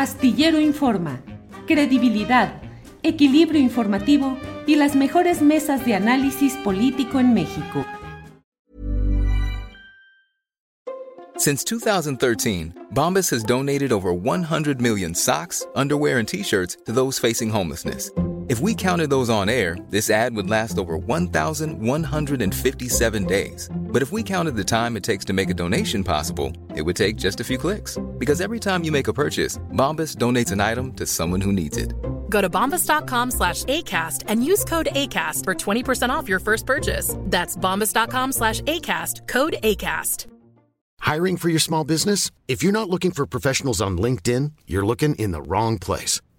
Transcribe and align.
Astillero 0.00 0.58
Informa, 0.58 1.20
credibilidad, 1.66 2.62
equilibrio 3.02 3.60
informativo 3.60 4.38
y 4.66 4.76
las 4.76 4.96
mejores 4.96 5.42
mesas 5.42 5.84
de 5.84 5.94
análisis 5.94 6.54
político 6.64 7.20
en 7.20 7.34
México. 7.34 7.84
Since 11.36 11.64
2013, 11.64 12.72
Bombas 12.94 13.30
has 13.30 13.44
donated 13.44 13.92
over 13.92 14.14
100 14.14 14.80
million 14.80 15.14
socks, 15.14 15.66
underwear, 15.74 16.18
and 16.18 16.26
t-shirts 16.26 16.78
to 16.86 16.92
those 16.92 17.18
facing 17.18 17.50
homelessness. 17.50 18.10
If 18.50 18.58
we 18.58 18.74
counted 18.74 19.10
those 19.10 19.30
on 19.30 19.48
air, 19.48 19.78
this 19.90 20.10
ad 20.10 20.34
would 20.34 20.50
last 20.50 20.76
over 20.76 20.96
1,157 20.96 23.24
days. 23.26 23.70
But 23.72 24.02
if 24.02 24.10
we 24.10 24.24
counted 24.24 24.56
the 24.56 24.64
time 24.64 24.96
it 24.96 25.04
takes 25.04 25.24
to 25.26 25.32
make 25.32 25.50
a 25.50 25.54
donation 25.54 26.02
possible, 26.02 26.52
it 26.74 26.82
would 26.82 26.96
take 26.96 27.14
just 27.14 27.38
a 27.38 27.44
few 27.44 27.58
clicks. 27.58 27.96
Because 28.18 28.40
every 28.40 28.58
time 28.58 28.82
you 28.82 28.90
make 28.90 29.06
a 29.06 29.12
purchase, 29.12 29.58
Bombas 29.70 30.16
donates 30.16 30.50
an 30.50 30.58
item 30.58 30.92
to 30.94 31.06
someone 31.06 31.40
who 31.40 31.52
needs 31.52 31.76
it. 31.76 31.94
Go 32.28 32.40
to 32.40 32.50
bombas.com 32.50 33.30
slash 33.30 33.62
ACAST 33.66 34.24
and 34.26 34.44
use 34.44 34.64
code 34.64 34.88
ACAST 34.96 35.44
for 35.44 35.54
20% 35.54 36.10
off 36.10 36.28
your 36.28 36.40
first 36.40 36.66
purchase. 36.66 37.14
That's 37.26 37.56
bombas.com 37.56 38.32
slash 38.32 38.62
ACAST, 38.62 39.28
code 39.28 39.58
ACAST. 39.62 40.26
Hiring 40.98 41.36
for 41.36 41.50
your 41.50 41.60
small 41.60 41.84
business? 41.84 42.32
If 42.48 42.64
you're 42.64 42.72
not 42.72 42.90
looking 42.90 43.12
for 43.12 43.26
professionals 43.26 43.80
on 43.80 43.96
LinkedIn, 43.96 44.54
you're 44.66 44.84
looking 44.84 45.14
in 45.14 45.30
the 45.30 45.42
wrong 45.42 45.78
place. 45.78 46.20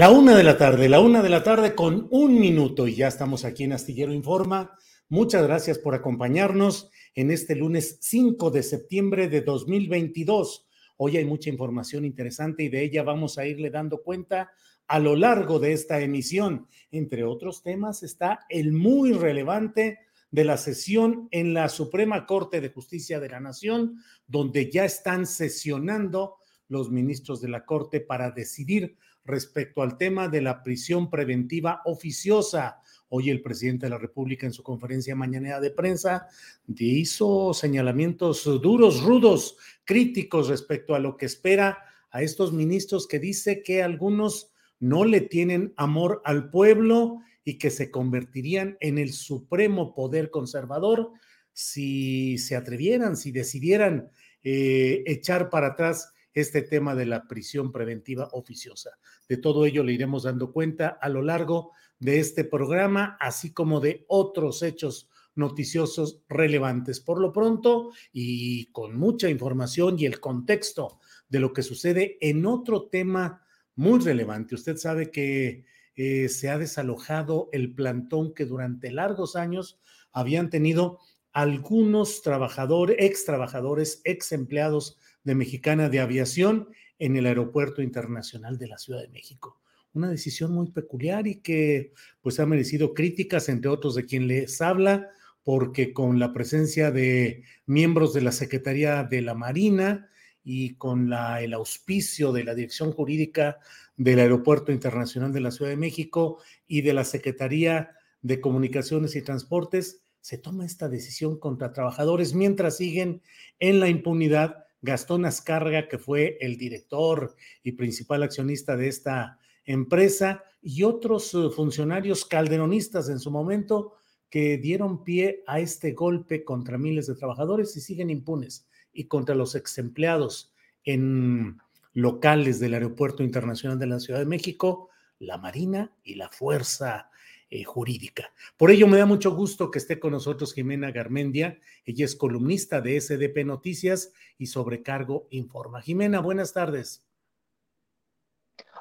La 0.00 0.10
una 0.10 0.34
de 0.34 0.44
la 0.44 0.56
tarde, 0.56 0.88
la 0.88 0.98
una 0.98 1.20
de 1.20 1.28
la 1.28 1.42
tarde 1.42 1.74
con 1.74 2.08
un 2.10 2.40
minuto 2.40 2.88
y 2.88 2.94
ya 2.94 3.06
estamos 3.06 3.44
aquí 3.44 3.64
en 3.64 3.74
Astillero 3.74 4.14
Informa. 4.14 4.74
Muchas 5.10 5.42
gracias 5.42 5.78
por 5.78 5.94
acompañarnos 5.94 6.90
en 7.14 7.30
este 7.30 7.54
lunes 7.54 7.98
5 8.00 8.50
de 8.50 8.62
septiembre 8.62 9.28
de 9.28 9.42
2022. 9.42 10.66
Hoy 10.96 11.18
hay 11.18 11.26
mucha 11.26 11.50
información 11.50 12.06
interesante 12.06 12.62
y 12.62 12.70
de 12.70 12.82
ella 12.82 13.02
vamos 13.02 13.36
a 13.36 13.44
irle 13.44 13.68
dando 13.68 14.02
cuenta 14.02 14.52
a 14.86 14.98
lo 14.98 15.16
largo 15.16 15.58
de 15.58 15.74
esta 15.74 16.00
emisión. 16.00 16.66
Entre 16.90 17.22
otros 17.22 17.62
temas 17.62 18.02
está 18.02 18.46
el 18.48 18.72
muy 18.72 19.12
relevante 19.12 19.98
de 20.30 20.44
la 20.44 20.56
sesión 20.56 21.28
en 21.30 21.52
la 21.52 21.68
Suprema 21.68 22.24
Corte 22.24 22.62
de 22.62 22.70
Justicia 22.70 23.20
de 23.20 23.28
la 23.28 23.40
Nación, 23.40 23.98
donde 24.26 24.70
ya 24.70 24.86
están 24.86 25.26
sesionando 25.26 26.36
los 26.68 26.90
ministros 26.90 27.42
de 27.42 27.48
la 27.48 27.66
Corte 27.66 28.00
para 28.00 28.30
decidir 28.30 28.96
respecto 29.24 29.82
al 29.82 29.96
tema 29.96 30.28
de 30.28 30.40
la 30.40 30.62
prisión 30.62 31.10
preventiva 31.10 31.82
oficiosa. 31.84 32.80
Hoy 33.08 33.30
el 33.30 33.42
presidente 33.42 33.86
de 33.86 33.90
la 33.90 33.98
República 33.98 34.46
en 34.46 34.52
su 34.52 34.62
conferencia 34.62 35.16
mañanera 35.16 35.60
de 35.60 35.70
prensa 35.70 36.28
hizo 36.76 37.52
señalamientos 37.54 38.44
duros, 38.44 39.02
rudos, 39.02 39.56
críticos 39.84 40.48
respecto 40.48 40.94
a 40.94 41.00
lo 41.00 41.16
que 41.16 41.26
espera 41.26 41.78
a 42.10 42.22
estos 42.22 42.52
ministros 42.52 43.06
que 43.06 43.18
dice 43.18 43.62
que 43.62 43.82
algunos 43.82 44.52
no 44.78 45.04
le 45.04 45.20
tienen 45.20 45.74
amor 45.76 46.22
al 46.24 46.50
pueblo 46.50 47.18
y 47.44 47.58
que 47.58 47.70
se 47.70 47.90
convertirían 47.90 48.76
en 48.80 48.98
el 48.98 49.12
supremo 49.12 49.94
poder 49.94 50.30
conservador 50.30 51.12
si 51.52 52.38
se 52.38 52.56
atrevieran, 52.56 53.16
si 53.16 53.32
decidieran 53.32 54.10
eh, 54.42 55.02
echar 55.06 55.50
para 55.50 55.68
atrás 55.68 56.12
este 56.40 56.62
tema 56.62 56.94
de 56.94 57.06
la 57.06 57.26
prisión 57.26 57.72
preventiva 57.72 58.28
oficiosa. 58.32 58.98
De 59.28 59.36
todo 59.36 59.64
ello 59.66 59.82
le 59.82 59.92
iremos 59.92 60.24
dando 60.24 60.52
cuenta 60.52 60.98
a 61.00 61.08
lo 61.08 61.22
largo 61.22 61.72
de 61.98 62.18
este 62.18 62.44
programa, 62.44 63.16
así 63.20 63.52
como 63.52 63.80
de 63.80 64.04
otros 64.08 64.62
hechos 64.62 65.08
noticiosos 65.34 66.22
relevantes. 66.28 67.00
Por 67.00 67.20
lo 67.20 67.32
pronto, 67.32 67.92
y 68.12 68.66
con 68.72 68.96
mucha 68.96 69.28
información 69.28 69.96
y 69.98 70.06
el 70.06 70.20
contexto 70.20 70.98
de 71.28 71.40
lo 71.40 71.52
que 71.52 71.62
sucede 71.62 72.18
en 72.20 72.46
otro 72.46 72.88
tema 72.88 73.42
muy 73.76 74.00
relevante. 74.00 74.54
Usted 74.54 74.76
sabe 74.76 75.10
que 75.10 75.64
eh, 75.96 76.28
se 76.28 76.50
ha 76.50 76.58
desalojado 76.58 77.48
el 77.52 77.74
plantón 77.74 78.34
que 78.34 78.46
durante 78.46 78.90
largos 78.90 79.36
años 79.36 79.80
habían 80.12 80.50
tenido 80.50 80.98
algunos 81.32 82.22
trabajadores, 82.22 82.96
ex 82.98 83.24
trabajadores, 83.24 84.00
ex 84.04 84.32
empleados 84.32 84.98
de 85.24 85.34
Mexicana 85.34 85.88
de 85.88 86.00
Aviación 86.00 86.68
en 86.98 87.16
el 87.16 87.26
Aeropuerto 87.26 87.82
Internacional 87.82 88.58
de 88.58 88.68
la 88.68 88.78
Ciudad 88.78 89.00
de 89.00 89.08
México. 89.08 89.60
Una 89.92 90.08
decisión 90.08 90.52
muy 90.52 90.70
peculiar 90.70 91.26
y 91.26 91.36
que 91.36 91.92
pues 92.20 92.38
ha 92.38 92.46
merecido 92.46 92.94
críticas, 92.94 93.48
entre 93.48 93.70
otros 93.70 93.94
de 93.94 94.06
quien 94.06 94.28
les 94.28 94.60
habla, 94.60 95.08
porque 95.42 95.92
con 95.92 96.18
la 96.18 96.32
presencia 96.32 96.90
de 96.90 97.44
miembros 97.66 98.12
de 98.12 98.20
la 98.20 98.32
Secretaría 98.32 99.02
de 99.04 99.22
la 99.22 99.34
Marina 99.34 100.08
y 100.44 100.74
con 100.76 101.12
el 101.12 101.54
auspicio 101.54 102.32
de 102.32 102.44
la 102.44 102.54
Dirección 102.54 102.92
Jurídica 102.92 103.58
del 103.96 104.20
Aeropuerto 104.20 104.72
Internacional 104.72 105.32
de 105.32 105.40
la 105.40 105.50
Ciudad 105.50 105.70
de 105.70 105.76
México 105.76 106.40
y 106.66 106.82
de 106.82 106.94
la 106.94 107.04
Secretaría 107.04 107.90
de 108.22 108.40
Comunicaciones 108.40 109.16
y 109.16 109.22
Transportes, 109.22 110.02
se 110.20 110.38
toma 110.38 110.66
esta 110.66 110.88
decisión 110.88 111.38
contra 111.38 111.72
trabajadores 111.72 112.34
mientras 112.34 112.76
siguen 112.76 113.22
en 113.58 113.80
la 113.80 113.88
impunidad 113.88 114.66
Gastón 114.82 115.24
Azcárraga, 115.24 115.88
que 115.88 115.98
fue 115.98 116.38
el 116.40 116.56
director 116.56 117.34
y 117.62 117.72
principal 117.72 118.22
accionista 118.22 118.76
de 118.76 118.88
esta 118.88 119.38
empresa, 119.64 120.44
y 120.62 120.82
otros 120.82 121.34
eh, 121.34 121.48
funcionarios 121.54 122.24
calderonistas 122.24 123.08
en 123.08 123.18
su 123.18 123.30
momento 123.30 123.94
que 124.28 124.58
dieron 124.58 125.02
pie 125.02 125.42
a 125.46 125.60
este 125.60 125.92
golpe 125.92 126.44
contra 126.44 126.78
miles 126.78 127.06
de 127.06 127.14
trabajadores 127.14 127.76
y 127.76 127.80
siguen 127.80 128.10
impunes, 128.10 128.68
y 128.92 129.04
contra 129.04 129.34
los 129.34 129.54
ex 129.54 129.78
empleados 129.78 130.52
en 130.84 131.58
locales 131.92 132.60
del 132.60 132.74
Aeropuerto 132.74 133.22
Internacional 133.22 133.78
de 133.78 133.86
la 133.86 134.00
Ciudad 134.00 134.20
de 134.20 134.26
México, 134.26 134.88
la 135.18 135.36
Marina 135.38 135.92
y 136.02 136.14
la 136.14 136.28
Fuerza 136.28 137.09
eh, 137.50 137.64
jurídica. 137.64 138.32
Por 138.56 138.70
ello, 138.70 138.86
me 138.86 138.96
da 138.96 139.06
mucho 139.06 139.34
gusto 139.34 139.72
que 139.72 139.78
esté 139.78 139.98
con 139.98 140.12
nosotros 140.12 140.54
Jimena 140.54 140.92
Garmendia. 140.92 141.58
Ella 141.84 142.04
es 142.04 142.14
columnista 142.14 142.80
de 142.80 143.00
SDP 143.00 143.44
Noticias 143.44 144.12
y 144.38 144.46
Sobrecargo 144.46 145.26
Informa. 145.30 145.82
Jimena, 145.82 146.20
buenas 146.20 146.52
tardes. 146.52 147.04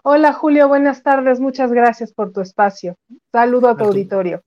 Hola 0.03 0.33
Julio, 0.33 0.67
buenas 0.67 1.01
tardes. 1.01 1.39
Muchas 1.39 1.71
gracias 1.71 2.13
por 2.13 2.31
tu 2.31 2.41
espacio. 2.41 2.95
Saludo 3.31 3.69
a 3.69 3.75
tu 3.75 3.85
auditorio. 3.85 4.43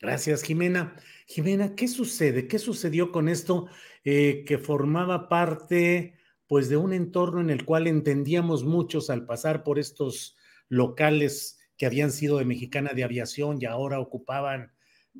Gracias, 0.00 0.42
Jimena. 0.42 0.96
Jimena, 1.26 1.76
¿qué 1.76 1.86
sucede? 1.86 2.48
¿Qué 2.48 2.58
sucedió 2.58 3.12
con 3.12 3.28
esto 3.28 3.68
eh, 4.02 4.44
que 4.44 4.58
formaba 4.58 5.28
parte 5.28 6.18
pues 6.48 6.68
de 6.68 6.76
un 6.76 6.92
entorno 6.92 7.40
en 7.40 7.50
el 7.50 7.64
cual 7.64 7.86
entendíamos 7.86 8.64
muchos 8.64 9.08
al 9.08 9.24
pasar 9.24 9.62
por 9.62 9.78
estos 9.78 10.36
locales 10.68 11.60
que 11.82 11.86
habían 11.86 12.12
sido 12.12 12.38
de 12.38 12.44
Mexicana 12.44 12.92
de 12.94 13.02
Aviación 13.02 13.58
y 13.60 13.64
ahora 13.64 13.98
ocupaban, 13.98 14.70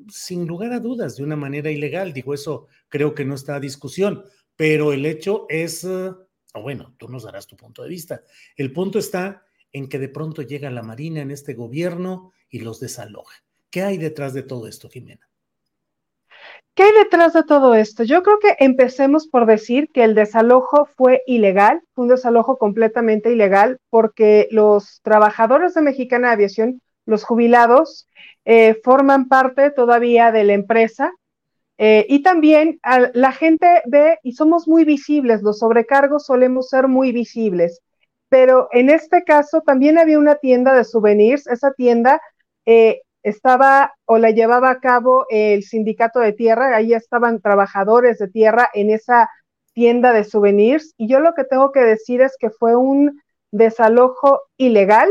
sin 0.07 0.47
lugar 0.47 0.71
a 0.71 0.79
dudas, 0.79 1.17
de 1.17 1.23
una 1.23 1.35
manera 1.35 1.69
ilegal. 1.69 2.13
Digo, 2.13 2.33
eso 2.33 2.67
creo 2.87 3.13
que 3.13 3.25
no 3.25 3.35
está 3.35 3.55
a 3.55 3.59
discusión, 3.59 4.23
pero 4.55 4.93
el 4.93 5.05
hecho 5.05 5.45
es, 5.49 5.83
uh, 5.83 6.15
bueno, 6.53 6.95
tú 6.97 7.09
nos 7.09 7.23
darás 7.23 7.47
tu 7.47 7.57
punto 7.57 7.83
de 7.83 7.89
vista. 7.89 8.23
El 8.55 8.71
punto 8.71 8.97
está 8.97 9.43
en 9.73 9.89
que 9.89 9.99
de 9.99 10.07
pronto 10.07 10.41
llega 10.41 10.71
la 10.71 10.83
Marina 10.83 11.19
en 11.19 11.31
este 11.31 11.53
gobierno 11.53 12.31
y 12.49 12.59
los 12.59 12.79
desaloja. 12.79 13.43
¿Qué 13.69 13.81
hay 13.81 13.97
detrás 13.97 14.33
de 14.33 14.43
todo 14.43 14.65
esto, 14.65 14.87
Jimena? 14.87 15.29
¿Qué 16.75 16.83
hay 16.83 16.91
detrás 17.03 17.33
de 17.33 17.43
todo 17.43 17.75
esto? 17.75 18.03
Yo 18.03 18.23
creo 18.23 18.39
que 18.39 18.55
empecemos 18.57 19.27
por 19.27 19.45
decir 19.45 19.89
que 19.93 20.03
el 20.03 20.15
desalojo 20.15 20.85
fue 20.97 21.21
ilegal, 21.27 21.81
un 21.95 22.07
desalojo 22.07 22.57
completamente 22.57 23.31
ilegal 23.31 23.77
porque 23.91 24.47
los 24.49 24.99
trabajadores 25.03 25.75
de 25.75 25.81
Mexicana 25.83 26.31
Aviación 26.31 26.81
los 27.05 27.23
jubilados 27.25 28.07
eh, 28.45 28.75
forman 28.83 29.27
parte 29.27 29.69
todavía 29.69 30.31
de 30.31 30.43
la 30.45 30.53
empresa 30.53 31.11
eh, 31.77 32.05
y 32.09 32.23
también 32.23 32.79
la 33.13 33.31
gente 33.31 33.81
ve 33.85 34.17
y 34.23 34.33
somos 34.33 34.67
muy 34.67 34.85
visibles, 34.85 35.41
los 35.41 35.59
sobrecargos 35.59 36.25
solemos 36.25 36.69
ser 36.69 36.87
muy 36.87 37.11
visibles, 37.11 37.81
pero 38.29 38.67
en 38.71 38.89
este 38.89 39.23
caso 39.23 39.61
también 39.61 39.97
había 39.97 40.19
una 40.19 40.35
tienda 40.35 40.73
de 40.75 40.85
souvenirs, 40.85 41.47
esa 41.47 41.71
tienda 41.73 42.21
eh, 42.65 43.01
estaba 43.23 43.93
o 44.05 44.17
la 44.17 44.31
llevaba 44.31 44.69
a 44.69 44.79
cabo 44.79 45.25
el 45.29 45.63
sindicato 45.63 46.19
de 46.19 46.33
tierra, 46.33 46.75
ahí 46.75 46.93
estaban 46.93 47.41
trabajadores 47.41 48.19
de 48.19 48.27
tierra 48.27 48.69
en 48.73 48.89
esa 48.89 49.29
tienda 49.73 50.13
de 50.13 50.23
souvenirs 50.23 50.93
y 50.97 51.07
yo 51.07 51.19
lo 51.19 51.33
que 51.33 51.45
tengo 51.45 51.71
que 51.71 51.81
decir 51.81 52.21
es 52.21 52.35
que 52.39 52.49
fue 52.49 52.75
un 52.75 53.21
desalojo 53.51 54.41
ilegal 54.57 55.09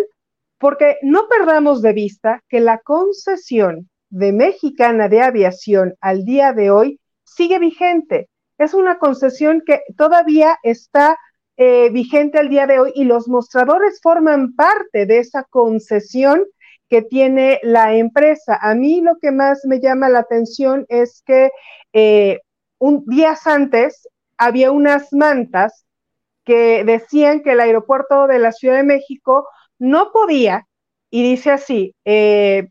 porque 0.58 0.98
no 1.02 1.26
perdamos 1.28 1.82
de 1.82 1.92
vista 1.92 2.42
que 2.48 2.60
la 2.60 2.78
concesión 2.78 3.88
de 4.10 4.32
Mexicana 4.32 5.08
de 5.08 5.22
Aviación 5.22 5.94
al 6.00 6.24
día 6.24 6.52
de 6.52 6.70
hoy 6.70 7.00
sigue 7.24 7.58
vigente. 7.58 8.28
Es 8.58 8.74
una 8.74 8.98
concesión 8.98 9.62
que 9.66 9.82
todavía 9.96 10.58
está 10.62 11.16
eh, 11.56 11.90
vigente 11.90 12.38
al 12.38 12.48
día 12.48 12.66
de 12.66 12.78
hoy 12.78 12.92
y 12.94 13.04
los 13.04 13.26
mostradores 13.26 14.00
forman 14.02 14.54
parte 14.54 15.06
de 15.06 15.18
esa 15.18 15.44
concesión 15.44 16.44
que 16.92 17.00
tiene 17.00 17.58
la 17.62 17.94
empresa. 17.94 18.58
A 18.60 18.74
mí 18.74 19.00
lo 19.00 19.16
que 19.16 19.30
más 19.30 19.64
me 19.64 19.80
llama 19.80 20.10
la 20.10 20.18
atención 20.18 20.84
es 20.90 21.22
que 21.24 21.50
eh, 21.94 22.40
un 22.78 23.06
días 23.06 23.46
antes 23.46 24.06
había 24.36 24.70
unas 24.70 25.10
mantas 25.10 25.86
que 26.44 26.84
decían 26.84 27.40
que 27.40 27.52
el 27.52 27.60
aeropuerto 27.60 28.26
de 28.26 28.38
la 28.38 28.52
Ciudad 28.52 28.76
de 28.76 28.82
México 28.82 29.48
no 29.78 30.12
podía, 30.12 30.66
y 31.08 31.22
dice 31.22 31.52
así, 31.52 31.94
eh, 32.04 32.68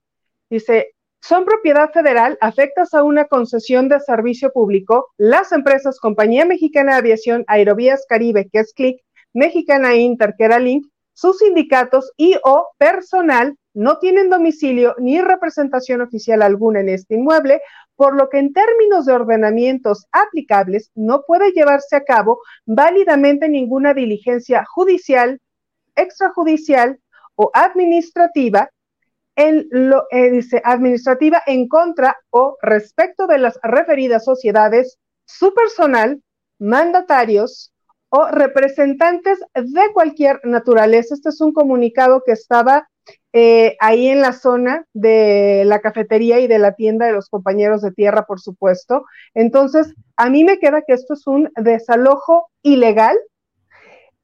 dice, 0.52 0.92
son 1.20 1.44
propiedad 1.44 1.90
federal, 1.90 2.38
afectas 2.42 2.94
a 2.94 3.02
una 3.02 3.26
concesión 3.26 3.90
de 3.90 4.00
servicio 4.02 4.52
público, 4.52 5.08
las 5.18 5.52
empresas 5.52 6.00
Compañía 6.00 6.46
Mexicana 6.46 6.92
de 6.92 7.00
Aviación, 7.00 7.44
Aerovías 7.48 8.06
Caribe, 8.08 8.48
que 8.54 8.60
es 8.60 8.72
CLIC, 8.76 9.02
Mexicana 9.34 9.96
Inter, 9.96 10.36
que 10.38 10.44
era 10.44 10.60
Link, 10.60 10.86
sus 11.14 11.40
sindicatos 11.40 12.12
y 12.18 12.36
o 12.44 12.68
personal 12.78 13.58
no 13.74 14.00
tienen 14.00 14.30
domicilio 14.30 14.96
ni 15.00 15.22
representación 15.22 16.02
oficial 16.02 16.42
alguna 16.42 16.82
en 16.82 16.90
este 16.90 17.16
inmueble, 17.16 17.62
por 17.96 18.16
lo 18.16 18.30
que 18.30 18.40
en 18.40 18.54
términos 18.54 19.06
de 19.06 19.14
ordenamientos 19.14 20.08
aplicables 20.12 20.92
no 20.96 21.24
puede 21.24 21.52
llevarse 21.52 21.96
a 21.96 22.04
cabo 22.04 22.42
válidamente 22.66 23.48
ninguna 23.48 23.94
diligencia 23.94 24.66
judicial, 24.66 25.40
extrajudicial 25.96 27.00
o 27.36 27.52
administrativa 27.54 28.70
en 29.36 29.70
eh, 30.12 30.42
administrativa 30.64 31.42
en 31.46 31.68
contra 31.68 32.18
o 32.30 32.58
respecto 32.62 33.28
de 33.28 33.38
las 33.38 33.60
referidas 33.64 34.26
sociedades, 34.26 34.98
su 35.26 35.54
personal, 35.54 36.22
mandatarios 36.60 37.74
o 38.10 38.28
representantes 38.28 39.40
de 39.56 39.94
cualquier 39.94 40.42
naturaleza. 40.44 41.16
Este 41.16 41.30
es 41.30 41.40
un 41.40 41.54
comunicado 41.54 42.24
que 42.26 42.34
estaba 42.34 42.90
eh, 43.34 43.78
ahí 43.80 44.10
en 44.10 44.22
la 44.22 44.34
zona 44.34 44.86
de 44.94 45.64
la 45.66 45.80
cafetería 45.80 46.40
y 46.40 46.48
de 46.48 46.60
la 46.60 46.74
tienda 46.74 47.06
de 47.06 47.14
los 47.14 47.30
compañeros 47.30 47.82
de 47.82 47.92
tierra, 47.92 48.26
por 48.26 48.42
supuesto. 48.42 49.06
Entonces, 49.34 49.94
a 50.18 50.30
mí 50.30 50.44
me 50.44 50.60
queda 50.60 50.82
que 50.86 50.94
esto 50.94 51.14
es 51.14 51.26
un 51.28 51.50
desalojo 51.56 52.50
ilegal 52.62 53.18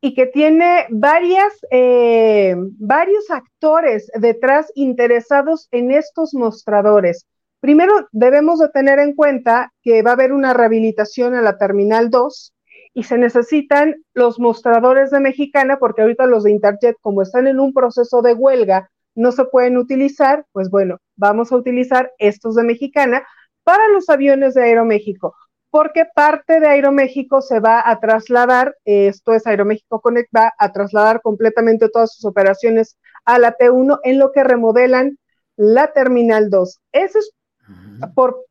y 0.01 0.13
que 0.13 0.25
tiene 0.25 0.85
varias, 0.89 1.53
eh, 1.71 2.55
varios 2.79 3.31
actores 3.31 4.11
detrás 4.19 4.71
interesados 4.75 5.67
en 5.71 5.91
estos 5.91 6.33
mostradores. 6.33 7.25
Primero, 7.59 8.07
debemos 8.11 8.59
de 8.59 8.69
tener 8.69 8.99
en 8.99 9.15
cuenta 9.15 9.73
que 9.81 10.03
va 10.03 10.11
a 10.11 10.13
haber 10.13 10.33
una 10.33 10.53
rehabilitación 10.53 11.33
en 11.33 11.43
la 11.43 11.57
Terminal 11.57 12.09
2 12.09 12.53
y 12.93 13.03
se 13.03 13.17
necesitan 13.17 13.95
los 14.13 14.39
mostradores 14.39 15.11
de 15.11 15.19
Mexicana 15.19 15.77
porque 15.79 16.01
ahorita 16.01 16.25
los 16.25 16.43
de 16.43 16.51
Interjet, 16.51 16.97
como 17.01 17.21
están 17.21 17.47
en 17.47 17.59
un 17.59 17.73
proceso 17.73 18.21
de 18.21 18.33
huelga, 18.33 18.89
no 19.17 19.31
se 19.33 19.45
pueden 19.45 19.77
utilizar, 19.77 20.45
pues 20.53 20.69
bueno, 20.69 20.99
vamos 21.15 21.51
a 21.51 21.57
utilizar 21.57 22.11
estos 22.19 22.55
de 22.55 22.63
Mexicana 22.63 23.27
para 23.63 23.87
los 23.89 24.09
aviones 24.09 24.53
de 24.53 24.63
Aeroméxico 24.63 25.35
porque 25.69 26.05
parte 26.15 26.59
de 26.59 26.67
Aeroméxico 26.67 27.41
se 27.41 27.59
va 27.59 27.83
a 27.85 27.99
trasladar, 27.99 28.75
esto 28.85 29.33
es 29.33 29.45
Aeroméxico 29.45 30.01
Connect, 30.01 30.29
va 30.35 30.53
a 30.57 30.71
trasladar 30.71 31.21
completamente 31.21 31.89
todas 31.89 32.13
sus 32.15 32.25
operaciones 32.25 32.97
a 33.25 33.37
la 33.37 33.55
T1 33.55 33.99
en 34.03 34.17
lo 34.17 34.31
que 34.31 34.43
remodelan 34.43 35.17
la 35.55 35.91
Terminal 35.93 36.49
2. 36.49 36.79
Ese 36.93 37.19
es 37.19 37.31
por, 38.15 38.45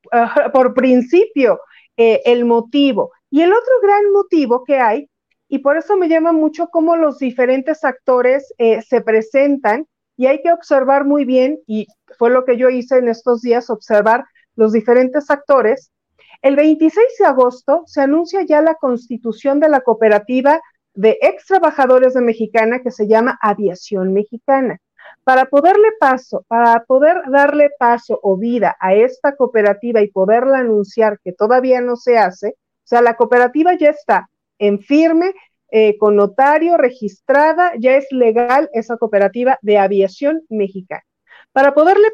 por 0.53 0.75
principio 0.75 1.61
eh, 1.97 2.21
el 2.27 2.45
motivo. 2.45 3.13
Y 3.31 3.43
el 3.43 3.53
otro 3.53 3.73
gran 3.83 4.13
motivo 4.13 4.65
que 4.65 4.79
hay, 4.79 5.09
y 5.49 5.59
por 5.59 5.77
eso 5.77 5.97
me 5.97 6.09
llama 6.09 6.33
mucho 6.33 6.69
cómo 6.69 6.97
los 6.97 7.19
diferentes 7.19 7.85
actores 7.85 8.53
eh, 8.59 8.83
se 8.83 9.01
presentan, 9.01 9.87
y 10.17 10.27
hay 10.27 10.43
que 10.43 10.53
observar 10.53 11.05
muy 11.05 11.25
bien, 11.25 11.59
y 11.67 11.87
fue 12.19 12.31
lo 12.31 12.45
que 12.45 12.57
yo 12.57 12.69
hice 12.69 12.99
en 12.99 13.09
estos 13.09 13.43
días, 13.43 13.71
observar 13.71 14.25
los 14.55 14.73
diferentes 14.73 15.31
actores, 15.31 15.91
el 16.43 16.57
26 16.57 17.07
de 17.19 17.27
agosto 17.27 17.83
se 17.87 18.03
anuncia 18.03 18.43
ya 18.43 18.61
la 18.61 18.75
constitución 18.75 19.61
de 19.61 19.69
la 19.69 19.81
cooperativa 19.81 20.61
de 20.95 21.19
ex 21.21 21.47
trabajadores 21.47 22.15
de 22.15 22.21
Mexicana 22.21 22.81
que 22.83 22.91
se 22.91 23.07
llama 23.07 23.39
Aviación 23.43 24.13
Mexicana. 24.13 24.79
Para 25.25 25.47
poderle 25.47 25.89
paso, 25.99 26.45
para 26.49 26.85
poder 26.85 27.17
darle 27.31 27.71
paso 27.79 28.19
o 28.23 28.37
vida 28.37 28.77
a 28.81 28.95
esta 28.95 29.37
cooperativa 29.37 30.01
y 30.03 30.09
poderla 30.09 30.59
anunciar 30.59 31.19
que 31.23 31.33
todavía 31.33 31.81
no 31.81 31.97
se 31.97 32.19
hace, 32.19 32.51
o 32.51 32.89
sea, 32.89 33.03
la 33.03 33.17
cooperativa 33.17 33.75
ya 33.75 33.91
está 33.91 34.29
en 34.59 34.81
firme, 34.81 35.35
eh, 35.71 35.97
con 35.99 36.17
notario, 36.17 36.77
registrada, 36.77 37.73
ya 37.79 37.97
es 37.97 38.07
legal 38.11 38.69
esa 38.73 38.97
cooperativa 38.97 39.59
de 39.63 39.79
aviación 39.79 40.43
mexicana. 40.49 41.03
Para 41.53 41.75
poderle 41.75 42.09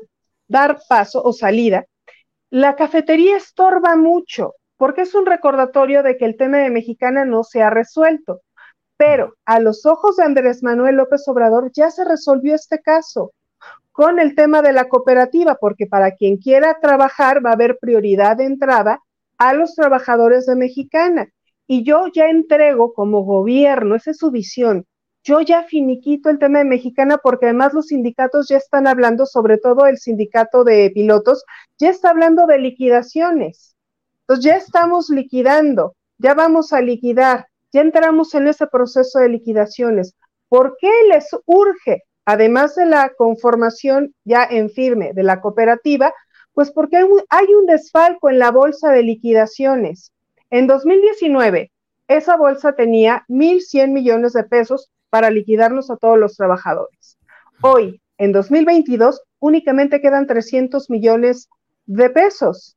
dar 0.49 0.79
paso 0.89 1.23
o 1.23 1.33
salida, 1.33 1.87
la 2.51 2.77
cafetería 2.77 3.37
estorba 3.37 3.97
mucho 3.97 4.55
porque 4.83 5.03
es 5.03 5.15
un 5.15 5.27
recordatorio 5.27 6.03
de 6.03 6.17
que 6.17 6.25
el 6.25 6.37
tema 6.37 6.59
de 6.59 6.69
Mexicana 6.69 7.25
no 7.25 7.45
se 7.45 7.63
ha 7.63 7.71
resuelto. 7.71 8.41
Pero 8.97 9.37
a 9.45 9.61
los 9.61 9.87
ojos 9.87 10.17
de 10.17 10.25
Andrés 10.25 10.65
Manuel 10.65 10.97
López 10.97 11.23
Obrador 11.29 11.71
ya 11.73 11.93
se 11.93 12.05
resolvió 12.05 12.57
este 12.57 12.81
caso 12.81 13.33
con 13.93 14.19
el 14.19 14.35
tema 14.35 14.61
de 14.61 14.73
la 14.73 14.89
cooperativa, 14.89 15.57
porque 15.61 15.87
para 15.87 16.17
quien 16.17 16.37
quiera 16.37 16.79
trabajar 16.81 17.47
va 17.47 17.51
a 17.51 17.53
haber 17.53 17.79
prioridad 17.81 18.37
de 18.37 18.47
entrada 18.47 18.99
a 19.39 19.55
los 19.55 19.77
trabajadores 19.77 20.47
de 20.47 20.56
Mexicana. 20.56 21.29
Y 21.67 21.85
yo 21.85 22.07
ya 22.13 22.27
entrego 22.27 22.93
como 22.93 23.23
gobierno, 23.23 23.95
esa 23.95 24.11
es 24.11 24.19
su 24.19 24.31
visión, 24.31 24.87
yo 25.25 25.41
ya 25.41 25.63
finiquito 25.63 26.31
el 26.31 26.39
tema 26.41 26.59
de 26.59 26.65
mexicana 26.65 27.19
porque 27.19 27.47
además 27.47 27.75
los 27.75 27.87
sindicatos 27.87 28.49
ya 28.49 28.57
están 28.57 28.89
hablando, 28.89 29.25
sobre 29.25 29.57
todo 29.57 29.87
el 29.87 29.99
sindicato 29.99 30.65
de 30.65 30.91
pilotos, 30.93 31.45
ya 31.79 31.91
está 31.91 32.11
hablando 32.11 32.47
de 32.47 32.59
liquidaciones. 32.59 33.77
Entonces 34.23 34.45
ya 34.45 34.57
estamos 34.57 35.11
liquidando, 35.11 35.95
ya 36.19 36.35
vamos 36.35 36.73
a 36.73 36.81
liquidar, 36.81 37.47
ya 37.73 37.83
entramos 37.83 38.35
en 38.35 38.49
ese 38.49 38.67
proceso 38.67 39.21
de 39.21 39.29
liquidaciones. 39.29 40.17
¿Por 40.49 40.77
qué 40.81 40.91
les 41.09 41.29
urge, 41.47 42.03
además 42.25 42.75
de 42.75 42.87
la 42.87 43.13
conformación 43.17 44.15
ya 44.25 44.45
en 44.45 44.71
firme 44.71 45.13
de 45.13 45.23
la 45.23 45.41
cooperativa? 45.41 46.13
Pues 46.53 46.73
porque 46.73 46.97
hay 46.97 47.05
un, 47.05 47.23
hay 47.31 47.47
un 47.55 47.67
desfalco 47.67 48.29
en 48.29 48.41
la 48.41 48.51
bolsa 48.51 48.91
de 48.91 49.03
liquidaciones. 49.03 50.12
En 50.53 50.67
2019, 50.67 51.73
esa 52.09 52.37
bolsa 52.37 52.75
tenía 52.75 53.25
1.100 53.29 53.91
millones 53.91 54.35
de 54.35 54.44
pesos 54.44 54.91
para 55.09 55.31
liquidarnos 55.31 55.91
a 55.91 55.97
todos 55.97 56.19
los 56.19 56.37
trabajadores. 56.37 57.17
Hoy, 57.63 58.03
en 58.19 58.32
2022, 58.32 59.23
únicamente 59.39 60.03
quedan 60.03 60.27
300 60.27 60.91
millones 60.91 61.49
de 61.87 62.11
pesos. 62.11 62.77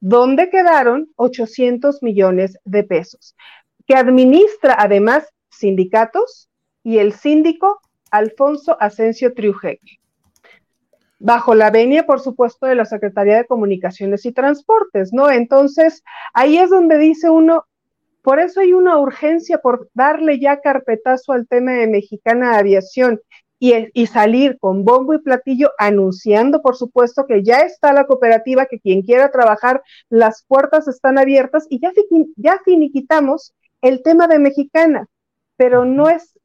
¿Dónde 0.00 0.50
quedaron 0.50 1.08
800 1.16 2.02
millones 2.02 2.58
de 2.66 2.84
pesos? 2.84 3.34
Que 3.86 3.94
administra 3.94 4.76
además 4.78 5.26
sindicatos 5.48 6.50
y 6.84 6.98
el 6.98 7.14
síndico 7.14 7.80
Alfonso 8.10 8.76
Asensio 8.80 9.32
Triujeque. 9.32 9.97
Bajo 11.18 11.54
la 11.54 11.70
venia, 11.70 12.06
por 12.06 12.20
supuesto, 12.20 12.66
de 12.66 12.74
la 12.74 12.84
Secretaría 12.84 13.36
de 13.36 13.46
Comunicaciones 13.46 14.24
y 14.24 14.32
Transportes, 14.32 15.12
¿no? 15.12 15.30
Entonces, 15.30 16.04
ahí 16.32 16.58
es 16.58 16.70
donde 16.70 16.98
dice 16.98 17.28
uno, 17.28 17.66
por 18.22 18.40
eso 18.40 18.60
hay 18.60 18.72
una 18.72 18.98
urgencia 18.98 19.58
por 19.58 19.88
darle 19.94 20.38
ya 20.38 20.60
carpetazo 20.60 21.32
al 21.32 21.48
tema 21.48 21.72
de 21.72 21.86
Mexicana 21.86 22.58
Aviación 22.58 23.20
y, 23.58 24.06
salir 24.06 24.58
con 24.58 24.84
bombo 24.84 25.14
y 25.14 25.18
platillo 25.18 25.72
anunciando, 25.78 26.62
por 26.62 26.76
supuesto, 26.76 27.26
que 27.26 27.42
ya 27.42 27.60
está 27.60 27.92
la 27.92 28.06
cooperativa, 28.06 28.66
que 28.66 28.78
quien 28.78 29.02
quiera 29.02 29.30
trabajar, 29.30 29.82
las 30.08 30.44
puertas 30.46 30.86
están 30.86 31.18
abiertas 31.18 31.66
y 31.68 31.80
ya, 31.80 31.92
ya 32.36 32.60
finiquitamos 32.64 33.54
el 33.82 34.02
tema 34.02 34.28
de 34.28 34.38
Mexicana, 34.38 35.06
pero 35.56 35.84
no 35.84 36.08
es, 36.08 36.38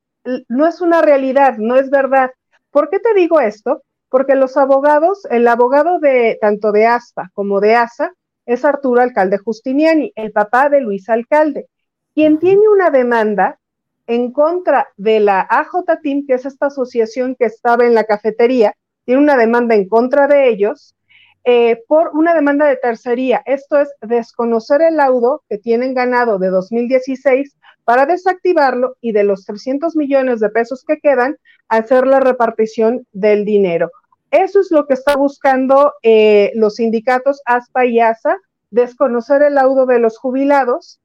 no 0.48 0.68
es 0.68 0.82
una 0.82 1.02
realidad, 1.02 1.58
no 1.58 1.76
es 1.76 1.90
verdad. 1.90 2.32
¿Por 2.72 2.90
qué 2.90 3.00
te 3.00 3.14
digo 3.14 3.40
esto? 3.40 3.84
Porque 4.14 4.36
los 4.36 4.58
abogados, 4.58 5.26
el 5.32 5.48
abogado 5.48 5.98
de 5.98 6.38
tanto 6.40 6.72
de 6.72 6.86
ASPA 6.86 7.32
como 7.34 7.60
de 7.60 7.74
ASA 7.74 8.14
es 8.46 8.64
Arturo 8.64 9.02
Alcalde 9.02 9.40
Justiniani, 9.40 10.14
el 10.16 10.32
papá 10.32 10.70
de 10.70 10.82
Luis 10.82 11.10
Alcalde, 11.10 11.66
quien 12.14 12.38
tiene 12.38 12.62
una 12.72 12.92
demanda 12.92 13.58
en 14.06 14.32
contra 14.32 14.88
de 14.98 15.20
la 15.20 15.42
AJ 15.50 15.98
Team, 16.04 16.26
que 16.28 16.36
es 16.36 16.46
esta 16.46 16.68
asociación 16.68 17.36
que 17.36 17.46
estaba 17.46 17.88
en 17.88 17.96
la 17.96 18.04
cafetería, 18.04 18.76
tiene 19.04 19.20
una 19.20 19.36
demanda 19.36 19.74
en 19.74 19.90
contra 19.90 20.28
de 20.28 20.48
ellos 20.48 20.96
eh, 21.44 21.82
por 21.88 22.12
una 22.14 22.36
demanda 22.36 22.68
de 22.68 22.76
tercería. 22.76 23.42
Esto 23.48 23.80
es 23.80 23.90
desconocer 24.00 24.84
el 24.84 24.98
laudo 24.98 25.42
que 25.50 25.58
tienen 25.58 25.96
ganado 25.96 26.38
de 26.38 26.50
2016 26.50 27.58
para 27.84 28.06
desactivarlo 28.06 28.96
y 29.02 29.12
de 29.12 29.24
los 29.24 29.44
300 29.46 29.96
millones 29.96 30.40
de 30.40 30.50
pesos 30.50 30.84
que 30.88 31.00
quedan, 31.00 31.36
hacer 31.68 32.06
la 32.06 32.20
repartición 32.20 33.08
del 33.12 33.44
dinero. 33.44 33.90
Eso 34.34 34.62
es 34.62 34.72
lo 34.72 34.88
que 34.88 34.96
está 34.96 35.16
buscando 35.16 35.94
eh, 36.02 36.52
los 36.56 36.78
sindicatos 36.78 37.40
ASPA 37.46 37.86
y 37.86 38.00
ASA, 38.00 38.36
desconocer 38.72 39.44
el 39.44 39.54
laudo 39.54 39.86
de 39.86 40.00
los 40.00 40.18
jubilados 40.18 41.00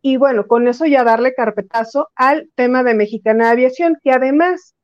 y 0.00 0.16
bueno, 0.16 0.48
con 0.48 0.66
eso 0.66 0.84
ya 0.86 1.04
darle 1.04 1.32
carpetazo 1.32 2.08
al 2.16 2.50
tema 2.56 2.82
de 2.82 2.94
Mexicana 2.94 3.52
Aviación, 3.52 3.98
que 4.02 4.10
además, 4.10 4.74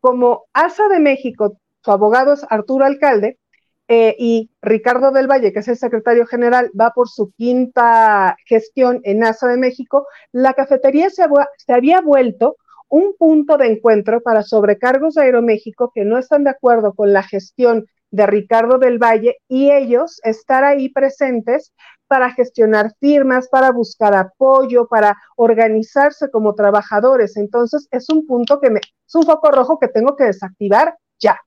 como 0.00 0.46
ASA 0.54 0.88
de 0.88 0.98
México, 0.98 1.56
su 1.84 1.92
abogado 1.92 2.32
es 2.32 2.44
Arturo 2.50 2.84
Alcalde, 2.84 3.38
eh, 3.86 4.16
y 4.18 4.50
Ricardo 4.60 5.12
del 5.12 5.30
Valle, 5.30 5.52
que 5.52 5.60
es 5.60 5.68
el 5.68 5.76
secretario 5.76 6.26
general, 6.26 6.72
va 6.78 6.90
por 6.90 7.08
su 7.08 7.30
quinta 7.30 8.36
gestión 8.44 9.00
en 9.04 9.22
ASA 9.22 9.46
de 9.46 9.56
México, 9.56 10.08
la 10.32 10.54
cafetería 10.54 11.10
se, 11.10 11.22
se 11.58 11.72
había 11.72 12.00
vuelto 12.00 12.56
un 12.88 13.14
punto 13.18 13.56
de 13.58 13.66
encuentro 13.66 14.20
para 14.20 14.42
sobrecargos 14.42 15.14
de 15.14 15.22
Aeroméxico 15.22 15.92
que 15.94 16.04
no 16.04 16.18
están 16.18 16.44
de 16.44 16.50
acuerdo 16.50 16.94
con 16.94 17.12
la 17.12 17.22
gestión 17.22 17.86
de 18.10 18.26
Ricardo 18.26 18.78
del 18.78 18.98
Valle 18.98 19.36
y 19.48 19.70
ellos 19.70 20.20
estar 20.22 20.64
ahí 20.64 20.88
presentes 20.88 21.72
para 22.06 22.30
gestionar 22.30 22.92
firmas, 23.00 23.48
para 23.48 23.72
buscar 23.72 24.14
apoyo, 24.14 24.86
para 24.86 25.16
organizarse 25.36 26.30
como 26.30 26.54
trabajadores. 26.54 27.36
Entonces, 27.36 27.88
es 27.90 28.08
un 28.08 28.26
punto 28.26 28.60
que 28.60 28.70
me, 28.70 28.78
es 28.78 29.14
un 29.14 29.24
foco 29.24 29.50
rojo 29.50 29.78
que 29.78 29.88
tengo 29.88 30.16
que 30.16 30.24
desactivar 30.24 30.96
ya. 31.18 31.40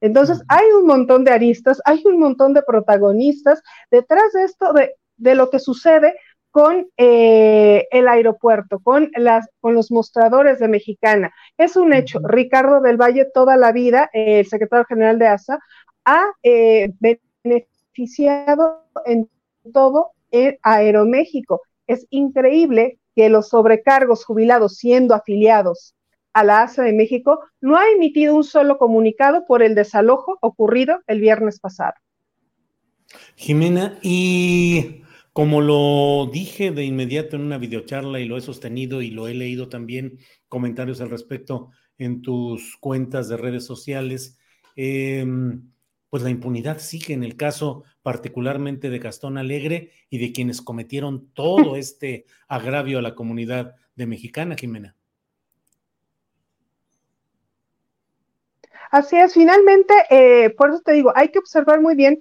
Entonces, 0.00 0.42
hay 0.48 0.66
un 0.76 0.86
montón 0.86 1.22
de 1.22 1.30
aristas, 1.30 1.80
hay 1.84 2.02
un 2.04 2.18
montón 2.18 2.52
de 2.52 2.62
protagonistas 2.62 3.62
detrás 3.90 4.32
de 4.32 4.42
esto, 4.42 4.72
de, 4.72 4.96
de 5.16 5.34
lo 5.36 5.50
que 5.50 5.60
sucede 5.60 6.16
con 6.52 6.86
eh, 6.98 7.88
el 7.90 8.06
aeropuerto, 8.06 8.78
con, 8.78 9.10
las, 9.16 9.48
con 9.60 9.74
los 9.74 9.90
mostradores 9.90 10.58
de 10.60 10.68
Mexicana. 10.68 11.32
Es 11.56 11.76
un 11.76 11.94
hecho. 11.94 12.20
Ricardo 12.22 12.82
del 12.82 12.98
Valle 12.98 13.26
toda 13.32 13.56
la 13.56 13.72
vida, 13.72 14.10
eh, 14.12 14.40
el 14.40 14.46
secretario 14.46 14.84
general 14.84 15.18
de 15.18 15.26
ASA, 15.26 15.58
ha 16.04 16.26
eh, 16.42 16.92
beneficiado 17.42 18.84
en 19.06 19.28
todo 19.72 20.10
en 20.30 20.58
Aeroméxico. 20.62 21.62
Es 21.86 22.06
increíble 22.10 22.98
que 23.16 23.30
los 23.30 23.48
sobrecargos 23.48 24.24
jubilados 24.24 24.76
siendo 24.76 25.14
afiliados 25.14 25.94
a 26.34 26.44
la 26.44 26.62
ASA 26.62 26.82
de 26.82 26.92
México 26.92 27.40
no 27.62 27.76
ha 27.76 27.88
emitido 27.88 28.34
un 28.34 28.44
solo 28.44 28.76
comunicado 28.76 29.46
por 29.46 29.62
el 29.62 29.74
desalojo 29.74 30.36
ocurrido 30.42 31.00
el 31.06 31.20
viernes 31.20 31.60
pasado. 31.60 31.94
Jimena, 33.36 33.98
y 34.02 35.02
como 35.32 35.60
lo 35.60 36.30
dije 36.30 36.70
de 36.70 36.84
inmediato 36.84 37.36
en 37.36 37.42
una 37.42 37.58
videocharla 37.58 38.20
y 38.20 38.26
lo 38.26 38.36
he 38.36 38.40
sostenido 38.40 39.00
y 39.02 39.10
lo 39.10 39.28
he 39.28 39.34
leído 39.34 39.68
también 39.68 40.18
comentarios 40.48 41.00
al 41.00 41.10
respecto 41.10 41.70
en 41.98 42.22
tus 42.22 42.76
cuentas 42.78 43.28
de 43.28 43.36
redes 43.36 43.64
sociales, 43.64 44.38
eh, 44.76 45.24
pues 46.10 46.22
la 46.22 46.30
impunidad 46.30 46.78
sigue 46.78 47.14
en 47.14 47.24
el 47.24 47.36
caso 47.36 47.84
particularmente 48.02 48.90
de 48.90 48.98
Gastón 48.98 49.38
Alegre 49.38 49.92
y 50.10 50.18
de 50.18 50.32
quienes 50.32 50.60
cometieron 50.60 51.30
todo 51.32 51.76
este 51.76 52.26
agravio 52.48 52.98
a 52.98 53.02
la 53.02 53.14
comunidad 53.14 53.76
de 53.94 54.06
Mexicana, 54.06 54.56
Jimena. 54.56 54.96
Así 58.90 59.16
es, 59.16 59.32
finalmente, 59.32 59.94
eh, 60.10 60.50
por 60.50 60.68
eso 60.68 60.82
te 60.84 60.92
digo, 60.92 61.12
hay 61.16 61.28
que 61.28 61.38
observar 61.38 61.80
muy 61.80 61.94
bien 61.94 62.20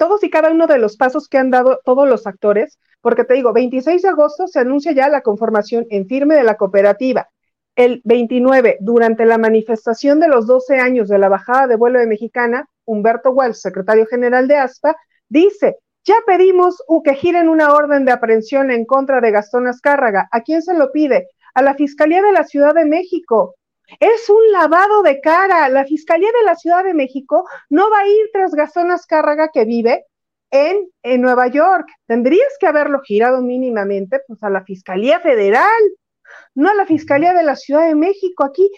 todos 0.00 0.24
y 0.24 0.30
cada 0.30 0.50
uno 0.50 0.66
de 0.66 0.78
los 0.78 0.96
pasos 0.96 1.28
que 1.28 1.36
han 1.36 1.50
dado 1.50 1.78
todos 1.84 2.08
los 2.08 2.26
actores, 2.26 2.78
porque 3.02 3.24
te 3.24 3.34
digo, 3.34 3.52
26 3.52 4.00
de 4.00 4.08
agosto 4.08 4.46
se 4.46 4.58
anuncia 4.58 4.92
ya 4.92 5.10
la 5.10 5.20
conformación 5.20 5.86
en 5.90 6.06
firme 6.06 6.36
de 6.36 6.42
la 6.42 6.56
cooperativa. 6.56 7.28
El 7.76 8.00
29, 8.04 8.78
durante 8.80 9.26
la 9.26 9.36
manifestación 9.36 10.18
de 10.18 10.28
los 10.28 10.46
12 10.46 10.80
años 10.80 11.08
de 11.08 11.18
la 11.18 11.28
bajada 11.28 11.66
de 11.66 11.76
vuelo 11.76 11.98
de 11.98 12.06
Mexicana, 12.06 12.66
Humberto 12.86 13.32
Wells, 13.32 13.60
secretario 13.60 14.06
general 14.06 14.48
de 14.48 14.56
ASPA, 14.56 14.96
dice, 15.28 15.76
ya 16.06 16.14
pedimos 16.26 16.82
que 17.04 17.14
giren 17.14 17.50
una 17.50 17.74
orden 17.74 18.06
de 18.06 18.12
aprehensión 18.12 18.70
en 18.70 18.86
contra 18.86 19.20
de 19.20 19.30
Gastón 19.32 19.66
Azcárraga. 19.66 20.30
¿A 20.32 20.40
quién 20.40 20.62
se 20.62 20.72
lo 20.72 20.92
pide? 20.92 21.28
A 21.52 21.60
la 21.60 21.74
Fiscalía 21.74 22.22
de 22.22 22.32
la 22.32 22.44
Ciudad 22.44 22.74
de 22.74 22.86
México. 22.86 23.54
Es 23.98 24.28
un 24.30 24.52
lavado 24.52 25.02
de 25.02 25.20
cara. 25.20 25.68
La 25.68 25.84
Fiscalía 25.84 26.30
de 26.38 26.44
la 26.44 26.54
Ciudad 26.56 26.84
de 26.84 26.94
México 26.94 27.48
no 27.68 27.90
va 27.90 28.00
a 28.00 28.08
ir 28.08 28.30
tras 28.32 28.54
Gastón 28.54 28.90
Azcárraga 28.90 29.50
que 29.52 29.64
vive 29.64 30.04
en, 30.50 30.88
en 31.02 31.20
Nueva 31.20 31.48
York. 31.48 31.88
Tendrías 32.06 32.56
que 32.58 32.66
haberlo 32.66 33.00
girado 33.00 33.42
mínimamente 33.42 34.20
pues, 34.26 34.42
a 34.42 34.50
la 34.50 34.64
Fiscalía 34.64 35.20
Federal, 35.20 35.82
no 36.54 36.70
a 36.70 36.74
la 36.74 36.86
Fiscalía 36.86 37.32
de 37.32 37.42
la 37.42 37.56
Ciudad 37.56 37.86
de 37.86 37.94
México. 37.94 38.44
Aquí 38.44 38.70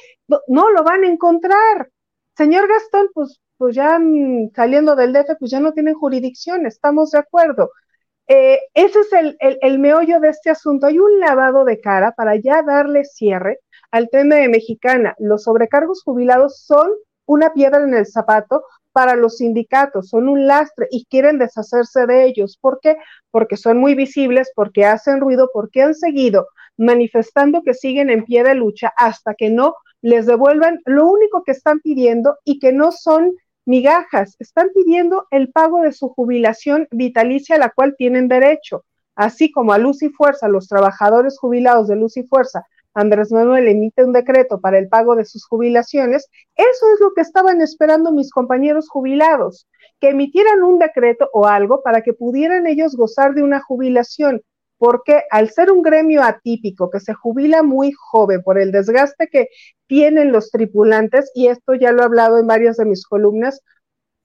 no 0.48 0.70
lo 0.70 0.84
van 0.84 1.04
a 1.04 1.08
encontrar. 1.08 1.90
Señor 2.36 2.68
Gastón, 2.68 3.08
pues 3.12 3.42
pues 3.62 3.76
ya 3.76 3.96
mm, 3.96 4.50
saliendo 4.56 4.96
del 4.96 5.12
DF, 5.12 5.36
pues 5.38 5.52
ya 5.52 5.60
no 5.60 5.72
tienen 5.72 5.94
jurisdicción, 5.94 6.66
estamos 6.66 7.12
de 7.12 7.20
acuerdo. 7.20 7.70
Eh, 8.26 8.58
ese 8.74 8.98
es 8.98 9.12
el, 9.12 9.36
el, 9.40 9.78
meollo 9.78 10.18
de 10.18 10.30
este 10.30 10.50
asunto. 10.50 10.88
Hay 10.88 10.98
un 10.98 11.20
lavado 11.20 11.64
de 11.64 11.80
cara 11.80 12.10
para 12.10 12.34
ya 12.34 12.62
darle 12.64 13.04
cierre 13.04 13.60
al 13.92 14.08
tema 14.10 14.36
de 14.36 14.48
Mexicana. 14.48 15.14
Los 15.18 15.44
sobrecargos 15.44 16.02
jubilados 16.02 16.58
son 16.58 16.90
una 17.26 17.52
piedra 17.52 17.84
en 17.84 17.94
el 17.94 18.06
zapato 18.06 18.64
para 18.90 19.14
los 19.14 19.36
sindicatos, 19.38 20.08
son 20.08 20.28
un 20.28 20.46
lastre 20.46 20.86
y 20.90 21.06
quieren 21.06 21.38
deshacerse 21.38 22.06
de 22.06 22.24
ellos. 22.24 22.58
¿Por 22.60 22.80
qué? 22.80 22.96
Porque 23.30 23.56
son 23.56 23.78
muy 23.78 23.94
visibles, 23.94 24.50
porque 24.54 24.84
hacen 24.84 25.20
ruido, 25.20 25.50
porque 25.52 25.82
han 25.82 25.94
seguido 25.94 26.48
manifestando 26.76 27.62
que 27.62 27.74
siguen 27.74 28.10
en 28.10 28.24
pie 28.24 28.42
de 28.42 28.54
lucha 28.54 28.92
hasta 28.96 29.34
que 29.34 29.50
no 29.50 29.74
les 30.00 30.26
devuelvan 30.26 30.80
lo 30.84 31.08
único 31.08 31.44
que 31.44 31.52
están 31.52 31.80
pidiendo 31.80 32.36
y 32.44 32.58
que 32.58 32.72
no 32.72 32.92
son 32.92 33.32
migajas, 33.64 34.36
están 34.40 34.70
pidiendo 34.74 35.26
el 35.30 35.52
pago 35.52 35.82
de 35.82 35.92
su 35.92 36.08
jubilación 36.08 36.88
vitalicia 36.90 37.56
a 37.56 37.58
la 37.58 37.70
cual 37.70 37.94
tienen 37.96 38.26
derecho, 38.26 38.84
así 39.14 39.52
como 39.52 39.72
a 39.72 39.78
Luz 39.78 40.02
y 40.02 40.08
Fuerza, 40.08 40.48
los 40.48 40.66
trabajadores 40.66 41.38
jubilados 41.38 41.86
de 41.86 41.96
Luz 41.96 42.16
y 42.16 42.24
Fuerza, 42.24 42.66
Andrés 42.94 43.32
Manuel 43.32 43.68
emite 43.68 44.04
un 44.04 44.12
decreto 44.12 44.60
para 44.60 44.78
el 44.78 44.88
pago 44.88 45.16
de 45.16 45.24
sus 45.24 45.46
jubilaciones, 45.46 46.28
eso 46.56 46.86
es 46.94 47.00
lo 47.00 47.12
que 47.14 47.22
estaban 47.22 47.60
esperando 47.60 48.12
mis 48.12 48.30
compañeros 48.30 48.88
jubilados, 48.88 49.66
que 50.00 50.10
emitieran 50.10 50.62
un 50.62 50.78
decreto 50.78 51.30
o 51.32 51.46
algo 51.46 51.82
para 51.82 52.02
que 52.02 52.12
pudieran 52.12 52.66
ellos 52.66 52.94
gozar 52.96 53.34
de 53.34 53.42
una 53.42 53.60
jubilación, 53.60 54.42
porque 54.78 55.22
al 55.30 55.50
ser 55.50 55.70
un 55.70 55.82
gremio 55.82 56.22
atípico 56.22 56.90
que 56.90 57.00
se 57.00 57.14
jubila 57.14 57.62
muy 57.62 57.92
joven 57.92 58.42
por 58.42 58.58
el 58.58 58.72
desgaste 58.72 59.28
que 59.28 59.48
tienen 59.86 60.32
los 60.32 60.50
tripulantes, 60.50 61.30
y 61.34 61.46
esto 61.46 61.74
ya 61.74 61.92
lo 61.92 62.02
he 62.02 62.04
hablado 62.04 62.38
en 62.38 62.46
varias 62.46 62.76
de 62.76 62.84
mis 62.84 63.06
columnas, 63.06 63.62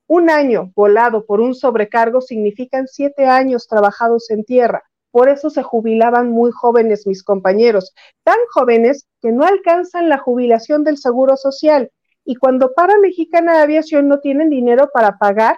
un 0.08 0.30
año 0.30 0.72
volado 0.76 1.26
por 1.26 1.42
un 1.42 1.54
sobrecargo 1.54 2.22
significan 2.22 2.88
siete 2.88 3.26
años 3.26 3.68
trabajados 3.68 4.30
en 4.32 4.46
tierra. 4.46 4.84
Por 5.12 5.30
eso 5.30 5.50
se 5.50 5.64
jubilaban 5.64 6.30
muy 6.30 6.52
jóvenes 6.52 7.08
mis 7.08 7.24
compañeros, 7.24 7.94
tan 8.24 8.38
jóvenes 8.52 9.08
que 9.22 9.32
no 9.32 9.46
alcanzan 9.46 10.10
la 10.10 10.18
jubilación 10.18 10.84
del 10.84 10.98
Seguro 10.98 11.38
Social. 11.38 11.92
Y 12.26 12.36
cuando 12.36 12.74
para 12.74 13.00
Mexicana 13.00 13.56
de 13.58 13.64
Aviación 13.64 14.08
no 14.08 14.20
tienen 14.20 14.50
dinero 14.50 14.90
para 14.94 15.18
pagar 15.18 15.58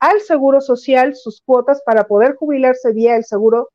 al 0.00 0.20
Seguro 0.20 0.60
Social 0.60 1.14
sus 1.14 1.40
cuotas 1.40 1.82
para 1.86 2.04
poder 2.04 2.34
jubilarse 2.34 2.92
vía 2.92 3.16
el 3.16 3.24
Seguro 3.24 3.68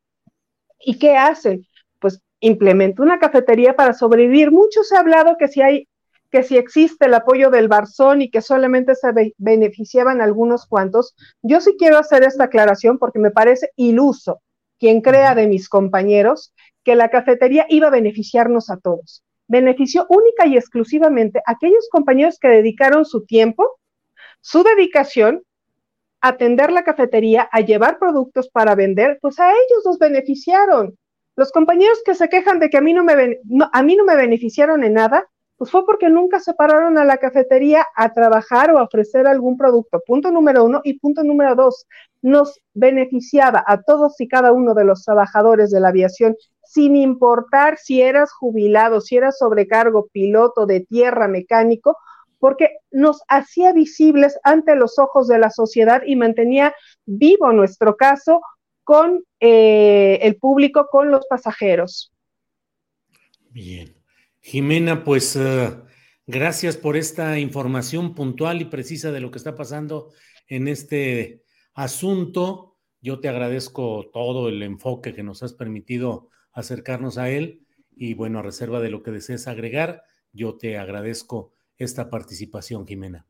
¿Y 0.84 0.98
qué 0.98 1.16
hacen? 1.16 1.66
Pues 1.98 2.20
implementa 2.40 3.02
una 3.02 3.18
cafetería 3.18 3.74
para 3.74 3.94
sobrevivir. 3.94 4.50
Mucho 4.50 4.82
se 4.82 4.96
ha 4.96 5.00
hablado 5.00 5.36
que 5.38 5.48
si 5.48 5.62
hay 5.62 5.88
que 6.30 6.42
si 6.42 6.56
existe 6.56 7.06
el 7.06 7.14
apoyo 7.14 7.48
del 7.48 7.68
Barzón 7.68 8.20
y 8.20 8.28
que 8.28 8.42
solamente 8.42 8.96
se 8.96 9.08
beneficiaban 9.38 10.20
algunos 10.20 10.66
cuantos, 10.66 11.14
yo 11.42 11.60
sí 11.60 11.76
quiero 11.78 11.96
hacer 11.96 12.24
esta 12.24 12.44
aclaración 12.44 12.98
porque 12.98 13.20
me 13.20 13.30
parece 13.30 13.70
iluso 13.76 14.42
quien 14.78 15.00
crea 15.00 15.34
de 15.34 15.46
mis 15.46 15.68
compañeros 15.68 16.54
que 16.82 16.94
la 16.94 17.10
cafetería 17.10 17.66
iba 17.68 17.88
a 17.88 17.90
beneficiarnos 17.90 18.70
a 18.70 18.76
todos. 18.76 19.24
Benefició 19.46 20.06
única 20.08 20.46
y 20.46 20.56
exclusivamente 20.56 21.40
a 21.46 21.52
aquellos 21.52 21.88
compañeros 21.90 22.38
que 22.38 22.48
dedicaron 22.48 23.04
su 23.04 23.24
tiempo, 23.24 23.78
su 24.40 24.62
dedicación 24.62 25.42
atender 26.24 26.72
la 26.72 26.84
cafetería, 26.84 27.46
a 27.52 27.60
llevar 27.60 27.98
productos 27.98 28.48
para 28.48 28.74
vender, 28.74 29.18
pues 29.20 29.38
a 29.38 29.50
ellos 29.50 29.82
los 29.84 29.98
beneficiaron. 29.98 30.96
Los 31.36 31.52
compañeros 31.52 32.00
que 32.02 32.14
se 32.14 32.30
quejan 32.30 32.60
de 32.60 32.70
que 32.70 32.78
a 32.78 32.80
mí 32.80 32.94
no 32.94 33.04
me, 33.04 33.40
a 33.72 33.82
mí 33.82 33.94
no 33.94 34.04
me 34.04 34.16
beneficiaron 34.16 34.84
en 34.84 34.94
nada, 34.94 35.28
Pues 35.56 35.70
fue 35.70 35.86
porque 35.86 36.08
nunca 36.08 36.40
se 36.40 36.54
pararon 36.54 36.98
a 36.98 37.04
la 37.04 37.18
cafetería 37.18 37.86
a 37.94 38.12
trabajar 38.12 38.72
o 38.72 38.78
a 38.78 38.82
ofrecer 38.82 39.26
algún 39.26 39.56
producto. 39.56 40.02
Punto 40.04 40.32
número 40.32 40.64
uno. 40.64 40.80
Y 40.82 40.98
punto 40.98 41.22
número 41.22 41.54
dos, 41.54 41.86
nos 42.22 42.60
beneficiaba 42.72 43.62
a 43.66 43.82
todos 43.82 44.20
y 44.20 44.26
cada 44.26 44.52
uno 44.52 44.74
de 44.74 44.84
los 44.84 45.04
trabajadores 45.04 45.70
de 45.70 45.80
la 45.80 45.88
aviación, 45.88 46.36
sin 46.64 46.96
importar 46.96 47.78
si 47.78 48.02
eras 48.02 48.32
jubilado, 48.32 49.00
si 49.00 49.16
eras 49.16 49.38
sobrecargo, 49.38 50.08
piloto 50.12 50.66
de 50.66 50.80
tierra, 50.80 51.28
mecánico, 51.28 51.96
porque 52.40 52.76
nos 52.90 53.22
hacía 53.28 53.72
visibles 53.72 54.38
ante 54.42 54.74
los 54.74 54.98
ojos 54.98 55.28
de 55.28 55.38
la 55.38 55.50
sociedad 55.50 56.02
y 56.04 56.16
mantenía 56.16 56.74
vivo 57.06 57.52
nuestro 57.52 57.96
caso 57.96 58.42
con 58.82 59.24
eh, 59.40 60.18
el 60.20 60.36
público, 60.36 60.88
con 60.90 61.10
los 61.10 61.26
pasajeros. 61.26 62.12
Bien. 63.50 64.03
Jimena, 64.46 65.04
pues 65.04 65.36
uh, 65.36 65.86
gracias 66.26 66.76
por 66.76 66.98
esta 66.98 67.38
información 67.38 68.14
puntual 68.14 68.60
y 68.60 68.66
precisa 68.66 69.10
de 69.10 69.20
lo 69.20 69.30
que 69.30 69.38
está 69.38 69.54
pasando 69.54 70.12
en 70.48 70.68
este 70.68 71.42
asunto. 71.72 72.76
Yo 73.00 73.20
te 73.20 73.30
agradezco 73.30 74.10
todo 74.12 74.50
el 74.50 74.62
enfoque 74.62 75.14
que 75.14 75.22
nos 75.22 75.42
has 75.42 75.54
permitido 75.54 76.28
acercarnos 76.52 77.16
a 77.16 77.30
él 77.30 77.66
y 77.96 78.12
bueno, 78.12 78.38
a 78.38 78.42
reserva 78.42 78.80
de 78.80 78.90
lo 78.90 79.02
que 79.02 79.12
desees 79.12 79.48
agregar, 79.48 80.02
yo 80.30 80.58
te 80.58 80.76
agradezco 80.76 81.54
esta 81.78 82.10
participación, 82.10 82.86
Jimena. 82.86 83.26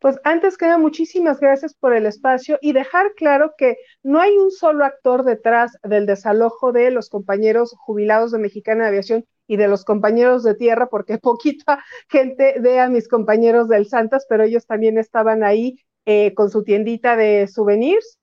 Pues 0.00 0.18
antes 0.24 0.56
que 0.56 0.64
nada, 0.64 0.78
muchísimas 0.78 1.40
gracias 1.40 1.74
por 1.74 1.94
el 1.94 2.06
espacio 2.06 2.58
y 2.62 2.72
dejar 2.72 3.12
claro 3.16 3.52
que 3.58 3.76
no 4.02 4.18
hay 4.18 4.34
un 4.34 4.50
solo 4.50 4.86
actor 4.86 5.24
detrás 5.24 5.76
del 5.82 6.06
desalojo 6.06 6.72
de 6.72 6.90
los 6.90 7.10
compañeros 7.10 7.74
jubilados 7.76 8.32
de 8.32 8.38
Mexicana 8.38 8.86
Aviación 8.86 9.26
y 9.48 9.56
de 9.56 9.66
los 9.66 9.84
compañeros 9.84 10.44
de 10.44 10.54
tierra, 10.54 10.88
porque 10.88 11.18
poquita 11.18 11.82
gente 12.08 12.54
ve 12.60 12.78
a 12.78 12.88
mis 12.88 13.08
compañeros 13.08 13.68
del 13.68 13.86
Santas, 13.86 14.26
pero 14.28 14.44
ellos 14.44 14.66
también 14.66 14.98
estaban 14.98 15.42
ahí 15.42 15.80
eh, 16.06 16.32
con 16.34 16.50
su 16.50 16.62
tiendita 16.62 17.16
de 17.16 17.48
souvenirs. 17.48 18.18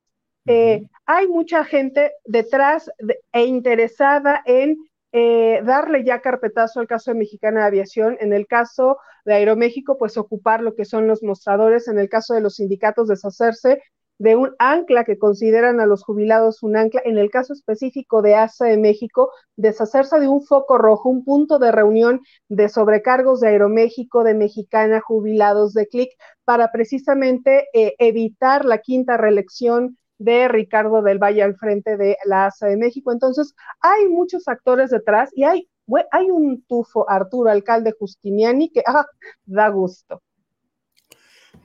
Eh, 0.47 0.87
hay 1.07 1.27
mucha 1.27 1.65
gente 1.65 2.11
detrás 2.23 2.89
e 3.33 3.45
interesada 3.45 4.41
en 4.45 4.77
eh, 5.11 5.61
darle 5.63 6.03
ya 6.03 6.21
carpetazo 6.21 6.79
al 6.79 6.87
caso 6.87 7.11
de 7.11 7.17
Mexicana 7.17 7.61
de 7.61 7.67
Aviación. 7.67 8.17
En 8.19 8.31
el 8.31 8.47
caso 8.47 8.97
de 9.23 9.33
Aeroméxico, 9.33 9.97
pues 9.97 10.17
ocupar 10.17 10.61
lo 10.61 10.75
que 10.75 10.85
son 10.85 11.07
los 11.07 11.23
mostradores. 11.23 11.87
En 11.87 11.97
el 11.97 12.09
caso 12.09 12.33
de 12.33 12.41
los 12.41 12.55
sindicatos, 12.55 13.07
deshacerse 13.07 13.81
de 14.17 14.35
un 14.35 14.55
ancla 14.59 15.03
que 15.03 15.17
consideran 15.17 15.79
a 15.79 15.85
los 15.85 16.03
jubilados 16.03 16.63
un 16.63 16.77
ancla. 16.77 17.01
En 17.05 17.17
el 17.17 17.29
caso 17.29 17.53
específico 17.53 18.21
de 18.21 18.35
ASA 18.35 18.65
de 18.65 18.77
México, 18.77 19.31
deshacerse 19.55 20.19
de 20.19 20.27
un 20.27 20.41
foco 20.41 20.77
rojo, 20.77 21.09
un 21.09 21.23
punto 21.23 21.59
de 21.59 21.71
reunión 21.71 22.21
de 22.49 22.69
sobrecargos 22.69 23.41
de 23.41 23.49
Aeroméxico, 23.49 24.23
de 24.23 24.33
Mexicana, 24.33 25.01
jubilados 25.01 25.73
de 25.73 25.87
CLIC, 25.87 26.09
para 26.43 26.71
precisamente 26.71 27.67
eh, 27.73 27.95
evitar 27.99 28.65
la 28.65 28.79
quinta 28.79 29.17
reelección 29.17 29.97
de 30.17 30.47
Ricardo 30.47 31.01
del 31.01 31.19
Valle 31.19 31.43
al 31.43 31.57
frente 31.57 31.97
de 31.97 32.17
la 32.25 32.45
ASA 32.45 32.67
de 32.67 32.77
México. 32.77 33.11
Entonces, 33.11 33.53
hay 33.81 34.07
muchos 34.07 34.47
actores 34.47 34.89
detrás 34.89 35.29
y 35.33 35.43
hay, 35.43 35.69
hay 36.11 36.31
un 36.31 36.63
tufo, 36.63 37.09
Arturo, 37.09 37.49
alcalde 37.49 37.93
Justiniani, 37.99 38.69
que 38.69 38.81
ah, 38.85 39.05
da 39.45 39.69
gusto. 39.69 40.21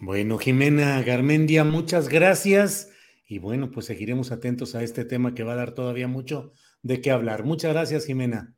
Bueno, 0.02 0.38
Jimena 0.38 1.02
Garmendia, 1.02 1.62
muchas 1.62 2.08
gracias. 2.08 2.90
Y 3.28 3.38
bueno, 3.38 3.70
pues 3.70 3.84
seguiremos 3.84 4.32
atentos 4.32 4.74
a 4.74 4.82
este 4.82 5.04
tema 5.04 5.34
que 5.34 5.42
va 5.42 5.52
a 5.52 5.56
dar 5.56 5.72
todavía 5.72 6.08
mucho 6.08 6.52
de 6.82 7.02
qué 7.02 7.10
hablar. 7.10 7.44
Muchas 7.44 7.74
gracias, 7.74 8.06
Jimena. 8.06 8.54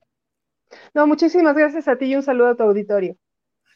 No, 0.95 1.09
muchísimas 1.09 1.57
gracias 1.57 1.89
a 1.89 1.99
ti 1.99 2.07
y 2.07 2.15
un 2.15 2.23
saludo 2.23 2.51
a 2.51 2.57
tu 2.57 2.63
auditorio. 2.63 3.17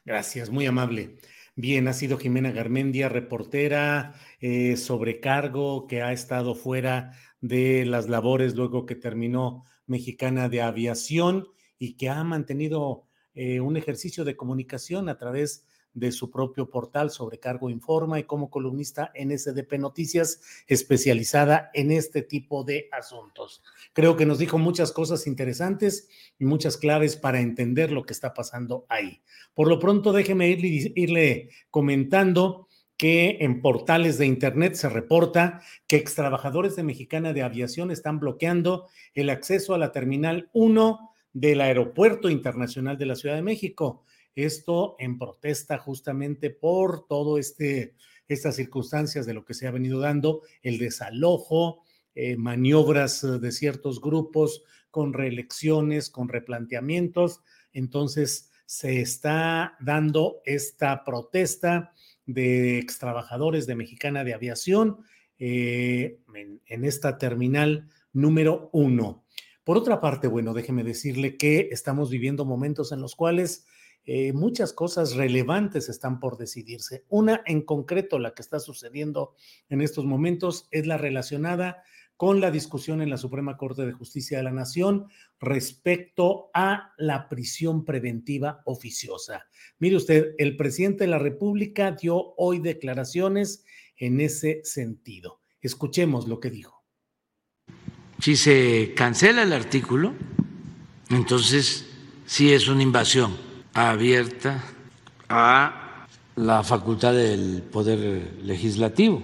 Gracias, 0.05 0.49
muy 0.49 0.65
amable. 0.67 1.19
Bien, 1.57 1.89
ha 1.89 1.93
sido 1.93 2.19
Jimena 2.19 2.53
Garmendia, 2.53 3.09
reportera, 3.09 4.15
eh, 4.39 4.77
sobrecargo, 4.77 5.89
que 5.89 6.03
ha 6.03 6.13
estado 6.13 6.55
fuera 6.55 7.15
de 7.41 7.85
las 7.85 8.09
labores 8.09 8.55
luego 8.55 8.87
que 8.87 8.95
terminó 8.95 9.65
Mexicana 9.87 10.49
de 10.49 10.63
Aviación 10.63 11.49
y 11.81 11.97
que 11.97 12.11
ha 12.11 12.23
mantenido 12.23 13.09
eh, 13.35 13.59
un 13.59 13.77
ejercicio 13.77 14.25
de 14.25 14.37
comunicación 14.37 15.09
a 15.09 15.19
través 15.19 15.67
de 15.97 16.13
su 16.13 16.31
propio 16.31 16.71
portal 16.71 17.11
Sobrecargo 17.11 17.71
Informa 17.71 18.21
y 18.21 18.25
como 18.25 18.51
columnista 18.51 19.11
en 19.15 19.37
SDP 19.37 19.79
Noticias 19.79 20.41
especializada 20.69 21.71
en 21.73 21.91
este 21.91 22.23
tipo 22.23 22.63
de 22.65 22.89
asuntos. 22.93 23.63
Creo 23.95 24.15
que 24.15 24.27
nos 24.27 24.39
dijo 24.39 24.59
muchas 24.59 24.93
cosas 24.93 25.27
interesantes 25.27 26.09
y 26.39 26.45
muchas 26.45 26.77
claves 26.77 27.17
para 27.17 27.41
entender 27.41 27.91
lo 27.91 28.05
que 28.05 28.13
está 28.13 28.35
pasando 28.35 28.85
ahí. 28.91 29.23
Por 29.55 29.69
lo 29.69 29.79
pronto, 29.79 30.13
déjeme 30.13 30.51
irle, 30.51 30.93
irle 30.95 31.49
comentando 31.71 32.69
que 32.99 33.39
en 33.41 33.63
portales 33.63 34.19
de 34.19 34.27
Internet 34.27 34.75
se 34.75 34.89
reporta 34.89 35.63
que 35.87 35.97
extrabajadores 35.97 36.77
de 36.77 36.83
Mexicana 36.83 37.33
de 37.33 37.43
Aviación 37.43 37.91
están 37.91 38.21
bloqueando 38.21 38.87
el 39.15 39.31
acceso 39.31 39.75
a 39.75 39.79
la 39.79 39.93
Terminal 39.93 40.51
1 40.53 41.11
del 41.33 41.61
Aeropuerto 41.63 42.29
Internacional 42.29 42.99
de 42.99 43.07
la 43.07 43.17
Ciudad 43.17 43.35
de 43.35 43.43
México. 43.43 44.05
Esto 44.37 44.95
en 45.01 45.19
protesta 45.19 45.79
justamente 45.79 46.51
por 46.51 47.09
todo 47.09 47.39
este 47.39 47.97
estas 48.29 48.57
circunstancias 48.57 49.27
de 49.27 49.35
lo 49.35 49.45
que 49.45 49.55
se 49.55 49.67
ha 49.67 49.71
venido 49.71 50.01
dando, 50.01 50.43
el 50.63 50.79
desalojo, 50.79 51.85
eh, 52.15 52.37
maniobras 52.37 53.23
eh, 53.23 53.39
de 53.39 53.53
ciertos 53.53 54.01
grupos 54.01 54.65
con 54.91 55.13
reelecciones, 55.13 56.11
con 56.11 56.29
replanteamientos. 56.29 57.43
Entonces, 57.73 58.51
se 58.65 59.01
está 59.01 59.77
dando 59.81 60.41
esta 60.45 61.05
protesta 61.05 61.93
de 62.25 62.79
extrabajadores 62.79 63.67
de 63.67 63.77
Mexicana 63.77 64.25
de 64.25 64.35
Aviación 64.35 64.99
eh, 65.39 66.19
en, 66.67 66.85
esta 66.85 67.19
terminal 67.19 67.89
número 68.13 68.71
uno. 68.73 69.25
Por 69.63 69.77
otra 69.77 70.01
parte, 70.01 70.27
bueno, 70.27 70.55
déjeme 70.55 70.83
decirle 70.83 71.37
que 71.37 71.69
estamos 71.71 72.11
viviendo 72.11 72.45
momentos 72.45 72.91
en 72.91 73.01
los 73.01 73.15
cuales 73.15 73.67
eh, 74.07 74.33
muchas 74.33 74.73
cosas 74.73 75.17
relevantes 75.17 75.89
están 75.89 76.21
por 76.21 76.39
decidirse. 76.39 77.05
Una 77.09 77.43
en 77.45 77.63
concreto, 77.63 78.21
la 78.21 78.35
que 78.35 78.43
está 78.43 78.61
sucediendo 78.61 79.35
en 79.69 79.81
estos 79.81 80.05
momentos, 80.05 80.69
es 80.71 80.87
la 80.87 80.97
relacionada 80.97 81.83
con 82.17 82.41
la 82.41 82.53
discusión 82.53 83.03
en 83.03 83.11
la 83.11 83.19
Suprema 83.19 83.57
Corte 83.57 83.85
de 83.85 83.93
Justicia 83.93 84.39
de 84.39 84.45
la 84.45 84.53
Nación 84.53 85.09
respecto 85.41 86.51
a 86.55 86.93
la 86.97 87.29
prisión 87.29 87.85
preventiva 87.85 88.63
oficiosa. 88.65 89.47
Mire 89.81 89.97
usted, 89.97 90.35
el 90.39 90.57
presidente 90.57 91.05
de 91.05 91.11
la 91.11 91.19
República 91.19 91.91
dio 91.91 92.33
hoy 92.37 92.61
declaraciones 92.61 93.65
en 93.97 94.21
ese 94.21 94.61
sentido. 94.63 95.41
Escuchemos 95.61 96.29
lo 96.29 96.39
que 96.39 96.51
dijo. 96.51 96.85
Si 98.21 98.37
se 98.37 98.95
cancela 98.95 99.43
el 99.43 99.53
artículo, 99.53 100.15
entonces 101.11 101.87
sí 102.25 102.53
es 102.53 102.69
una 102.69 102.83
invasión 102.83 103.46
abierta 103.77 104.63
a 105.29 106.07
la 106.37 106.63
facultad 106.63 107.13
del 107.13 107.63
Poder 107.63 108.39
Legislativo. 108.43 109.23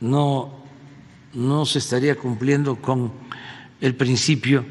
No 0.00 0.64
no 1.34 1.66
se 1.66 1.80
estaría 1.80 2.16
cumpliendo 2.16 2.76
con 2.76 3.12
el 3.80 3.94
principio 3.96 4.64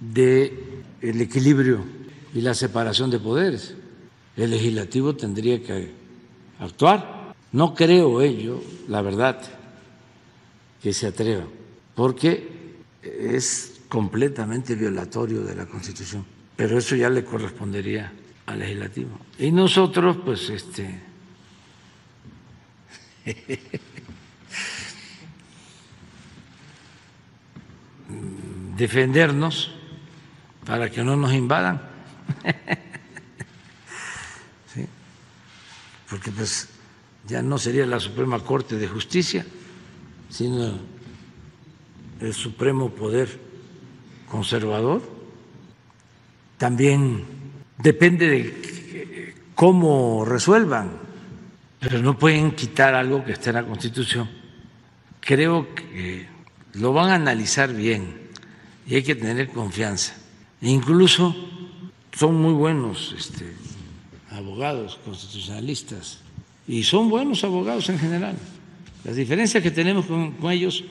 de 0.00 0.82
el 1.00 1.20
equilibrio 1.20 1.80
y 2.34 2.40
la 2.40 2.54
separación 2.54 3.10
de 3.10 3.20
poderes. 3.20 3.74
El 4.36 4.50
legislativo 4.50 5.14
tendría 5.16 5.62
que 5.62 5.92
actuar. 6.60 7.34
No 7.52 7.74
creo 7.74 8.20
ello, 8.20 8.60
la 8.88 9.00
verdad, 9.00 9.40
que 10.82 10.92
se 10.92 11.06
atreva, 11.06 11.44
porque 11.94 12.76
es 13.02 13.80
completamente 13.88 14.74
violatorio 14.74 15.42
de 15.42 15.54
la 15.54 15.66
Constitución. 15.66 16.24
Pero 16.56 16.78
eso 16.78 16.94
ya 16.94 17.08
le 17.08 17.24
correspondería 17.24 18.12
al 18.48 18.58
legislativo. 18.58 19.20
Y 19.38 19.52
nosotros, 19.52 20.16
pues, 20.24 20.48
este 20.48 21.02
defendernos 28.76 29.70
para 30.64 30.90
que 30.90 31.04
no 31.04 31.14
nos 31.16 31.34
invadan. 31.34 31.82
Porque 36.08 36.30
pues 36.30 36.68
ya 37.26 37.42
no 37.42 37.58
sería 37.58 37.84
la 37.84 38.00
Suprema 38.00 38.38
Corte 38.40 38.76
de 38.76 38.88
Justicia, 38.88 39.44
sino 40.30 40.78
el 42.20 42.32
Supremo 42.32 42.88
Poder 42.90 43.38
Conservador. 44.30 45.02
También 46.56 47.26
depende 47.78 48.28
de 48.28 49.34
cómo 49.54 50.24
resuelvan, 50.24 50.92
pero 51.80 52.00
no 52.00 52.18
pueden 52.18 52.52
quitar 52.52 52.94
algo 52.94 53.24
que 53.24 53.32
esté 53.32 53.50
en 53.50 53.56
la 53.56 53.64
Constitución. 53.64 54.28
Creo 55.20 55.74
que 55.74 56.26
lo 56.74 56.92
van 56.92 57.10
a 57.10 57.14
analizar 57.14 57.72
bien 57.72 58.14
y 58.86 58.96
hay 58.96 59.02
que 59.02 59.14
tener 59.14 59.48
confianza. 59.48 60.14
Incluso 60.60 61.34
son 62.16 62.34
muy 62.40 62.52
buenos 62.52 63.14
este, 63.16 63.52
abogados 64.30 64.98
constitucionalistas 65.04 66.20
y 66.66 66.82
son 66.82 67.08
buenos 67.08 67.44
abogados 67.44 67.88
en 67.88 67.98
general. 67.98 68.36
La 69.04 69.12
diferencia 69.12 69.62
que 69.62 69.70
tenemos 69.70 70.06
con, 70.06 70.32
con 70.32 70.50
ellos 70.50 70.84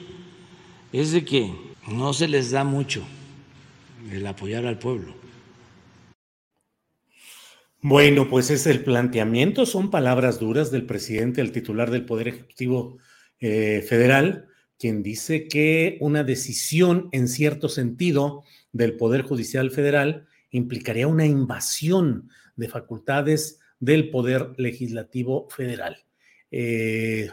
es 0.94 1.12
de 1.12 1.26
que 1.26 1.54
no 1.88 2.14
se 2.14 2.28
les 2.28 2.52
da 2.52 2.64
mucho 2.64 3.04
el 4.12 4.26
apoyar 4.26 4.66
al 4.66 4.80
pueblo. 4.80 5.27
Bueno, 7.82 8.28
pues 8.28 8.50
es 8.50 8.66
el 8.66 8.84
planteamiento, 8.84 9.66
son 9.68 9.92
palabras 9.92 10.40
duras 10.40 10.72
del 10.72 10.86
presidente, 10.86 11.42
el 11.42 11.52
titular 11.52 11.92
del 11.92 12.06
Poder 12.06 12.28
Ejecutivo 12.30 12.98
eh, 13.40 13.86
Federal, 13.88 14.48
quien 14.80 15.04
dice 15.04 15.48
que 15.48 15.98
una 16.02 16.24
decisión 16.24 17.08
en 17.12 17.28
cierto 17.28 17.70
sentido 17.70 18.44
del 18.72 18.98
Poder 18.98 19.22
Judicial 19.22 19.70
Federal 19.70 20.26
implicaría 20.50 21.08
una 21.08 21.28
invasión 21.28 22.30
de 22.56 22.68
facultades 22.68 23.60
del 23.80 24.10
Poder 24.10 24.54
Legislativo 24.58 25.48
Federal. 25.50 26.04
Eh, 26.50 27.30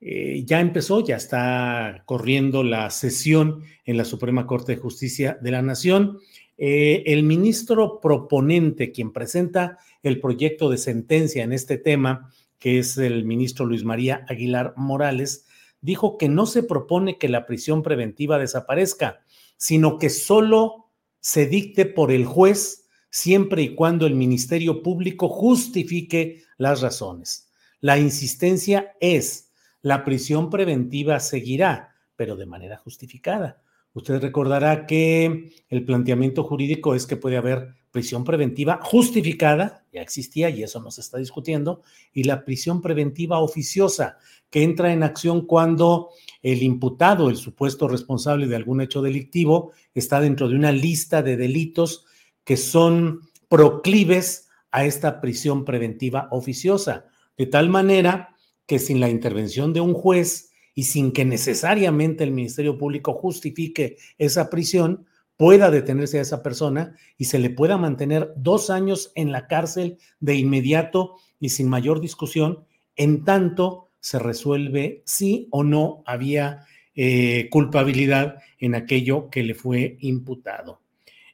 eh, 0.00 0.42
ya 0.44 0.60
empezó, 0.60 1.04
ya 1.04 1.16
está 1.16 2.02
corriendo 2.04 2.62
la 2.62 2.90
sesión 2.90 3.62
en 3.84 3.96
la 3.96 4.04
Suprema 4.04 4.46
Corte 4.46 4.72
de 4.72 4.80
Justicia 4.80 5.38
de 5.40 5.50
la 5.50 5.62
Nación. 5.62 6.20
Eh, 6.56 7.02
el 7.06 7.24
ministro 7.24 8.00
proponente, 8.00 8.92
quien 8.92 9.12
presenta 9.12 9.78
el 10.02 10.20
proyecto 10.20 10.70
de 10.70 10.78
sentencia 10.78 11.42
en 11.42 11.52
este 11.52 11.78
tema, 11.78 12.30
que 12.58 12.78
es 12.78 12.96
el 12.96 13.24
ministro 13.24 13.66
Luis 13.66 13.84
María 13.84 14.24
Aguilar 14.28 14.74
Morales, 14.76 15.46
dijo 15.80 16.16
que 16.16 16.28
no 16.28 16.46
se 16.46 16.62
propone 16.62 17.18
que 17.18 17.28
la 17.28 17.46
prisión 17.46 17.82
preventiva 17.82 18.38
desaparezca, 18.38 19.20
sino 19.56 19.98
que 19.98 20.10
solo 20.10 20.90
se 21.20 21.46
dicte 21.46 21.86
por 21.86 22.12
el 22.12 22.24
juez 22.24 22.86
siempre 23.10 23.62
y 23.62 23.74
cuando 23.74 24.06
el 24.06 24.14
Ministerio 24.14 24.82
Público 24.82 25.28
justifique 25.28 26.42
las 26.56 26.80
razones. 26.80 27.50
La 27.80 27.98
insistencia 27.98 28.94
es, 29.00 29.52
la 29.82 30.04
prisión 30.04 30.50
preventiva 30.50 31.20
seguirá, 31.20 31.94
pero 32.16 32.36
de 32.36 32.46
manera 32.46 32.78
justificada. 32.78 33.62
Usted 33.94 34.20
recordará 34.20 34.86
que 34.86 35.52
el 35.68 35.84
planteamiento 35.84 36.42
jurídico 36.42 36.96
es 36.96 37.06
que 37.06 37.16
puede 37.16 37.36
haber 37.36 37.74
prisión 37.92 38.24
preventiva 38.24 38.80
justificada, 38.82 39.84
ya 39.92 40.02
existía 40.02 40.50
y 40.50 40.64
eso 40.64 40.80
no 40.80 40.90
se 40.90 41.00
está 41.00 41.18
discutiendo, 41.18 41.82
y 42.12 42.24
la 42.24 42.44
prisión 42.44 42.82
preventiva 42.82 43.38
oficiosa, 43.38 44.18
que 44.50 44.64
entra 44.64 44.92
en 44.92 45.04
acción 45.04 45.46
cuando 45.46 46.10
el 46.42 46.64
imputado, 46.64 47.30
el 47.30 47.36
supuesto 47.36 47.86
responsable 47.86 48.48
de 48.48 48.56
algún 48.56 48.80
hecho 48.80 49.00
delictivo, 49.00 49.70
está 49.94 50.20
dentro 50.20 50.48
de 50.48 50.56
una 50.56 50.72
lista 50.72 51.22
de 51.22 51.36
delitos 51.36 52.04
que 52.42 52.56
son 52.56 53.20
proclives 53.48 54.48
a 54.72 54.84
esta 54.84 55.20
prisión 55.20 55.64
preventiva 55.64 56.26
oficiosa, 56.32 57.06
de 57.36 57.46
tal 57.46 57.68
manera 57.68 58.34
que 58.66 58.80
sin 58.80 58.98
la 58.98 59.08
intervención 59.08 59.72
de 59.72 59.80
un 59.80 59.94
juez 59.94 60.50
y 60.74 60.84
sin 60.84 61.12
que 61.12 61.24
necesariamente 61.24 62.24
el 62.24 62.32
Ministerio 62.32 62.76
Público 62.76 63.12
justifique 63.12 63.96
esa 64.18 64.50
prisión, 64.50 65.06
pueda 65.36 65.70
detenerse 65.70 66.18
a 66.18 66.22
esa 66.22 66.42
persona 66.42 66.94
y 67.18 67.24
se 67.24 67.38
le 67.38 67.50
pueda 67.50 67.76
mantener 67.76 68.32
dos 68.36 68.70
años 68.70 69.12
en 69.14 69.32
la 69.32 69.46
cárcel 69.46 69.98
de 70.20 70.36
inmediato 70.36 71.16
y 71.40 71.48
sin 71.48 71.68
mayor 71.68 72.00
discusión, 72.00 72.64
en 72.96 73.24
tanto 73.24 73.88
se 74.00 74.18
resuelve 74.18 75.02
si 75.04 75.48
o 75.50 75.64
no 75.64 76.02
había 76.06 76.64
eh, 76.94 77.48
culpabilidad 77.50 78.38
en 78.58 78.74
aquello 78.74 79.28
que 79.30 79.42
le 79.42 79.54
fue 79.54 79.96
imputado. 80.00 80.80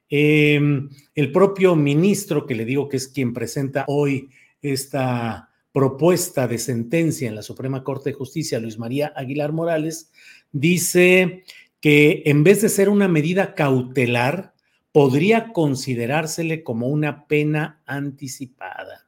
Em, 0.09 0.88
el 1.14 1.31
propio 1.31 1.76
ministro, 1.76 2.46
que 2.46 2.55
le 2.55 2.64
digo 2.64 2.88
que 2.88 2.96
es 2.96 3.09
quien 3.09 3.33
presenta 3.33 3.85
hoy 3.87 4.29
esta 4.62 5.49
propuesta 5.72 6.48
de 6.48 6.59
sentencia 6.59 7.28
en 7.28 7.35
la 7.35 7.42
Suprema 7.42 7.85
Corte 7.85 8.11
de 8.11 8.14
Justicia, 8.14 8.59
Luis 8.59 8.78
María 8.78 9.12
Aguilar 9.14 9.52
Morales, 9.52 10.11
dice 10.52 11.44
que 11.80 12.22
en 12.26 12.44
vez 12.44 12.62
de 12.62 12.68
ser 12.68 12.88
una 12.88 13.09
medida 13.09 13.54
cautelar, 13.54 14.54
podría 14.92 15.52
considerársele 15.52 16.64
como 16.64 16.88
una 16.88 17.26
pena 17.26 17.80
anticipada. 17.87 19.06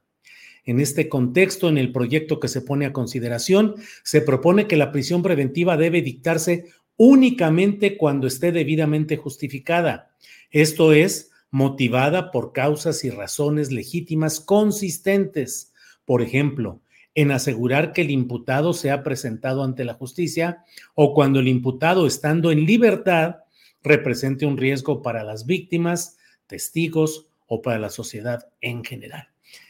En 0.65 0.79
este 0.79 1.09
contexto, 1.09 1.67
en 1.67 1.77
el 1.77 1.91
proyecto 1.91 2.39
que 2.39 2.47
se 2.47 2.61
pone 2.61 2.85
a 2.85 2.93
consideración, 2.93 3.75
se 4.03 4.21
propone 4.21 4.65
que 4.65 4.77
la 4.77 4.93
prisión 4.93 5.21
preventiva 5.21 5.75
debe 5.75 6.01
dictarse 6.01 6.67
únicamente 6.95 7.97
cuando 7.97 8.27
esté 8.27 8.53
debidamente 8.53 9.17
justificada. 9.17 10.15
Esto 10.51 10.93
es, 10.93 11.31
motivada 11.51 12.31
por 12.31 12.53
causas 12.53 13.03
y 13.03 13.09
razones 13.09 13.71
legítimas 13.71 14.39
consistentes 14.39 15.72
por 16.05 16.21
ejemplo, 16.21 16.81
en 17.15 17.31
asegurar 17.31 17.93
que 17.93 18.01
el 18.01 18.11
imputado 18.11 18.73
sea 18.73 19.03
presentado 19.03 19.63
ante 19.63 19.85
la 19.85 19.93
justicia 19.93 20.63
o 20.95 21.13
cuando 21.13 21.39
el 21.39 21.47
imputado, 21.47 22.07
estando 22.07 22.51
en 22.51 22.65
libertad, 22.65 23.37
represente 23.83 24.45
un 24.45 24.57
riesgo 24.57 25.01
para 25.01 25.23
las 25.23 25.45
víctimas, 25.45 26.17
testigos 26.47 27.27
o 27.47 27.61
para 27.61 27.79
la 27.79 27.89
sociedad 27.89 28.47
en 28.61 28.83
general. 28.83 29.27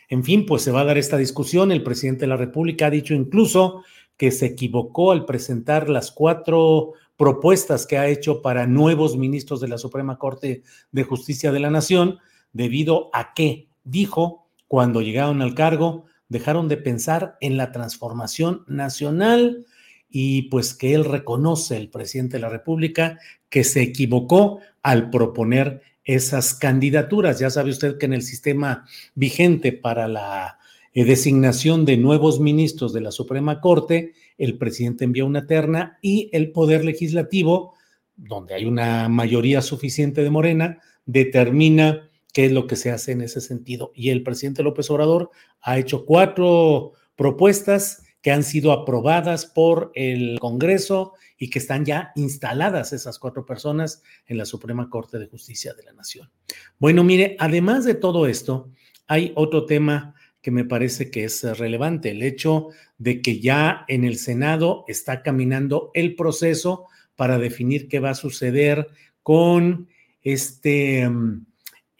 En 0.10 0.24
fin, 0.24 0.46
pues 0.46 0.62
se 0.62 0.72
va 0.72 0.82
a 0.82 0.86
dar 0.86 0.98
esta 0.98 1.18
discusión. 1.18 1.72
El 1.72 1.84
presidente 1.84 2.22
de 2.22 2.28
la 2.28 2.38
República 2.38 2.88
ha 2.88 2.92
dicho 2.92 3.14
incluso 3.14 3.84
que 4.16 4.32
se 4.32 4.46
equivocó 4.46 5.12
al 5.12 5.26
presentar 5.26 5.90
las 5.90 6.12
cuatro 6.12 6.94
propuestas 7.18 7.88
que 7.88 7.98
ha 7.98 8.08
hecho 8.08 8.42
para 8.42 8.68
nuevos 8.68 9.18
ministros 9.18 9.60
de 9.60 9.68
la 9.68 9.78
Suprema 9.78 10.18
Corte 10.18 10.64
de 10.92 11.04
Justicia 11.04 11.52
de 11.52 11.60
la 11.60 11.72
Nación, 11.72 12.20
debido 12.54 13.10
a 13.14 13.34
que, 13.34 13.68
dijo, 13.84 14.48
cuando 14.68 15.02
llegaron 15.02 15.42
al 15.42 15.56
cargo, 15.56 16.06
dejaron 16.34 16.68
de 16.68 16.76
pensar 16.76 17.38
en 17.40 17.56
la 17.56 17.72
transformación 17.72 18.66
nacional 18.68 19.66
y 20.10 20.44
pues 20.44 20.74
que 20.74 20.94
él 20.94 21.06
reconoce, 21.06 21.78
el 21.78 21.90
presidente 21.90 22.38
de 22.38 22.42
la 22.42 22.50
República, 22.50 23.20
que 23.50 23.64
se 23.64 23.82
equivocó 23.82 24.60
al 24.82 25.10
proponer 25.10 25.82
esas 26.04 26.54
candidaturas. 26.54 27.40
Ya 27.40 27.50
sabe 27.50 27.72
usted 27.72 27.98
que 27.98 28.06
en 28.06 28.14
el 28.14 28.22
sistema 28.22 28.86
vigente 29.16 29.72
para 29.72 30.08
la 30.08 30.60
eh, 30.94 31.06
designación 31.06 31.86
de 31.86 31.98
nuevos 31.98 32.40
ministros 32.40 32.94
de 32.94 33.02
la 33.02 33.12
Suprema 33.12 33.62
Corte, 33.62 34.14
el 34.38 34.58
presidente 34.58 35.06
envía 35.06 35.26
una 35.26 35.48
terna 35.48 35.98
y 36.02 36.30
el 36.34 36.52
Poder 36.52 36.84
Legislativo, 36.84 37.74
donde 38.16 38.54
hay 38.54 38.66
una 38.66 39.10
mayoría 39.10 39.62
suficiente 39.62 40.22
de 40.22 40.30
Morena, 40.30 40.80
determina 41.06 42.10
qué 42.34 42.46
es 42.46 42.52
lo 42.52 42.68
que 42.68 42.76
se 42.76 42.92
hace 42.92 43.14
en 43.14 43.22
ese 43.22 43.40
sentido. 43.40 43.92
Y 43.96 44.10
el 44.10 44.24
presidente 44.24 44.64
López 44.64 44.90
Obrador 44.90 45.30
ha 45.62 45.78
hecho 45.78 46.06
cuatro 46.06 46.94
propuestas 47.16 48.04
que 48.22 48.32
han 48.32 48.44
sido 48.44 48.72
aprobadas 48.72 49.46
por 49.46 49.92
el 49.96 50.40
Congreso 50.40 51.14
y 51.38 51.50
que 51.50 51.60
están 51.60 51.86
ya 51.86 52.12
instaladas 52.16 52.94
esas 52.94 53.20
cuatro 53.20 53.46
personas 53.46 54.02
en 54.26 54.38
la 54.38 54.46
Suprema 54.46 54.90
Corte 54.90 55.20
de 55.20 55.28
Justicia 55.28 55.74
de 55.74 55.84
la 55.84 55.94
Nación. 55.94 56.32
Bueno, 56.80 57.04
mire, 57.04 57.36
además 57.38 57.86
de 57.86 57.96
todo 57.96 58.26
esto, 58.28 58.72
hay 59.08 59.34
otro 59.36 59.66
tema 59.66 60.16
que 60.42 60.52
me 60.52 60.66
parece 60.66 61.12
que 61.12 61.26
es 61.26 61.44
relevante, 61.58 62.12
el 62.12 62.24
hecho 62.24 62.70
de 62.98 63.22
que 63.22 63.40
ya 63.40 63.86
en 63.88 64.06
el 64.06 64.18
Senado 64.18 64.86
está 64.88 65.22
caminando 65.22 65.92
el 65.94 66.16
proceso 66.16 66.86
para 67.16 67.38
definir 67.38 67.88
qué 67.88 68.00
va 68.00 68.12
a 68.12 68.16
suceder 68.16 68.88
con 69.22 69.88
este 70.22 71.08
mm, 71.08 71.46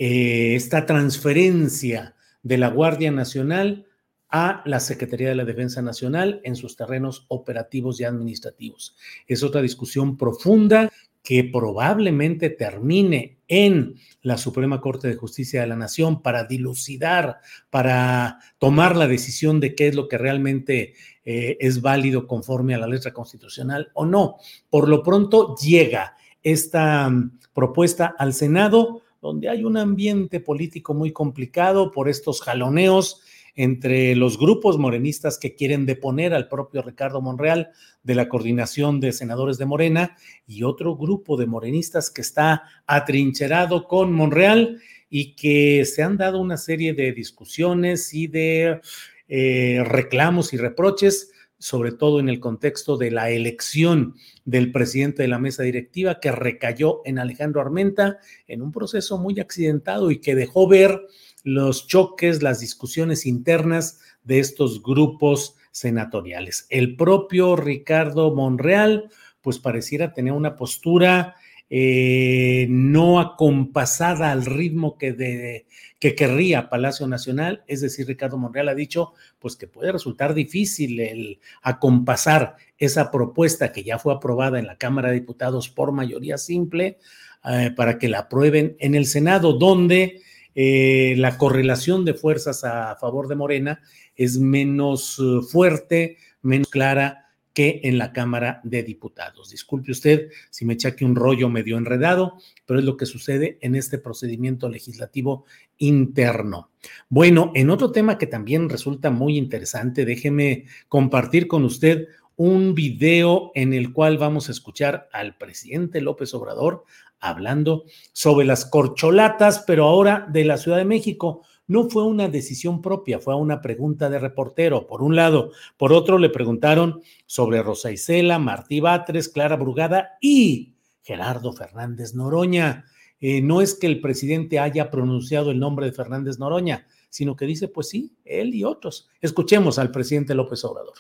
eh, 0.06 0.56
esta 0.56 0.86
transferencia 0.86 2.14
de 2.42 2.58
la 2.58 2.68
Guardia 2.68 3.10
Nacional 3.10 3.86
a 4.28 4.62
la 4.66 4.82
Secretaría 4.82 5.30
de 5.30 5.36
la 5.36 5.46
Defensa 5.46 5.82
Nacional 5.82 6.42
en 6.44 6.58
sus 6.58 6.76
terrenos 6.76 7.26
operativos 7.30 8.02
y 8.02 8.04
administrativos. 8.04 8.98
Es 9.28 9.44
otra 9.44 9.62
discusión 9.62 10.18
profunda 10.18 10.92
que 11.24 11.46
probablemente 11.46 12.50
termine 12.50 13.38
en 13.48 13.96
la 14.22 14.38
Suprema 14.38 14.82
Corte 14.82 15.08
de 15.08 15.16
Justicia 15.16 15.62
de 15.62 15.68
la 15.68 15.78
Nación 15.78 16.22
para 16.22 16.44
dilucidar, 16.44 17.40
para 17.70 18.40
tomar 18.58 18.98
la 18.98 19.08
decisión 19.08 19.62
de 19.62 19.74
qué 19.74 19.88
es 19.88 19.96
lo 19.96 20.10
que 20.10 20.18
realmente 20.18 20.96
eh, 21.24 21.56
es 21.62 21.82
válido 21.82 22.28
conforme 22.28 22.76
a 22.76 22.78
la 22.78 22.88
letra 22.88 23.14
constitucional 23.14 23.90
o 23.94 24.06
no. 24.06 24.36
Por 24.70 24.90
lo 24.90 25.02
pronto 25.02 25.56
llega 25.56 26.18
esta 26.42 27.10
mm, 27.10 27.40
propuesta 27.54 28.16
al 28.20 28.34
Senado 28.34 29.03
donde 29.24 29.48
hay 29.48 29.64
un 29.64 29.78
ambiente 29.78 30.42
político 30.42 30.94
muy 30.94 31.14
complicado 31.14 31.94
por 31.94 32.10
estos 32.10 32.42
jaloneos 32.42 33.22
entre 33.56 34.18
los 34.18 34.38
grupos 34.38 34.78
morenistas 34.78 35.38
que 35.38 35.56
quieren 35.56 35.86
deponer 35.86 36.34
al 36.34 36.50
propio 36.50 36.82
Ricardo 36.82 37.22
Monreal 37.22 37.70
de 38.04 38.16
la 38.16 38.28
coordinación 38.28 39.00
de 39.00 39.14
senadores 39.14 39.58
de 39.58 39.66
Morena 39.66 40.18
y 40.46 40.64
otro 40.64 40.98
grupo 40.98 41.38
de 41.38 41.46
morenistas 41.46 42.12
que 42.12 42.20
está 42.20 42.64
atrincherado 42.86 43.88
con 43.88 44.12
Monreal 44.12 44.82
y 45.10 45.36
que 45.36 45.86
se 45.86 46.04
han 46.04 46.18
dado 46.18 46.42
una 46.42 46.58
serie 46.58 46.94
de 46.94 47.14
discusiones 47.14 48.14
y 48.14 48.28
de 48.28 48.82
eh, 49.30 49.84
reclamos 49.86 50.52
y 50.52 50.58
reproches 50.58 51.32
sobre 51.64 51.94
todo 51.94 52.20
en 52.20 52.28
el 52.28 52.42
contexto 52.42 52.98
de 52.98 53.10
la 53.10 53.30
elección 53.30 54.16
del 54.44 54.74
presidente 54.74 55.22
de 55.22 55.30
la 55.30 55.40
mesa 55.40 55.64
directiva 55.64 56.20
que 56.20 56.30
recayó 56.30 57.00
en 57.06 57.20
Alejandro 57.20 57.62
Armenta 57.62 58.18
en 58.50 58.62
un 58.62 58.74
proceso 58.74 59.18
muy 59.18 59.40
accidentado 59.40 60.12
y 60.12 60.20
que 60.20 60.36
dejó 60.36 60.68
ver 60.68 61.08
los 61.46 61.88
choques, 61.88 62.44
las 62.44 62.60
discusiones 62.60 63.26
internas 63.26 64.02
de 64.26 64.40
estos 64.40 64.84
grupos 64.84 65.56
senatoriales. 65.72 66.68
El 66.70 66.98
propio 66.98 67.56
Ricardo 67.56 68.36
Monreal, 68.36 69.10
pues 69.42 69.58
pareciera 69.58 70.14
tener 70.14 70.34
una 70.34 70.58
postura 70.58 71.38
eh, 71.76 72.68
no 72.70 73.20
acompasada 73.20 74.32
al 74.32 74.46
ritmo 74.46 74.96
que, 74.96 75.66
querría 76.00 76.70
Palacio 76.70 77.08
Nacional, 77.08 77.64
es 77.66 77.82
decir, 77.82 78.06
Ricardo 78.06 78.38
Monreal 78.38 78.70
ha 78.70 78.76
dicho 78.76 79.14
pues 79.40 79.56
que 79.56 79.66
puede 79.66 79.92
resultar 79.92 80.36
difícil 80.36 81.00
el 81.00 81.40
acompasar 81.64 82.58
esa 82.78 83.10
propuesta 83.10 83.72
que 83.72 83.84
ya 83.84 83.98
fue 83.98 84.14
aprobada 84.14 84.60
en 84.60 84.68
la 84.68 84.78
Cámara 84.78 85.08
de 85.08 85.16
Diputados 85.16 85.68
por 85.68 85.92
mayoría 85.92 86.38
simple 86.38 87.00
eh, 87.44 87.72
para 87.76 87.98
que 87.98 88.08
la 88.08 88.20
aprueben 88.20 88.76
en 88.80 88.94
el 88.94 89.08
Senado, 89.08 89.54
donde 89.54 90.22
eh, 90.54 91.16
la 91.18 91.40
correlación 91.40 92.06
de 92.06 92.14
fuerzas 92.14 92.64
a 92.64 92.98
favor 92.98 93.28
de 93.28 93.36
Morena 93.36 93.82
es 94.16 94.38
menos 94.38 95.20
fuerte, 95.50 96.18
menos 96.44 96.68
clara 96.68 97.23
que 97.54 97.82
en 97.84 97.98
la 97.98 98.12
Cámara 98.12 98.60
de 98.64 98.84
Diputados. 98.84 99.50
Disculpe 99.52 99.92
usted 99.92 100.30
si 100.50 100.66
me 100.66 100.74
echa 100.74 100.90
aquí 100.90 101.06
un 101.06 101.16
rollo 101.16 101.50
medio 101.50 101.78
enredado, 101.78 102.38
pero 102.66 102.80
es 102.80 102.86
lo 102.86 102.98
que 102.98 103.06
sucede 103.06 103.58
en 103.62 103.76
este 103.76 103.98
procedimiento 103.98 104.70
legislativo 104.70 105.46
interno. 105.78 106.72
Bueno, 107.10 107.52
en 107.56 107.70
otro 107.70 107.92
tema 107.92 108.18
que 108.18 108.28
también 108.28 108.70
resulta 108.70 109.12
muy 109.12 109.38
interesante, 109.38 110.06
déjeme 110.06 110.66
compartir 110.90 111.48
con 111.48 111.64
usted 111.64 112.08
un 112.36 112.74
video 112.74 113.52
en 113.54 113.74
el 113.74 113.94
cual 113.94 114.18
vamos 114.18 114.50
a 114.50 114.52
escuchar 114.52 115.08
al 115.14 115.38
presidente 115.38 116.02
López 116.02 116.34
Obrador 116.34 116.84
hablando 117.20 117.86
sobre 118.12 118.46
las 118.46 118.66
corcholatas, 118.66 119.64
pero 119.66 119.86
ahora 119.86 120.28
de 120.30 120.44
la 120.44 120.58
Ciudad 120.58 120.78
de 120.78 120.86
México 120.86 121.44
no 121.68 121.90
fue 121.90 122.04
una 122.04 122.28
decisión 122.28 122.82
propia, 122.82 123.20
fue 123.20 123.36
una 123.36 123.62
pregunta 123.62 124.10
de 124.10 124.20
reportero, 124.20 124.88
por 124.88 125.02
un 125.02 125.16
lado. 125.16 125.52
Por 125.78 125.94
otro, 125.94 126.18
le 126.18 126.30
preguntaron 126.30 127.02
sobre 127.26 127.64
Rosa 127.64 127.92
Isela, 127.92 128.40
Martí 128.40 128.80
Batres, 128.80 129.30
Clara 129.30 129.56
Brugada 129.56 130.18
y 130.20 130.76
Gerardo 131.04 131.54
Fernández 131.54 132.14
Noroña. 132.16 132.86
Eh, 133.20 133.42
no 133.42 133.62
es 133.62 133.76
que 133.76 133.88
el 133.88 134.02
presidente 134.02 134.60
haya 134.60 134.92
pronunciado 134.92 135.52
el 135.52 135.60
nombre 135.60 135.86
de 135.86 135.94
Fernández 135.94 136.40
Noroña, 136.40 136.86
sino 137.10 137.36
que 137.36 137.46
dice, 137.46 137.68
pues 137.70 137.90
sí, 137.90 138.18
él 138.26 138.54
y 138.54 138.64
otros. 138.66 139.10
Escuchemos 139.22 139.80
al 139.80 139.92
presidente 139.92 140.36
López 140.36 140.64
Obrador. 140.66 140.96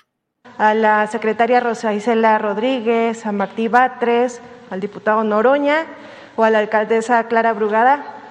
A 0.58 0.74
la 0.74 1.08
secretaria 1.08 1.60
Rosa 1.60 1.94
Isela 1.94 2.38
Rodríguez, 2.38 3.26
a 3.26 3.32
Martí 3.32 3.68
Batres, 3.68 4.40
al 4.70 4.80
diputado 4.80 5.24
Noroña 5.24 5.88
o 6.36 6.44
a 6.44 6.50
la 6.50 6.60
alcaldesa 6.60 7.28
Clara 7.28 7.54
Brugada. 7.54 8.23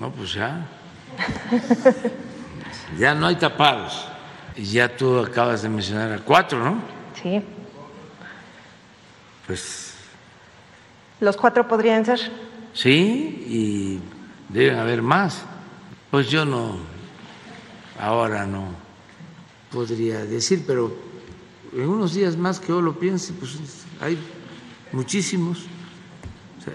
No, 0.00 0.10
pues 0.10 0.32
ya. 0.34 0.66
ya 2.98 3.14
no 3.14 3.26
hay 3.26 3.36
tapados. 3.36 4.06
Y 4.56 4.64
ya 4.64 4.96
tú 4.96 5.18
acabas 5.18 5.62
de 5.62 5.68
mencionar 5.68 6.12
a 6.12 6.18
cuatro, 6.18 6.62
¿no? 6.62 6.80
Sí. 7.20 7.42
Pues. 9.46 9.94
¿Los 11.20 11.36
cuatro 11.36 11.66
podrían 11.66 12.04
ser? 12.04 12.20
Sí, 12.72 13.44
y 13.48 14.00
deben 14.48 14.78
haber 14.78 15.02
más. 15.02 15.44
Pues 16.10 16.28
yo 16.30 16.44
no, 16.44 16.76
ahora 18.00 18.46
no 18.46 18.68
podría 19.70 20.24
decir, 20.24 20.64
pero 20.66 20.96
en 21.72 21.88
unos 21.88 22.14
días 22.14 22.36
más 22.36 22.60
que 22.60 22.68
yo 22.68 22.80
lo 22.80 22.98
piense, 22.98 23.32
pues 23.32 23.58
hay 24.00 24.18
muchísimos. 24.92 25.66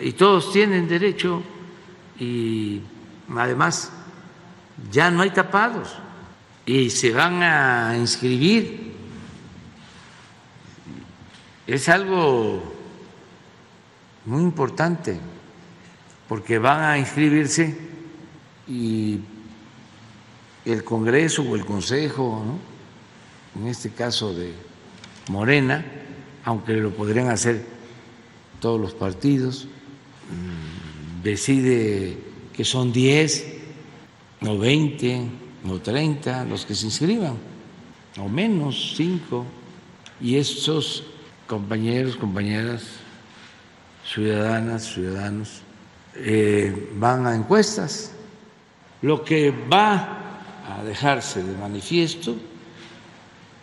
y 0.01 0.11
todos 0.13 0.51
tienen 0.51 0.87
derecho 0.87 1.41
y 2.19 2.81
Además, 3.29 3.91
ya 4.91 5.11
no 5.11 5.21
hay 5.21 5.31
tapados 5.31 5.95
y 6.65 6.89
se 6.89 7.11
van 7.11 7.43
a 7.43 7.97
inscribir. 7.97 8.93
Es 11.65 11.87
algo 11.89 12.61
muy 14.25 14.41
importante 14.41 15.19
porque 16.27 16.57
van 16.57 16.81
a 16.81 16.97
inscribirse 16.97 17.77
y 18.67 19.19
el 20.65 20.83
Congreso 20.83 21.43
o 21.43 21.55
el 21.55 21.65
Consejo, 21.65 22.43
en 23.55 23.67
este 23.67 23.91
caso 23.91 24.33
de 24.33 24.53
Morena, 25.29 25.85
aunque 26.45 26.73
lo 26.73 26.91
podrían 26.91 27.29
hacer 27.29 27.65
todos 28.59 28.79
los 28.79 28.93
partidos, 28.93 29.67
mm, 30.29 31.21
decide 31.23 32.32
que 32.53 32.63
son 32.63 32.93
10 32.93 33.45
o 34.45 34.57
20 34.57 35.27
o 35.69 35.79
30 35.79 36.45
los 36.45 36.65
que 36.65 36.75
se 36.75 36.85
inscriban, 36.85 37.37
o 38.17 38.29
menos 38.29 38.93
5, 38.95 39.45
y 40.21 40.37
esos 40.37 41.03
compañeros, 41.47 42.15
compañeras, 42.15 42.83
ciudadanas, 44.05 44.85
ciudadanos, 44.85 45.61
eh, 46.15 46.91
van 46.95 47.25
a 47.25 47.35
encuestas. 47.35 48.13
Lo 49.01 49.23
que 49.23 49.51
va 49.51 50.41
a 50.69 50.83
dejarse 50.83 51.43
de 51.43 51.57
manifiesto 51.57 52.35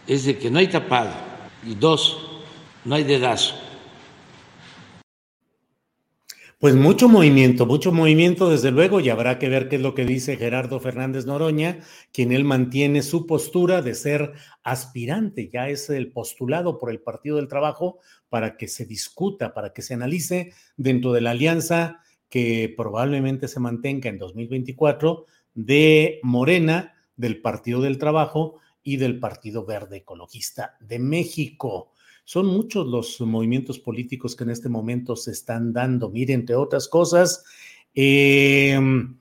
es 0.07 0.25
de 0.25 0.39
que 0.39 0.51
no 0.51 0.59
hay 0.59 0.69
tapado 0.69 1.13
y 1.65 1.75
dos, 1.75 2.19
no 2.85 2.95
hay 2.95 3.05
dedazo. 3.05 3.55
Pues 6.61 6.75
mucho 6.75 7.09
movimiento, 7.09 7.65
mucho 7.65 7.91
movimiento, 7.91 8.51
desde 8.51 8.71
luego, 8.71 9.01
y 9.01 9.09
habrá 9.09 9.39
que 9.39 9.49
ver 9.49 9.71
qué 9.71 9.77
es 9.77 9.83
lo 9.83 9.95
que 9.95 10.05
dice 10.05 10.37
Gerardo 10.37 10.79
Fernández 10.79 11.25
Noroña, 11.25 11.79
quien 12.13 12.33
él 12.33 12.45
mantiene 12.45 13.01
su 13.01 13.27
postura 13.27 13.81
de 13.81 13.95
ser 13.95 14.35
aspirante, 14.63 15.49
ya 15.51 15.71
es 15.71 15.89
el 15.89 16.13
postulado 16.13 16.77
por 16.77 16.91
el 16.91 17.01
Partido 17.01 17.37
del 17.37 17.49
Trabajo 17.49 18.01
para 18.29 18.59
que 18.59 18.69
se 18.69 18.85
discuta, 18.85 19.55
para 19.55 19.73
que 19.73 19.81
se 19.81 19.95
analice 19.95 20.53
dentro 20.77 21.13
de 21.13 21.23
la 21.23 21.31
alianza 21.31 22.03
que 22.29 22.75
probablemente 22.77 23.49
se 23.49 23.59
mantenga 23.59 24.11
en 24.11 24.19
2024 24.19 25.25
de 25.55 26.21
Morena, 26.23 26.93
del 27.17 27.41
Partido 27.41 27.81
del 27.81 27.97
Trabajo 27.97 28.61
y 28.83 28.99
del 28.99 29.19
Partido 29.19 29.65
Verde 29.65 29.97
Ecologista 29.97 30.77
de 30.79 30.99
México. 30.99 31.90
Son 32.31 32.47
muchos 32.47 32.87
los 32.87 33.21
movimientos 33.23 33.81
políticos 33.81 34.37
que 34.37 34.45
en 34.45 34.51
este 34.51 34.69
momento 34.69 35.17
se 35.17 35.33
están 35.33 35.73
dando. 35.73 36.11
Mire, 36.11 36.33
entre 36.33 36.55
otras 36.55 36.87
cosas, 36.87 37.43
em, 37.93 39.19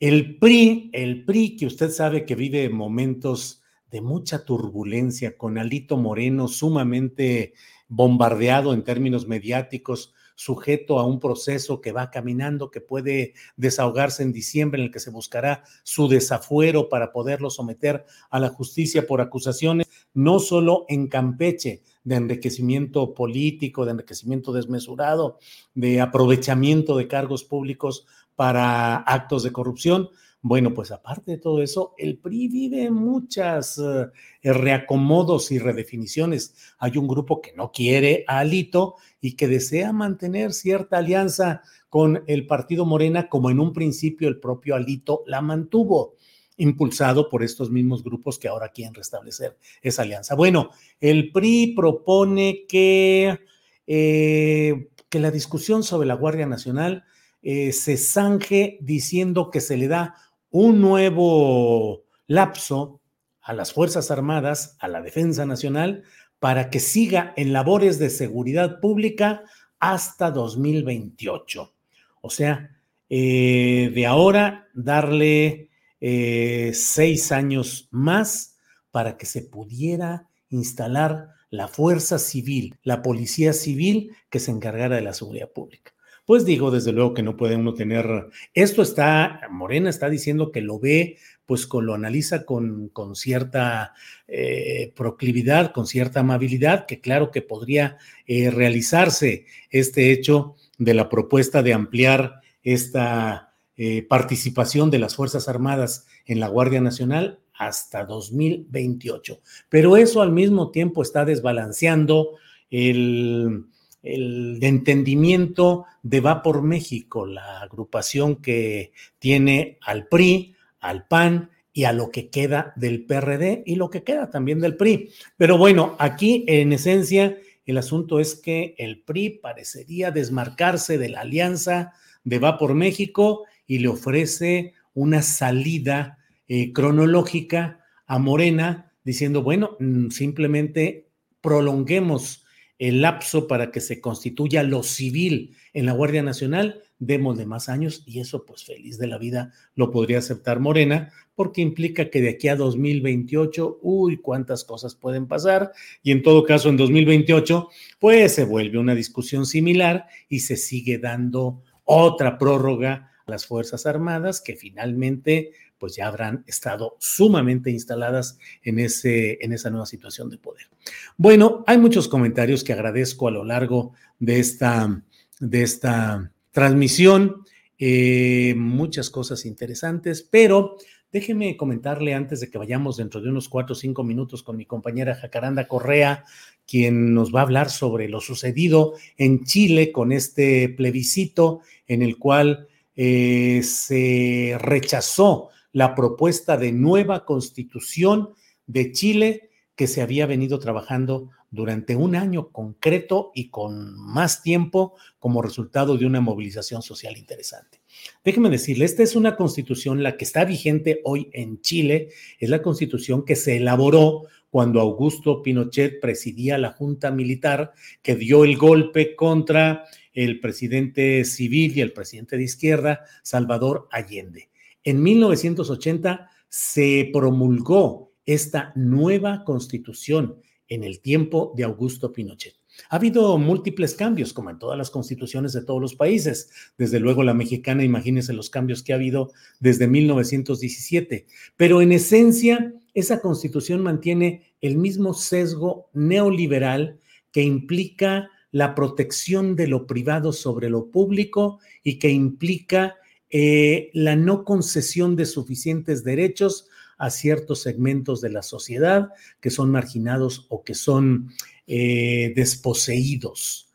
el 0.00 0.38
PRI, 0.38 0.88
el 0.94 1.26
PRI 1.26 1.56
que 1.56 1.66
usted 1.66 1.90
sabe 1.90 2.24
que 2.24 2.34
vive 2.34 2.70
momentos 2.70 3.60
de 3.90 4.00
mucha 4.00 4.46
turbulencia, 4.46 5.36
con 5.36 5.58
Alito 5.58 5.98
Moreno 5.98 6.48
sumamente 6.48 7.52
bombardeado 7.86 8.72
en 8.72 8.82
términos 8.82 9.28
mediáticos, 9.28 10.14
sujeto 10.34 11.00
a 11.00 11.04
un 11.04 11.20
proceso 11.20 11.82
que 11.82 11.92
va 11.92 12.10
caminando, 12.10 12.70
que 12.70 12.80
puede 12.80 13.34
desahogarse 13.58 14.22
en 14.22 14.32
diciembre, 14.32 14.80
en 14.80 14.86
el 14.86 14.90
que 14.90 15.00
se 15.00 15.10
buscará 15.10 15.64
su 15.82 16.08
desafuero 16.08 16.88
para 16.88 17.12
poderlo 17.12 17.50
someter 17.50 18.06
a 18.30 18.40
la 18.40 18.48
justicia 18.48 19.06
por 19.06 19.20
acusaciones, 19.20 19.86
no 20.14 20.38
solo 20.38 20.86
en 20.88 21.08
Campeche, 21.08 21.82
de 22.04 22.16
enriquecimiento 22.16 23.14
político, 23.14 23.84
de 23.84 23.92
enriquecimiento 23.92 24.52
desmesurado, 24.52 25.38
de 25.74 26.00
aprovechamiento 26.00 26.96
de 26.96 27.08
cargos 27.08 27.44
públicos 27.44 28.06
para 28.34 28.96
actos 28.96 29.42
de 29.42 29.52
corrupción. 29.52 30.08
Bueno, 30.44 30.74
pues 30.74 30.90
aparte 30.90 31.30
de 31.30 31.38
todo 31.38 31.62
eso, 31.62 31.94
el 31.96 32.18
PRI 32.18 32.48
vive 32.48 32.90
muchas 32.90 33.78
eh, 33.78 34.08
reacomodos 34.42 35.52
y 35.52 35.60
redefiniciones. 35.60 36.74
Hay 36.78 36.98
un 36.98 37.06
grupo 37.06 37.40
que 37.40 37.52
no 37.52 37.70
quiere 37.70 38.24
a 38.26 38.40
Alito 38.40 38.96
y 39.20 39.36
que 39.36 39.46
desea 39.46 39.92
mantener 39.92 40.52
cierta 40.52 40.98
alianza 40.98 41.62
con 41.88 42.24
el 42.26 42.48
partido 42.48 42.84
Morena, 42.84 43.28
como 43.28 43.50
en 43.50 43.60
un 43.60 43.72
principio 43.72 44.26
el 44.26 44.40
propio 44.40 44.74
Alito 44.74 45.22
la 45.26 45.42
mantuvo 45.42 46.16
impulsado 46.56 47.28
por 47.28 47.42
estos 47.42 47.70
mismos 47.70 48.02
grupos 48.02 48.38
que 48.38 48.48
ahora 48.48 48.68
quieren 48.68 48.94
restablecer 48.94 49.56
esa 49.80 50.02
alianza. 50.02 50.34
Bueno, 50.34 50.70
el 51.00 51.32
PRI 51.32 51.74
propone 51.74 52.64
que, 52.68 53.40
eh, 53.86 54.88
que 55.08 55.20
la 55.20 55.30
discusión 55.30 55.82
sobre 55.82 56.06
la 56.06 56.14
Guardia 56.14 56.46
Nacional 56.46 57.04
eh, 57.42 57.72
se 57.72 57.96
zanje 57.96 58.78
diciendo 58.80 59.50
que 59.50 59.60
se 59.60 59.76
le 59.76 59.88
da 59.88 60.14
un 60.50 60.80
nuevo 60.80 62.04
lapso 62.26 63.00
a 63.40 63.52
las 63.52 63.72
Fuerzas 63.72 64.10
Armadas, 64.10 64.76
a 64.78 64.86
la 64.86 65.02
Defensa 65.02 65.44
Nacional, 65.44 66.04
para 66.38 66.70
que 66.70 66.80
siga 66.80 67.32
en 67.36 67.52
labores 67.52 67.98
de 67.98 68.10
seguridad 68.10 68.80
pública 68.80 69.42
hasta 69.80 70.30
2028. 70.30 71.74
O 72.20 72.30
sea, 72.30 72.70
eh, 73.08 73.90
de 73.94 74.06
ahora 74.06 74.68
darle 74.74 75.70
eh, 76.04 76.72
seis 76.74 77.30
años 77.30 77.86
más 77.92 78.56
para 78.90 79.16
que 79.16 79.24
se 79.24 79.40
pudiera 79.40 80.26
instalar 80.48 81.28
la 81.48 81.68
fuerza 81.68 82.18
civil, 82.18 82.76
la 82.82 83.02
policía 83.02 83.52
civil 83.52 84.10
que 84.28 84.40
se 84.40 84.50
encargara 84.50 84.96
de 84.96 85.02
la 85.02 85.14
seguridad 85.14 85.52
pública. 85.52 85.92
Pues 86.26 86.44
digo, 86.44 86.72
desde 86.72 86.90
luego 86.90 87.14
que 87.14 87.22
no 87.22 87.36
puede 87.36 87.54
uno 87.54 87.74
tener, 87.74 88.06
esto 88.52 88.82
está, 88.82 89.42
Morena 89.48 89.90
está 89.90 90.10
diciendo 90.10 90.50
que 90.50 90.60
lo 90.60 90.80
ve, 90.80 91.18
pues 91.46 91.68
con, 91.68 91.86
lo 91.86 91.94
analiza 91.94 92.44
con, 92.46 92.88
con 92.88 93.14
cierta 93.14 93.94
eh, 94.26 94.92
proclividad, 94.96 95.70
con 95.70 95.86
cierta 95.86 96.20
amabilidad, 96.20 96.86
que 96.86 97.00
claro 97.00 97.30
que 97.30 97.42
podría 97.42 97.96
eh, 98.26 98.50
realizarse 98.50 99.46
este 99.70 100.10
hecho 100.10 100.56
de 100.78 100.94
la 100.94 101.08
propuesta 101.08 101.62
de 101.62 101.74
ampliar 101.74 102.40
esta 102.64 103.51
eh, 103.84 104.06
participación 104.08 104.90
de 104.90 105.00
las 105.00 105.16
Fuerzas 105.16 105.48
Armadas 105.48 106.06
en 106.24 106.38
la 106.38 106.46
Guardia 106.46 106.80
Nacional 106.80 107.40
hasta 107.52 108.04
2028. 108.04 109.40
Pero 109.68 109.96
eso 109.96 110.22
al 110.22 110.30
mismo 110.30 110.70
tiempo 110.70 111.02
está 111.02 111.24
desbalanceando 111.24 112.36
el 112.70 113.66
el 114.02 114.58
entendimiento 114.62 115.86
de 116.02 116.20
Va 116.20 116.42
por 116.42 116.62
México, 116.62 117.26
la 117.26 117.60
agrupación 117.60 118.36
que 118.36 118.92
tiene 119.18 119.78
al 119.80 120.08
PRI, 120.08 120.56
al 120.80 121.06
PAN 121.06 121.50
y 121.72 121.84
a 121.84 121.92
lo 121.92 122.10
que 122.10 122.28
queda 122.28 122.72
del 122.76 123.04
PRD 123.04 123.62
y 123.64 123.76
lo 123.76 123.88
que 123.90 124.02
queda 124.02 124.30
también 124.30 124.60
del 124.60 124.76
PRI. 124.76 125.10
Pero 125.36 125.56
bueno, 125.56 125.96
aquí 125.98 126.44
en 126.48 126.72
esencia 126.72 127.38
el 127.64 127.78
asunto 127.78 128.18
es 128.18 128.34
que 128.34 128.74
el 128.76 129.02
PRI 129.02 129.30
parecería 129.30 130.10
desmarcarse 130.10 130.98
de 130.98 131.08
la 131.08 131.20
alianza 131.20 131.92
de 132.24 132.38
Va 132.40 132.58
por 132.58 132.74
México 132.74 133.44
y 133.66 133.78
le 133.78 133.88
ofrece 133.88 134.74
una 134.94 135.22
salida 135.22 136.18
eh, 136.48 136.72
cronológica 136.72 137.80
a 138.06 138.18
Morena 138.18 138.92
diciendo, 139.04 139.42
bueno, 139.42 139.76
mm, 139.80 140.10
simplemente 140.10 141.08
prolonguemos 141.40 142.44
el 142.78 143.00
lapso 143.00 143.46
para 143.46 143.70
que 143.70 143.80
se 143.80 144.00
constituya 144.00 144.64
lo 144.64 144.82
civil 144.82 145.54
en 145.72 145.86
la 145.86 145.92
Guardia 145.92 146.22
Nacional, 146.22 146.82
demos 146.98 147.38
de 147.38 147.46
más 147.46 147.68
años 147.68 148.02
y 148.06 148.18
eso 148.18 148.44
pues 148.44 148.64
feliz 148.64 148.98
de 148.98 149.06
la 149.06 149.18
vida 149.18 149.52
lo 149.76 149.92
podría 149.92 150.18
aceptar 150.18 150.58
Morena 150.58 151.12
porque 151.36 151.60
implica 151.60 152.10
que 152.10 152.20
de 152.20 152.30
aquí 152.30 152.48
a 152.48 152.56
2028, 152.56 153.78
uy, 153.82 154.16
cuántas 154.16 154.64
cosas 154.64 154.96
pueden 154.96 155.28
pasar 155.28 155.70
y 156.02 156.10
en 156.10 156.22
todo 156.22 156.44
caso 156.44 156.68
en 156.70 156.76
2028 156.76 157.68
pues 158.00 158.34
se 158.34 158.44
vuelve 158.44 158.78
una 158.78 158.96
discusión 158.96 159.46
similar 159.46 160.06
y 160.28 160.40
se 160.40 160.56
sigue 160.56 160.98
dando 160.98 161.62
otra 161.84 162.36
prórroga 162.36 163.11
las 163.26 163.46
Fuerzas 163.46 163.86
Armadas 163.86 164.40
que 164.40 164.56
finalmente 164.56 165.52
pues 165.82 165.96
ya 165.96 166.06
habrán 166.06 166.44
estado 166.46 166.96
sumamente 167.00 167.68
instaladas 167.68 168.38
en, 168.62 168.78
ese, 168.78 169.38
en 169.40 169.52
esa 169.52 169.68
nueva 169.68 169.84
situación 169.86 170.30
de 170.30 170.38
poder. 170.38 170.68
Bueno, 171.16 171.64
hay 171.66 171.76
muchos 171.76 172.06
comentarios 172.06 172.62
que 172.62 172.72
agradezco 172.72 173.26
a 173.26 173.32
lo 173.32 173.44
largo 173.44 173.92
de 174.20 174.38
esta, 174.38 175.02
de 175.40 175.62
esta 175.62 176.30
transmisión, 176.52 177.42
eh, 177.78 178.54
muchas 178.56 179.10
cosas 179.10 179.44
interesantes, 179.44 180.22
pero 180.22 180.76
déjeme 181.10 181.56
comentarle 181.56 182.14
antes 182.14 182.38
de 182.38 182.48
que 182.48 182.58
vayamos 182.58 182.96
dentro 182.96 183.20
de 183.20 183.30
unos 183.30 183.48
cuatro 183.48 183.72
o 183.72 183.76
cinco 183.76 184.04
minutos 184.04 184.44
con 184.44 184.56
mi 184.56 184.66
compañera 184.66 185.16
Jacaranda 185.16 185.66
Correa, 185.66 186.24
quien 186.64 187.12
nos 187.12 187.34
va 187.34 187.40
a 187.40 187.42
hablar 187.42 187.70
sobre 187.70 188.08
lo 188.08 188.20
sucedido 188.20 188.94
en 189.16 189.42
Chile 189.42 189.90
con 189.90 190.12
este 190.12 190.68
plebiscito 190.68 191.60
en 191.88 192.02
el 192.02 192.18
cual 192.18 192.68
eh, 192.96 193.62
se 193.62 194.56
rechazó 194.60 195.50
la 195.72 195.94
propuesta 195.94 196.56
de 196.56 196.72
nueva 196.72 197.24
constitución 197.24 198.34
de 198.66 198.92
Chile 198.92 199.50
que 199.74 199.86
se 199.86 200.02
había 200.02 200.26
venido 200.26 200.58
trabajando 200.58 201.30
durante 201.50 201.96
un 201.96 202.16
año 202.16 202.48
concreto 202.48 203.30
y 203.34 203.48
con 203.48 203.94
más 203.94 204.42
tiempo 204.42 204.94
como 205.18 205.42
resultado 205.42 205.96
de 205.96 206.06
una 206.06 206.20
movilización 206.20 206.82
social 206.82 207.16
interesante. 207.16 207.80
Déjeme 208.24 208.48
decirle, 208.48 208.86
esta 208.86 209.02
es 209.02 209.14
una 209.14 209.36
constitución, 209.36 210.02
la 210.02 210.16
que 210.16 210.24
está 210.24 210.44
vigente 210.44 211.00
hoy 211.04 211.30
en 211.32 211.60
Chile, 211.60 212.08
es 212.38 212.48
la 212.48 212.62
constitución 212.62 213.24
que 213.24 213.36
se 213.36 213.58
elaboró 213.58 214.22
cuando 214.50 214.80
Augusto 214.80 215.42
Pinochet 215.42 216.00
presidía 216.00 216.58
la 216.58 216.72
Junta 216.72 217.10
Militar 217.10 217.72
que 218.02 218.16
dio 218.16 218.44
el 218.44 218.56
golpe 218.56 219.14
contra 219.14 219.84
el 220.12 220.40
presidente 220.40 221.24
civil 221.24 221.76
y 221.76 221.80
el 221.80 221.92
presidente 221.92 222.36
de 222.36 222.44
izquierda, 222.44 223.04
Salvador 223.22 223.88
Allende. 223.90 224.50
En 224.84 225.02
1980 225.02 226.30
se 226.48 227.10
promulgó 227.12 228.12
esta 228.26 228.72
nueva 228.74 229.44
constitución 229.44 230.36
en 230.68 230.84
el 230.84 231.00
tiempo 231.00 231.52
de 231.56 231.64
Augusto 231.64 232.12
Pinochet. 232.12 232.54
Ha 232.88 232.96
habido 232.96 233.36
múltiples 233.38 233.94
cambios, 233.94 234.32
como 234.32 234.50
en 234.50 234.58
todas 234.58 234.78
las 234.78 234.90
constituciones 234.90 235.52
de 235.52 235.62
todos 235.62 235.80
los 235.80 235.94
países. 235.94 236.50
Desde 236.78 237.00
luego 237.00 237.22
la 237.22 237.34
mexicana, 237.34 237.84
imagínense 237.84 238.32
los 238.32 238.50
cambios 238.50 238.82
que 238.82 238.92
ha 238.92 238.96
habido 238.96 239.32
desde 239.60 239.88
1917. 239.88 241.26
Pero 241.56 241.82
en 241.82 241.92
esencia, 241.92 242.74
esa 242.94 243.20
constitución 243.20 243.82
mantiene 243.82 244.54
el 244.60 244.78
mismo 244.78 245.14
sesgo 245.14 245.90
neoliberal 245.92 246.98
que 247.30 247.42
implica 247.42 248.30
la 248.52 248.74
protección 248.74 249.56
de 249.56 249.66
lo 249.66 249.86
privado 249.86 250.32
sobre 250.32 250.70
lo 250.70 250.90
público 250.90 251.58
y 251.82 251.98
que 251.98 252.10
implica 252.10 252.96
eh, 253.30 253.90
la 253.94 254.14
no 254.14 254.44
concesión 254.44 255.16
de 255.16 255.24
suficientes 255.24 256.04
derechos 256.04 256.68
a 256.98 257.08
ciertos 257.08 257.62
segmentos 257.62 258.20
de 258.20 258.28
la 258.28 258.42
sociedad 258.42 259.08
que 259.40 259.50
son 259.50 259.70
marginados 259.70 260.46
o 260.50 260.62
que 260.62 260.74
son 260.74 261.30
eh, 261.66 262.34
desposeídos. 262.36 263.70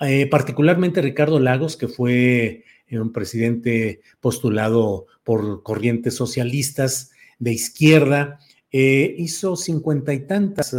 Eh, 0.00 0.26
particularmente 0.28 1.02
Ricardo 1.02 1.40
Lagos, 1.40 1.76
que 1.76 1.88
fue 1.88 2.64
un 2.90 3.12
presidente 3.12 4.02
postulado 4.20 5.06
por 5.24 5.62
corrientes 5.62 6.14
socialistas 6.14 7.10
de 7.38 7.52
izquierda, 7.52 8.38
hizo 8.70 9.56
cincuenta 9.56 10.14
y 10.14 10.26
tantas 10.26 10.74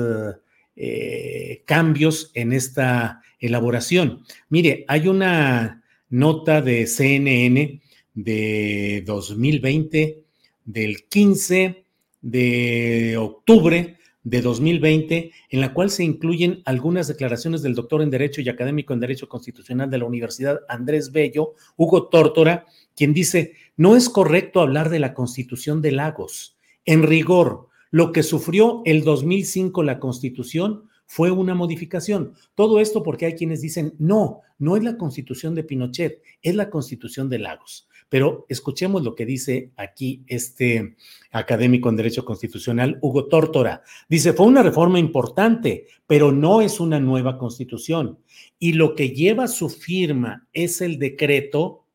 cambios 1.66 2.32
en 2.34 2.54
esta 2.54 3.22
elaboración. 3.40 4.24
Mire, 4.50 4.86
hay 4.88 5.08
una 5.08 5.84
nota 6.10 6.62
de 6.62 6.88
CNN 6.88 7.82
de 8.14 9.04
2020, 9.06 10.24
del 10.66 11.04
15 11.10 11.84
de 12.22 13.18
octubre 13.18 13.98
de 14.24 14.42
2020, 14.42 15.32
en 15.50 15.62
la 15.62 15.74
cual 15.74 15.90
se 15.90 16.04
incluyen 16.04 16.62
algunas 16.66 17.08
declaraciones 17.08 17.62
del 17.62 17.76
doctor 17.76 18.02
en 18.02 18.10
Derecho 18.10 18.40
y 18.42 18.48
académico 18.48 18.94
en 18.94 19.02
Derecho 19.02 19.28
Constitucional 19.28 19.90
de 19.90 19.98
la 19.98 20.06
Universidad 20.06 20.62
Andrés 20.70 21.12
Bello, 21.12 21.56
Hugo 21.76 22.08
Tórtora, 22.08 22.66
quien 22.96 23.14
dice, 23.14 23.54
no 23.76 23.98
es 23.98 24.08
correcto 24.08 24.62
hablar 24.62 24.90
de 24.90 25.00
la 25.00 25.14
Constitución 25.14 25.82
de 25.82 25.92
Lagos. 25.92 26.58
En 26.86 27.04
rigor, 27.04 27.68
lo 27.94 28.12
que 28.12 28.24
sufrió 28.24 28.82
el 28.86 29.04
2005 29.04 29.84
la 29.84 30.00
Constitución 30.00 30.90
fue 31.06 31.30
una 31.30 31.54
modificación. 31.54 32.34
Todo 32.56 32.80
esto 32.80 33.04
porque 33.04 33.28
hay 33.28 33.34
quienes 33.36 33.62
dicen, 33.62 33.94
no, 34.00 34.42
no 34.58 34.76
es 34.76 34.84
la 34.84 34.98
Constitución 34.98 35.54
de 35.54 35.64
Pinochet, 35.64 36.24
es 36.42 36.56
la 36.56 36.72
Constitución 36.72 37.30
de 37.30 37.38
Lagos. 37.38 37.88
Pero 38.10 38.48
escuchemos 38.50 39.04
lo 39.04 39.14
que 39.14 39.28
dice 39.28 39.74
aquí 39.78 40.24
este 40.26 40.96
académico 41.32 41.88
en 41.88 41.98
Derecho 41.98 42.26
Constitucional, 42.26 42.98
Hugo 43.00 43.28
Tórtora. 43.28 43.84
Dice, 44.10 44.34
fue 44.34 44.48
una 44.48 44.64
reforma 44.64 44.98
importante, 44.98 45.86
pero 46.08 46.32
no 46.32 46.62
es 46.62 46.80
una 46.80 47.00
nueva 47.00 47.38
constitución. 47.38 48.18
Y 48.58 48.74
lo 48.74 48.96
que 48.96 49.12
lleva 49.12 49.48
su 49.48 49.70
firma 49.70 50.48
es 50.52 50.82
el 50.82 50.98
decreto 50.98 51.86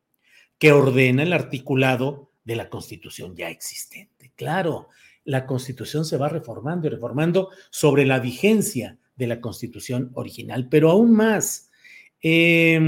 que 0.57 0.71
ordena 0.71 1.23
el 1.23 1.33
articulado 1.33 2.31
de 2.45 2.55
la 2.55 2.69
constitución 2.69 3.35
ya 3.35 3.49
existente. 3.49 4.31
Claro, 4.37 4.87
la 5.29 5.45
constitución 5.45 6.05
se 6.05 6.17
va 6.17 6.27
reformando 6.27 6.87
y 6.87 6.89
reformando 6.89 7.49
sobre 7.69 8.03
la 8.03 8.19
vigencia 8.19 8.97
de 9.15 9.27
la 9.27 9.39
constitución 9.39 10.09
original, 10.15 10.67
pero 10.69 10.89
aún 10.89 11.11
más. 11.11 11.69
Eh, 12.19 12.79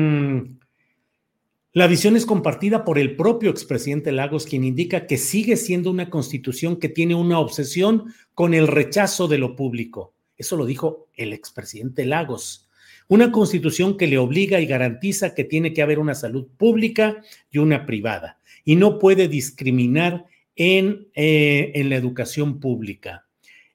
la 1.73 1.87
visión 1.87 2.15
es 2.15 2.25
compartida 2.25 2.83
por 2.83 2.97
el 2.97 3.15
propio 3.15 3.51
expresidente 3.51 4.11
Lagos, 4.11 4.47
quien 4.47 4.63
indica 4.63 5.05
que 5.05 5.17
sigue 5.17 5.55
siendo 5.55 5.91
una 5.91 6.09
constitución 6.09 6.77
que 6.77 6.89
tiene 6.89 7.13
una 7.13 7.37
obsesión 7.37 8.11
con 8.33 8.55
el 8.55 8.67
rechazo 8.67 9.27
de 9.27 9.37
lo 9.37 9.55
público. 9.55 10.15
Eso 10.35 10.57
lo 10.57 10.65
dijo 10.65 11.09
el 11.13 11.33
expresidente 11.33 12.05
Lagos. 12.05 12.69
Una 13.07 13.31
constitución 13.31 13.97
que 13.97 14.07
le 14.07 14.17
obliga 14.17 14.59
y 14.59 14.65
garantiza 14.65 15.35
que 15.35 15.43
tiene 15.43 15.73
que 15.73 15.83
haber 15.83 15.99
una 15.99 16.15
salud 16.15 16.47
pública 16.57 17.21
y 17.51 17.59
una 17.59 17.85
privada, 17.85 18.39
y 18.65 18.77
no 18.77 18.97
puede 18.97 19.27
discriminar 19.27 20.25
en, 20.61 21.07
eh, 21.15 21.71
en 21.73 21.89
la 21.89 21.95
educación 21.95 22.59
pública. 22.59 23.25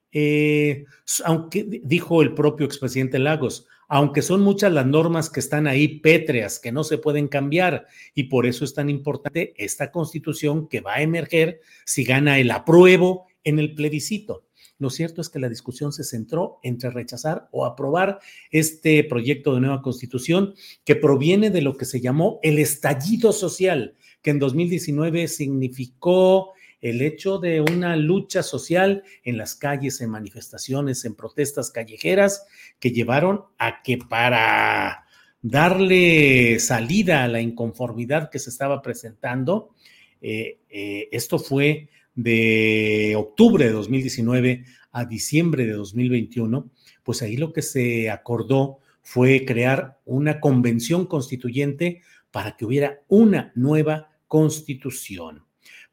Eh, 0.09 0.85
aunque 1.25 1.81
dijo 1.83 2.21
el 2.21 2.33
propio 2.33 2.65
expresidente 2.65 3.19
Lagos, 3.19 3.67
aunque 3.89 4.21
son 4.21 4.39
muchas 4.39 4.71
las 4.71 4.85
normas 4.85 5.29
que 5.29 5.41
están 5.41 5.67
ahí 5.67 5.99
pétreas, 5.99 6.59
que 6.59 6.71
no 6.71 6.85
se 6.85 6.97
pueden 6.97 7.27
cambiar, 7.27 7.87
y 8.15 8.23
por 8.23 8.45
eso 8.45 8.63
es 8.63 8.73
tan 8.73 8.89
importante 8.89 9.53
esta 9.57 9.91
constitución 9.91 10.69
que 10.69 10.79
va 10.79 10.95
a 10.95 11.01
emerger 11.01 11.59
si 11.85 12.05
gana 12.05 12.39
el 12.39 12.51
apruebo 12.51 13.27
en 13.43 13.59
el 13.59 13.75
plebiscito. 13.75 14.45
lo 14.79 14.89
cierto 14.89 15.19
es 15.19 15.27
que 15.27 15.39
la 15.39 15.49
discusión 15.49 15.91
se 15.91 16.05
centró 16.05 16.59
entre 16.63 16.89
rechazar 16.89 17.49
o 17.51 17.65
aprobar 17.65 18.19
este 18.49 19.03
proyecto 19.03 19.53
de 19.53 19.59
nueva 19.59 19.81
constitución 19.81 20.53
que 20.85 20.95
proviene 20.95 21.49
de 21.49 21.61
lo 21.61 21.75
que 21.75 21.85
se 21.85 21.99
llamó 21.99 22.39
el 22.43 22.59
estallido 22.59 23.33
social, 23.33 23.95
que 24.21 24.29
en 24.29 24.39
2019 24.39 25.27
significó 25.27 26.53
el 26.81 27.01
hecho 27.01 27.39
de 27.39 27.61
una 27.61 27.95
lucha 27.95 28.43
social 28.43 29.03
en 29.23 29.37
las 29.37 29.55
calles, 29.55 30.01
en 30.01 30.09
manifestaciones, 30.09 31.05
en 31.05 31.15
protestas 31.15 31.71
callejeras, 31.71 32.45
que 32.79 32.91
llevaron 32.91 33.43
a 33.57 33.81
que 33.81 33.97
para 33.97 35.05
darle 35.41 36.59
salida 36.59 37.23
a 37.23 37.27
la 37.27 37.41
inconformidad 37.41 38.29
que 38.29 38.39
se 38.39 38.49
estaba 38.49 38.81
presentando, 38.81 39.73
eh, 40.21 40.59
eh, 40.69 41.09
esto 41.11 41.39
fue 41.39 41.89
de 42.15 43.13
octubre 43.15 43.65
de 43.65 43.71
2019 43.71 44.65
a 44.91 45.05
diciembre 45.05 45.65
de 45.65 45.73
2021, 45.73 46.71
pues 47.03 47.21
ahí 47.21 47.37
lo 47.37 47.53
que 47.53 47.61
se 47.61 48.09
acordó 48.09 48.79
fue 49.01 49.45
crear 49.45 49.99
una 50.05 50.39
convención 50.39 51.05
constituyente 51.05 52.01
para 52.31 52.57
que 52.57 52.65
hubiera 52.65 53.01
una 53.07 53.51
nueva 53.55 54.09
constitución. 54.27 55.46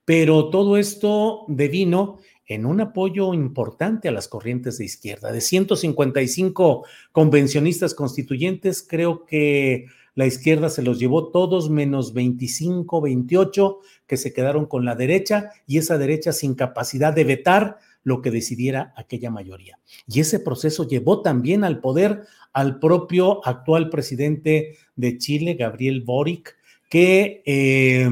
Pero 0.05 0.51
todo 0.51 0.77
esto 0.77 1.45
devino 1.49 2.19
en 2.47 2.67
un 2.67 2.81
apoyo 2.81 3.33
importante 3.33 4.09
a 4.09 4.13
las 4.13 4.29
corrientes 4.29 4.79
de 4.79 4.85
izquierda. 4.85 5.33
De 5.33 5.41
155 5.41 6.85
convencionistas 7.13 7.95
constituyentes, 7.95 8.87
creo 8.87 9.25
que 9.25 9.87
la 10.15 10.27
izquierda 10.27 10.69
se 10.69 10.83
los 10.83 10.99
llevó 10.99 11.31
todos 11.31 11.71
menos 11.71 12.13
25, 12.13 13.01
28 13.01 13.79
que 14.07 14.17
se 14.17 14.33
quedaron 14.33 14.67
con 14.67 14.85
la 14.85 14.95
derecha 14.95 15.51
y 15.67 15.79
esa 15.79 15.99
derecha 15.99 16.33
sin 16.33 16.55
capacidad 16.55 17.13
de 17.13 17.25
vetar 17.25 17.79
lo 18.05 18.21
que 18.21 18.31
decidiera 18.31 18.93
aquella 18.97 19.31
mayoría. 19.31 19.79
Y 20.07 20.21
ese 20.21 20.39
proceso 20.39 20.87
llevó 20.87 21.23
también 21.23 21.65
al 21.65 21.81
poder 21.81 22.27
al 22.53 22.79
propio 22.79 23.45
actual 23.45 23.89
presidente 23.91 24.77
de 24.95 25.19
Chile, 25.19 25.55
Gabriel 25.55 26.03
Boric, 26.03 26.57
que 26.89 27.43
eh, 27.45 28.09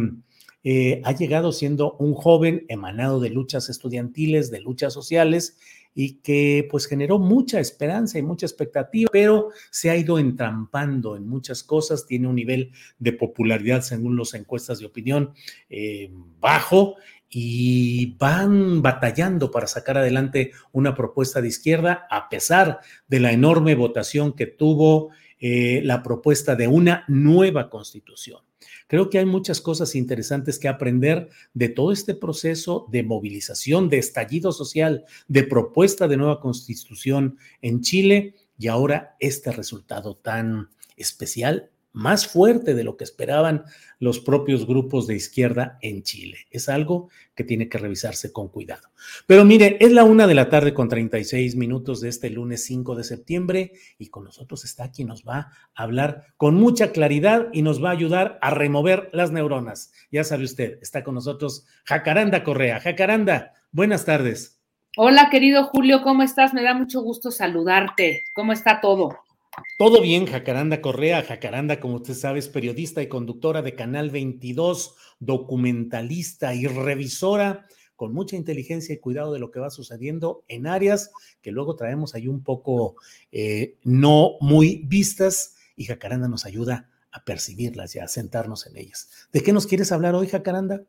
eh, 0.64 1.00
ha 1.04 1.12
llegado 1.12 1.52
siendo 1.52 1.96
un 1.98 2.14
joven 2.14 2.64
emanado 2.68 3.20
de 3.20 3.30
luchas 3.30 3.68
estudiantiles, 3.68 4.50
de 4.50 4.60
luchas 4.60 4.92
sociales, 4.92 5.58
y 5.94 6.14
que 6.14 6.66
pues 6.70 6.86
generó 6.86 7.18
mucha 7.18 7.60
esperanza 7.60 8.18
y 8.18 8.22
mucha 8.22 8.46
expectativa, 8.46 9.10
pero 9.12 9.50
se 9.70 9.90
ha 9.90 9.96
ido 9.96 10.18
entrampando 10.18 11.16
en 11.16 11.28
muchas 11.28 11.62
cosas, 11.62 12.06
tiene 12.06 12.28
un 12.28 12.36
nivel 12.36 12.72
de 12.98 13.12
popularidad 13.12 13.82
según 13.82 14.16
las 14.16 14.34
encuestas 14.34 14.78
de 14.78 14.86
opinión 14.86 15.34
eh, 15.68 16.10
bajo 16.40 16.96
y 17.28 18.14
van 18.18 18.82
batallando 18.82 19.50
para 19.50 19.66
sacar 19.66 19.98
adelante 19.98 20.52
una 20.70 20.94
propuesta 20.94 21.40
de 21.40 21.48
izquierda 21.48 22.06
a 22.10 22.28
pesar 22.28 22.80
de 23.08 23.20
la 23.20 23.32
enorme 23.32 23.74
votación 23.74 24.34
que 24.34 24.46
tuvo 24.46 25.10
eh, 25.38 25.80
la 25.82 26.02
propuesta 26.02 26.56
de 26.56 26.68
una 26.68 27.04
nueva 27.08 27.70
constitución. 27.70 28.42
Creo 28.86 29.10
que 29.10 29.18
hay 29.18 29.24
muchas 29.24 29.60
cosas 29.60 29.94
interesantes 29.94 30.58
que 30.58 30.68
aprender 30.68 31.28
de 31.54 31.68
todo 31.68 31.92
este 31.92 32.14
proceso 32.14 32.86
de 32.90 33.02
movilización, 33.02 33.88
de 33.88 33.98
estallido 33.98 34.52
social, 34.52 35.04
de 35.28 35.44
propuesta 35.44 36.08
de 36.08 36.16
nueva 36.16 36.40
constitución 36.40 37.38
en 37.60 37.80
Chile 37.80 38.34
y 38.58 38.68
ahora 38.68 39.16
este 39.18 39.50
resultado 39.50 40.16
tan 40.16 40.68
especial 40.96 41.71
más 41.92 42.26
fuerte 42.26 42.74
de 42.74 42.84
lo 42.84 42.96
que 42.96 43.04
esperaban 43.04 43.64
los 43.98 44.18
propios 44.18 44.66
grupos 44.66 45.06
de 45.06 45.14
izquierda 45.14 45.78
en 45.80 46.02
Chile. 46.02 46.38
Es 46.50 46.68
algo 46.68 47.10
que 47.34 47.44
tiene 47.44 47.68
que 47.68 47.78
revisarse 47.78 48.32
con 48.32 48.48
cuidado. 48.48 48.88
Pero 49.26 49.44
mire, 49.44 49.76
es 49.80 49.92
la 49.92 50.04
una 50.04 50.26
de 50.26 50.34
la 50.34 50.48
tarde 50.48 50.74
con 50.74 50.88
36 50.88 51.56
minutos 51.56 52.00
de 52.00 52.08
este 52.08 52.30
lunes 52.30 52.64
5 52.64 52.94
de 52.94 53.04
septiembre 53.04 53.72
y 53.98 54.08
con 54.08 54.24
nosotros 54.24 54.64
está 54.64 54.90
quien 54.90 55.08
nos 55.08 55.24
va 55.24 55.52
a 55.74 55.82
hablar 55.82 56.26
con 56.36 56.54
mucha 56.54 56.92
claridad 56.92 57.48
y 57.52 57.62
nos 57.62 57.82
va 57.82 57.90
a 57.90 57.92
ayudar 57.92 58.38
a 58.42 58.50
remover 58.50 59.10
las 59.12 59.30
neuronas. 59.30 59.92
Ya 60.10 60.24
sabe 60.24 60.44
usted, 60.44 60.78
está 60.82 61.04
con 61.04 61.14
nosotros 61.14 61.66
Jacaranda 61.84 62.44
Correa. 62.44 62.80
Jacaranda, 62.80 63.54
buenas 63.70 64.04
tardes. 64.04 64.58
Hola, 64.96 65.28
querido 65.30 65.64
Julio, 65.64 66.02
¿cómo 66.02 66.22
estás? 66.22 66.52
Me 66.52 66.62
da 66.62 66.74
mucho 66.74 67.00
gusto 67.00 67.30
saludarte. 67.30 68.24
¿Cómo 68.34 68.52
está 68.52 68.80
todo? 68.80 69.16
Todo 69.78 70.00
bien, 70.00 70.26
Jacaranda 70.26 70.80
Correa. 70.80 71.22
Jacaranda, 71.22 71.80
como 71.80 71.96
usted 71.96 72.14
sabe, 72.14 72.38
es 72.38 72.48
periodista 72.48 73.02
y 73.02 73.08
conductora 73.08 73.62
de 73.62 73.74
Canal 73.74 74.10
22, 74.10 74.96
documentalista 75.18 76.54
y 76.54 76.66
revisora 76.66 77.66
con 77.96 78.14
mucha 78.14 78.36
inteligencia 78.36 78.94
y 78.94 78.98
cuidado 78.98 79.32
de 79.32 79.38
lo 79.38 79.50
que 79.50 79.60
va 79.60 79.70
sucediendo 79.70 80.44
en 80.48 80.66
áreas 80.66 81.10
que 81.40 81.52
luego 81.52 81.76
traemos 81.76 82.14
ahí 82.14 82.26
un 82.26 82.42
poco 82.42 82.96
eh, 83.30 83.76
no 83.84 84.32
muy 84.40 84.82
vistas 84.86 85.56
y 85.76 85.84
Jacaranda 85.84 86.28
nos 86.28 86.44
ayuda 86.46 86.90
a 87.12 87.24
percibirlas 87.24 87.94
y 87.94 87.98
a 87.98 88.08
sentarnos 88.08 88.66
en 88.66 88.76
ellas. 88.78 89.28
¿De 89.32 89.42
qué 89.42 89.52
nos 89.52 89.66
quieres 89.66 89.92
hablar 89.92 90.14
hoy, 90.14 90.26
Jacaranda? 90.26 90.82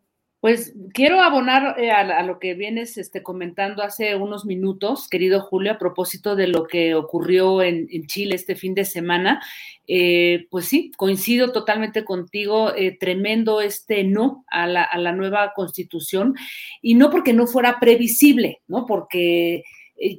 Pues 0.44 0.74
quiero 0.94 1.22
abonar 1.22 1.80
eh, 1.80 1.90
a, 1.90 2.22
lo 2.22 2.38
que 2.38 2.54
vienes 2.54 2.98
este, 2.98 3.24
comentando 3.24 3.82
hace 3.82 4.18
unos 4.18 4.44
minutos, 4.44 5.08
querido 5.08 5.40
Julio, 5.40 5.72
a 5.72 5.78
propósito 5.78 6.36
de 6.36 6.48
lo 6.48 6.68
que 6.68 6.96
ocurrió 6.96 7.62
en, 7.62 7.88
Chile 8.08 8.36
este 8.36 8.58
fin 8.58 8.74
de 8.74 8.84
semana. 8.84 9.42
Eh, 9.88 10.48
pues 10.52 10.66
sí, 10.66 10.92
coincido 10.98 11.54
totalmente 11.54 12.04
contigo, 12.04 12.76
eh, 12.76 12.98
tremendo 13.00 13.62
este 13.62 14.04
no 14.04 14.44
a 14.52 14.68
la, 14.68 15.12
nueva 15.14 15.54
constitución, 15.56 16.36
y 16.82 16.96
no 16.96 17.10
porque 17.10 17.32
no 17.32 17.48
fuera 17.48 17.80
previsible, 17.80 18.62
¿no? 18.68 18.86
Porque 18.86 19.64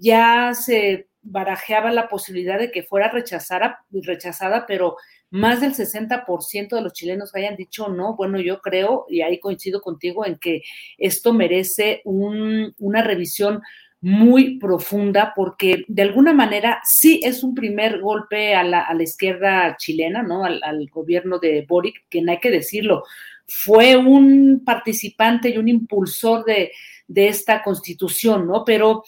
ya 0.00 0.54
se 0.54 1.08
barajeaba 1.20 1.92
la 1.92 2.08
posibilidad 2.08 2.58
de 2.58 2.70
que 2.70 2.82
fuera 2.82 3.10
rechazada, 3.10 3.84
rechazada 3.90 4.64
pero 4.66 4.96
más 5.34 5.60
del 5.60 5.74
60% 5.74 6.76
de 6.76 6.80
los 6.80 6.92
chilenos 6.92 7.34
hayan 7.34 7.56
dicho 7.56 7.88
no, 7.88 8.14
bueno, 8.14 8.38
yo 8.38 8.60
creo, 8.60 9.04
y 9.08 9.20
ahí 9.20 9.40
coincido 9.40 9.80
contigo, 9.80 10.24
en 10.24 10.38
que 10.38 10.62
esto 10.96 11.32
merece 11.32 12.02
una 12.04 13.02
revisión 13.02 13.60
muy 14.00 14.60
profunda 14.60 15.32
porque 15.34 15.84
de 15.88 16.02
alguna 16.02 16.32
manera 16.32 16.80
sí 16.84 17.20
es 17.24 17.42
un 17.42 17.52
primer 17.52 18.00
golpe 18.00 18.54
a 18.54 18.62
la, 18.62 18.86
izquierda 19.02 19.76
chilena, 19.76 20.22
¿no? 20.22 20.44
Al, 20.44 20.60
al, 20.62 20.86
gobierno 20.88 21.40
de 21.40 21.66
Boric, 21.68 22.04
que 22.08 22.22
no 22.22 22.30
hay 22.30 22.38
que 22.38 22.52
decirlo, 22.52 23.02
fue 23.48 23.96
un 23.96 24.62
participante 24.64 25.48
y 25.48 25.58
un 25.58 25.66
impulsor 25.68 26.44
de, 26.44 26.70
de 27.06 27.28
esta 27.28 27.62
constitución, 27.62 28.46
¿no? 28.46 28.64
Pero 28.64 29.04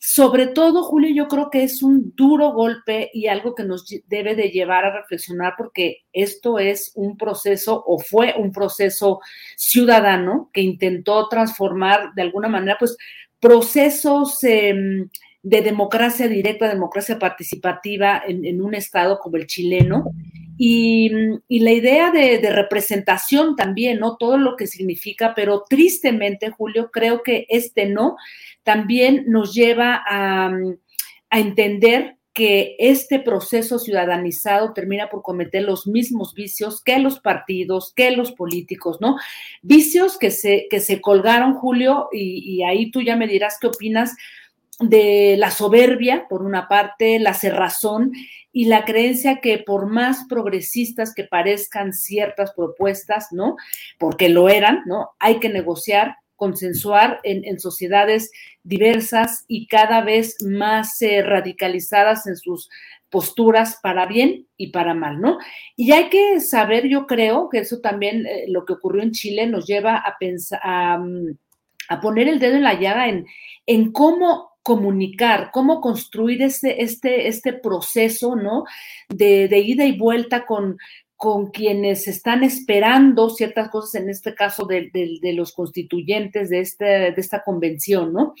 sobre 0.00 0.46
todo, 0.46 0.84
Julio, 0.84 1.10
yo 1.12 1.26
creo 1.26 1.50
que 1.50 1.64
es 1.64 1.82
un 1.82 2.12
duro 2.14 2.52
golpe 2.52 3.10
y 3.12 3.26
algo 3.26 3.54
que 3.54 3.64
nos 3.64 3.84
debe 4.06 4.36
de 4.36 4.50
llevar 4.50 4.84
a 4.84 4.96
reflexionar 4.96 5.54
porque 5.58 6.04
esto 6.12 6.60
es 6.60 6.92
un 6.94 7.16
proceso 7.16 7.82
o 7.84 7.98
fue 7.98 8.34
un 8.38 8.52
proceso 8.52 9.20
ciudadano 9.56 10.50
que 10.52 10.60
intentó 10.60 11.28
transformar 11.28 12.14
de 12.14 12.22
alguna 12.22 12.48
manera, 12.48 12.76
pues, 12.78 12.96
procesos 13.40 14.42
em, 14.44 15.08
de 15.48 15.62
democracia 15.62 16.28
directa, 16.28 16.68
democracia 16.68 17.18
participativa 17.18 18.22
en, 18.26 18.60
un 18.60 18.74
estado 18.74 19.18
como 19.18 19.38
el 19.38 19.46
chileno. 19.46 20.10
Y, 20.58 21.10
la 21.48 21.72
idea 21.72 22.10
de, 22.10 22.38
representación 22.52 23.56
también, 23.56 23.98
¿no? 23.98 24.16
Todo 24.18 24.36
lo 24.36 24.56
que 24.56 24.66
significa, 24.66 25.32
pero 25.34 25.64
tristemente, 25.66 26.50
Julio, 26.50 26.90
creo 26.92 27.22
que 27.22 27.46
este 27.48 27.86
no 27.86 28.16
también 28.62 29.24
nos 29.28 29.54
lleva 29.54 30.02
a, 30.06 30.50
entender 31.30 32.16
que 32.34 32.76
este 32.78 33.18
proceso 33.18 33.78
ciudadanizado 33.78 34.72
termina 34.72 35.08
por 35.08 35.22
cometer 35.22 35.62
los 35.62 35.86
mismos 35.86 36.34
vicios 36.34 36.82
que 36.82 36.98
los 36.98 37.20
partidos, 37.20 37.92
que 37.94 38.10
los 38.12 38.32
políticos, 38.32 38.98
¿no? 39.00 39.16
Vicios 39.62 40.18
que 40.18 40.30
se, 40.30 40.66
que 40.70 40.80
se 40.80 41.00
colgaron, 41.00 41.54
Julio, 41.54 42.08
y, 42.12 42.62
ahí 42.64 42.90
tú 42.90 43.00
ya 43.00 43.16
me 43.16 43.26
dirás 43.26 43.56
qué 43.60 43.66
opinas 43.66 44.14
de 44.80 45.36
la 45.38 45.50
soberbia, 45.50 46.26
por 46.28 46.42
una 46.42 46.68
parte, 46.68 47.18
la 47.18 47.34
cerrazón 47.34 48.12
y 48.52 48.66
la 48.66 48.84
creencia 48.84 49.40
que 49.40 49.58
por 49.58 49.86
más 49.86 50.24
progresistas 50.28 51.14
que 51.14 51.24
parezcan 51.24 51.92
ciertas 51.92 52.52
propuestas, 52.52 53.28
¿no? 53.32 53.56
Porque 53.98 54.28
lo 54.28 54.48
eran, 54.48 54.82
¿no? 54.86 55.10
Hay 55.18 55.40
que 55.40 55.48
negociar, 55.48 56.16
consensuar 56.36 57.20
en, 57.24 57.58
sociedades 57.58 58.30
diversas 58.62 59.44
y 59.48 59.66
cada 59.66 60.02
vez 60.02 60.36
más 60.42 61.02
eh, 61.02 61.22
radicalizadas 61.22 62.26
en 62.28 62.36
sus 62.36 62.70
posturas 63.10 63.78
para 63.82 64.06
bien 64.06 64.46
y 64.56 64.68
para 64.68 64.94
mal, 64.94 65.20
¿no? 65.20 65.38
Y 65.76 65.90
hay 65.92 66.08
que 66.08 66.40
saber, 66.40 66.86
yo 66.86 67.06
creo 67.06 67.48
que 67.48 67.58
eso 67.58 67.80
también, 67.80 68.26
eh, 68.26 68.44
lo 68.48 68.64
que 68.64 68.74
ocurrió 68.74 69.02
en 69.02 69.12
Chile 69.12 69.46
nos 69.46 69.66
lleva 69.66 69.96
a 69.96 70.16
pensar, 70.18 70.60
a, 70.62 71.00
poner 72.02 72.28
el 72.28 72.38
dedo 72.38 72.56
en 72.56 72.64
la 72.64 72.78
llaga 72.78 73.08
en, 73.08 73.26
en 73.66 73.92
cómo 73.92 74.57
comunicar, 74.62 75.50
cómo 75.52 75.80
construir 75.80 76.42
este, 76.42 76.82
este, 76.82 77.28
este 77.28 77.52
proceso, 77.52 78.36
¿no? 78.36 78.64
De, 79.08 79.48
de 79.48 79.58
ida 79.58 79.84
y 79.84 79.96
vuelta 79.96 80.46
con, 80.46 80.76
con 81.18 81.50
quienes 81.50 82.06
están 82.06 82.44
esperando 82.44 83.28
ciertas 83.28 83.70
cosas, 83.70 84.00
en 84.00 84.08
este 84.08 84.34
caso 84.34 84.66
de, 84.66 84.90
los 85.34 85.52
constituyentes 85.52 86.48
de, 86.48 86.60
este, 86.60 86.84
de 86.84 87.14
esta 87.16 87.42
convención, 87.42 88.12
¿no? 88.12 88.34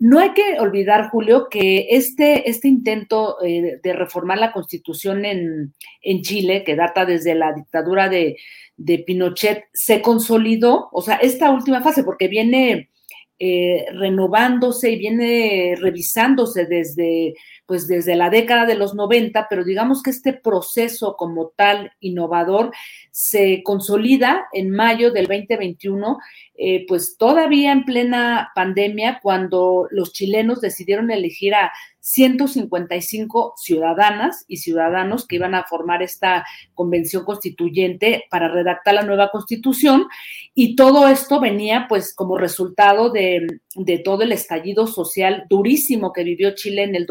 no 0.00 0.20
hay 0.20 0.30
que 0.30 0.58
olvidar, 0.60 1.10
Julio, 1.10 1.48
que 1.48 1.88
este, 1.90 2.48
este 2.48 2.68
intento 2.68 3.42
eh, 3.44 3.80
de 3.82 3.92
reformar 3.92 4.38
la 4.38 4.52
constitución 4.52 5.24
en, 5.24 5.74
en, 6.02 6.22
Chile, 6.22 6.62
que 6.64 6.76
data 6.76 7.04
desde 7.04 7.34
la 7.34 7.52
dictadura 7.52 8.08
de, 8.08 8.36
de, 8.76 8.98
Pinochet, 9.00 9.64
se 9.72 10.00
consolidó, 10.00 10.88
o 10.92 11.02
sea, 11.02 11.16
esta 11.16 11.50
última 11.50 11.82
fase, 11.82 12.04
porque 12.04 12.28
viene 12.28 12.90
eh, 13.38 13.86
renovándose 13.92 14.90
y 14.90 14.98
viene 14.98 15.74
revisándose 15.78 16.66
desde, 16.66 17.34
pues 17.68 17.86
desde 17.86 18.16
la 18.16 18.30
década 18.30 18.64
de 18.64 18.76
los 18.76 18.94
90, 18.94 19.46
pero 19.50 19.62
digamos 19.62 20.02
que 20.02 20.08
este 20.08 20.32
proceso 20.32 21.16
como 21.18 21.48
tal 21.54 21.92
innovador 22.00 22.72
se 23.10 23.62
consolida 23.62 24.48
en 24.54 24.70
mayo 24.70 25.12
del 25.12 25.26
2021 25.26 26.18
eh, 26.60 26.86
pues 26.88 27.16
todavía 27.16 27.70
en 27.70 27.84
plena 27.84 28.50
pandemia, 28.52 29.20
cuando 29.22 29.86
los 29.92 30.12
chilenos 30.12 30.60
decidieron 30.60 31.08
elegir 31.12 31.54
a 31.54 31.70
155 32.00 33.54
ciudadanas 33.56 34.44
y 34.48 34.56
ciudadanos 34.56 35.24
que 35.24 35.36
iban 35.36 35.54
a 35.54 35.62
formar 35.62 36.02
esta 36.02 36.44
convención 36.74 37.24
constituyente 37.24 38.24
para 38.28 38.48
redactar 38.48 38.94
la 38.94 39.04
nueva 39.04 39.30
constitución. 39.30 40.08
Y 40.52 40.74
todo 40.74 41.06
esto 41.06 41.38
venía 41.38 41.86
pues 41.88 42.12
como 42.12 42.36
resultado 42.36 43.10
de, 43.10 43.46
de 43.76 43.98
todo 43.98 44.22
el 44.24 44.32
estallido 44.32 44.88
social 44.88 45.44
durísimo 45.48 46.12
que 46.12 46.24
vivió 46.24 46.56
Chile 46.56 46.82
en 46.82 46.96
el 46.96 47.06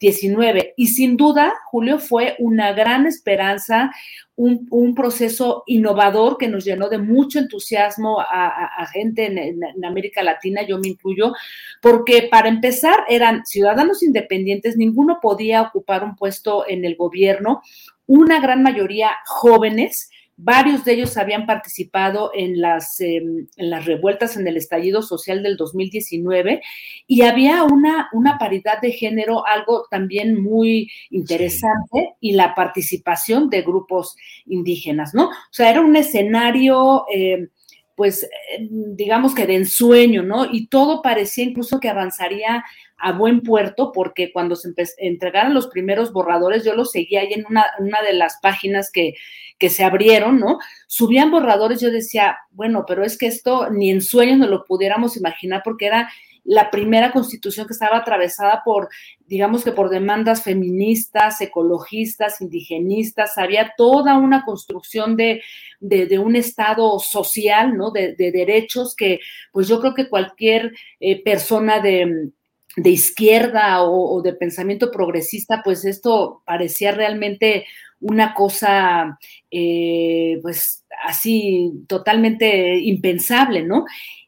2019. 0.00 0.74
Y 0.76 0.88
sin 0.88 1.16
duda, 1.16 1.54
Julio, 1.70 1.98
fue 1.98 2.36
una 2.38 2.72
gran 2.72 3.06
esperanza, 3.06 3.92
un, 4.36 4.94
proceso 4.94 5.62
innovador 5.66 6.36
que 6.38 6.48
nos 6.48 6.64
llenó 6.64 6.88
de 6.88 6.98
mucho 6.98 7.38
entusiasmo 7.38 8.20
a, 8.20 8.86
gente 8.92 9.26
en, 9.26 9.84
América 9.84 10.22
Latina, 10.22 10.62
yo 10.66 10.78
me 10.78 10.88
incluyo, 10.88 11.32
porque 11.80 12.28
para 12.30 12.48
empezar 12.48 13.04
eran 13.08 13.46
ciudadanos 13.46 14.02
independientes, 14.02 14.76
ninguno 14.76 15.18
podía 15.22 15.62
ocupar 15.62 16.04
un 16.04 16.16
puesto 16.16 16.68
en 16.68 16.84
el 16.84 16.96
gobierno, 16.96 17.62
una 18.06 18.40
gran 18.40 18.62
mayoría 18.62 19.10
jóvenes, 19.24 20.10
Varios 20.36 20.84
de 20.84 20.94
ellos 20.94 21.16
habían 21.16 21.46
participado 21.46 22.32
en 22.34 22.60
las, 22.60 23.00
em, 23.00 23.46
en 23.56 23.70
las 23.70 23.84
revueltas 23.84 24.36
en 24.36 24.48
el 24.48 24.56
estallido 24.56 25.00
social 25.02 25.42
del 25.42 25.56
2019 25.56 26.60
y 27.06 27.22
había 27.22 27.62
una, 27.62 28.08
una 28.12 28.36
paridad 28.36 28.80
de 28.80 28.92
género, 28.92 29.46
algo 29.46 29.86
también 29.90 30.42
muy 30.42 30.90
interesante, 31.10 32.14
y 32.20 32.32
la 32.32 32.54
participación 32.54 33.48
de 33.48 33.62
grupos 33.62 34.16
indígenas, 34.46 35.14
¿no? 35.14 35.26
O 35.28 35.52
sea, 35.52 35.70
era 35.70 35.80
un 35.80 35.94
escenario... 35.96 37.04
Em, 37.12 37.48
pues 37.96 38.28
em, 38.56 38.96
digamos 38.96 39.34
que 39.34 39.46
de 39.46 39.56
ensueño, 39.56 40.22
¿no? 40.22 40.46
Y 40.50 40.66
todo 40.68 41.02
parecía 41.02 41.44
incluso 41.44 41.80
que 41.80 41.88
avanzaría 41.88 42.64
a 42.96 43.12
buen 43.12 43.42
puerto, 43.42 43.92
porque 43.92 44.32
cuando 44.32 44.56
se 44.56 44.72
entregaron 44.98 45.54
los 45.54 45.68
primeros 45.68 46.12
borradores, 46.12 46.64
yo 46.64 46.74
los 46.74 46.92
seguía 46.92 47.20
ahí 47.20 47.32
en 47.32 47.44
una, 47.48 47.66
una 47.78 48.02
de 48.02 48.14
las 48.14 48.38
páginas 48.40 48.90
que, 48.90 49.14
que 49.58 49.68
se 49.68 49.84
abrieron, 49.84 50.38
¿no? 50.38 50.58
Subían 50.86 51.30
borradores, 51.30 51.80
yo 51.80 51.90
decía, 51.90 52.38
bueno, 52.50 52.84
pero 52.86 53.04
es 53.04 53.18
que 53.18 53.26
esto 53.26 53.70
ni 53.70 53.90
en 53.90 54.00
sueños 54.00 54.38
no 54.38 54.46
lo 54.46 54.64
pudiéramos 54.64 55.16
imaginar 55.16 55.62
porque 55.64 55.86
era 55.86 56.10
la 56.44 56.70
primera 56.70 57.10
constitución 57.10 57.66
que 57.66 57.72
estaba 57.72 57.96
atravesada 57.96 58.62
por, 58.64 58.88
digamos 59.26 59.64
que 59.64 59.72
por 59.72 59.88
demandas 59.88 60.42
feministas, 60.42 61.40
ecologistas, 61.40 62.40
indigenistas, 62.40 63.38
había 63.38 63.72
toda 63.76 64.18
una 64.18 64.44
construcción 64.44 65.16
de, 65.16 65.42
de, 65.80 66.18
un 66.18 66.36
Estado 66.36 66.98
social, 66.98 67.76
¿no? 67.76 67.90
De, 67.90 68.14
derechos 68.16 68.94
que, 68.94 69.20
pues 69.52 69.68
yo 69.68 69.80
creo 69.80 69.94
que 69.94 70.08
cualquier 70.08 70.72
eh, 71.00 71.22
persona 71.22 71.80
de, 71.80 72.30
de 72.76 72.90
izquierda 72.90 73.82
o, 73.82 74.20
de 74.22 74.34
pensamiento 74.34 74.90
progresista, 74.90 75.62
pues 75.64 75.84
esto 75.84 76.42
parecía 76.44 76.92
realmente 76.92 77.66
una 78.00 78.34
cosa, 78.34 79.18
eh, 79.50 80.38
pues 80.42 80.84
así, 81.04 81.72
totalmente 81.86 82.78
impensable, 82.78 83.62
¿no? 83.62 83.84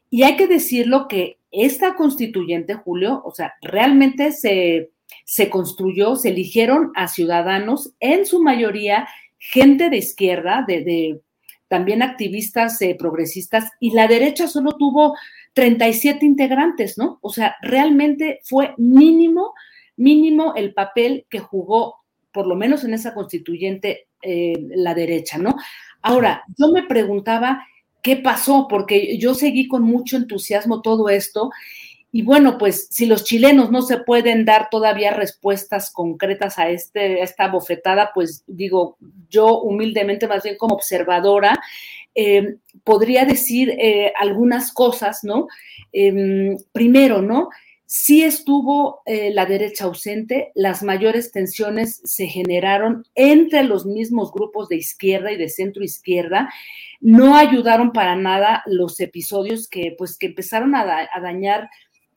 Y 0.09 0.23
hay 0.23 0.35
que 0.37 0.47
decirlo 0.47 1.07
que 1.07 1.36
esta 1.51 1.95
constituyente, 1.95 2.75
Julio, 2.75 3.21
o 3.23 3.31
sea, 3.31 3.53
realmente 3.61 4.31
se, 4.31 4.91
se 5.25 5.49
construyó, 5.49 6.15
se 6.15 6.29
eligieron 6.29 6.91
a 6.95 7.07
ciudadanos, 7.07 7.93
en 7.99 8.25
su 8.25 8.41
mayoría 8.41 9.07
gente 9.37 9.89
de 9.89 9.97
izquierda, 9.97 10.65
de, 10.67 11.21
también 11.67 12.01
activistas 12.01 12.81
eh, 12.81 12.95
progresistas, 12.97 13.71
y 13.79 13.91
la 13.91 14.07
derecha 14.07 14.47
solo 14.47 14.73
tuvo 14.77 15.15
37 15.53 16.25
integrantes, 16.25 16.97
¿no? 16.97 17.19
O 17.21 17.29
sea, 17.29 17.55
realmente 17.61 18.39
fue 18.43 18.73
mínimo, 18.77 19.53
mínimo 19.95 20.53
el 20.55 20.73
papel 20.73 21.25
que 21.29 21.39
jugó 21.39 21.95
por 22.31 22.45
lo 22.45 22.55
menos 22.55 22.83
en 22.83 22.93
esa 22.93 23.13
constituyente, 23.13 24.07
eh, 24.21 24.53
la 24.69 24.93
derecha, 24.93 25.37
¿no? 25.37 25.55
Ahora, 26.01 26.43
yo 26.57 26.71
me 26.71 26.83
preguntaba 26.83 27.65
qué 28.01 28.17
pasó, 28.17 28.67
porque 28.69 29.17
yo 29.17 29.33
seguí 29.33 29.67
con 29.67 29.83
mucho 29.83 30.17
entusiasmo 30.17 30.81
todo 30.81 31.09
esto. 31.09 31.51
Y 32.11 32.21
bueno, 32.21 32.57
pues 32.57 32.87
si 32.89 33.05
los 33.05 33.25
chilenos 33.25 33.69
no 33.69 33.81
se 33.81 33.97
pueden 33.97 34.45
dar 34.45 34.69
todavía 34.71 35.11
respuestas 35.11 35.91
concretas 35.91 36.57
a, 36.57 36.69
este, 36.69 37.21
esta 37.21 37.49
bofetada, 37.49 38.11
pues 38.13 38.43
digo, 38.47 38.97
yo 39.29 39.59
humildemente, 39.59 40.27
más 40.27 40.43
bien 40.43 40.57
como 40.57 40.75
observadora, 40.75 41.59
eh, 42.15 42.55
podría 42.83 43.25
decir 43.25 43.69
eh, 43.77 44.13
algunas 44.19 44.73
cosas, 44.73 45.23
¿no? 45.23 45.47
Em, 45.91 46.57
primero, 46.71 47.21
¿no? 47.21 47.49
Sí 47.87 48.21
estuvo 48.23 49.01
eh, 49.05 49.31
la 49.33 49.45
derecha 49.45 49.85
ausente, 49.85 50.51
las 50.55 50.83
mayores 50.83 51.31
tensiones 51.31 52.01
se 52.03 52.27
generaron 52.27 53.05
entre 53.15 53.63
los 53.63 53.85
mismos 53.85 54.31
grupos 54.33 54.67
de 54.67 54.75
izquierda 54.75 55.31
y 55.31 55.37
de 55.37 55.47
centro 55.47 55.83
izquierda, 55.83 56.49
no 56.99 57.37
ayudaron 57.37 57.93
para 57.93 58.17
nada 58.17 58.61
los 58.65 58.99
episodios 58.99 59.69
que 59.69 59.95
pues 59.97 60.17
que 60.17 60.27
empezaron 60.27 60.75
a, 60.75 61.07
dañar 61.21 61.69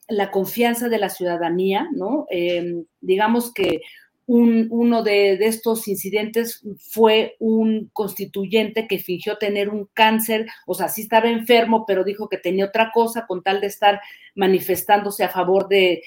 la 0.09 0.29
confianza 0.29 0.89
de 0.89 0.97
la 0.97 1.09
ciudadanía, 1.09 1.87
¿no? 1.93 2.25
Em, 2.29 2.83
digamos 2.99 3.53
que 3.53 3.79
uno 4.27 5.03
de, 5.03 5.33
estos 5.33 5.87
incidentes 5.87 6.63
fue 6.77 7.35
un 7.39 7.89
constituyente 7.91 8.87
que 8.87 8.99
fingió 8.99 9.37
tener 9.37 9.69
un 9.69 9.89
cáncer, 9.93 10.47
o 10.65 10.73
sea, 10.73 10.87
sí 10.87 11.01
estaba 11.01 11.29
enfermo, 11.29 11.85
pero 11.85 12.03
dijo 12.03 12.29
que 12.29 12.37
tenía 12.37 12.65
otra 12.65 12.91
cosa 12.93 13.25
con 13.27 13.43
tal 13.43 13.59
de 13.59 13.67
estar 13.67 13.99
manifestándose 14.35 15.23
a 15.23 15.29
favor 15.29 15.67
de, 15.67 16.01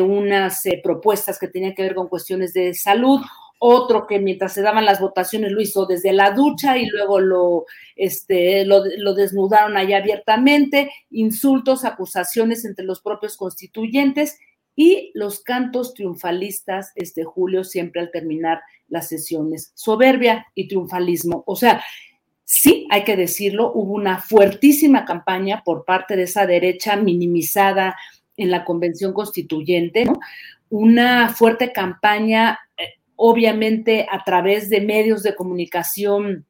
unas 0.00 0.66
eh, 0.66 0.80
propuestas 0.82 1.38
que 1.38 1.48
tenían 1.48 1.74
que 1.74 1.82
ver 1.82 1.94
con 1.94 2.08
cuestiones 2.08 2.52
de 2.52 2.74
salud. 2.74 3.20
Otro 3.60 4.06
que 4.06 4.20
mientras 4.20 4.52
se 4.52 4.62
daban 4.62 4.84
las 4.84 5.00
votaciones 5.00 5.50
lo 5.50 5.60
hizo 5.60 5.84
desde 5.84 6.12
la 6.12 6.30
ducha 6.30 6.78
y 6.78 6.86
luego 6.86 7.18
lo, 7.18 7.66
este, 7.96 8.64
lo, 8.64 8.84
lo 8.98 9.14
desnudaron 9.14 9.76
allá 9.76 9.98
abiertamente, 9.98 10.90
insultos, 11.10 11.84
acusaciones 11.84 12.64
entre 12.64 12.84
los 12.84 13.00
propios 13.00 13.36
constituyentes 13.36 14.38
y 14.80 15.10
los 15.14 15.40
cantos 15.40 15.92
triunfalistas, 15.92 16.92
este 16.94 17.24
Julio, 17.24 17.64
siempre 17.64 18.00
al 18.00 18.12
terminar 18.12 18.60
las 18.86 19.08
sesiones. 19.08 19.72
Soberbia 19.74 20.46
y 20.54 20.68
triunfalismo. 20.68 21.42
O 21.48 21.56
sea, 21.56 21.82
sí, 22.44 22.86
hay 22.88 23.02
que 23.02 23.16
decirlo, 23.16 23.72
hubo 23.74 23.94
una 23.94 24.20
fuertísima 24.20 25.04
campaña 25.04 25.64
por 25.64 25.84
parte 25.84 26.14
de 26.14 26.22
esa 26.22 26.46
derecha 26.46 26.94
minimizada 26.94 27.96
en 28.36 28.52
la 28.52 28.64
convención 28.64 29.12
constituyente, 29.12 30.04
¿no? 30.04 30.20
Una 30.70 31.30
fuerte 31.30 31.72
campaña, 31.72 32.60
eh, 32.76 33.00
obviamente, 33.16 34.06
a 34.08 34.22
través 34.22 34.70
de 34.70 34.80
medios 34.80 35.24
de 35.24 35.34
comunicación 35.34 36.46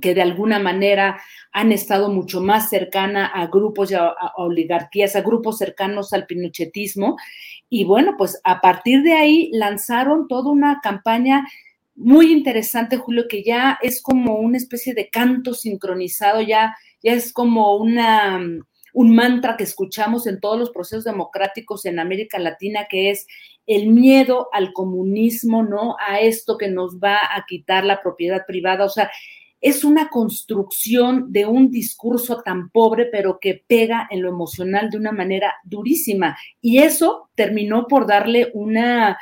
que 0.00 0.14
de 0.14 0.22
alguna 0.22 0.58
manera 0.58 1.20
han 1.52 1.72
estado 1.72 2.10
mucho 2.10 2.40
más 2.40 2.68
cercana 2.68 3.26
a 3.26 3.46
grupos 3.46 3.90
y 3.90 3.94
a, 3.94 4.14
oligarquías, 4.36 5.16
a 5.16 5.22
grupos 5.22 5.58
cercanos 5.58 6.12
al 6.12 6.26
pinochetismo. 6.26 7.16
Y 7.68 7.84
bueno, 7.84 8.14
pues 8.18 8.40
a 8.44 8.60
partir 8.60 9.02
de 9.02 9.14
ahí 9.14 9.50
lanzaron 9.52 10.26
toda 10.28 10.50
una 10.50 10.80
campaña 10.82 11.44
muy 11.94 12.32
interesante, 12.32 12.96
Julio, 12.96 13.26
que 13.28 13.44
ya 13.44 13.78
es 13.80 14.02
como 14.02 14.36
una 14.36 14.56
especie 14.56 14.94
de 14.94 15.10
canto 15.10 15.54
sincronizado, 15.54 16.40
ya, 16.40 16.76
ya 17.02 17.12
es 17.12 17.32
como 17.32 17.76
una, 17.76 18.40
un 18.92 19.14
mantra 19.14 19.56
que 19.56 19.64
escuchamos 19.64 20.26
en 20.26 20.40
todos 20.40 20.58
los 20.58 20.70
procesos 20.70 21.04
democráticos 21.04 21.84
en 21.86 22.00
América 22.00 22.38
Latina, 22.40 22.86
que 22.90 23.10
es 23.10 23.26
el 23.66 23.88
miedo 23.88 24.48
al 24.52 24.72
comunismo, 24.72 25.62
¿no? 25.62 25.96
A 26.04 26.20
esto 26.20 26.58
que 26.58 26.68
nos 26.68 26.98
va 26.98 27.16
a 27.16 27.44
quitar 27.46 27.84
la 27.84 28.00
propiedad 28.00 28.44
privada. 28.46 28.84
O 28.84 28.88
sea, 28.88 29.10
es 29.64 29.82
una 29.82 30.10
construcción 30.10 31.32
de 31.32 31.46
un 31.46 31.70
discurso 31.70 32.42
tan 32.42 32.68
pobre, 32.68 33.06
pero 33.06 33.38
que 33.40 33.64
pega 33.66 34.06
en 34.10 34.20
lo 34.20 34.28
emocional 34.28 34.90
de 34.90 34.98
una 34.98 35.10
manera 35.10 35.54
durísima. 35.64 36.36
Y 36.60 36.80
eso 36.80 37.30
terminó 37.34 37.86
por 37.86 38.06
darle 38.06 38.50
una, 38.52 39.18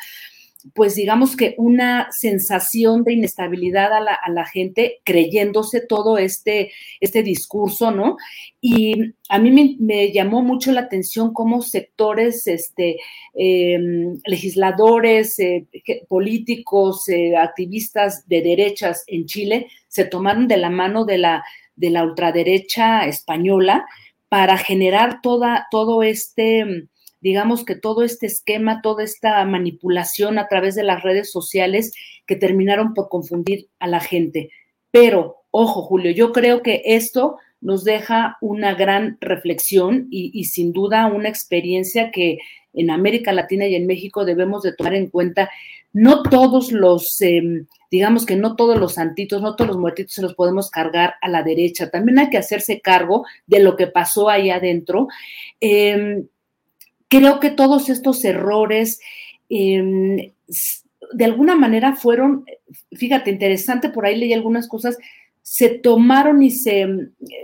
pues 0.74 0.94
digamos 0.94 1.36
que 1.36 1.54
una 1.58 2.08
sensación 2.12 3.04
de 3.04 3.14
inestabilidad 3.14 3.92
a 3.92 4.00
la, 4.00 4.14
a 4.14 4.30
la, 4.30 4.46
gente 4.46 5.00
creyéndose 5.04 5.80
todo 5.80 6.18
este, 6.18 6.72
este 7.00 7.22
discurso, 7.22 7.90
¿no? 7.90 8.16
Y 8.60 9.14
a 9.28 9.38
mí 9.38 9.76
me, 9.80 10.12
llamó 10.12 10.42
mucho 10.42 10.72
la 10.72 10.82
atención 10.82 11.32
cómo 11.32 11.62
sectores, 11.62 12.46
este, 12.46 12.98
eh, 13.34 13.78
legisladores, 14.24 15.38
eh, 15.38 15.66
políticos, 16.08 17.08
eh, 17.08 17.36
activistas 17.36 18.26
de 18.28 18.42
derechas 18.42 19.04
en 19.06 19.26
Chile 19.26 19.68
se 19.88 20.04
tomaron 20.04 20.48
de 20.48 20.56
la 20.56 20.70
mano 20.70 21.04
de 21.04 21.18
la, 21.18 21.44
de 21.76 21.90
la 21.90 22.04
ultraderecha 22.04 23.06
española 23.06 23.84
para 24.28 24.56
generar 24.56 25.20
toda, 25.22 25.66
todo 25.70 26.02
este 26.02 26.88
digamos 27.22 27.64
que 27.64 27.76
todo 27.76 28.02
este 28.02 28.26
esquema, 28.26 28.82
toda 28.82 29.04
esta 29.04 29.42
manipulación 29.44 30.38
a 30.38 30.48
través 30.48 30.74
de 30.74 30.82
las 30.82 31.02
redes 31.02 31.30
sociales 31.30 31.94
que 32.26 32.36
terminaron 32.36 32.94
por 32.94 33.08
confundir 33.08 33.68
a 33.78 33.86
la 33.86 34.00
gente. 34.00 34.50
Pero, 34.90 35.36
ojo, 35.50 35.82
Julio, 35.82 36.10
yo 36.10 36.32
creo 36.32 36.62
que 36.62 36.82
esto 36.84 37.36
nos 37.60 37.84
deja 37.84 38.38
una 38.40 38.74
gran 38.74 39.18
reflexión 39.20 40.08
y, 40.10 40.44
sin 40.44 40.72
duda 40.72 41.06
una 41.06 41.28
experiencia 41.28 42.10
que 42.10 42.38
en 42.74 42.90
América 42.90 43.32
Latina 43.32 43.66
y 43.66 43.76
en 43.76 43.86
México 43.86 44.24
debemos 44.24 44.62
de 44.64 44.74
tomar 44.74 44.94
en 44.94 45.08
cuenta. 45.08 45.48
No 45.92 46.22
todos 46.24 46.72
los, 46.72 47.20
eh, 47.22 47.64
digamos 47.88 48.26
que 48.26 48.34
no 48.34 48.56
todos 48.56 48.80
los 48.80 48.94
santitos, 48.94 49.42
no 49.42 49.54
todos 49.54 49.68
los 49.68 49.78
muertitos 49.78 50.14
se 50.14 50.22
los 50.22 50.34
podemos 50.34 50.70
cargar 50.70 51.14
a 51.20 51.28
la 51.28 51.44
derecha. 51.44 51.88
También 51.88 52.18
hay 52.18 52.30
que 52.30 52.38
hacerse 52.38 52.80
cargo 52.80 53.24
de 53.46 53.60
lo 53.60 53.76
que 53.76 53.86
pasó 53.86 54.28
ahí 54.28 54.50
adentro. 54.50 55.06
Eh, 55.60 56.24
creo 57.12 57.40
que 57.40 57.50
todos 57.50 57.90
estos 57.90 58.24
errores 58.24 58.98
eh, 59.50 60.32
de 61.12 61.24
alguna 61.26 61.54
manera 61.54 61.94
fueron, 61.94 62.46
fíjate, 62.92 63.30
interesante, 63.30 63.90
por 63.90 64.06
ahí 64.06 64.16
leí 64.16 64.32
algunas 64.32 64.66
cosas, 64.66 64.96
se 65.42 65.68
tomaron 65.68 66.42
y 66.42 66.50
se, 66.50 66.88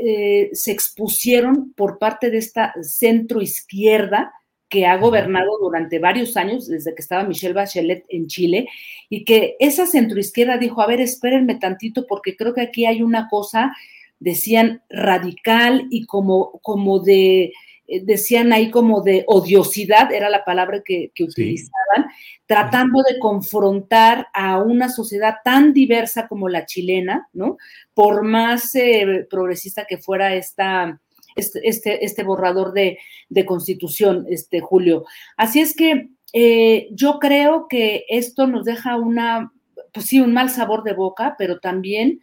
eh, 0.07 0.49
se 0.55 0.73
expusieron 0.73 1.75
por 1.75 1.99
parte 1.99 2.31
de 2.31 2.39
esta 2.39 2.73
centro 2.81 3.43
izquierda 3.43 4.33
que 4.71 4.87
ha 4.87 4.97
gobernado 4.97 5.59
durante 5.61 5.99
varios 5.99 6.39
años, 6.39 6.67
desde 6.67 6.95
que 6.95 7.03
estaba 7.03 7.25
Michelle 7.25 7.53
Bachelet 7.53 8.07
en 8.09 8.27
Chile, 8.27 8.69
y 9.11 9.25
que 9.25 9.57
esa 9.61 9.87
centroizquierda 9.87 10.57
dijo, 10.57 10.81
a 10.81 10.87
ver, 10.87 11.03
espérenme 11.03 11.57
tantito, 11.57 12.07
porque 12.07 12.37
creo 12.37 12.55
que 12.55 12.63
aquí 12.63 12.87
hay 12.87 13.03
una 13.03 13.29
cosa, 13.29 13.75
decían, 14.19 14.83
radical 14.89 15.89
y 15.91 16.07
como, 16.07 16.59
como 16.63 17.01
de, 17.01 17.53
decían 17.89 18.53
ahí 18.53 18.71
como 18.71 19.03
de 19.03 19.25
odiosidad, 19.27 20.13
era 20.13 20.29
la 20.29 20.45
palabra 20.45 20.83
que, 20.85 21.11
utilizaban, 21.19 22.07
tratando 22.47 23.03
de 23.03 23.19
confrontar 23.19 24.29
a 24.35 24.59
una 24.59 24.91
sociedad 24.91 25.37
tan 25.43 25.73
diversa 25.73 26.29
como 26.29 26.49
la 26.49 26.67
chilena, 26.67 27.29
¿no? 27.33 27.57
Por 27.95 28.23
más 28.25 28.75
eh, 28.75 29.27
progresista 29.31 29.87
que 29.87 29.97
fuera 29.97 30.35
esta, 30.35 31.01
este, 31.35 31.61
este, 31.67 32.05
este 32.05 32.25
borrador 32.25 32.73
de, 32.73 32.99
constitución, 33.47 34.27
este 34.29 34.61
Julio. 34.61 35.05
Así 35.37 35.61
es 35.61 35.75
que 35.75 36.11
eh, 36.35 36.89
yo 36.91 37.19
creo 37.19 37.69
que 37.69 38.05
esto 38.09 38.47
nos 38.47 38.67
deja 38.67 38.97
una, 38.97 39.53
pues 39.93 40.07
sí, 40.07 40.21
un 40.21 40.35
mal 40.35 40.51
sabor 40.51 40.83
de 40.83 40.93
boca, 40.93 41.37
pero 41.39 41.59
también 41.59 42.21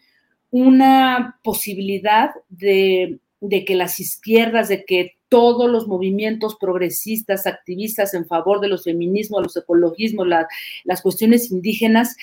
una 0.51 1.39
posibilidad 1.43 2.31
de, 2.49 3.19
de 3.41 3.65
que 3.65 3.75
las 3.75 3.99
izquierdas, 3.99 4.69
de 4.69 4.85
que 4.85 5.17
todos 5.35 5.69
los 5.69 5.85
movimientos 5.85 6.55
progresistas, 6.55 7.45
activistas 7.45 8.13
en 8.13 8.25
favor 8.25 8.61
de 8.61 8.69
los 8.69 8.85
feminismos, 8.85 9.43
los 9.43 9.57
ecologismos, 9.57 10.25
las 10.85 11.01
cuestiones 11.01 11.51
indígenas, 11.51 12.15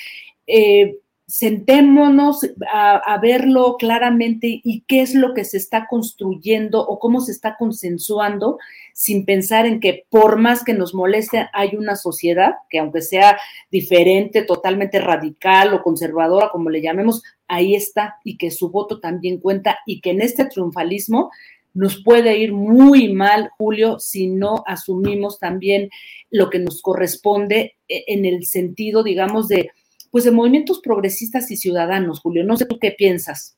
eh, 0.47 0.97
sentémonos 1.27 2.41
a, 2.73 3.19
verlo 3.21 3.77
claramente 3.77 4.63
y 4.65 4.83
qué 4.87 5.03
es 5.03 5.15
lo 5.15 5.35
que 5.35 5.45
se 5.45 5.59
está 5.59 5.87
construyendo 5.91 6.81
o 6.81 6.99
cómo 6.99 7.21
se 7.21 7.33
está 7.33 7.59
consensuando 7.59 8.57
sin 8.95 9.27
pensar 9.27 9.67
en 9.67 9.79
que 9.79 10.07
por 10.09 10.39
más 10.39 10.65
que 10.65 10.73
nos 10.73 10.95
moleste 10.95 11.51
hay 11.53 11.77
una 11.77 11.97
sociedad 11.97 12.55
que 12.71 12.79
aunque 12.79 13.03
sea 13.03 13.39
diferente, 13.71 14.43
totalmente 14.43 15.01
radical 15.03 15.75
o 15.75 15.83
conservadora, 15.83 16.49
como 16.51 16.71
le 16.71 16.81
llamemos, 16.81 17.23
ahí 17.47 17.75
está 17.75 18.17
y 18.25 18.39
que 18.39 18.51
su 18.51 18.71
voto 18.71 19.01
también 19.01 19.39
cuenta 19.39 19.81
y 19.85 20.01
que 20.01 20.13
en 20.13 20.23
este 20.23 20.47
triunfalismo 20.47 21.31
nos 21.75 22.03
puede 22.03 22.39
ir 22.39 22.53
muy 22.53 23.13
mal, 23.13 23.51
Julio, 23.57 23.99
si 23.99 24.29
no 24.29 24.63
asumimos 24.67 25.39
también 25.39 25.89
lo 26.31 26.51
que 26.51 26.59
nos 26.59 26.83
corresponde 26.83 27.77
e, 27.89 28.05
en 28.09 28.25
el 28.25 28.47
sentido, 28.47 29.03
digamos, 29.03 29.49
de, 29.49 29.71
pues 30.11 30.25
de 30.25 30.31
movimientos 30.31 30.81
progresistas 30.81 31.51
y 31.51 31.57
ciudadanos, 31.57 32.21
Julio. 32.21 32.45
No 32.45 32.57
sé 32.57 32.67
tú 32.67 32.79
qué 32.79 32.93
piensas. 32.93 33.57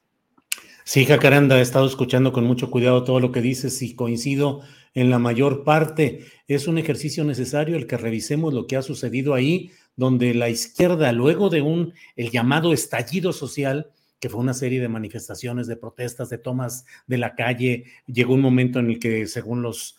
Sí, 0.84 1.06
Jacaranda, 1.06 1.58
he 1.58 1.62
estado 1.62 1.86
escuchando 1.86 2.32
con 2.32 2.44
mucho 2.44 2.70
cuidado 2.70 3.04
todo 3.04 3.18
lo 3.18 3.32
que 3.32 3.40
dices 3.40 3.80
y 3.80 3.94
coincido 3.94 4.60
en 4.92 5.10
la 5.10 5.18
mayor 5.18 5.64
parte. 5.64 6.26
Es 6.46 6.68
un 6.68 6.76
ejercicio 6.76 7.24
necesario 7.24 7.76
el 7.76 7.86
que 7.86 7.96
revisemos 7.96 8.52
lo 8.52 8.66
que 8.66 8.76
ha 8.76 8.82
sucedido 8.82 9.32
ahí, 9.32 9.70
donde 9.96 10.34
la 10.34 10.50
izquierda, 10.50 11.10
luego 11.12 11.48
de 11.48 11.62
un, 11.62 11.94
el 12.16 12.30
llamado 12.30 12.72
estallido 12.72 13.32
social, 13.32 13.90
que 14.24 14.30
fue 14.30 14.40
una 14.40 14.54
serie 14.54 14.80
de 14.80 14.88
manifestaciones, 14.88 15.66
de 15.66 15.76
protestas, 15.76 16.30
de 16.30 16.38
tomas 16.38 16.86
de 17.06 17.18
la 17.18 17.34
calle. 17.34 17.84
Llegó 18.06 18.32
un 18.32 18.40
momento 18.40 18.78
en 18.78 18.88
el 18.88 18.98
que, 18.98 19.26
según 19.26 19.60
los, 19.60 19.98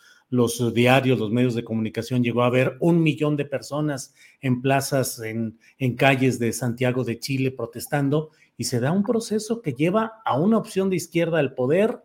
diarios, 0.73 1.19
los 1.19 1.29
medios 1.29 1.53
de 1.53 1.63
comunicación, 1.63 2.23
llegó 2.23 2.41
a 2.41 2.47
haber 2.47 2.75
un 2.79 3.03
millón 3.03 3.37
de 3.37 3.45
personas 3.45 4.15
en 4.41 4.63
plazas, 4.63 5.19
en, 5.19 5.59
en 5.77 5.95
calles 5.95 6.39
de 6.39 6.53
Santiago 6.53 7.03
de 7.03 7.19
Chile 7.19 7.51
protestando, 7.51 8.31
y 8.57 8.63
se 8.63 8.79
da 8.79 8.91
un 8.91 9.03
proceso 9.03 9.61
que 9.61 9.73
lleva 9.73 10.13
a 10.25 10.39
una 10.39 10.57
opción 10.57 10.89
de 10.89 10.95
izquierda 10.95 11.37
al 11.37 11.53
poder. 11.53 12.01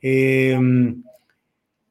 Em, 0.00 1.02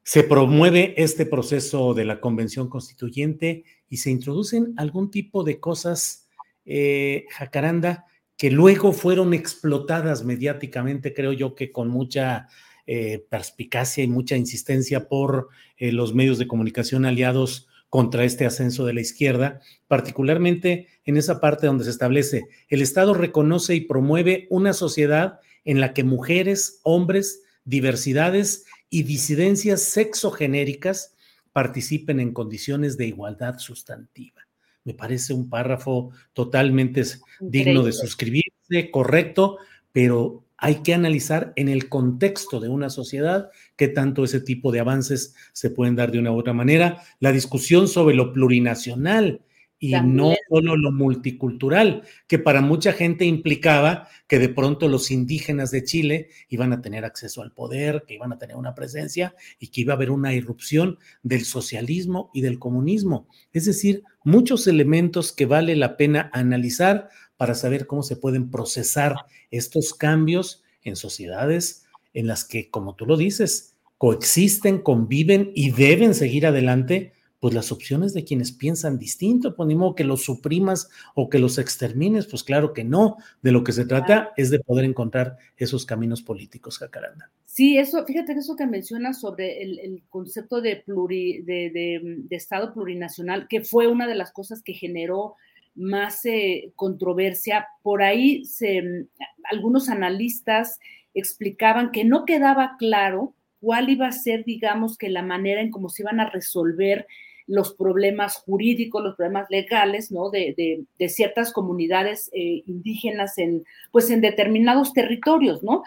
se 0.02 0.22
promueve 0.22 0.94
este 0.96 1.26
proceso 1.26 1.92
de 1.92 2.06
la 2.06 2.18
convención 2.18 2.70
constituyente 2.70 3.64
y 3.90 3.98
se 3.98 4.10
introducen 4.10 4.72
algún 4.78 5.10
tipo 5.10 5.44
de 5.44 5.60
cosas, 5.60 6.30
eh, 6.64 7.26
jacaranda, 7.28 8.06
que 8.36 8.50
luego 8.50 8.92
fueron 8.92 9.34
explotadas 9.34 10.24
mediáticamente, 10.24 11.14
creo 11.14 11.32
yo 11.32 11.54
que 11.54 11.70
con 11.72 11.88
mucha 11.88 12.48
eh, 12.86 13.24
perspicacia 13.30 14.04
y 14.04 14.08
mucha 14.08 14.36
insistencia 14.36 15.08
por 15.08 15.48
eh, 15.76 15.90
los 15.92 16.14
medios 16.14 16.38
de 16.38 16.46
comunicación 16.46 17.06
aliados 17.06 17.68
contra 17.88 18.24
este 18.24 18.44
ascenso 18.44 18.84
de 18.84 18.92
la 18.92 19.00
izquierda, 19.00 19.60
particularmente 19.88 20.88
en 21.04 21.16
esa 21.16 21.40
parte 21.40 21.66
donde 21.66 21.84
se 21.84 21.90
establece, 21.90 22.44
el 22.68 22.82
Estado 22.82 23.14
reconoce 23.14 23.74
y 23.74 23.80
promueve 23.80 24.46
una 24.50 24.72
sociedad 24.72 25.40
en 25.64 25.80
la 25.80 25.94
que 25.94 26.04
mujeres, 26.04 26.80
hombres, 26.82 27.42
diversidades 27.64 28.66
y 28.90 29.04
disidencias 29.04 29.82
sexogenéricas 29.82 31.14
participen 31.52 32.20
en 32.20 32.32
condiciones 32.32 32.96
de 32.96 33.06
igualdad 33.06 33.58
sustantiva 33.58 34.45
me 34.86 34.94
parece 34.94 35.34
un 35.34 35.50
párrafo 35.50 36.10
totalmente 36.32 37.02
digno 37.40 37.82
de 37.82 37.92
suscribirse, 37.92 38.90
correcto, 38.92 39.58
pero 39.90 40.44
hay 40.56 40.76
que 40.76 40.94
analizar 40.94 41.52
en 41.56 41.68
el 41.68 41.88
contexto 41.88 42.60
de 42.60 42.68
una 42.68 42.88
sociedad 42.88 43.50
qué 43.74 43.88
tanto 43.88 44.22
ese 44.22 44.40
tipo 44.40 44.70
de 44.70 44.78
avances 44.80 45.34
se 45.52 45.70
pueden 45.70 45.96
dar 45.96 46.12
de 46.12 46.20
una 46.20 46.30
u 46.30 46.38
otra 46.38 46.52
manera. 46.52 47.02
La 47.18 47.32
discusión 47.32 47.88
sobre 47.88 48.14
lo 48.14 48.32
plurinacional 48.32 49.42
y 49.78 49.92
no 49.92 50.34
solo 50.48 50.76
lo 50.76 50.90
multicultural, 50.90 52.02
que 52.26 52.38
para 52.38 52.62
mucha 52.62 52.92
gente 52.92 53.24
implicaba 53.24 54.08
que 54.26 54.38
de 54.38 54.48
pronto 54.48 54.88
los 54.88 55.10
indígenas 55.10 55.70
de 55.70 55.84
Chile 55.84 56.28
iban 56.48 56.72
a 56.72 56.80
tener 56.80 57.04
acceso 57.04 57.42
al 57.42 57.52
poder, 57.52 58.04
que 58.06 58.14
iban 58.14 58.32
a 58.32 58.38
tener 58.38 58.56
una 58.56 58.74
presencia 58.74 59.34
y 59.58 59.68
que 59.68 59.82
iba 59.82 59.92
a 59.92 59.96
haber 59.96 60.10
una 60.10 60.32
irrupción 60.32 60.98
del 61.22 61.44
socialismo 61.44 62.30
y 62.32 62.40
del 62.40 62.58
comunismo. 62.58 63.28
Es 63.52 63.66
decir, 63.66 64.02
muchos 64.24 64.66
elementos 64.66 65.32
que 65.32 65.46
vale 65.46 65.76
la 65.76 65.96
pena 65.96 66.30
analizar 66.32 67.10
para 67.36 67.54
saber 67.54 67.86
cómo 67.86 68.02
se 68.02 68.16
pueden 68.16 68.50
procesar 68.50 69.14
estos 69.50 69.92
cambios 69.92 70.62
en 70.82 70.96
sociedades 70.96 71.84
en 72.14 72.26
las 72.26 72.44
que, 72.44 72.70
como 72.70 72.94
tú 72.94 73.04
lo 73.04 73.18
dices, 73.18 73.74
coexisten, 73.98 74.80
conviven 74.80 75.52
y 75.54 75.70
deben 75.70 76.14
seguir 76.14 76.46
adelante 76.46 77.12
pues 77.40 77.54
las 77.54 77.70
opciones 77.72 78.14
de 78.14 78.24
quienes 78.24 78.52
piensan 78.52 78.98
distinto, 78.98 79.54
pues 79.54 79.66
ni 79.66 79.74
modo 79.74 79.94
que 79.94 80.04
los 80.04 80.24
suprimas 80.24 80.88
o 81.14 81.28
que 81.28 81.38
los 81.38 81.58
extermines, 81.58 82.26
pues 82.26 82.42
claro 82.42 82.72
que 82.72 82.84
no. 82.84 83.16
De 83.42 83.52
lo 83.52 83.62
que 83.62 83.72
se 83.72 83.84
trata 83.84 84.32
es 84.36 84.50
de 84.50 84.60
poder 84.60 84.84
encontrar 84.84 85.36
esos 85.56 85.84
caminos 85.84 86.22
políticos, 86.22 86.78
Jacaranda. 86.78 87.30
Sí, 87.44 87.78
eso, 87.78 88.04
fíjate 88.04 88.34
que 88.34 88.40
eso 88.40 88.56
que 88.56 88.66
mencionas 88.66 89.20
sobre 89.20 89.62
el, 89.62 90.02
concepto 90.08 90.60
de, 90.60 90.82
de, 90.86 92.26
Estado 92.30 92.72
plurinacional, 92.72 93.48
que 93.48 93.62
fue 93.62 93.86
una 93.86 94.06
de 94.06 94.14
las 94.14 94.32
cosas 94.32 94.62
que 94.62 94.74
generó 94.74 95.36
más 95.74 96.24
eh, 96.24 96.72
controversia. 96.74 97.66
Por 97.82 98.02
ahí 98.02 98.44
se, 98.44 99.06
algunos 99.50 99.88
analistas 99.88 100.78
explicaban 101.14 101.92
que 101.92 102.04
no 102.04 102.24
quedaba 102.24 102.76
claro 102.78 103.34
cuál 103.60 103.88
iba 103.90 104.06
a 104.06 104.12
ser, 104.12 104.44
digamos, 104.44 104.98
que 104.98 105.08
la 105.08 105.22
manera 105.22 105.60
en 105.60 105.70
cómo 105.70 105.88
se 105.88 106.02
iban 106.02 106.20
a 106.20 106.30
resolver 106.30 107.06
los 107.46 107.74
problemas 107.74 108.36
jurídicos, 108.38 109.02
los 109.02 109.16
problemas 109.16 109.46
legales, 109.50 110.10
¿no? 110.10 110.30
De, 110.30 110.84
ciertas 111.08 111.52
comunidades 111.52 112.30
eh, 112.32 112.62
indígenas 112.66 113.38
en, 113.38 113.64
pues, 113.92 114.10
en 114.10 114.20
determinados 114.20 114.92
territorios, 114.92 115.62
¿no? 115.62 115.82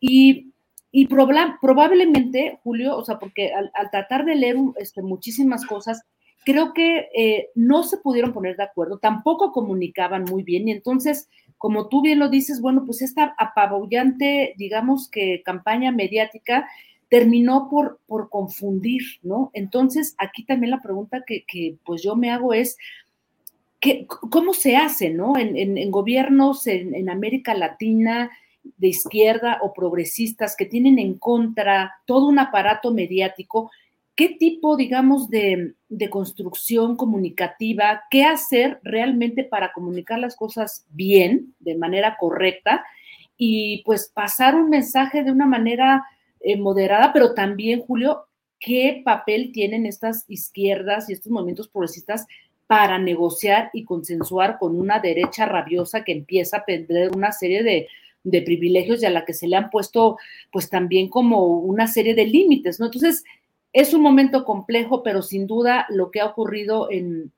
Y, 0.00 0.52
probablemente, 1.60 2.58
Julio, 2.62 2.96
o 2.96 3.04
sea, 3.04 3.18
porque 3.18 3.52
al, 3.52 3.70
tratar 3.90 4.24
de 4.24 4.34
leer 4.34 4.56
este, 4.78 5.02
muchísimas 5.02 5.66
cosas, 5.66 6.02
creo 6.44 6.72
que 6.72 7.08
eh, 7.14 7.50
no 7.54 7.82
se 7.82 7.98
pudieron 7.98 8.32
poner 8.32 8.56
de 8.56 8.62
acuerdo, 8.62 8.98
tampoco 8.98 9.52
comunicaban 9.52 10.24
muy 10.24 10.42
bien 10.42 10.68
y 10.68 10.72
entonces, 10.72 11.28
como 11.58 11.88
tú 11.88 12.02
bien 12.02 12.18
lo 12.18 12.28
dices, 12.28 12.60
bueno, 12.60 12.84
pues 12.86 13.02
esta 13.02 13.34
apabullante, 13.36 14.54
digamos 14.56 15.10
que 15.10 15.42
campaña 15.44 15.92
mediática 15.92 16.66
terminó 17.08 17.68
por, 17.70 18.00
por 18.06 18.28
confundir, 18.30 19.02
¿no? 19.22 19.50
Entonces, 19.54 20.14
aquí 20.18 20.44
también 20.44 20.70
la 20.70 20.82
pregunta 20.82 21.24
que, 21.24 21.76
pues 21.84 22.02
yo 22.02 22.16
me 22.16 22.30
hago 22.30 22.52
es, 22.52 22.76
¿qué, 23.80 24.06
¿cómo 24.06 24.52
se 24.52 24.76
hace, 24.76 25.10
¿no? 25.10 25.36
En, 25.36 25.90
gobiernos 25.90 26.66
en, 26.66 27.08
América 27.08 27.54
Latina 27.54 28.30
de 28.78 28.88
izquierda 28.88 29.60
o 29.62 29.72
progresistas 29.72 30.56
que 30.56 30.66
tienen 30.66 30.98
en 30.98 31.14
contra 31.14 31.94
todo 32.06 32.26
un 32.26 32.40
aparato 32.40 32.92
mediático, 32.92 33.70
¿qué 34.16 34.30
tipo, 34.30 34.76
digamos, 34.76 35.30
de, 35.30 35.74
de 35.88 36.10
construcción 36.10 36.96
comunicativa, 36.96 38.02
qué 38.10 38.24
hacer 38.24 38.80
realmente 38.82 39.44
para 39.44 39.72
comunicar 39.72 40.18
las 40.18 40.34
cosas 40.34 40.84
bien, 40.90 41.54
de 41.60 41.76
manera 41.76 42.16
correcta, 42.18 42.84
y 43.36 43.82
pues 43.84 44.10
pasar 44.12 44.56
un 44.56 44.70
mensaje 44.70 45.22
de 45.22 45.30
una 45.30 45.46
manera 45.46 46.04
eh, 46.48 46.56
moderada, 46.56 47.12
pero 47.12 47.34
también, 47.34 47.80
Julio, 47.80 48.28
qué 48.60 49.02
papel 49.04 49.50
tienen 49.50 49.84
estas 49.84 50.24
izquierdas 50.28 51.10
y 51.10 51.12
estos 51.12 51.32
movimientos 51.32 51.66
progresistas 51.66 52.24
para 52.68 53.00
negociar 53.00 53.68
y 53.72 53.84
consensuar 53.84 54.56
con 54.60 54.78
una 54.78 55.00
derecha 55.00 55.44
rabiosa 55.46 56.04
que 56.04 56.12
empieza 56.12 56.58
a 56.58 56.64
perder 56.64 57.10
una 57.16 57.32
serie 57.32 57.64
de, 57.64 57.88
privilegios 58.44 59.02
y 59.02 59.06
a 59.06 59.10
la 59.10 59.24
que 59.24 59.34
se 59.34 59.48
le 59.48 59.56
han 59.56 59.70
puesto 59.70 60.18
pues 60.52 60.70
también 60.70 61.08
como 61.08 61.58
una 61.58 61.88
serie 61.88 62.14
de 62.14 62.26
límites, 62.26 62.78
¿no? 62.78 62.86
Entonces, 62.86 63.24
es 63.72 63.92
un 63.92 64.02
momento 64.02 64.44
complejo, 64.44 65.02
pero 65.02 65.22
sin 65.22 65.48
duda 65.48 65.84
lo 65.88 66.12
que 66.12 66.20
ha 66.20 66.26
ocurrido 66.26 66.88
en, 66.92 67.32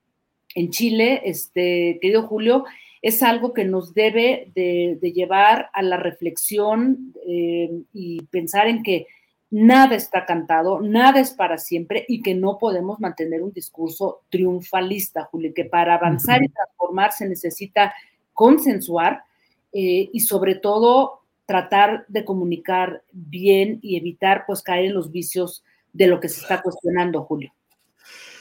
Chile, 0.69 1.21
este, 1.25 1.97
querido 1.99 2.27
Julio, 2.27 2.65
es 3.01 3.23
algo 3.23 3.53
que 3.53 3.65
nos 3.65 3.93
debe 3.93 4.51
de, 4.55 4.97
llevar 5.13 5.69
a 5.73 5.81
la 5.81 5.97
reflexión 5.97 7.13
eh, 7.27 7.69
y 7.93 8.21
pensar 8.25 8.67
en 8.67 8.83
que 8.83 9.07
nada 9.51 9.95
está 9.95 10.25
cantado, 10.25 10.79
nada 10.79 11.19
es 11.19 11.31
para 11.31 11.57
siempre 11.57 12.05
y 12.07 12.21
que 12.21 12.35
no 12.35 12.57
podemos 12.57 12.99
mantener 12.99 13.41
un 13.41 13.51
discurso 13.51 14.21
triunfalista, 14.29 15.25
Julio, 15.25 15.53
que 15.55 15.65
para 15.65 15.95
avanzar 15.95 16.43
y 16.43 16.49
transformar 16.49 17.11
se 17.13 17.27
necesita 17.27 17.93
consensuar 18.33 19.23
eh, 19.71 20.09
y 20.11 20.19
sobre 20.19 20.55
todo 20.55 21.21
tratar 21.45 22.05
de 22.07 22.25
comunicar 22.25 23.03
bien 23.11 23.79
y 23.81 23.97
evitar 23.97 24.43
pues 24.45 24.61
caer 24.61 24.85
en 24.85 24.93
los 24.93 25.11
vicios 25.11 25.63
de 25.93 26.07
lo 26.07 26.19
que 26.19 26.29
se 26.29 26.41
está 26.41 26.61
cuestionando, 26.61 27.23
Julio. 27.23 27.51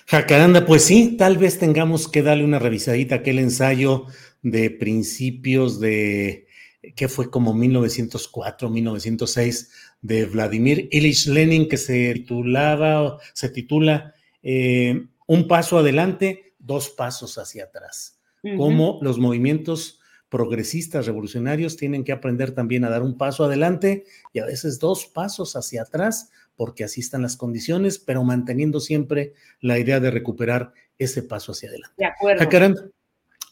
Jacaranda, 0.06 0.64
pues 0.64 0.84
sí, 0.84 1.16
tal 1.16 1.36
vez 1.36 1.58
tengamos 1.58 2.08
que 2.08 2.22
darle 2.22 2.44
una 2.44 2.58
revisadita 2.58 3.16
a 3.16 3.18
aquel 3.18 3.38
ensayo 3.38 4.06
de 4.42 4.70
principios 4.70 5.80
de, 5.80 6.46
que 6.94 7.08
fue 7.08 7.30
como 7.30 7.54
1904, 7.54 8.70
1906, 8.70 9.70
de 10.00 10.26
Vladimir 10.26 10.88
Ilich 10.92 11.26
Lenin, 11.26 11.68
que 11.68 11.76
se 11.76 12.12
titulaba, 12.14 13.18
se 13.32 13.48
titula 13.48 14.14
eh, 14.42 15.06
Un 15.26 15.48
paso 15.48 15.78
adelante, 15.78 16.54
dos 16.58 16.90
pasos 16.90 17.38
hacia 17.38 17.64
atrás. 17.64 18.20
Cómo 18.56 18.98
los 19.02 19.18
movimientos 19.18 20.00
progresistas, 20.28 21.06
revolucionarios, 21.06 21.76
tienen 21.76 22.04
que 22.04 22.12
aprender 22.12 22.52
también 22.52 22.84
a 22.84 22.88
dar 22.88 23.02
un 23.02 23.18
paso 23.18 23.44
adelante 23.44 24.04
y 24.32 24.38
a 24.38 24.46
veces 24.46 24.78
dos 24.78 25.06
pasos 25.06 25.56
hacia 25.56 25.82
atrás 25.82 26.30
porque 26.58 26.82
así 26.82 27.00
están 27.00 27.22
las 27.22 27.36
condiciones, 27.36 27.98
pero 28.00 28.24
manteniendo 28.24 28.80
siempre 28.80 29.32
la 29.60 29.78
idea 29.78 30.00
de 30.00 30.10
recuperar 30.10 30.72
ese 30.98 31.22
paso 31.22 31.52
hacia 31.52 31.68
adelante. 31.68 31.94
De 31.96 32.04
acuerdo. 32.04 32.40
Jacaranda, 32.40 32.90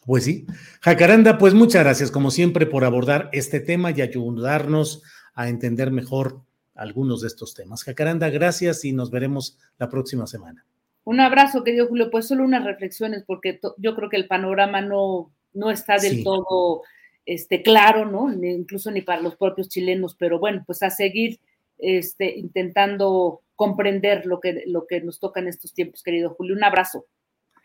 pues 0.06 0.24
sí. 0.24 0.46
Jacaranda, 0.80 1.36
pues 1.36 1.52
muchas 1.52 1.82
gracias 1.82 2.10
como 2.10 2.30
siempre 2.30 2.64
por 2.64 2.84
abordar 2.84 3.28
este 3.32 3.60
tema 3.60 3.90
y 3.90 4.00
ayudarnos 4.00 5.02
a 5.34 5.48
entender 5.48 5.90
mejor 5.90 6.40
algunos 6.74 7.20
de 7.22 7.28
estos 7.28 7.54
temas. 7.54 7.82
Jacaranda, 7.82 8.30
gracias 8.30 8.84
y 8.84 8.92
nos 8.92 9.10
veremos 9.10 9.58
la 9.78 9.88
próxima 9.88 10.26
semana. 10.26 10.64
Un 11.04 11.20
abrazo, 11.20 11.64
querido 11.64 11.88
Julio. 11.88 12.10
Pues 12.10 12.26
solo 12.26 12.44
unas 12.44 12.64
reflexiones, 12.64 13.24
porque 13.26 13.60
yo 13.78 13.94
creo 13.94 14.08
que 14.08 14.16
el 14.16 14.28
panorama 14.28 14.80
no, 14.80 15.32
no 15.52 15.70
está 15.70 15.98
del 15.98 16.22
todo 16.22 16.82
este, 17.24 17.62
claro, 17.62 18.06
¿no? 18.06 18.32
incluso 18.32 18.90
ni 18.90 19.02
para 19.02 19.20
los 19.20 19.36
propios 19.36 19.68
chilenos, 19.68 20.14
pero 20.16 20.38
bueno, 20.38 20.62
pues 20.64 20.82
a 20.82 20.90
seguir 20.90 21.40
este, 21.78 22.36
intentando 22.38 23.42
comprender 23.56 24.26
lo 24.26 24.38
que, 24.38 24.62
lo 24.66 24.86
que 24.86 25.00
nos 25.00 25.18
toca 25.18 25.40
en 25.40 25.48
estos 25.48 25.74
tiempos, 25.74 26.02
querido 26.02 26.30
Julio. 26.30 26.54
Un 26.54 26.64
abrazo. 26.64 27.06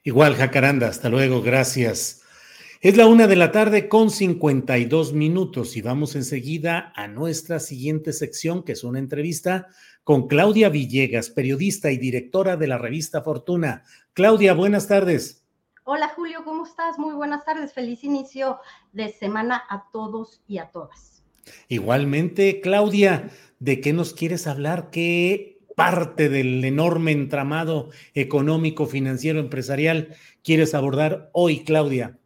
Igual, 0.04 0.36
Jacaranda, 0.36 0.88
hasta 0.88 1.10
luego, 1.10 1.42
gracias. 1.42 2.21
Es 2.82 2.98
la 2.98 3.06
una 3.06 3.28
de 3.28 3.36
la 3.36 3.52
tarde 3.52 3.88
con 3.88 4.10
52 4.10 5.14
minutos 5.14 5.78
y 5.78 5.84
vamos 5.84 6.16
enseguida 6.16 6.92
a 6.96 7.08
nuestra 7.08 7.60
siguiente 7.60 8.12
sección, 8.12 8.64
que 8.64 8.72
es 8.72 8.84
una 8.84 8.98
entrevista 8.98 9.68
con 10.04 10.28
Claudia 10.28 10.70
Villegas, 10.70 11.30
periodista 11.30 11.92
y 11.92 11.98
directora 11.98 12.58
de 12.58 12.66
la 12.66 12.80
revista 12.80 13.22
Fortuna. 13.22 13.84
Claudia, 14.14 14.56
buenas 14.56 14.88
tardes. 14.88 15.46
Hola 15.84 16.08
Julio, 16.16 16.44
¿cómo 16.44 16.66
estás? 16.66 16.98
Muy 16.98 17.14
buenas 17.14 17.46
tardes. 17.46 17.72
Feliz 17.72 18.04
inicio 18.04 18.58
de 18.94 19.10
semana 19.10 19.62
a 19.70 19.86
todos 19.94 20.42
y 20.48 20.58
a 20.58 20.72
todas. 20.72 21.24
Igualmente, 21.68 22.62
Claudia, 22.62 23.30
¿De 23.60 23.80
qué 23.80 23.94
nos 23.94 24.16
quieres 24.16 24.48
hablar? 24.48 24.90
¿Qué 24.90 25.60
parte 25.76 26.30
del 26.30 26.66
enorme 26.66 27.12
entramado 27.12 27.92
económico, 28.16 28.88
financiero, 28.88 29.40
empresarial 29.40 30.16
quieres 30.44 30.74
abordar 30.74 31.30
hoy, 31.32 31.64
Claudia? 31.64 32.18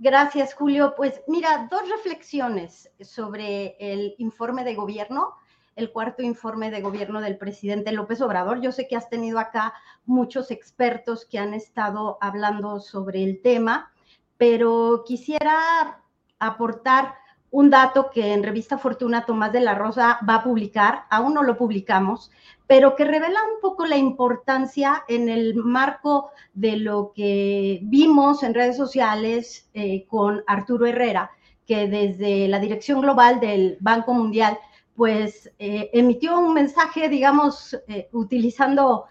Gracias, 0.00 0.54
Julio. 0.54 0.94
Pues 0.96 1.22
mira, 1.26 1.66
dos 1.68 1.88
reflexiones 1.90 2.88
sobre 3.00 3.76
el 3.80 4.14
informe 4.18 4.62
de 4.62 4.76
gobierno, 4.76 5.34
el 5.74 5.90
cuarto 5.90 6.22
informe 6.22 6.70
de 6.70 6.80
gobierno 6.80 7.20
del 7.20 7.36
presidente 7.36 7.90
López 7.90 8.20
Obrador. 8.20 8.60
Yo 8.60 8.70
sé 8.70 8.86
que 8.86 8.94
has 8.94 9.10
tenido 9.10 9.40
acá 9.40 9.74
muchos 10.06 10.52
expertos 10.52 11.26
que 11.26 11.40
han 11.40 11.52
estado 11.52 12.16
hablando 12.20 12.78
sobre 12.78 13.24
el 13.24 13.42
tema, 13.42 13.92
pero 14.36 15.02
quisiera 15.04 16.00
aportar 16.38 17.16
un 17.50 17.70
dato 17.70 18.10
que 18.10 18.32
en 18.32 18.42
Revista 18.42 18.78
Fortuna 18.78 19.24
Tomás 19.24 19.52
de 19.52 19.60
la 19.60 19.74
Rosa 19.74 20.18
va 20.28 20.36
a 20.36 20.44
publicar, 20.44 21.04
aún 21.10 21.34
no 21.34 21.42
lo 21.42 21.56
publicamos, 21.56 22.30
pero 22.66 22.94
que 22.94 23.04
revela 23.04 23.40
un 23.54 23.60
poco 23.62 23.86
la 23.86 23.96
importancia 23.96 25.04
en 25.08 25.28
el 25.28 25.54
marco 25.54 26.30
de 26.52 26.76
lo 26.76 27.12
que 27.14 27.80
vimos 27.84 28.42
en 28.42 28.54
redes 28.54 28.76
sociales 28.76 29.70
eh, 29.72 30.04
con 30.06 30.44
Arturo 30.46 30.86
Herrera, 30.86 31.30
que 31.66 31.88
desde 31.88 32.48
la 32.48 32.58
dirección 32.58 33.00
global 33.00 33.40
del 33.40 33.78
Banco 33.80 34.12
Mundial, 34.12 34.58
pues 34.94 35.50
eh, 35.58 35.90
emitió 35.94 36.38
un 36.38 36.52
mensaje, 36.52 37.08
digamos, 37.08 37.78
eh, 37.88 38.08
utilizando 38.12 39.06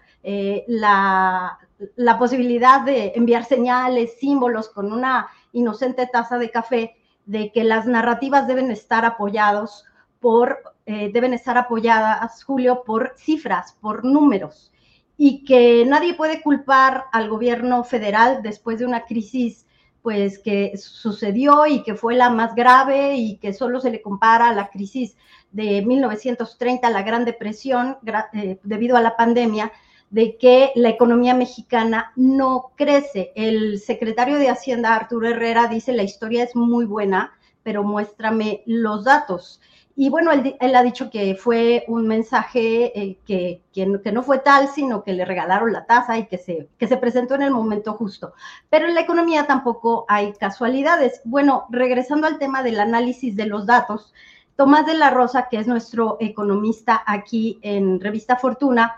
la, 0.66 1.58
la 1.96 2.18
posibilidad 2.18 2.82
de 2.82 3.12
enviar 3.14 3.46
señales, 3.46 4.18
símbolos 4.18 4.68
con 4.68 4.92
una 4.92 5.28
inocente 5.52 6.06
taza 6.06 6.36
de 6.36 6.50
café 6.50 6.97
de 7.28 7.52
que 7.52 7.62
las 7.62 7.86
narrativas 7.86 8.48
deben 8.48 8.70
estar 8.70 9.04
apoyados 9.04 9.84
por, 10.18 10.58
eh, 10.86 11.10
deben 11.12 11.34
estar 11.34 11.58
apoyadas, 11.58 12.42
Julio, 12.42 12.82
por 12.84 13.12
cifras, 13.18 13.76
por 13.82 14.02
números, 14.02 14.72
y 15.18 15.44
que 15.44 15.84
nadie 15.86 16.14
puede 16.14 16.40
culpar 16.40 17.04
al 17.12 17.28
gobierno 17.28 17.84
federal 17.84 18.42
después 18.42 18.78
de 18.78 18.86
una 18.86 19.04
crisis 19.04 19.66
pues 20.00 20.38
que 20.38 20.74
sucedió 20.78 21.66
y 21.66 21.82
que 21.82 21.94
fue 21.94 22.14
la 22.14 22.30
más 22.30 22.54
grave 22.54 23.16
y 23.16 23.36
que 23.36 23.52
solo 23.52 23.80
se 23.80 23.90
le 23.90 24.00
compara 24.00 24.48
a 24.48 24.54
la 24.54 24.70
crisis 24.70 25.16
de 25.50 25.82
1930, 25.82 26.88
la 26.88 27.02
Gran 27.02 27.26
Depresión, 27.26 27.98
eh, 28.32 28.58
debido 28.62 28.96
a 28.96 29.02
la 29.02 29.16
pandemia, 29.16 29.70
de 30.10 30.36
que 30.36 30.72
la 30.74 30.88
economía 30.88 31.34
mexicana 31.34 32.12
no 32.16 32.72
crece. 32.76 33.32
El 33.34 33.78
secretario 33.78 34.38
de 34.38 34.48
Hacienda, 34.48 34.94
Arturo 34.94 35.28
Herrera, 35.28 35.68
dice 35.68 35.92
la 35.92 36.02
historia 36.02 36.44
es 36.44 36.56
muy 36.56 36.84
buena, 36.84 37.32
pero 37.62 37.82
muéstrame 37.82 38.62
los 38.66 39.04
datos. 39.04 39.60
Y 40.00 40.10
bueno, 40.10 40.30
él, 40.30 40.76
ha 40.76 40.82
dicho 40.84 41.10
que 41.10 41.34
fue 41.34 41.84
un 41.88 42.06
mensaje 42.06 42.96
eh, 42.96 43.18
que, 43.26 43.62
que, 43.72 43.84
no 44.12 44.22
fue 44.22 44.38
tal, 44.38 44.68
sino 44.68 45.02
que 45.02 45.12
le 45.12 45.24
regalaron 45.24 45.72
la 45.72 45.86
tasa 45.86 46.16
y 46.16 46.28
que 46.28 46.38
se, 46.38 46.68
que 46.78 46.86
se 46.86 46.98
presentó 46.98 47.34
en 47.34 47.42
el 47.42 47.50
momento 47.50 47.94
justo. 47.94 48.32
Pero 48.70 48.86
en 48.86 48.94
la 48.94 49.00
economía 49.00 49.48
tampoco 49.48 50.04
hay 50.08 50.34
casualidades. 50.34 51.20
Bueno, 51.24 51.66
regresando 51.70 52.28
al 52.28 52.38
tema 52.38 52.62
del 52.62 52.78
análisis 52.78 53.34
de 53.34 53.46
los 53.46 53.66
datos, 53.66 54.14
Tomás 54.54 54.86
de 54.86 54.94
la 54.94 55.10
Rosa, 55.10 55.48
que 55.50 55.56
es 55.56 55.66
nuestro 55.66 56.16
economista 56.20 57.02
aquí 57.04 57.58
en 57.62 58.00
Revista 58.00 58.36
Fortuna, 58.36 58.96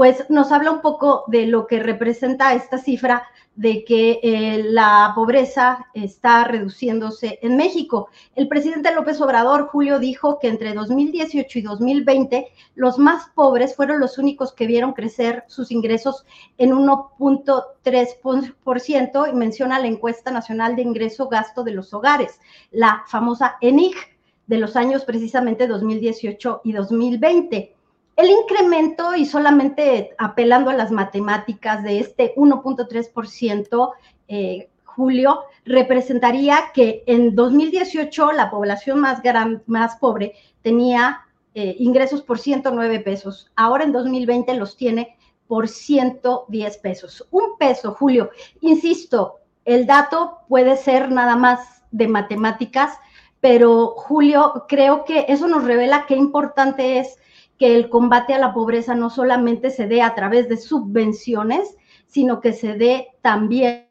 pues 0.00 0.24
nos 0.30 0.50
habla 0.50 0.70
un 0.70 0.80
poco 0.80 1.24
de 1.26 1.46
lo 1.46 1.66
que 1.66 1.78
representa 1.78 2.54
esta 2.54 2.78
cifra 2.78 3.24
de 3.54 3.84
que 3.84 4.18
eh, 4.22 4.62
la 4.64 5.12
pobreza 5.14 5.88
está 5.92 6.44
reduciéndose 6.44 7.38
en 7.42 7.58
México. 7.58 8.08
El 8.34 8.48
presidente 8.48 8.94
López 8.94 9.20
Obrador, 9.20 9.66
Julio, 9.66 9.98
dijo 9.98 10.38
que 10.38 10.48
entre 10.48 10.72
2018 10.72 11.58
y 11.58 11.60
2020 11.60 12.48
los 12.76 12.96
más 12.96 13.28
pobres 13.34 13.76
fueron 13.76 14.00
los 14.00 14.16
únicos 14.16 14.54
que 14.54 14.66
vieron 14.66 14.94
crecer 14.94 15.44
sus 15.48 15.70
ingresos 15.70 16.24
en 16.56 16.72
1.3% 16.72 19.30
y 19.30 19.34
menciona 19.34 19.80
la 19.80 19.86
encuesta 19.86 20.30
nacional 20.30 20.76
de 20.76 20.82
ingreso 20.82 21.28
gasto 21.28 21.62
de 21.62 21.72
los 21.72 21.92
hogares, 21.92 22.40
la 22.70 23.04
famosa 23.06 23.58
ENIG 23.60 23.96
de 24.46 24.56
los 24.56 24.76
años 24.76 25.04
precisamente 25.04 25.66
2018 25.66 26.62
y 26.64 26.72
2020. 26.72 27.76
El 28.20 28.28
incremento, 28.28 29.14
y 29.14 29.24
solamente 29.24 30.10
apelando 30.18 30.68
a 30.68 30.74
las 30.74 30.90
matemáticas 30.90 31.82
de 31.82 32.00
este 32.00 32.34
1.3%, 32.36 33.92
eh, 34.28 34.68
Julio, 34.84 35.40
representaría 35.64 36.64
que 36.74 37.02
en 37.06 37.34
2018 37.34 38.32
la 38.32 38.50
población 38.50 39.00
más, 39.00 39.22
gran, 39.22 39.62
más 39.66 39.96
pobre 39.96 40.34
tenía 40.60 41.22
eh, 41.54 41.76
ingresos 41.78 42.20
por 42.20 42.38
109 42.38 43.00
pesos. 43.00 43.50
Ahora 43.56 43.84
en 43.84 43.92
2020 43.92 44.52
los 44.56 44.76
tiene 44.76 45.16
por 45.48 45.66
110 45.66 46.76
pesos. 46.76 47.26
Un 47.30 47.56
peso, 47.58 47.94
Julio. 47.94 48.32
Insisto, 48.60 49.36
el 49.64 49.86
dato 49.86 50.40
puede 50.46 50.76
ser 50.76 51.10
nada 51.10 51.36
más 51.36 51.82
de 51.90 52.06
matemáticas, 52.06 52.98
pero 53.40 53.94
Julio, 53.96 54.66
creo 54.68 55.06
que 55.06 55.24
eso 55.28 55.48
nos 55.48 55.64
revela 55.64 56.04
qué 56.06 56.16
importante 56.16 56.98
es 56.98 57.16
que 57.60 57.76
el 57.76 57.90
combate 57.90 58.32
a 58.32 58.38
la 58.38 58.54
pobreza 58.54 58.94
no 58.94 59.10
solamente 59.10 59.68
se 59.68 59.86
dé 59.86 60.00
a 60.00 60.14
través 60.14 60.48
de 60.48 60.56
subvenciones, 60.56 61.76
sino 62.06 62.40
que 62.40 62.54
se 62.54 62.72
dé 62.72 63.08
también 63.20 63.86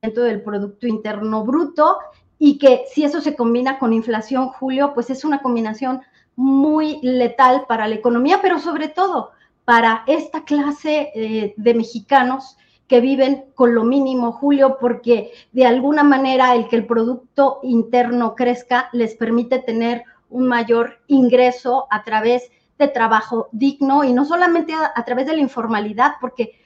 del 0.00 0.40
Producto 0.40 0.86
Interno 0.86 1.44
Bruto 1.44 1.98
y 2.38 2.58
que 2.58 2.84
si 2.88 3.02
eso 3.02 3.20
se 3.20 3.34
combina 3.34 3.80
con 3.80 3.92
inflación, 3.92 4.50
Julio, 4.50 4.92
pues 4.94 5.10
es 5.10 5.24
una 5.24 5.42
combinación 5.42 6.00
muy 6.36 7.00
letal 7.02 7.64
para 7.66 7.88
la 7.88 7.96
economía, 7.96 8.38
pero 8.40 8.60
sobre 8.60 8.86
todo 8.86 9.32
para 9.64 10.04
esta 10.06 10.44
clase 10.44 11.10
eh, 11.12 11.54
de 11.56 11.74
mexicanos 11.74 12.56
que 12.86 13.00
viven 13.00 13.46
con 13.56 13.74
lo 13.74 13.82
mínimo, 13.82 14.30
Julio, 14.30 14.78
porque 14.80 15.32
de 15.50 15.66
alguna 15.66 16.04
manera 16.04 16.54
el 16.54 16.68
que 16.68 16.76
el 16.76 16.86
Producto 16.86 17.58
Interno 17.64 18.36
crezca 18.36 18.90
les 18.92 19.16
permite 19.16 19.58
tener 19.58 20.04
un 20.30 20.46
mayor 20.46 21.00
ingreso 21.06 21.86
a 21.90 22.02
través 22.04 22.50
de 22.78 22.88
trabajo 22.88 23.48
digno 23.52 24.04
y 24.04 24.12
no 24.12 24.24
solamente 24.24 24.72
a, 24.72 25.04
través 25.04 25.26
de 25.26 25.34
la 25.34 25.40
informalidad, 25.40 26.12
porque, 26.20 26.58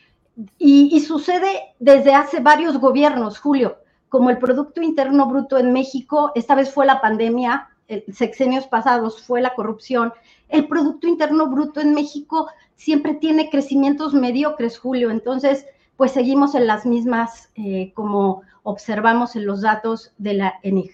y, 0.59 1.01
sucede 1.01 1.75
desde 1.81 2.15
hace 2.15 2.41
varios 2.41 2.79
gobiernos, 2.79 3.39
Julio, 3.39 3.79
como 4.09 4.31
el 4.31 4.39
Producto 4.39 4.81
Interno 4.81 5.27
Bruto 5.27 5.59
en 5.59 5.73
México, 5.73 6.31
esta 6.37 6.55
vez 6.55 6.73
fue 6.73 6.87
la 6.87 7.01
pandemia, 7.01 7.69
sexenios 8.13 8.67
pasados 8.69 9.23
fue 9.23 9.41
la 9.41 9.55
corrupción, 9.55 10.13
el 10.49 10.69
Producto 10.69 11.09
Interno 11.09 11.49
Bruto 11.49 11.81
en 11.81 11.95
México 11.95 12.49
siempre 12.77 13.15
tiene 13.15 13.51
crecimientos 13.51 14.15
mediocres, 14.15 14.79
Julio, 14.79 15.11
entonces, 15.11 15.67
pues 15.97 16.13
seguimos 16.13 16.55
en 16.55 16.69
las 16.69 16.87
mismas, 16.87 17.51
eh, 17.57 17.93
como 17.95 18.43
observamos 18.63 19.35
en 19.37 19.47
los 19.47 19.63
datos 19.63 20.13
de 20.19 20.35
la 20.35 20.55
ENIG. 20.63 20.93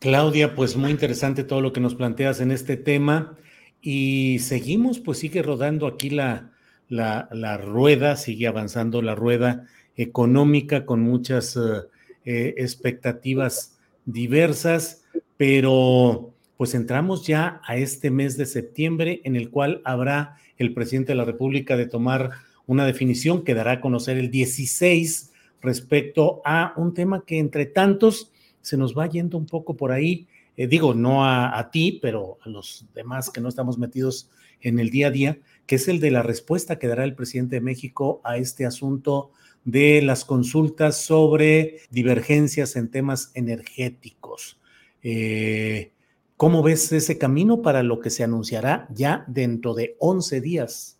Claudia, 0.00 0.54
pues 0.54 0.76
muy 0.76 0.90
interesante 0.90 1.44
todo 1.44 1.60
lo 1.60 1.74
que 1.74 1.80
nos 1.80 1.94
planteas 1.94 2.40
en 2.40 2.50
este 2.50 2.78
tema. 2.78 3.36
Y 3.82 4.38
seguimos, 4.40 4.98
pues 4.98 5.18
sigue 5.18 5.42
rodando 5.42 5.86
aquí 5.86 6.08
la, 6.08 6.52
la, 6.88 7.58
rueda, 7.58 8.16
sigue 8.16 8.46
avanzando 8.46 9.02
la 9.02 9.14
rueda 9.14 9.66
económica 9.96 10.86
con 10.86 11.02
muchas 11.02 11.54
eh, 11.56 11.82
eh, 12.24 12.54
expectativas 12.56 13.78
diversas, 14.06 15.04
pero 15.36 16.32
pues 16.56 16.74
entramos 16.74 17.26
ya 17.26 17.60
a 17.66 17.76
este 17.76 18.10
mes 18.10 18.38
de 18.38 18.46
septiembre 18.46 19.20
en 19.24 19.36
el 19.36 19.50
cual 19.50 19.82
habrá 19.84 20.36
el 20.56 20.72
presidente 20.72 21.12
de 21.12 21.16
la 21.16 21.24
República 21.26 21.76
de 21.76 21.86
tomar 21.86 22.30
una 22.66 22.86
definición 22.86 23.44
que 23.44 23.54
dará 23.54 23.72
a 23.72 23.80
conocer 23.82 24.16
el 24.16 24.30
16 24.30 25.32
respecto 25.60 26.40
a 26.46 26.72
un 26.76 26.94
tema 26.94 27.24
que 27.26 27.38
entre 27.38 27.66
tantos 27.66 28.32
se 28.62 28.76
nos 28.76 28.96
va 28.96 29.08
yendo 29.08 29.38
un 29.38 29.46
poco 29.46 29.76
por 29.76 29.92
ahí. 29.92 30.26
Eh, 30.56 30.66
digo, 30.66 30.94
no 30.94 31.24
a, 31.24 31.70
ti, 31.70 31.98
pero 32.02 32.38
a 32.42 32.48
los 32.48 32.86
demás 32.94 33.30
que 33.30 33.40
no 33.40 33.48
estamos 33.48 33.78
metidos 33.78 34.30
en 34.60 34.78
el 34.78 34.90
día 34.90 35.08
a 35.08 35.10
día, 35.10 35.38
que 35.66 35.76
es 35.76 35.88
el 35.88 36.00
de 36.00 36.10
la 36.10 36.22
respuesta 36.22 36.78
que 36.78 36.88
dará 36.88 37.04
el 37.04 37.14
presidente 37.14 37.56
de 37.56 37.60
México 37.62 38.20
a 38.24 38.36
este 38.36 38.66
asunto 38.66 39.32
de 39.64 40.02
las 40.02 40.24
consultas 40.24 40.96
sobre 41.02 41.80
divergencias 41.90 42.76
en 42.76 42.90
temas 42.90 43.30
energéticos. 43.34 44.58
Eh, 45.02 45.92
¿Cómo 46.36 46.62
ves 46.62 46.90
ese 46.92 47.18
camino 47.18 47.62
para 47.62 47.82
lo 47.82 48.00
que 48.00 48.10
se 48.10 48.24
anunciará 48.24 48.88
ya 48.90 49.24
dentro 49.28 49.74
de 49.74 49.96
11 49.98 50.40
días, 50.40 50.98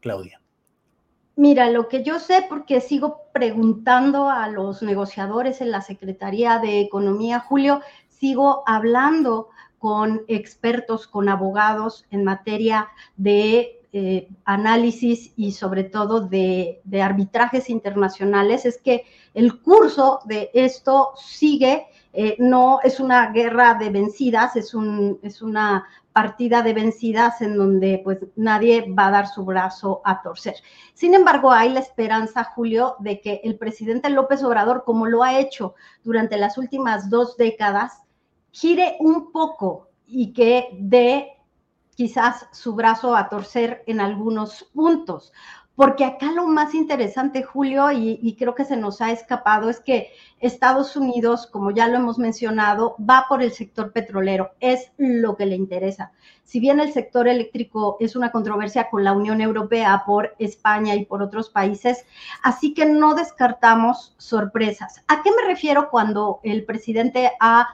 Claudia? 0.00 0.39
Mira, 1.40 1.70
lo 1.70 1.88
que 1.88 2.02
yo 2.04 2.18
sé, 2.18 2.44
porque 2.50 2.82
sigo 2.82 3.22
preguntando 3.32 4.28
a 4.28 4.46
los 4.48 4.82
negociadores 4.82 5.62
en 5.62 5.70
la 5.70 5.80
Secretaría 5.80 6.58
de 6.58 6.80
Economía, 6.80 7.40
Julio, 7.40 7.80
sigo 8.10 8.62
hablando 8.66 9.48
con 9.78 10.20
expertos, 10.28 11.06
con 11.06 11.30
abogados 11.30 12.04
en 12.10 12.24
materia 12.24 12.90
de 13.16 13.80
eh, 13.94 14.28
análisis 14.44 15.32
y 15.34 15.52
sobre 15.52 15.84
todo 15.84 16.20
de, 16.20 16.82
arbitrajes 17.02 17.70
internacionales, 17.70 18.66
es 18.66 18.76
que 18.76 19.06
el 19.32 19.62
curso 19.62 20.20
de 20.26 20.50
esto 20.52 21.12
sigue, 21.16 21.86
eh, 22.12 22.36
no 22.38 22.80
es 22.84 23.00
una 23.00 23.30
guerra 23.30 23.76
de 23.76 23.88
vencidas, 23.88 24.56
es, 24.56 24.74
un, 24.74 25.18
es 25.22 25.40
una 25.40 25.86
partida 26.12 26.62
de 26.62 26.72
vencidas 26.72 27.40
en 27.40 27.56
donde 27.56 28.00
pues 28.02 28.18
nadie 28.36 28.92
va 28.92 29.06
a 29.06 29.10
dar 29.10 29.26
su 29.28 29.44
brazo 29.44 30.00
a 30.04 30.22
torcer. 30.22 30.56
Sin 30.94 31.14
embargo, 31.14 31.52
hay 31.52 31.70
la 31.70 31.80
esperanza, 31.80 32.44
Julio, 32.44 32.96
de 32.98 33.20
que 33.20 33.40
el 33.44 33.56
presidente 33.56 34.10
López 34.10 34.42
Obrador, 34.42 34.84
como 34.84 35.06
lo 35.06 35.22
ha 35.22 35.38
hecho 35.38 35.74
durante 36.02 36.36
las 36.36 36.58
últimas 36.58 37.10
dos 37.10 37.36
décadas, 37.36 38.02
gire 38.50 38.96
un 39.00 39.30
poco 39.30 39.88
y 40.06 40.32
que 40.32 40.68
dé 40.78 41.36
quizás 41.94 42.46
su 42.52 42.74
brazo 42.74 43.14
a 43.14 43.28
torcer 43.28 43.84
en 43.86 44.00
algunos 44.00 44.64
puntos. 44.74 45.32
Porque 45.80 46.04
acá 46.04 46.30
lo 46.32 46.46
más 46.46 46.74
interesante, 46.74 47.42
Julio, 47.42 47.90
y, 47.90 48.36
creo 48.38 48.54
que 48.54 48.66
se 48.66 48.76
nos 48.76 49.00
ha 49.00 49.12
escapado, 49.12 49.70
es 49.70 49.80
que 49.80 50.12
Estados 50.38 50.94
Unidos, 50.94 51.46
como 51.46 51.70
ya 51.70 51.88
lo 51.88 51.96
hemos 51.96 52.18
mencionado, 52.18 52.96
va 53.00 53.24
por 53.30 53.42
el 53.42 53.50
sector 53.52 53.90
petrolero, 53.90 54.50
es 54.60 54.92
lo 54.98 55.38
que 55.38 55.46
le 55.46 55.56
interesa. 55.56 56.12
Si 56.44 56.60
bien 56.60 56.80
el 56.80 56.92
sector 56.92 57.28
eléctrico 57.28 57.96
es 57.98 58.14
una 58.14 58.30
controversia 58.30 58.90
con 58.90 59.04
la 59.04 59.14
Unión 59.14 59.40
Europea 59.40 60.02
por 60.04 60.36
España 60.38 60.94
y 60.96 61.06
por 61.06 61.22
otros 61.22 61.48
países, 61.48 62.04
así 62.42 62.74
que 62.74 62.84
no 62.84 63.14
descartamos 63.14 64.14
sorpresas. 64.18 65.02
¿A 65.08 65.22
qué 65.22 65.30
me 65.30 65.48
refiero 65.48 65.88
cuando 65.88 66.40
el 66.42 66.66
presidente 66.66 67.32
ha 67.40 67.66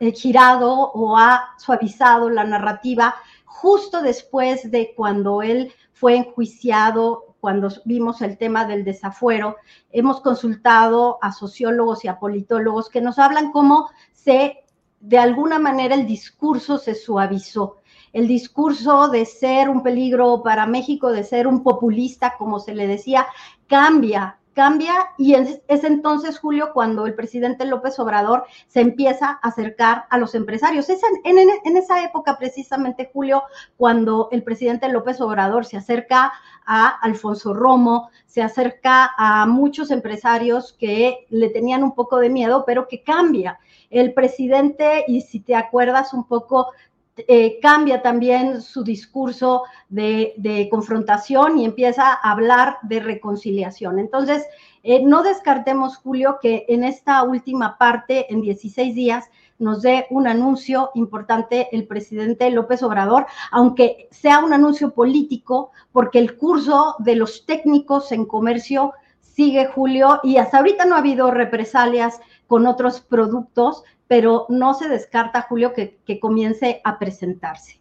eh, 0.00 0.12
girado 0.12 0.90
o 0.92 1.16
ha 1.16 1.54
suavizado 1.56 2.28
la 2.28 2.44
narrativa 2.44 3.14
justo 3.46 4.02
después 4.02 4.70
de 4.70 4.92
cuando 4.94 5.40
él 5.40 5.72
fue 5.96 6.14
enjuiciado 6.16 7.36
cuando 7.40 7.70
vimos 7.86 8.20
el 8.20 8.36
tema 8.36 8.66
del 8.66 8.84
desafuero. 8.84 9.56
Hemos 9.90 10.20
consultado 10.20 11.18
a 11.22 11.32
sociólogos 11.32 12.04
y 12.04 12.08
a 12.08 12.18
politólogos 12.18 12.90
que 12.90 13.00
nos 13.00 13.18
hablan 13.18 13.50
cómo 13.50 13.88
se, 14.12 14.58
de 15.00 15.16
alguna 15.16 15.58
manera, 15.58 15.94
el 15.94 16.06
discurso 16.06 16.76
se 16.76 16.94
suavizó. 16.94 17.78
El 18.12 18.28
discurso 18.28 19.08
de 19.08 19.24
ser 19.24 19.70
un 19.70 19.82
peligro 19.82 20.42
para 20.42 20.66
México, 20.66 21.12
de 21.12 21.24
ser 21.24 21.46
un 21.46 21.62
populista, 21.62 22.34
como 22.36 22.60
se 22.60 22.74
le 22.74 22.86
decía, 22.86 23.26
cambia 23.66 24.38
cambia 24.56 25.10
y 25.18 25.34
es, 25.34 25.60
entonces, 25.68 26.38
Julio, 26.38 26.70
cuando 26.72 27.06
el 27.06 27.14
presidente 27.14 27.66
López 27.66 27.98
Obrador 27.98 28.46
se 28.68 28.80
empieza 28.80 29.38
a 29.42 29.48
acercar 29.48 30.06
a 30.08 30.16
los 30.16 30.34
empresarios. 30.34 30.88
Es 30.88 31.02
en, 31.24 31.38
en, 31.38 31.76
esa 31.76 32.02
época, 32.02 32.38
precisamente, 32.38 33.10
Julio, 33.12 33.42
cuando 33.76 34.30
el 34.32 34.42
presidente 34.42 34.88
López 34.88 35.20
Obrador 35.20 35.66
se 35.66 35.76
acerca 35.76 36.32
a 36.64 36.86
Alfonso 36.88 37.52
Romo, 37.52 38.08
se 38.24 38.42
acerca 38.42 39.12
a 39.18 39.44
muchos 39.44 39.90
empresarios 39.90 40.72
que 40.72 41.26
le 41.28 41.50
tenían 41.50 41.84
un 41.84 41.94
poco 41.94 42.16
de 42.18 42.30
miedo, 42.30 42.64
pero 42.66 42.88
que 42.88 43.02
cambia. 43.02 43.58
El 43.90 44.14
presidente, 44.14 45.04
y 45.06 45.20
si 45.20 45.40
te 45.40 45.54
acuerdas 45.54 46.14
un 46.14 46.24
poco, 46.24 46.68
eh, 47.16 47.58
cambia 47.62 48.02
también 48.02 48.60
su 48.60 48.84
discurso 48.84 49.62
de, 49.88 50.68
confrontación 50.70 51.58
y 51.58 51.64
empieza 51.64 52.12
a 52.12 52.30
hablar 52.30 52.76
de 52.82 53.00
reconciliación. 53.00 53.98
Entonces, 53.98 54.44
eh, 54.82 55.02
no 55.02 55.22
descartemos, 55.22 55.96
Julio, 55.96 56.38
que 56.42 56.66
en 56.68 56.84
esta 56.84 57.22
última 57.22 57.78
parte, 57.78 58.32
en 58.32 58.42
16 58.42 58.94
días, 58.94 59.30
nos 59.58 59.80
dé 59.80 60.06
un 60.10 60.26
anuncio 60.26 60.90
importante 60.94 61.68
el 61.72 61.86
presidente 61.86 62.50
López 62.50 62.82
Obrador, 62.82 63.26
aunque 63.50 64.08
sea 64.10 64.40
un 64.40 64.52
anuncio 64.52 64.92
político, 64.92 65.70
porque 65.92 66.18
el 66.18 66.36
curso 66.36 66.96
de 66.98 67.16
los 67.16 67.46
técnicos 67.46 68.12
en 68.12 68.26
comercio 68.26 68.92
sigue, 69.20 69.66
Julio, 69.66 70.20
y 70.22 70.36
hasta 70.36 70.58
ahorita 70.58 70.84
no 70.84 70.94
ha 70.94 70.98
habido 70.98 71.30
represalias 71.30 72.20
con 72.46 72.66
otros 72.66 73.00
productos, 73.00 73.82
pero 74.08 74.46
no 74.48 74.74
se 74.74 74.88
descarta, 74.88 75.42
Julio, 75.42 75.72
que, 75.72 76.20
comience 76.20 76.80
a 76.84 76.98
presentarse. 76.98 77.80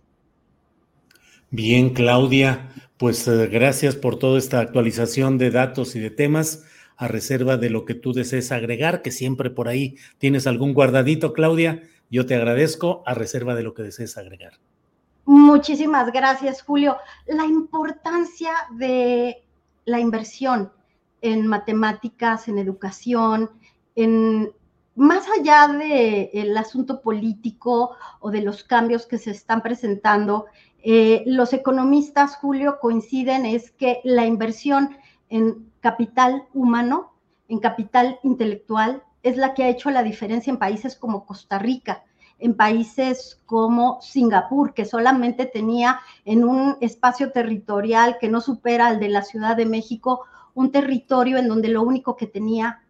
Bien, 1.51 1.93
Claudia, 1.93 2.69
pues 2.97 3.27
eh, 3.27 3.47
gracias 3.47 3.95
por 3.95 4.17
toda 4.17 4.37
esta 4.37 4.59
actualización 4.59 5.37
de 5.37 5.51
datos 5.51 5.95
y 5.95 5.99
de 5.99 6.09
temas 6.09 6.65
a 6.97 7.07
reserva 7.07 7.57
de 7.57 7.69
lo 7.69 7.85
que 7.85 7.93
tú 7.93 8.13
desees 8.13 8.51
agregar, 8.51 9.01
que 9.01 9.11
siempre 9.11 9.49
por 9.49 9.67
ahí 9.67 9.97
tienes 10.17 10.47
algún 10.47 10.73
guardadito, 10.73 11.33
Claudia. 11.33 11.83
Yo 12.09 12.25
te 12.25 12.35
agradezco 12.35 13.03
a 13.05 13.13
reserva 13.13 13.55
de 13.55 13.63
lo 13.63 13.73
que 13.73 13.83
desees 13.83 14.17
agregar. 14.17 14.53
Muchísimas 15.25 16.11
gracias, 16.11 16.61
Julio. 16.61 16.97
La 17.25 17.45
importancia 17.45 18.53
de 18.77 19.43
la 19.85 19.99
inversión 19.99 20.71
en 21.21 21.47
matemáticas, 21.47 22.47
en 22.47 22.59
educación, 22.59 23.49
en 23.95 24.51
más 24.95 25.25
allá 25.37 25.67
del 25.67 26.55
asunto 26.55 27.01
político 27.01 27.95
o 28.19 28.31
de 28.31 28.41
los 28.41 28.63
cambios 28.63 29.05
que 29.05 29.17
se 29.17 29.31
están 29.31 29.61
presentando, 29.61 30.45
eh, 30.83 31.23
los 31.25 31.51
economistas, 31.51 32.37
Julio, 32.37 32.79
coinciden 32.79 33.45
es 33.45 33.71
que 33.71 33.99
la 34.03 34.25
inversión 34.25 34.97
en 35.29 35.71
capital 35.81 36.45
humano, 36.53 37.13
en 37.49 37.59
capital 37.59 38.19
intelectual, 38.23 39.03
es 39.21 39.37
la 39.37 39.53
que 39.53 39.63
ha 39.63 39.69
hecho 39.69 39.89
la 39.89 40.03
diferencia 40.03 40.51
en 40.51 40.59
países 40.59 40.95
como 40.95 41.25
Costa 41.25 41.59
Rica, 41.59 42.03
en 42.37 42.55
países 42.55 43.41
como 43.45 43.99
Singapur, 44.01 44.73
que 44.73 44.85
solamente 44.85 45.45
tenía 45.45 45.99
en 46.23 46.45
un 46.45 46.77
espacio 46.79 47.31
territorial 47.31 48.17
que 48.19 48.29
no 48.29 48.39
supera 48.39 48.87
al 48.87 48.99
de 48.99 49.09
la 49.09 49.23
Ciudad 49.23 49.57
de 49.57 49.65
México, 49.65 50.21
un 50.53 50.71
territorio 50.71 51.37
en 51.37 51.47
donde 51.47 51.69
lo 51.69 51.81
único 51.81 52.15
que 52.15 52.27
tenía 52.27 52.84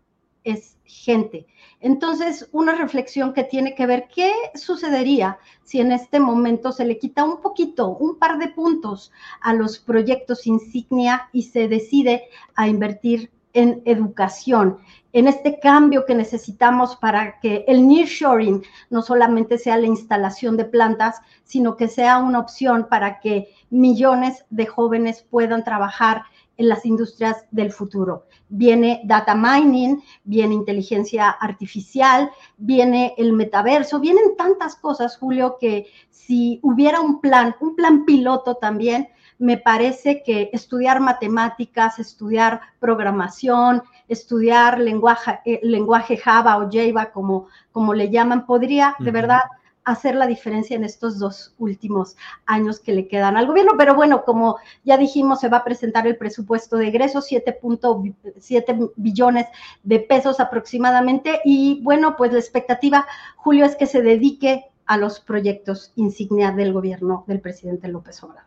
es 0.45 0.77
gente. 0.85 1.45
Entonces, 1.81 2.47
una 2.51 2.75
reflexión 2.75 3.33
que 3.33 3.43
tiene 3.43 3.75
que 3.75 3.85
ver 3.85 4.07
qué 4.07 4.31
sucedería 4.55 5.37
si 5.63 5.81
en 5.81 5.91
este 5.91 6.19
momento 6.19 6.71
se 6.71 6.85
le 6.85 6.97
quita 6.97 7.23
un 7.23 7.41
poquito, 7.41 7.89
un 7.89 8.17
par 8.17 8.37
de 8.37 8.47
puntos 8.47 9.11
a 9.41 9.53
los 9.53 9.79
proyectos 9.79 10.47
insignia 10.47 11.29
y 11.33 11.43
se 11.43 11.67
decide 11.67 12.29
a 12.55 12.67
invertir 12.67 13.31
en 13.53 13.81
educación, 13.85 14.79
en 15.13 15.29
este 15.29 15.59
cambio 15.61 16.05
que 16.05 16.13
necesitamos 16.13 16.97
para 16.97 17.39
que 17.39 17.63
el 17.69 17.87
nearshoring 17.87 18.63
no 18.89 19.01
solamente 19.01 19.57
sea 19.57 19.77
la 19.77 19.87
instalación 19.87 20.57
de 20.57 20.65
plantas, 20.65 21.21
sino 21.45 21.77
que 21.77 21.87
sea 21.87 22.17
una 22.17 22.39
opción 22.39 22.87
para 22.89 23.21
que 23.21 23.47
millones 23.69 24.43
de 24.49 24.65
jóvenes 24.65 25.25
puedan 25.29 25.63
trabajar 25.63 26.23
en 26.57 26.69
las 26.69 26.85
industrias 26.85 27.45
del 27.51 27.71
futuro. 27.71 28.25
Viene 28.49 29.01
data 29.05 29.35
mining, 29.35 30.01
viene 30.23 30.53
inteligencia 30.53 31.29
artificial, 31.29 32.31
viene 32.57 33.13
el 33.17 33.33
metaverso, 33.33 33.99
vienen 33.99 34.35
tantas 34.37 34.75
cosas, 34.75 35.17
Julio, 35.17 35.57
que 35.59 35.87
si 36.09 36.59
hubiera 36.63 37.01
un 37.01 37.21
plan, 37.21 37.55
un 37.59 37.75
plan 37.75 38.05
piloto 38.05 38.55
también, 38.55 39.09
me 39.37 39.57
parece 39.57 40.23
que 40.23 40.49
estudiar 40.53 41.01
matemáticas, 41.01 41.99
estudiar 41.99 42.61
programación, 42.79 43.83
estudiar 44.07 44.79
lenguaje, 44.79 45.39
eh, 45.45 45.59
lenguaje 45.63 46.17
Java 46.17 46.57
o 46.57 46.69
Java, 46.71 47.11
como, 47.11 47.47
como 47.71 47.93
le 47.93 48.09
llaman, 48.09 48.45
podría 48.45 48.95
de 48.99 49.11
verdad 49.11 49.41
hacer 49.85 50.15
la 50.15 50.27
diferencia 50.27 50.75
en 50.75 50.83
estos 50.83 51.19
dos 51.19 51.53
últimos 51.57 52.17
años 52.45 52.79
que 52.79 52.91
le 52.91 53.07
quedan 53.07 53.37
al 53.37 53.47
gobierno. 53.47 53.73
Pero 53.77 53.95
bueno, 53.95 54.23
como 54.25 54.57
ya 54.83 54.97
dijimos, 54.97 55.39
se 55.39 55.49
va 55.49 55.57
a 55.57 55.63
presentar 55.63 56.07
el 56.07 56.17
presupuesto 56.17 56.77
de 56.77 56.87
egresos, 56.87 57.31
7.7 57.31 58.91
billones 58.95 59.45
de 59.83 59.99
pesos 59.99 60.39
aproximadamente. 60.39 61.39
Y 61.45 61.79
bueno, 61.83 62.15
pues 62.17 62.33
la 62.33 62.39
expectativa, 62.39 63.07
Julio, 63.37 63.65
es 63.65 63.75
que 63.75 63.85
se 63.85 64.01
dedique 64.01 64.65
a 64.87 64.97
los 64.97 65.19
proyectos 65.19 65.91
insignia 65.95 66.51
del 66.51 66.73
gobierno 66.73 67.23
del 67.27 67.39
presidente 67.39 67.87
López 67.87 68.21
Obrador. 68.23 68.43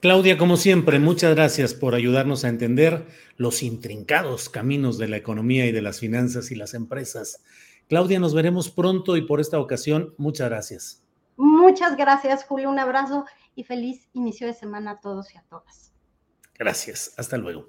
Claudia, 0.00 0.36
como 0.36 0.56
siempre, 0.56 0.98
muchas 0.98 1.34
gracias 1.34 1.74
por 1.74 1.94
ayudarnos 1.94 2.44
a 2.44 2.48
entender 2.48 3.06
los 3.36 3.62
intrincados 3.62 4.48
caminos 4.48 4.98
de 4.98 5.06
la 5.06 5.16
economía 5.16 5.64
y 5.66 5.72
de 5.72 5.80
las 5.80 6.00
finanzas 6.00 6.50
y 6.50 6.56
las 6.56 6.74
empresas 6.74 7.40
Claudia, 7.88 8.18
nos 8.18 8.34
veremos 8.34 8.70
pronto 8.70 9.16
y 9.16 9.22
por 9.22 9.40
esta 9.40 9.58
ocasión, 9.58 10.14
muchas 10.18 10.48
gracias. 10.48 11.02
Muchas 11.36 11.96
gracias, 11.96 12.44
Julio. 12.44 12.70
Un 12.70 12.78
abrazo 12.78 13.24
y 13.54 13.64
feliz 13.64 14.08
inicio 14.12 14.46
de 14.46 14.54
semana 14.54 14.92
a 14.92 15.00
todos 15.00 15.34
y 15.34 15.38
a 15.38 15.44
todas. 15.48 15.92
Gracias. 16.58 17.14
Hasta 17.16 17.36
luego. 17.36 17.66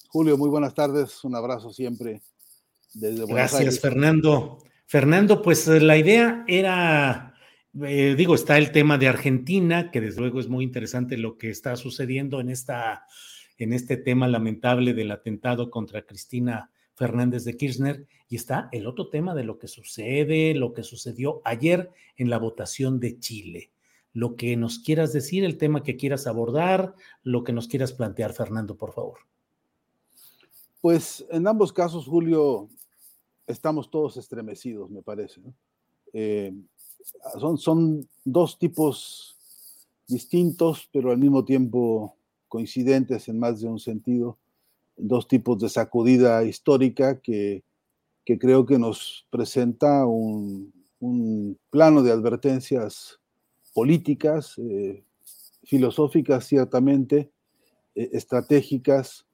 Julio, 0.09 0.37
muy 0.37 0.49
buenas 0.49 0.73
tardes. 0.73 1.23
Un 1.23 1.35
abrazo 1.35 1.73
siempre 1.73 2.21
desde 2.93 3.23
Buenos 3.25 3.51
Gracias, 3.51 3.79
Fernando. 3.79 4.59
Fernando, 4.85 5.41
pues 5.41 5.67
eh, 5.67 5.79
la 5.79 5.97
idea 5.97 6.43
era, 6.47 7.33
eh, 7.81 8.13
digo, 8.15 8.35
está 8.35 8.57
el 8.57 8.71
tema 8.71 8.97
de 8.97 9.07
Argentina, 9.07 9.89
que 9.89 10.01
desde 10.01 10.21
luego 10.21 10.39
es 10.39 10.47
muy 10.47 10.63
interesante 10.63 11.17
lo 11.17 11.37
que 11.37 11.49
está 11.49 11.75
sucediendo 11.75 12.39
en, 12.39 12.49
esta, 12.49 13.05
en 13.57 13.73
este 13.73 13.97
tema 13.97 14.27
lamentable 14.27 14.93
del 14.93 15.11
atentado 15.11 15.71
contra 15.71 16.05
Cristina 16.05 16.69
Fernández 16.95 17.43
de 17.43 17.57
Kirchner. 17.57 18.07
Y 18.29 18.35
está 18.35 18.69
el 18.71 18.87
otro 18.87 19.09
tema 19.09 19.35
de 19.35 19.43
lo 19.43 19.59
que 19.59 19.67
sucede, 19.67 20.55
lo 20.55 20.73
que 20.73 20.83
sucedió 20.83 21.41
ayer 21.45 21.91
en 22.17 22.29
la 22.29 22.39
votación 22.39 22.99
de 22.99 23.19
Chile. 23.19 23.71
Lo 24.13 24.35
que 24.35 24.55
nos 24.57 24.79
quieras 24.79 25.11
decir, 25.13 25.43
el 25.43 25.57
tema 25.57 25.83
que 25.83 25.97
quieras 25.97 26.27
abordar, 26.27 26.95
lo 27.23 27.43
que 27.43 27.53
nos 27.53 27.67
quieras 27.67 27.93
plantear, 27.93 28.33
Fernando, 28.33 28.75
por 28.75 28.93
favor. 28.93 29.19
Pues 30.81 31.25
en 31.29 31.47
ambos 31.47 31.71
casos, 31.73 32.05
Julio, 32.05 32.69
estamos 33.47 33.89
todos 33.89 34.17
estremecidos, 34.17 34.89
me 34.89 35.01
parece. 35.01 35.41
Eh, 36.11 36.53
son, 37.39 37.57
son 37.57 38.07
dos 38.23 38.59
tipos 38.59 39.37
distintos, 40.07 40.89
pero 40.91 41.11
al 41.11 41.17
mismo 41.17 41.43
tiempo 41.43 42.15
coincidentes 42.47 43.27
en 43.29 43.39
más 43.39 43.61
de 43.61 43.67
un 43.67 43.79
sentido 43.79 44.37
dos 44.97 45.27
tipos 45.27 45.59
de 45.59 45.69
sacudida 45.69 46.43
histórica 46.43 47.19
que, 47.19 47.63
creo 48.25 48.65
que 48.65 48.77
nos 48.77 49.25
presenta 49.29 50.05
un, 50.05 50.71
plano 51.69 52.01
de 52.01 52.11
advertencias 52.11 53.19
políticas, 53.73 54.57
eh, 54.57 55.03
filosóficas 55.65 56.45
ciertamente, 56.45 57.31
eh, 57.95 58.09
estratégicas 58.13 59.25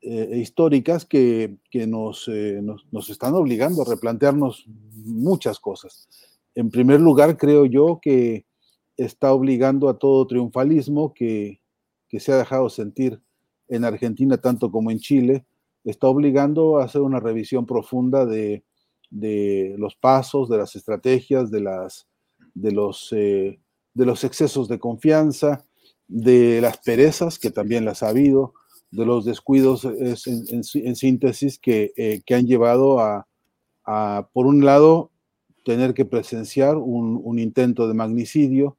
eh, 0.00 0.30
e 0.32 0.38
históricas 0.38 1.04
que, 1.04 1.58
nos, 1.86 2.26
nos, 2.62 2.86
nos, 2.90 3.10
están 3.10 3.34
obligando 3.34 3.82
a 3.82 3.84
replantearnos 3.84 4.64
muchas 5.04 5.58
cosas. 5.58 6.08
En 6.54 6.70
primer 6.70 7.00
lugar, 7.00 7.36
creo 7.36 7.66
yo 7.66 7.98
que 8.00 8.46
está 8.96 9.32
obligando 9.34 9.88
a 9.88 9.98
todo 9.98 10.26
triunfalismo 10.26 11.12
que, 11.12 11.60
que 12.08 12.20
se 12.20 12.32
ha 12.32 12.36
dejado 12.36 12.68
sentir 12.70 13.20
en 13.70 13.84
Argentina 13.84 14.36
tanto 14.36 14.70
como 14.70 14.90
en 14.90 14.98
Chile, 14.98 15.46
está 15.84 16.08
obligando 16.08 16.78
a 16.78 16.84
hacer 16.84 17.00
una 17.00 17.20
revisión 17.20 17.64
profunda 17.64 18.26
de, 18.26 18.64
los 19.10 19.96
pasos, 19.96 20.48
de 20.48 20.58
las 20.58 20.76
estrategias, 20.76 21.50
eh, 21.52 23.58
de 23.94 24.06
los 24.06 24.24
excesos 24.24 24.68
de 24.68 24.78
confianza, 24.78 25.64
de 26.08 26.60
las 26.60 26.78
perezas, 26.78 27.38
que 27.38 27.50
también 27.50 27.84
las 27.84 28.02
ha 28.02 28.08
habido, 28.08 28.54
de 28.90 29.06
los 29.06 29.24
descuidos 29.24 29.84
en, 29.84 30.96
síntesis 30.96 31.58
que, 31.58 31.92
eh, 31.96 32.22
han 32.34 32.46
llevado 32.46 33.00
a, 33.00 33.26
por 34.32 34.46
un 34.46 34.64
lado, 34.64 35.10
tener 35.64 35.94
que 35.94 36.04
presenciar 36.04 36.76
un, 36.76 37.38
intento 37.38 37.88
de 37.88 37.94
magnicidio, 37.94 38.76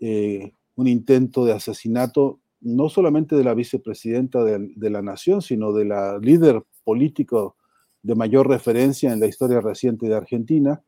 eh, 0.00 0.52
un 0.74 0.86
intento 0.86 1.44
de 1.44 1.52
asesinato 1.52 2.40
no 2.62 2.88
solamente 2.88 3.36
de 3.36 3.44
la 3.44 3.54
vicepresidenta 3.54 4.44
de, 4.44 4.90
la 4.90 5.02
nación, 5.02 5.42
sino 5.42 5.72
de 5.72 5.84
la 5.84 6.18
líder 6.18 6.62
político 6.84 7.56
de 8.02 8.14
mayor 8.14 8.48
referencia 8.48 9.12
en 9.12 9.20
la 9.20 9.26
historia 9.26 9.60
reciente 9.60 10.08
de 10.08 10.14
Argentina, 10.14 10.82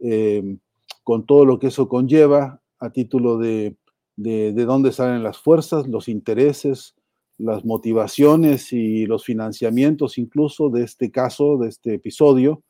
eh, 0.00 0.56
con 1.04 1.26
todo 1.26 1.44
lo 1.44 1.58
que 1.58 1.68
eso 1.68 1.88
conlleva 1.88 2.60
a 2.78 2.90
título 2.90 3.38
de, 3.38 3.76
de, 4.16 4.64
dónde 4.64 4.92
salen 4.92 5.22
las 5.22 5.38
fuerzas, 5.38 5.86
los 5.86 6.08
intereses, 6.08 6.94
las 7.36 7.64
motivaciones 7.64 8.72
y 8.72 9.06
los 9.06 9.24
financiamientos 9.24 10.18
incluso 10.18 10.70
de 10.70 10.84
este 10.84 11.10
caso, 11.10 11.56
de 11.58 11.68
este 11.68 11.94
episodio. 11.94 12.62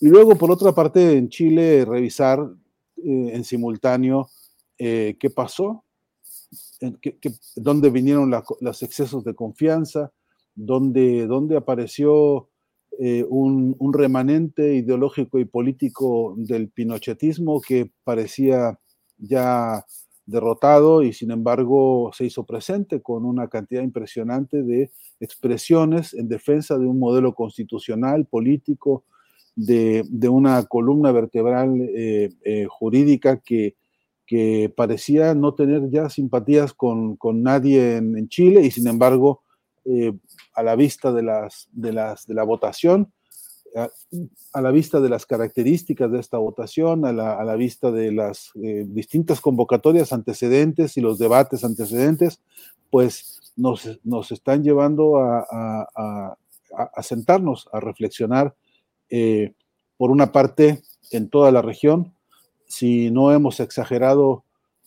Y 0.00 0.08
luego, 0.08 0.36
por 0.36 0.50
otra 0.50 0.72
parte, 0.72 1.16
en 1.16 1.28
Chile, 1.28 1.84
revisar 1.84 2.40
eh, 2.96 3.30
en 3.32 3.44
simultáneo 3.44 4.28
eh, 4.78 5.16
qué 5.20 5.30
pasó, 5.30 5.84
dónde 7.56 7.90
vinieron 7.90 8.32
los 8.60 8.82
excesos 8.82 9.24
de 9.24 9.34
confianza, 9.34 10.12
dónde, 10.54 11.26
dónde 11.26 11.56
apareció 11.56 12.48
eh, 12.98 13.24
un, 13.28 13.92
remanente 13.92 14.74
ideológico 14.74 15.38
y 15.38 15.44
político 15.44 16.34
del 16.36 16.68
pinochetismo 16.68 17.60
que 17.60 17.90
parecía 18.04 18.78
ya 19.18 19.84
derrotado 20.26 21.02
y 21.02 21.12
sin 21.12 21.30
embargo 21.30 22.10
se 22.14 22.26
hizo 22.26 22.44
presente 22.44 23.02
con 23.02 23.24
una 23.24 23.48
cantidad 23.48 23.82
impresionante 23.82 24.62
de 24.62 24.92
expresiones 25.20 26.14
en 26.14 26.28
defensa 26.28 26.78
de 26.78 26.86
un 26.86 26.98
modelo 26.98 27.34
constitucional, 27.34 28.26
político, 28.26 29.04
de, 29.56 30.04
una 30.28 30.64
columna 30.64 31.12
vertebral 31.12 31.80
eh, 31.80 32.30
eh, 32.44 32.66
jurídica 32.68 33.40
que 33.40 33.76
que 34.26 34.72
parecía 34.74 35.34
no 35.34 35.54
tener 35.54 35.90
ya 35.90 36.08
simpatías 36.08 36.72
con, 36.72 37.18
nadie 37.34 37.96
en, 37.96 38.28
Chile 38.28 38.62
y 38.62 38.70
sin 38.70 38.86
embargo, 38.86 39.42
eh, 39.84 40.12
a 40.54 40.62
la 40.62 40.76
vista 40.76 41.12
de, 41.12 41.22
las, 41.22 41.68
de, 41.72 41.92
las, 41.92 42.26
de 42.26 42.34
la 42.34 42.44
votación, 42.44 43.12
a, 44.52 44.60
la 44.60 44.70
vista 44.70 45.00
de 45.00 45.08
las 45.08 45.26
características 45.26 46.10
de 46.10 46.20
esta 46.20 46.38
votación, 46.38 47.04
a 47.04 47.12
la, 47.12 47.56
vista 47.56 47.90
de 47.90 48.12
las 48.12 48.52
eh, 48.62 48.84
distintas 48.86 49.40
convocatorias 49.40 50.12
antecedentes 50.12 50.96
y 50.96 51.00
los 51.00 51.18
debates 51.18 51.64
antecedentes, 51.64 52.40
pues 52.90 53.52
nos, 53.56 53.98
nos 54.04 54.30
están 54.30 54.62
llevando 54.62 55.18
a, 55.18 56.36
sentarnos, 57.02 57.68
a 57.72 57.80
reflexionar, 57.80 58.54
eh, 59.10 59.52
por 59.96 60.10
una 60.10 60.32
parte, 60.32 60.82
en 61.10 61.28
toda 61.28 61.52
la 61.52 61.62
región, 61.62 62.13
si 62.74 63.12
no 63.12 63.30
hemos 63.30 63.60
exagerado 63.60 64.42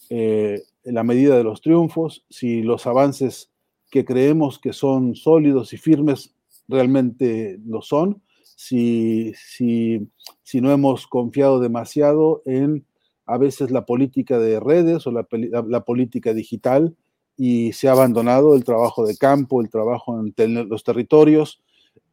eh, 0.09 0.61
la 0.83 1.03
medida 1.03 1.37
de 1.37 1.45
los 1.45 1.61
triunfos, 1.61 2.25
si 2.29 2.61
los 2.61 2.85
avances 2.85 3.49
que 3.89 4.03
creemos 4.03 4.59
que 4.59 4.73
son 4.73 5.15
sólidos 5.15 5.71
y 5.71 5.77
firmes 5.77 6.35
realmente 6.67 7.57
lo 7.65 7.81
son, 7.81 8.21
si, 8.43 9.31
si, 9.37 10.05
si 10.43 10.59
no 10.59 10.73
hemos 10.73 11.07
confiado 11.07 11.61
demasiado 11.61 12.41
en 12.45 12.85
a 13.25 13.37
veces 13.37 13.71
la 13.71 13.85
política 13.85 14.37
de 14.37 14.59
redes 14.59 15.07
o 15.07 15.11
la, 15.11 15.25
la, 15.31 15.85
política 15.85 16.33
digital 16.33 16.93
y 17.37 17.71
se 17.71 17.87
ha 17.87 17.93
abandonado 17.93 18.53
el 18.53 18.65
trabajo 18.65 19.05
de 19.05 19.15
campo, 19.15 19.61
el 19.61 19.69
trabajo 19.69 20.19
en 20.19 20.69
los 20.69 20.83
territorios. 20.83 21.61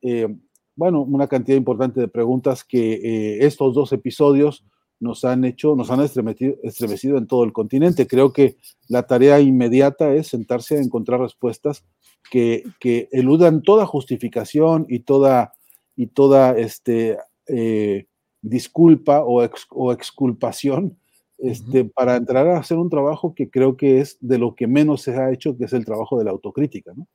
Eh, 0.03 0.29
bueno, 0.77 1.03
una 1.03 1.27
cantidad 1.27 1.57
importante 1.57 2.01
de 2.01 2.09
preguntas 2.09 2.62
que 2.64 2.95
eh, 2.95 3.47
estos 3.47 3.75
dos 3.75 3.93
episodios 3.93 4.64
nos 5.01 5.24
han 5.24 5.45
hecho, 5.45 5.76
nos 5.76 5.90
han 5.90 6.01
estremecido, 6.01 7.18
en 7.18 7.26
todo 7.26 7.45
el 7.45 7.53
continente. 7.53 8.07
Creo 8.07 8.32
que 8.32 8.57
la 8.88 9.07
tarea 9.07 9.40
inmediata 9.40 10.12
es 10.14 10.28
sentarse 10.28 10.76
a 10.76 10.82
encontrar 10.82 11.20
respuestas 11.20 11.84
que, 12.30 12.64
eludan 13.12 13.62
toda 13.62 13.86
justificación 13.86 14.86
y 14.88 15.01
toda, 15.01 15.53
y 15.97 16.09
toda 16.09 16.57
este, 16.59 17.18
eh, 17.47 18.07
disculpa 18.42 19.22
o, 19.24 19.47
o 19.70 19.92
exculpación 19.92 20.99
este, 21.38 21.84
para 21.84 22.16
entrar 22.16 22.47
a 22.47 22.59
hacer 22.59 22.78
un 22.78 22.88
trabajo 22.88 23.34
que 23.34 23.51
creo 23.51 23.76
que 23.76 24.01
es 24.01 24.16
de 24.20 24.38
lo 24.38 24.55
que 24.55 24.66
menos 24.66 25.03
se 25.03 25.14
ha 25.14 25.32
hecho, 25.32 25.57
que 25.57 25.64
es 25.64 25.72
el 25.72 25.84
trabajo 25.84 26.18
de 26.18 26.24
la 26.24 26.30
autocrítica. 26.30 26.92
¿no? 26.97 27.07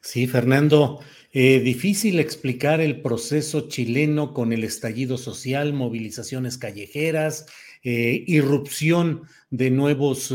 Sí, 0.00 0.26
Fernando, 0.26 1.00
eh, 1.32 1.60
difícil 1.60 2.20
explicar 2.20 2.80
el 2.80 3.02
proceso 3.02 3.68
chileno 3.68 4.32
con 4.32 4.52
el 4.52 4.64
estallido 4.64 5.18
social, 5.18 5.72
movilizaciones 5.72 6.58
callejeras, 6.58 7.46
eh, 7.82 8.24
irrupción 8.26 9.22
de 9.50 9.70
nuevos 9.70 10.32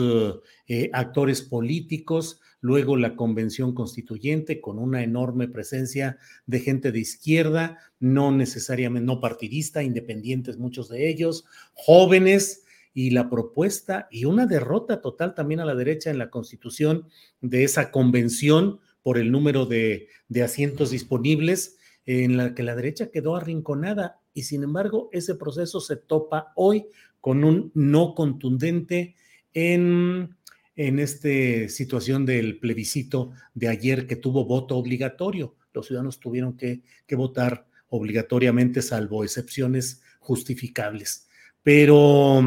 eh, 0.68 0.89
actores 0.93 1.41
políticos, 1.41 2.39
luego 2.59 2.95
la 2.97 3.16
convención 3.16 3.74
constituyente 3.74 4.62
con 4.62 4.78
una 4.78 5.03
enorme 5.03 5.47
presencia 5.47 6.18
de 6.45 6.59
gente 6.59 6.91
de 6.91 6.99
izquierda, 6.99 7.80
no 7.99 8.32
necesariamente, 8.32 9.05
no 9.05 9.20
partidista, 9.20 9.84
independientes 9.84 10.57
muchos 10.57 10.89
de 10.89 11.09
ellos, 11.09 11.45
jóvenes 11.74 12.64
y 12.93 13.12
la 13.12 13.30
propuesta 13.30 14.07
y 14.12 14.26
una 14.26 14.45
derrota 14.45 15.01
total 15.01 15.34
también 15.34 15.62
a 15.62 15.66
la 15.66 15.76
derecha 15.76 16.09
en 16.09 16.18
la 16.18 16.30
constitución 16.30 17.07
de 17.39 17.64
esa 17.64 17.89
convención 17.89 18.80
por 19.04 19.18
el 19.18 19.32
número 19.32 19.66
de, 19.66 20.08
asientos 20.43 20.91
disponibles, 20.91 21.78
en 22.06 22.38
la 22.38 22.56
que 22.56 22.64
la 22.64 22.76
derecha 22.76 23.12
quedó 23.12 23.36
arrinconada 23.36 24.20
y 24.34 24.43
sin 24.43 24.64
embargo 24.64 25.10
ese 25.12 25.36
proceso 25.36 25.80
se 25.80 25.97
topa 25.97 26.52
hoy 26.56 26.88
con 27.20 27.43
un 27.43 27.72
no 27.76 28.16
contundente 28.16 29.16
en, 29.54 30.36
en 30.76 30.99
esta 30.99 31.70
situación 31.70 32.26
del 32.26 32.60
plebiscito 32.60 33.32
de 33.54 33.68
ayer 33.68 34.08
que 34.08 34.16
tuvo 34.16 34.45
voto 34.45 34.78
obligatorio. 34.78 35.56
Los 35.74 35.88
ciudadanos 35.88 36.20
tuvieron 36.20 36.58
que, 36.58 36.82
que 37.06 37.16
votar 37.16 37.68
obligatoriamente, 37.89 38.82
salvo 38.82 39.24
excepciones 39.24 40.02
justificables. 40.20 41.28
Pero, 41.62 42.41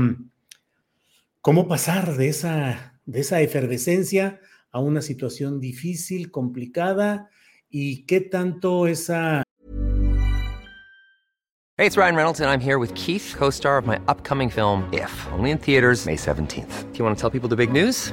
¿cómo 1.41 1.69
pasar 1.69 2.17
de 2.17 2.29
esa, 2.29 3.01
de 3.05 3.21
esa 3.21 3.41
efervescencia 3.41 4.41
a 4.75 4.81
una 4.81 5.01
situación 5.01 5.61
difícil, 5.61 6.31
complicada 6.31 7.31
y 7.71 8.05
qué 8.07 8.21
tanto 8.21 8.87
esa 8.87 9.43
Hey, 11.77 11.87
it's 11.87 11.97
Ryan 11.97 12.15
Reynolds 12.15 12.41
and 12.41 12.49
I'm 12.49 12.61
here 12.61 12.79
with 12.79 12.95
Keith, 12.95 13.35
co-star 13.37 13.79
of 13.79 13.87
my 13.87 13.99
upcoming 14.07 14.49
film 14.49 14.89
If, 14.93 15.11
only 15.33 15.51
in 15.51 15.59
theaters 15.59 16.07
May 16.07 16.17
17th. 16.17 16.93
Do 16.93 16.99
you 16.99 17.05
want 17.05 17.17
to 17.17 17.21
tell 17.21 17.31
people 17.31 17.49
the 17.49 17.57
big 17.57 17.73
news? 17.73 18.13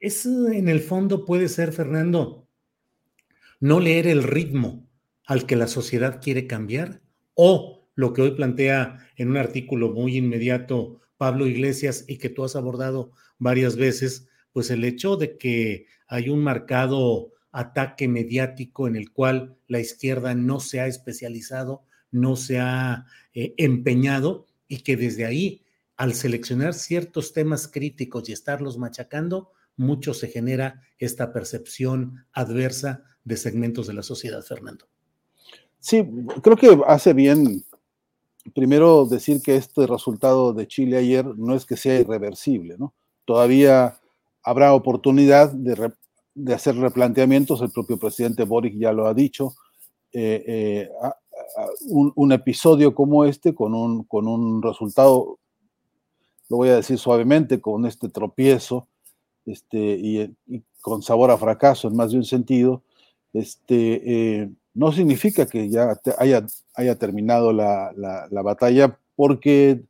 Eso 0.00 0.48
en 0.48 0.68
el 0.68 0.80
fondo 0.80 1.24
puede 1.24 1.48
ser, 1.48 1.72
Fernando, 1.72 2.48
no 3.60 3.78
leer 3.78 4.06
el 4.06 4.22
ritmo 4.22 4.88
al 5.26 5.46
que 5.46 5.54
la 5.54 5.68
sociedad 5.68 6.20
quiere 6.20 6.46
cambiar? 6.48 7.02
¿O 7.34 7.88
lo 7.94 8.12
que 8.12 8.22
hoy 8.22 8.32
plantea 8.32 9.06
en 9.16 9.30
un 9.30 9.36
artículo 9.36 9.92
muy 9.92 10.16
inmediato 10.16 11.00
Pablo 11.18 11.46
Iglesias 11.46 12.04
y 12.08 12.16
que 12.16 12.30
tú 12.30 12.44
has 12.44 12.56
abordado 12.56 13.12
varias 13.38 13.76
veces, 13.76 14.26
pues 14.52 14.70
el 14.70 14.82
hecho 14.84 15.16
de 15.16 15.36
que 15.36 15.86
hay 16.08 16.30
un 16.30 16.42
marcado 16.42 17.32
ataque 17.52 18.08
mediático 18.08 18.88
en 18.88 18.96
el 18.96 19.12
cual 19.12 19.56
la 19.68 19.80
izquierda 19.80 20.34
no 20.34 20.60
se 20.60 20.80
ha 20.80 20.86
especializado, 20.86 21.84
no 22.10 22.36
se 22.36 22.58
ha 22.58 23.06
eh, 23.34 23.54
empeñado 23.58 24.46
y 24.66 24.78
que 24.78 24.96
desde 24.96 25.26
ahí, 25.26 25.62
al 25.96 26.14
seleccionar 26.14 26.74
ciertos 26.74 27.34
temas 27.34 27.68
críticos 27.68 28.28
y 28.28 28.32
estarlos 28.32 28.78
machacando, 28.78 29.52
mucho 29.76 30.14
se 30.14 30.28
genera 30.28 30.82
esta 30.98 31.32
percepción 31.32 32.26
adversa 32.32 33.04
de 33.24 33.36
segmentos 33.36 33.86
de 33.86 33.94
la 33.94 34.02
sociedad, 34.02 34.42
Fernando. 34.42 34.86
Sí, 35.78 36.06
creo 36.42 36.56
que 36.56 36.78
hace 36.86 37.14
bien 37.14 37.64
primero 38.54 39.06
decir 39.06 39.40
que 39.42 39.56
este 39.56 39.86
resultado 39.86 40.52
de 40.52 40.66
Chile 40.66 40.96
ayer 40.96 41.24
no 41.36 41.54
es 41.54 41.64
que 41.66 41.76
sea 41.76 42.00
irreversible, 42.00 42.76
¿no? 42.78 42.94
Todavía 43.24 43.98
habrá 44.42 44.74
oportunidad 44.74 45.52
de, 45.52 45.92
hacer 46.54 46.76
replanteamientos, 46.76 47.60
el 47.60 47.70
propio 47.70 47.98
presidente 47.98 48.44
Boric 48.44 48.78
ya 48.78 48.92
lo 48.92 49.06
ha 49.06 49.14
dicho, 49.14 49.54
eh, 50.12 50.44
eh, 50.46 50.90
un, 51.88 52.12
un, 52.16 52.32
episodio 52.32 52.94
como 52.94 53.24
este, 53.24 53.54
con 53.54 53.74
un, 53.74 54.04
con 54.04 54.26
un 54.26 54.62
resultado, 54.62 55.38
lo 56.48 56.56
voy 56.56 56.70
a 56.70 56.76
decir 56.76 56.98
suavemente, 56.98 57.60
con 57.60 57.86
este 57.86 58.08
tropiezo 58.08 58.88
este, 59.46 59.78
y, 59.78 60.34
y 60.46 60.62
con 60.80 61.02
sabor 61.02 61.30
a 61.30 61.38
fracaso 61.38 61.88
en 61.88 61.96
más 61.96 62.12
de 62.12 62.18
un 62.18 62.24
sentido, 62.24 62.82
este, 63.32 64.02
eh, 64.42 64.50
no 64.74 64.92
significa 64.92 65.46
que 65.46 65.68
ya 65.68 65.94
haya, 66.18 66.46
haya 66.74 66.96
terminado 66.96 67.52
la, 67.52 67.92
la, 67.96 68.28
la, 68.30 68.42
batalla, 68.42 68.98
porque 69.16 69.82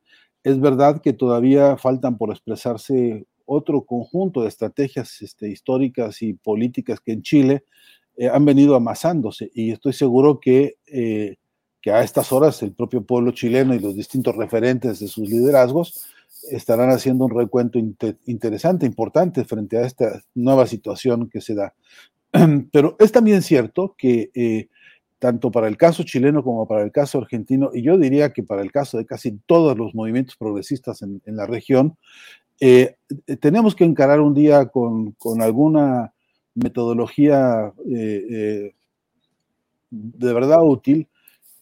es 0.43 0.61
verdad 0.61 1.01
que 1.03 1.13
todavía 1.13 1.77
faltan 1.77 2.19
por 2.19 2.31
expresarse 2.31 3.27
otro 3.45 3.85
conjunto 3.85 4.43
de 4.43 4.49
estrategias 4.49 5.21
este, 5.23 5.49
históricas 5.49 6.23
y 6.23 6.35
políticas 6.35 7.01
que 7.01 7.13
en 7.13 7.23
Chile 7.23 7.65
eh, 8.17 8.29
han 8.29 8.45
venido 8.45 8.75
amasándose. 8.75 9.51
Y 9.55 9.73
estoy 9.73 9.93
seguro 9.93 10.41
que, 10.41 10.77
eh, 10.87 11.37
que 11.83 11.91
a 11.91 12.03
estas 12.03 12.33
horas 12.33 12.63
el 12.63 12.73
propio 12.73 13.03
pueblo 13.03 13.33
chileno 13.33 13.75
y 13.75 13.81
los 13.81 13.97
distintos 13.97 14.37
referentes 14.37 15.01
de 15.01 15.09
sus 15.09 15.29
liderazgos 15.29 16.07
estarán 16.51 16.91
haciendo 16.91 17.25
un 17.27 17.37
recuento 17.37 17.79
inter 17.79 18.19
interesante, 18.27 18.87
importante 18.87 19.45
frente 19.45 19.79
a 19.79 19.87
esta 19.87 20.23
nueva 20.35 20.67
situación 20.67 21.29
que 21.29 21.41
se 21.41 21.55
da. 21.55 21.75
Pero 22.73 22.97
es 22.99 23.13
también 23.13 23.43
cierto 23.43 23.95
que 23.99 24.31
eh, 24.35 24.69
tanto 25.21 25.51
para 25.51 25.69
el 25.69 25.77
caso 25.77 26.03
chileno 26.03 26.43
como 26.43 26.67
para 26.67 26.83
el 26.83 26.91
caso 26.91 27.19
argentino, 27.19 27.71
y 27.73 27.83
yo 27.83 27.99
diría 27.99 28.33
que 28.33 28.43
para 28.43 28.63
el 28.63 28.73
caso 28.73 28.97
de 28.97 29.07
casi 29.07 29.39
todos 29.47 29.77
los 29.77 29.95
movimientos 29.95 30.35
progresistas 30.35 31.03
en, 31.03 31.21
la 31.27 31.47
región, 31.47 31.97
eh, 32.59 32.97
tenemos 33.39 33.77
que 33.77 33.85
encarar 33.85 34.21
un 34.21 34.35
día 34.35 34.67
con, 34.67 35.15
alguna 35.41 36.15
metodología 36.55 37.73
eh, 37.87 38.27
eh, 38.31 38.75
de 39.91 40.33
verdad 40.33 40.63
útil 40.63 41.07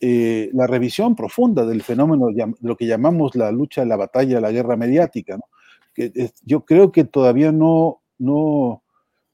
eh, 0.01 0.51
la 0.53 0.67
revisión 0.67 1.17
profunda 1.17 1.67
del 1.67 1.83
fenómeno, 1.83 2.29
de 2.29 2.55
lo 2.61 2.77
que 2.77 2.87
llamamos 2.87 3.35
la 3.35 3.51
lucha, 3.51 3.85
la 3.85 3.97
batalla, 3.97 4.41
la 4.41 4.53
guerra 4.53 4.77
mediática. 4.77 5.37
¿no? 5.37 5.45
Que, 5.93 6.13
es, 6.15 6.35
yo 6.45 6.65
creo 6.65 6.93
que 6.93 7.05
todavía 7.05 7.51
no, 7.51 8.01
no, 8.19 8.83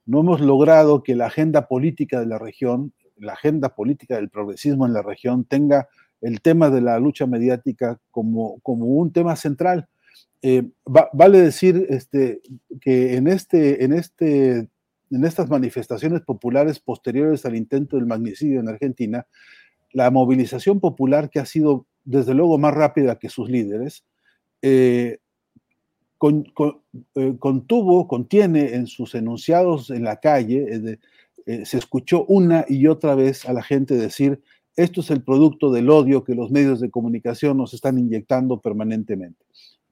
no 0.07 0.21
hemos 0.21 0.41
logrado 0.41 1.03
que 1.03 1.17
la 1.17 1.27
agenda 1.27 1.69
política 1.69 2.21
de 2.21 2.27
la 2.27 2.39
región, 2.39 2.93
la 3.17 3.35
agenda 3.35 3.75
política 3.75 4.17
del 4.17 4.31
progresismo 4.31 4.87
en 4.87 4.95
la 4.95 5.03
región 5.03 5.45
tenga 5.45 5.89
el 6.21 6.41
tema 6.41 6.71
de 6.71 6.81
la 6.81 6.99
lucha 6.99 7.27
mediática 7.27 7.99
como, 8.11 8.59
como 8.61 8.87
un 8.87 9.13
tema 9.13 9.37
central. 9.37 9.89
Eh, 10.41 10.71
va, 10.87 11.11
vale 11.13 11.41
decir 11.41 11.87
este, 11.91 12.41
que 12.81 13.17
en, 13.17 13.29
este, 13.29 13.85
en, 13.85 13.93
este, 13.93 14.69
en 15.11 15.25
estas 15.25 15.51
manifestaciones 15.51 16.23
populares 16.23 16.81
posteriores 16.81 17.45
al 17.45 17.57
intento 17.57 17.97
del 17.97 18.07
magnicidio 18.07 18.61
en 18.61 18.69
Argentina, 18.69 19.27
la 19.95 20.11
movilización 20.11 20.81
popular 20.81 21.31
que 21.31 21.39
ha 21.39 21.47
sido 21.47 21.87
desde 22.05 22.35
luego 22.35 22.59
más 22.59 22.75
rápida 22.75 23.19
que 23.19 23.31
sus 23.31 23.49
líderes, 23.49 24.05
eh, 24.61 25.19
eh, 27.15 27.37
contuvo, 27.39 28.09
contiene 28.09 28.75
en 28.75 28.87
sus 28.87 29.15
enunciados 29.15 29.91
en 29.91 30.05
la 30.05 30.17
calle, 30.21 30.99
eh, 31.47 31.65
se 31.65 31.79
escuchó 31.79 32.25
una 32.27 32.65
y 32.69 32.87
otra 32.89 33.15
vez 33.15 33.47
a 33.47 33.53
la 33.53 33.63
gente 33.63 33.95
decir, 33.95 34.43
esto 34.77 35.01
es 35.01 35.11
el 35.11 35.23
producto 35.23 35.71
del 35.71 35.89
odio 35.89 36.25
que 36.25 36.35
los 36.35 36.51
medios 36.51 36.81
de 36.81 36.91
comunicación 36.91 37.57
nos 37.57 37.73
están 37.73 37.99
inyectando 37.99 38.61
permanentemente. 38.61 39.45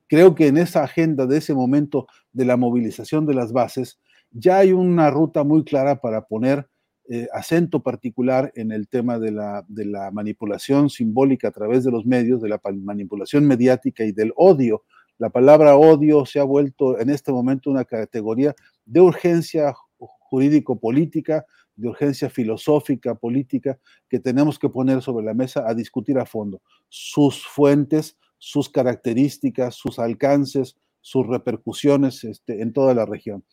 Creo 0.09 0.35
que 0.35 0.49
en 0.49 0.57
esa 0.57 0.83
agenda 0.83 1.27
de 1.27 1.39
ese 1.39 1.55
momento 1.55 2.09
de 2.33 2.45
la 2.45 2.57
movilización 2.57 3.25
de 3.25 3.35
las 3.35 3.53
bases, 3.53 4.01
ya 4.33 4.59
hay 4.59 4.73
una 4.73 5.11
ruta 5.11 5.45
muy 5.45 5.65
clara 5.65 6.01
para 6.01 6.27
poner 6.27 6.67
eh, 7.09 7.27
acento 7.33 7.83
particular 7.83 8.53
en 8.55 8.71
el 8.71 8.87
tema 8.87 9.19
de 9.19 9.33
la, 9.33 9.65
manipulación 10.13 10.89
simbólica 10.89 11.49
a 11.49 11.51
través 11.51 11.83
de 11.83 11.91
los 11.91 12.07
medios, 12.07 12.41
de 12.41 12.49
la 12.49 12.61
manipulación 12.81 13.45
mediática 13.45 14.05
y 14.05 14.13
del 14.13 14.33
odio. 14.37 14.85
La 15.19 15.29
palabra 15.31 15.77
odio 15.77 16.25
se 16.27 16.39
ha 16.39 16.45
vuelto 16.45 17.01
en 17.01 17.11
este 17.11 17.33
momento 17.33 17.71
una 17.71 17.85
categoría 17.85 18.55
de 18.85 19.01
urgencia 19.01 19.75
jurídico-política, 19.99 21.45
de 21.75 21.89
urgencia 21.89 22.31
filosófica, 22.31 23.17
política, 23.17 23.79
que 24.09 24.21
tenemos 24.21 24.59
que 24.59 24.69
poner 24.69 25.03
sobre 25.03 25.27
la 25.27 25.35
mesa 25.35 25.69
a 25.69 25.75
discutir 25.75 26.19
a 26.21 26.25
fondo. 26.25 26.63
Sus 26.89 27.45
fuentes, 27.45 28.17
sus 28.39 28.69
características, 28.69 29.75
sus 29.75 29.99
alcances, 29.99 30.77
sus 31.01 31.27
repercusiones 31.27 32.23
este, 32.23 32.63
en 32.63 32.73
toda 32.73 32.95
la 32.95 33.07
región. 33.07 33.45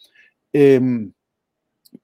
Eh, 0.54 0.80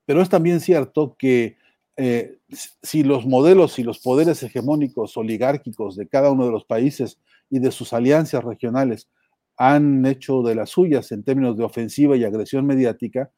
pero 0.05 0.21
es 0.21 0.29
también 0.29 0.59
cierto 0.59 1.15
que 1.17 1.57
eh, 1.97 2.39
si 2.81 3.03
los 3.03 3.25
modelos 3.25 3.79
y 3.79 3.83
los 3.83 3.99
poderes 3.99 4.43
hegemónicos 4.43 5.15
oligárquicos 5.15 5.95
de 5.95 6.07
cada 6.07 6.31
uno 6.31 6.45
de 6.45 6.51
los 6.51 6.65
países 6.65 7.19
y 7.49 7.59
de 7.59 7.71
sus 7.71 7.93
alianzas 7.93 8.43
regionales 8.43 9.07
han 9.57 10.05
hecho 10.05 10.41
de 10.41 10.55
las 10.55 10.71
suyas 10.71 11.11
en 11.11 11.23
términos 11.23 11.57
de 11.57 11.63
ofensiva 11.63 12.17
y 12.17 12.25
agresión 12.25 12.65
mediática, 12.65 13.31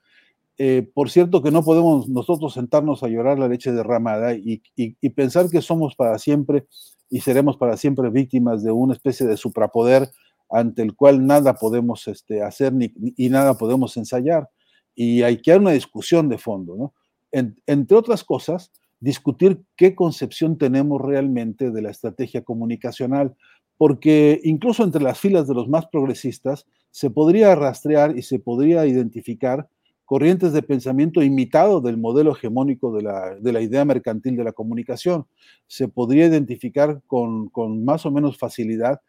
eh, 0.57 0.89
por 0.91 1.11
cierto 1.11 1.43
que 1.43 1.51
no 1.51 1.63
podemos 1.63 2.09
nosotros 2.09 2.55
sentarnos 2.55 3.03
a 3.03 3.07
llorar 3.07 3.37
la 3.37 3.47
leche 3.47 3.71
derramada 3.71 4.33
y, 4.33 4.63
pensar 5.11 5.49
que 5.49 5.61
somos 5.61 5.95
para 5.95 6.17
siempre 6.17 6.65
y 7.09 7.21
seremos 7.21 7.57
para 7.57 7.77
siempre 7.77 8.09
víctimas 8.09 8.63
de 8.63 8.71
una 8.71 8.93
especie 8.93 9.27
de 9.27 9.37
suprapoder 9.37 10.09
ante 10.49 10.81
el 10.81 10.95
cual 10.95 11.27
nada 11.27 11.53
podemos 11.53 12.07
este, 12.07 12.41
hacer 12.41 12.73
ni, 12.73 12.91
y 13.15 13.29
nada 13.29 13.53
podemos 13.55 13.95
ensayar. 13.97 14.49
Y 14.99 15.21
hay 15.21 15.37
que 15.37 15.51
dar 15.51 15.61
una 15.61 15.71
discusión 15.71 16.27
de 16.27 16.39
fondo, 16.39 16.75
¿no? 16.75 16.93
En, 17.31 17.55
entre 17.67 17.95
otras 17.95 18.23
cosas, 18.23 18.71
discutir 18.99 19.61
qué 19.75 19.93
concepción 19.93 20.57
tenemos 20.57 20.99
realmente 20.99 21.69
de 21.69 21.81
la 21.83 21.91
estrategia 21.91 22.43
comunicacional, 22.43 23.35
porque 23.77 24.41
incluso 24.43 24.83
entre 24.83 25.03
las 25.03 25.19
filas 25.19 25.47
de 25.47 25.53
los 25.53 25.69
más 25.69 25.85
progresistas 25.85 26.65
se 26.89 27.11
podría 27.11 27.53
rastrear 27.53 28.17
y 28.17 28.23
se 28.23 28.39
podría 28.39 28.87
identificar 28.87 29.69
corrientes 30.03 30.51
de 30.51 30.63
pensamiento 30.63 31.21
imitado 31.21 31.79
del 31.79 31.97
modelo 31.97 32.31
hegemónico 32.31 32.95
de 32.95 33.03
la, 33.03 33.35
de 33.35 33.51
la 33.51 33.61
idea 33.61 33.85
mercantil 33.85 34.35
de 34.35 34.45
la 34.45 34.53
comunicación. 34.53 35.27
Se 35.67 35.89
podría 35.89 36.25
identificar 36.25 37.03
con, 37.05 37.49
con 37.49 37.85
más 37.85 38.05
o 38.07 38.11
menos 38.11 38.37
facilidad 38.37 39.01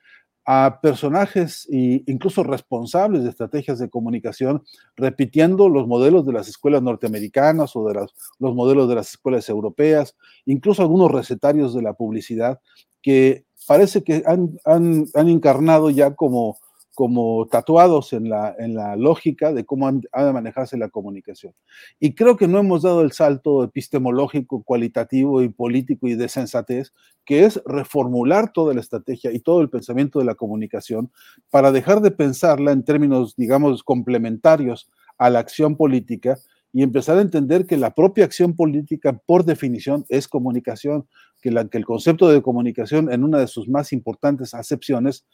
a 0.51 0.81
personajes 0.81 1.69
e 1.70 2.03
incluso 2.07 2.43
responsables 2.43 3.23
de 3.23 3.29
estrategias 3.29 3.79
de 3.79 3.91
comunicación, 3.91 4.65
repitiendo 4.97 5.69
los 5.69 5.87
modelos 5.87 6.25
de 6.25 6.33
las 6.33 6.49
escuelas 6.49 6.81
norteamericanas 6.81 7.77
o 7.77 7.87
de 7.87 7.93
las, 7.93 8.15
los 8.39 8.55
modelos 8.55 8.89
de 8.89 8.95
las 8.95 9.11
escuelas 9.11 9.47
europeas, 9.51 10.16
incluso 10.47 10.81
algunos 10.81 11.11
recetarios 11.11 11.75
de 11.75 11.83
la 11.83 11.93
publicidad 11.93 12.61
que 13.03 13.45
parece 13.66 14.03
que 14.03 14.23
han, 14.25 14.59
han, 14.65 15.05
han 15.12 15.29
encarnado 15.29 15.91
ya 15.91 16.15
como 16.15 16.57
como 16.99 17.47
tatuados 17.47 18.12
en 18.12 18.29
la, 18.29 18.57
en 18.59 18.75
la 18.75 18.97
lógica 18.97 19.53
de 19.53 19.65
cómo 19.65 19.87
ha 19.87 20.25
de 20.25 20.33
manejarse 20.33 20.77
la 20.77 20.89
comunicación. 20.89 21.55
Y 22.01 22.16
creo 22.16 22.37
que 22.37 22.49
no 22.49 22.59
hemos 22.59 22.83
dado 22.83 23.03
el 23.03 23.12
salto 23.12 23.62
epistemológico, 23.62 24.65
cualitativo 24.65 25.41
y 25.41 25.49
político 25.49 26.09
y 26.09 26.16
de 26.16 26.29
sensatez, 26.29 26.93
que 27.25 27.45
es 27.45 27.62
reformular 27.65 28.53
toda 28.53 28.75
la 28.75 28.81
estrategia 28.81 29.31
y 29.31 29.39
todo 29.39 29.61
el 29.61 29.70
pensamiento 29.70 30.19
de 30.19 30.25
la 30.25 30.35
comunicación 30.35 31.12
para 31.51 31.70
dejar 31.70 32.01
de 32.01 32.11
pensarla 32.11 32.73
en 32.73 32.83
términos, 32.83 33.37
digamos, 33.37 33.85
complementarios 33.85 34.91
a 35.19 35.31
la 35.31 35.39
acción 35.39 35.77
política 35.77 36.37
y 36.73 36.83
empezar 36.83 37.16
a 37.19 37.23
entender 37.23 37.66
que 37.66 37.77
la 37.77 37.95
propia 37.95 38.25
acción 38.25 38.55
política, 38.55 39.20
por 39.25 39.45
definición, 39.45 40.05
es 40.09 40.29
comunicación, 40.29 41.07
que, 41.41 41.51
la, 41.51 41.69
que 41.69 41.79
el 41.79 41.85
concepto 41.85 42.29
de 42.29 42.43
comunicación, 42.43 43.12
en 43.12 43.25
una 43.25 43.39
de 43.39 43.47
sus 43.47 43.69
más 43.69 43.93
importantes 43.93 44.53
acepciones, 44.53 45.25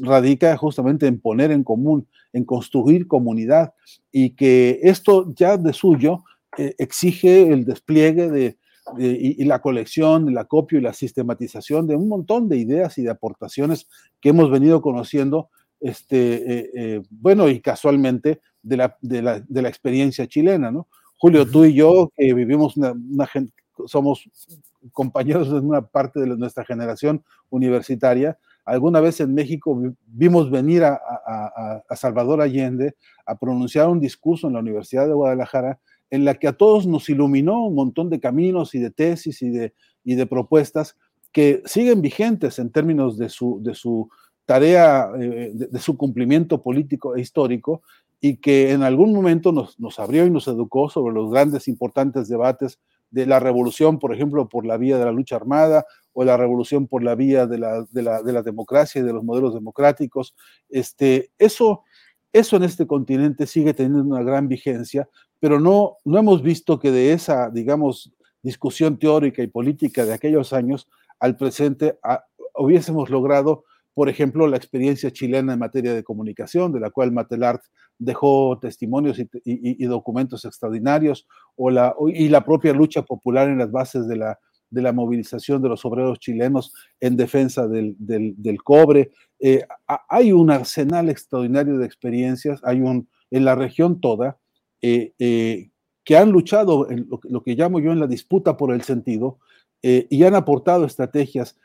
radica 0.00 0.56
justamente 0.56 1.06
en 1.06 1.20
poner 1.20 1.50
en 1.50 1.64
común, 1.64 2.08
en 2.32 2.44
construir 2.44 3.06
comunidad 3.06 3.74
y 4.12 4.30
que 4.30 4.80
esto 4.82 5.32
ya 5.34 5.56
de 5.56 5.72
suyo 5.72 6.24
eh, 6.56 6.74
exige 6.78 7.52
el 7.52 7.64
despliegue 7.64 8.30
de 8.30 8.58
y, 8.98 9.44
la 9.44 9.60
colección, 9.60 10.28
el 10.28 10.38
acopio 10.38 10.78
y 10.78 10.82
la 10.82 10.92
sistematización 10.92 11.88
de 11.88 11.96
un 11.96 12.08
montón 12.08 12.48
de 12.48 12.56
ideas 12.56 12.96
y 12.98 13.02
de 13.02 13.10
aportaciones 13.10 13.88
que 14.20 14.28
hemos 14.28 14.48
venido 14.48 14.80
conociendo, 14.80 15.50
este, 15.80 17.02
bueno, 17.10 17.48
y 17.48 17.58
casualmente 17.60 18.40
de 18.62 18.76
la, 18.76 18.96
de 19.00 19.22
la, 19.22 19.40
de 19.40 19.62
la 19.62 19.68
experiencia 19.68 20.28
chilena, 20.28 20.70
¿no? 20.70 20.86
Julio, 21.18 21.50
tú 21.50 21.64
y 21.64 21.74
yo, 21.74 22.12
que 22.16 22.34
vivimos 22.34 22.76
una, 22.76 22.92
una, 22.92 23.28
somos 23.86 24.28
compañeros 24.92 25.50
de 25.50 25.60
una 25.60 25.82
parte 25.82 26.20
de 26.20 26.26
nuestra 26.26 26.64
generación 26.64 27.24
universitaria, 27.50 28.38
alguna 28.66 29.00
vez 29.00 29.20
en 29.20 29.32
México 29.32 29.80
vimos 30.06 30.50
venir 30.50 30.84
a, 30.84 31.00
Salvador 31.94 32.42
Allende 32.42 32.96
a 33.24 33.38
pronunciar 33.38 33.88
un 33.88 34.00
discurso 34.00 34.48
en 34.48 34.54
la 34.54 34.60
Universidad 34.60 35.06
de 35.06 35.14
Guadalajara 35.14 35.78
en 36.10 36.24
la 36.24 36.34
que 36.34 36.48
a 36.48 36.52
todos 36.52 36.86
nos 36.86 37.08
iluminó 37.08 37.64
un 37.64 37.74
montón 37.74 38.10
de 38.10 38.20
caminos 38.20 38.74
y 38.74 38.80
de 38.80 38.90
tesis 38.90 39.40
y 39.42 39.50
de, 39.50 39.72
y 40.04 40.16
de 40.16 40.26
propuestas 40.26 40.96
que 41.32 41.62
siguen 41.64 42.02
vigentes 42.02 42.58
en 42.58 42.70
términos 42.70 43.16
de 43.18 43.28
su, 43.28 43.60
de 43.62 43.74
su 43.74 44.08
tarea, 44.46 45.10
eh, 45.20 45.52
de, 45.54 45.78
su 45.78 45.96
cumplimiento 45.96 46.62
político 46.62 47.16
e 47.16 47.20
histórico, 47.20 47.82
y 48.20 48.36
que 48.36 48.72
en 48.72 48.82
algún 48.82 49.12
momento 49.12 49.52
nos, 49.52 49.78
nos 49.78 49.98
abrió 49.98 50.24
y 50.26 50.30
nos 50.30 50.48
educó 50.48 50.88
sobre 50.88 51.14
los 51.14 51.30
grandes, 51.30 51.68
importantes 51.68 52.28
debates 52.28 52.78
de 53.16 53.24
la 53.24 53.40
revolución, 53.40 53.98
por 53.98 54.14
ejemplo, 54.14 54.46
por 54.46 54.66
la 54.66 54.76
vía 54.76 54.98
de 54.98 55.06
la 55.06 55.10
lucha 55.10 55.36
armada 55.36 55.86
o 56.12 56.22
la 56.22 56.36
revolución 56.36 56.86
por 56.86 57.02
la 57.02 57.14
vía 57.14 57.46
de 57.46 57.56
la, 57.56 57.82
de 57.90 58.02
la, 58.02 58.22
de 58.22 58.30
la 58.30 58.42
democracia 58.42 59.00
y 59.00 59.04
de 59.04 59.14
los 59.14 59.24
modelos 59.24 59.54
democráticos. 59.54 60.34
Este, 60.68 61.30
eso, 61.38 61.82
eso 62.30 62.56
en 62.56 62.64
este 62.64 62.86
continente 62.86 63.46
sigue 63.46 63.72
teniendo 63.72 64.02
una 64.02 64.22
gran 64.22 64.48
vigencia, 64.48 65.08
pero 65.40 65.58
no, 65.58 65.96
no 66.04 66.18
hemos 66.18 66.42
visto 66.42 66.78
que 66.78 66.90
de 66.90 67.14
esa, 67.14 67.48
digamos, 67.48 68.12
discusión 68.42 68.98
teórica 68.98 69.42
y 69.42 69.46
política 69.46 70.04
de 70.04 70.12
aquellos 70.12 70.52
años 70.52 70.86
al 71.18 71.38
presente 71.38 71.98
hubiésemos 72.54 73.08
logrado 73.08 73.64
por 73.96 74.10
ejemplo, 74.10 74.46
la 74.46 74.58
experiencia 74.58 75.10
chilena 75.10 75.54
en 75.54 75.58
materia 75.58 75.94
de 75.94 76.04
comunicación, 76.04 76.70
de 76.70 76.80
la 76.80 76.90
cual 76.90 77.12
Matelart 77.12 77.62
dejó 77.98 78.58
testimonios 78.60 79.18
y, 79.42 79.86
documentos 79.86 80.44
extraordinarios, 80.44 81.26
o 81.54 81.70
la, 81.70 81.94
y 82.08 82.28
la 82.28 82.44
propia 82.44 82.74
lucha 82.74 83.00
popular 83.00 83.48
en 83.48 83.56
las 83.56 83.72
bases 83.72 84.06
de 84.06 84.16
la, 84.16 84.38
de 84.68 84.82
la 84.82 84.92
movilización 84.92 85.62
de 85.62 85.70
los 85.70 85.82
obreros 85.86 86.18
chilenos 86.18 86.74
en 87.00 87.16
defensa 87.16 87.66
del, 87.68 87.96
del, 87.98 88.62
cobre. 88.62 89.12
Eh, 89.40 89.64
hay 90.10 90.30
un 90.30 90.50
arsenal 90.50 91.08
extraordinario 91.08 91.78
de 91.78 91.86
experiencias, 91.86 92.60
hay 92.64 92.82
un, 92.82 93.08
en 93.30 93.46
la 93.46 93.54
región 93.54 94.02
toda, 94.02 94.36
eh, 94.82 95.14
eh, 95.18 95.70
que 96.04 96.18
han 96.18 96.32
luchado 96.32 96.90
en 96.90 97.06
lo, 97.08 97.18
lo, 97.22 97.42
que 97.42 97.54
llamo 97.54 97.80
yo 97.80 97.92
en 97.92 98.00
la 98.00 98.06
disputa 98.06 98.58
por 98.58 98.74
el 98.74 98.82
sentido 98.82 99.38
y 99.82 100.24
han 100.24 100.34
aportado 100.34 100.84
estrategias 100.84 101.56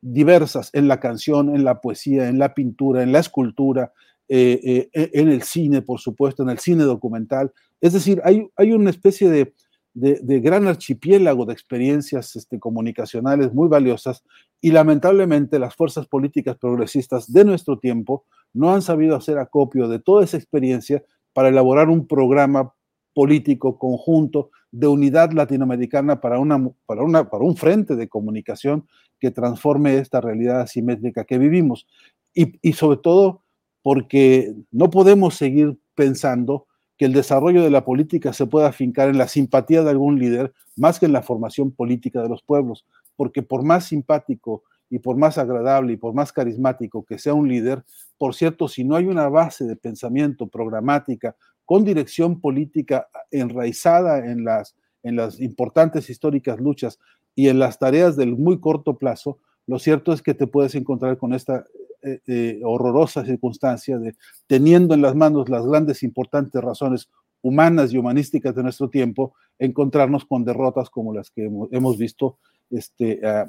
diversas 0.00 0.70
en 0.72 0.88
la 0.88 1.00
canción, 1.00 1.54
en 1.54 1.64
la 1.64 1.80
poesía, 1.80 2.28
en 2.28 2.38
la 2.38 2.54
pintura, 2.54 3.02
en 3.02 3.12
la 3.12 3.18
escultura, 3.18 3.92
eh, 4.28 4.60
eh, 4.62 4.90
e, 4.92 5.10
en 5.20 5.28
el 5.28 5.42
cine, 5.42 5.82
por 5.82 6.00
supuesto, 6.00 6.42
en 6.42 6.50
el 6.50 6.58
cine 6.58 6.84
documental. 6.84 7.52
Es 7.80 7.92
decir, 7.92 8.20
hay, 8.24 8.48
hay 8.56 8.72
una 8.72 8.90
especie 8.90 9.28
de, 9.28 9.54
de, 9.94 10.40
gran 10.40 10.66
archipiélago 10.68 11.46
de 11.46 11.52
experiencias 11.52 12.36
este, 12.36 12.58
comunicacionales 12.60 13.52
muy 13.52 13.68
valiosas 13.68 14.22
y 14.60 14.70
lamentablemente 14.70 15.58
las 15.58 15.74
fuerzas 15.74 16.06
políticas 16.06 16.56
progresistas 16.56 17.32
de 17.32 17.44
nuestro 17.44 17.78
tiempo 17.78 18.24
no 18.52 18.72
han 18.72 18.82
sabido 18.82 19.16
hacer 19.16 19.38
acopio 19.38 19.88
de 19.88 19.98
toda 19.98 20.24
esa 20.24 20.36
experiencia 20.36 21.02
para 21.32 21.48
elaborar 21.48 21.88
un 21.88 22.06
programa 22.06 22.72
político 23.14 23.78
conjunto 23.78 24.50
de 24.72 24.86
unidad 24.86 25.32
latinoamericana 25.32 26.20
para, 26.20 26.38
una, 26.38 26.70
para, 26.86 27.02
una, 27.02 27.28
para 27.28 27.44
un 27.44 27.56
frente 27.56 27.96
de 27.96 28.08
comunicación 28.08 28.86
que 29.18 29.30
transforme 29.30 29.96
esta 29.98 30.20
realidad 30.20 30.60
asimétrica 30.60 31.24
que 31.24 31.38
vivimos. 31.38 31.86
Y, 32.34 32.58
y 32.62 32.74
sobre 32.74 32.98
todo 32.98 33.42
porque 33.82 34.54
no 34.70 34.90
podemos 34.90 35.34
seguir 35.34 35.78
pensando 35.94 36.66
que 36.96 37.06
el 37.06 37.12
desarrollo 37.14 37.62
de 37.62 37.70
la 37.70 37.84
política 37.84 38.32
se 38.32 38.46
pueda 38.46 38.68
afincar 38.68 39.08
en 39.08 39.16
la 39.16 39.26
simpatía 39.26 39.82
de 39.82 39.90
algún 39.90 40.18
líder 40.18 40.52
más 40.76 41.00
que 41.00 41.06
en 41.06 41.12
la 41.12 41.22
formación 41.22 41.70
política 41.70 42.22
de 42.22 42.28
los 42.28 42.42
pueblos, 42.42 42.86
porque 43.16 43.42
por 43.42 43.64
más 43.64 43.86
simpático 43.86 44.64
y 44.90 44.98
por 44.98 45.16
más 45.16 45.38
agradable 45.38 45.94
y 45.94 45.96
por 45.96 46.12
más 46.12 46.32
carismático 46.32 47.04
que 47.04 47.18
sea 47.18 47.32
un 47.32 47.48
líder, 47.48 47.84
por 48.18 48.34
cierto, 48.34 48.68
si 48.68 48.84
no 48.84 48.96
hay 48.96 49.06
una 49.06 49.30
base 49.30 49.64
de 49.64 49.76
pensamiento 49.76 50.48
programática 50.48 51.36
con 51.70 51.84
dirección 51.84 52.40
política 52.40 53.06
enraizada 53.30 54.26
en 54.28 54.44
las, 54.44 54.74
en 55.04 55.14
las 55.14 55.38
importantes 55.38 56.10
históricas 56.10 56.58
luchas 56.58 56.98
y 57.36 57.46
en 57.46 57.60
las 57.60 57.78
tareas 57.78 58.16
del 58.16 58.36
muy 58.36 58.58
corto 58.58 58.98
plazo, 58.98 59.38
lo 59.68 59.78
cierto 59.78 60.12
es 60.12 60.20
que 60.20 60.34
te 60.34 60.48
puedes 60.48 60.74
encontrar 60.74 61.16
con 61.16 61.32
esta 61.32 61.64
eh, 62.02 62.18
eh, 62.26 62.60
horrorosa 62.64 63.24
circunstancia 63.24 64.00
de 64.00 64.16
teniendo 64.48 64.94
en 64.94 65.02
las 65.02 65.14
manos 65.14 65.48
las 65.48 65.64
grandes 65.64 66.02
importantes 66.02 66.60
razones 66.60 67.08
humanas 67.40 67.92
y 67.92 67.98
humanísticas 67.98 68.52
de 68.56 68.64
nuestro 68.64 68.90
tiempo, 68.90 69.34
encontrarnos 69.56 70.24
con 70.24 70.44
derrotas 70.44 70.90
como 70.90 71.14
las 71.14 71.30
que 71.30 71.48
hemos, 71.70 71.98
visto 71.98 72.38
este, 72.70 73.24
ah, 73.24 73.48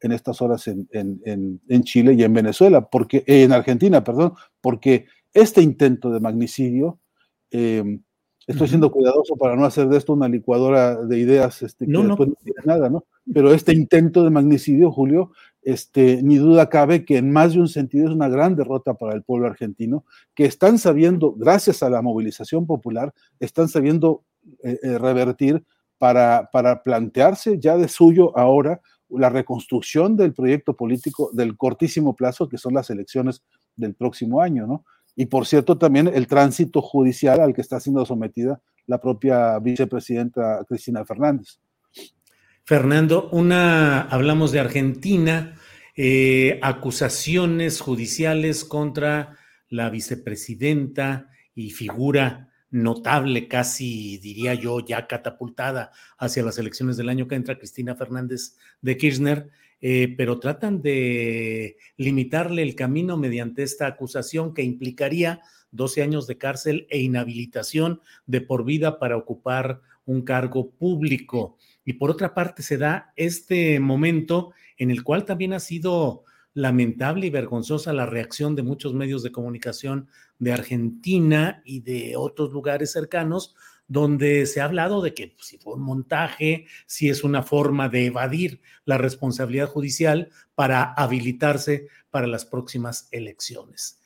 en 0.00 0.10
estas 0.10 0.42
horas 0.42 0.66
en, 0.66 0.88
en, 0.90 1.60
en, 1.68 1.82
Chile 1.84 2.14
y 2.14 2.24
en 2.24 2.34
Venezuela, 2.34 2.80
porque, 2.80 3.22
en 3.28 3.52
Argentina, 3.52 4.02
perdón, 4.02 4.32
porque 4.60 5.06
este 5.32 5.62
intento 5.62 6.10
de 6.10 6.18
magnicidio 6.18 6.98
eh, 7.50 8.00
Estoy 8.50 8.66
siendo 8.66 8.90
cuidadoso 8.90 9.36
para 9.36 9.54
no 9.54 9.64
hacer 9.64 9.88
de 9.88 9.96
esto 9.96 10.12
una 10.12 10.28
licuadora 10.28 10.96
de 10.96 11.18
ideas 11.18 11.62
este, 11.62 11.86
que 11.86 11.92
no, 11.92 12.02
no. 12.02 12.16
no 12.16 12.34
nada, 12.64 12.88
¿no? 12.90 13.04
Pero 13.32 13.52
este 13.52 13.72
intento 13.72 14.24
de 14.24 14.30
magnicidio, 14.30 14.90
Julio, 14.90 15.30
este, 15.62 16.20
ni 16.22 16.36
duda 16.36 16.68
cabe 16.68 17.04
que 17.04 17.18
en 17.18 17.30
más 17.30 17.52
de 17.52 17.60
un 17.60 17.68
sentido 17.68 18.08
es 18.08 18.14
una 18.14 18.28
gran 18.28 18.56
derrota 18.56 18.94
para 18.94 19.14
el 19.14 19.22
pueblo 19.22 19.46
argentino, 19.46 20.04
que 20.34 20.46
están 20.46 20.78
sabiendo, 20.78 21.32
gracias 21.32 21.84
a 21.84 21.90
la 21.90 22.02
movilización 22.02 22.66
popular, 22.66 23.14
están 23.38 23.68
sabiendo 23.68 24.24
eh, 24.64 24.80
eh, 24.82 24.98
revertir 24.98 25.62
para, 25.98 26.48
para 26.50 26.82
plantearse 26.82 27.60
ya 27.60 27.76
de 27.76 27.86
suyo 27.86 28.36
ahora 28.36 28.80
la 29.10 29.28
reconstrucción 29.28 30.16
del 30.16 30.32
proyecto 30.32 30.74
político 30.74 31.30
del 31.32 31.56
cortísimo 31.56 32.16
plazo, 32.16 32.48
que 32.48 32.58
son 32.58 32.74
las 32.74 32.90
elecciones 32.90 33.42
del 33.76 33.94
próximo 33.94 34.40
año, 34.40 34.66
¿no? 34.66 34.84
Y 35.16 35.26
por 35.26 35.46
cierto, 35.46 35.76
también 35.78 36.08
el 36.08 36.26
tránsito 36.26 36.80
judicial 36.80 37.40
al 37.40 37.54
que 37.54 37.60
está 37.60 37.80
siendo 37.80 38.04
sometida 38.06 38.60
la 38.86 39.00
propia 39.00 39.58
vicepresidenta 39.58 40.64
Cristina 40.68 41.04
Fernández. 41.04 41.60
Fernando, 42.64 43.28
una, 43.30 44.02
hablamos 44.02 44.52
de 44.52 44.60
Argentina, 44.60 45.56
eh, 45.96 46.58
acusaciones 46.62 47.80
judiciales 47.80 48.64
contra 48.64 49.36
la 49.68 49.90
vicepresidenta 49.90 51.28
y 51.54 51.70
figura 51.70 52.50
notable, 52.70 53.48
casi 53.48 54.18
diría 54.18 54.54
yo, 54.54 54.80
ya 54.80 55.06
catapultada 55.06 55.90
hacia 56.18 56.42
las 56.42 56.58
elecciones 56.58 56.96
del 56.96 57.08
año 57.08 57.26
que 57.26 57.34
entra, 57.34 57.58
Cristina 57.58 57.96
Fernández 57.96 58.56
de 58.80 58.96
Kirchner, 58.96 59.50
eh, 59.80 60.14
pero 60.16 60.38
tratan 60.38 60.82
de 60.82 61.76
limitarle 61.96 62.62
el 62.62 62.74
camino 62.74 63.16
mediante 63.16 63.62
esta 63.62 63.86
acusación 63.86 64.54
que 64.54 64.62
implicaría 64.62 65.40
12 65.72 66.02
años 66.02 66.26
de 66.26 66.38
cárcel 66.38 66.86
e 66.90 67.00
inhabilitación 67.00 68.00
de 68.26 68.40
por 68.40 68.64
vida 68.64 68.98
para 68.98 69.16
ocupar 69.16 69.80
un 70.04 70.22
cargo 70.22 70.70
público. 70.70 71.56
Y 71.84 71.94
por 71.94 72.10
otra 72.10 72.34
parte 72.34 72.62
se 72.62 72.78
da 72.78 73.12
este 73.16 73.80
momento 73.80 74.52
en 74.76 74.90
el 74.90 75.02
cual 75.02 75.24
también 75.24 75.52
ha 75.52 75.60
sido 75.60 76.24
lamentable 76.52 77.26
y 77.26 77.30
vergonzosa 77.30 77.92
la 77.92 78.06
reacción 78.06 78.56
de 78.56 78.62
muchos 78.62 78.92
medios 78.92 79.22
de 79.22 79.30
comunicación 79.30 80.08
de 80.38 80.52
Argentina 80.52 81.62
y 81.64 81.80
de 81.80 82.16
otros 82.16 82.52
lugares 82.52 82.92
cercanos 82.92 83.54
donde 83.90 84.46
se 84.46 84.60
ha 84.60 84.66
hablado 84.66 85.02
de 85.02 85.14
que 85.14 85.34
pues, 85.34 85.48
si 85.48 85.58
fue 85.58 85.74
un 85.74 85.82
montaje, 85.82 86.66
si 86.86 87.08
es 87.08 87.24
una 87.24 87.42
forma 87.42 87.88
de 87.88 88.06
evadir 88.06 88.60
la 88.84 88.98
responsabilidad 88.98 89.66
judicial 89.66 90.30
para 90.54 90.92
habilitarse 90.92 91.88
para 92.08 92.28
las 92.28 92.44
próximas 92.44 93.08
elecciones. 93.10 94.00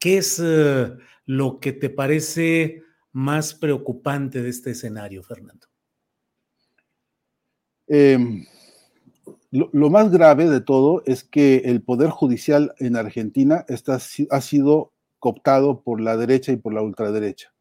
¿Qué 0.00 0.18
es 0.18 0.40
uh, 0.40 0.98
lo 1.24 1.60
que 1.60 1.72
te 1.72 1.88
parece 1.88 2.82
más 3.12 3.54
preocupante 3.54 4.42
de 4.42 4.48
este 4.48 4.72
escenario, 4.72 5.22
Fernando? 5.22 5.68
Eh, 7.86 8.18
lo, 9.52 9.70
lo, 9.72 9.88
más 9.88 10.10
grave 10.10 10.48
de 10.50 10.60
todo 10.60 11.04
es 11.06 11.22
que 11.22 11.58
el 11.64 11.80
Poder 11.80 12.10
Judicial 12.10 12.74
en 12.78 12.96
Argentina 12.96 13.64
está, 13.68 14.00
ha 14.30 14.40
sido 14.40 14.92
cooptado 15.20 15.80
por 15.82 16.00
la 16.00 16.16
derecha 16.16 16.50
y 16.50 16.56
por 16.56 16.74
la 16.74 16.82
ultraderecha, 16.82 17.54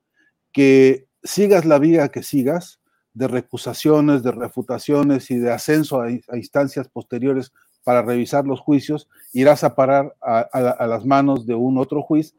que 0.52 1.07
sigas 1.24 1.66
la 1.66 1.80
vía 1.80 2.10
que 2.10 2.24
sigas, 2.24 2.80
de 3.18 3.28
recusaciones, 3.28 4.22
de 4.22 4.32
refutaciones 4.32 5.32
y 5.32 5.38
de 5.38 5.52
ascenso 5.52 6.02
a, 6.02 6.12
instancias 6.12 6.88
posteriores 6.88 7.52
para 7.84 8.04
revisar 8.04 8.46
los 8.46 8.60
juicios, 8.60 9.10
irás 9.34 9.64
a 9.64 9.74
parar 9.74 10.16
a, 10.22 10.86
las 10.88 11.06
manos 11.06 11.48
de 11.48 11.56
un 11.56 11.80
otro 11.80 12.04
juez, 12.04 12.36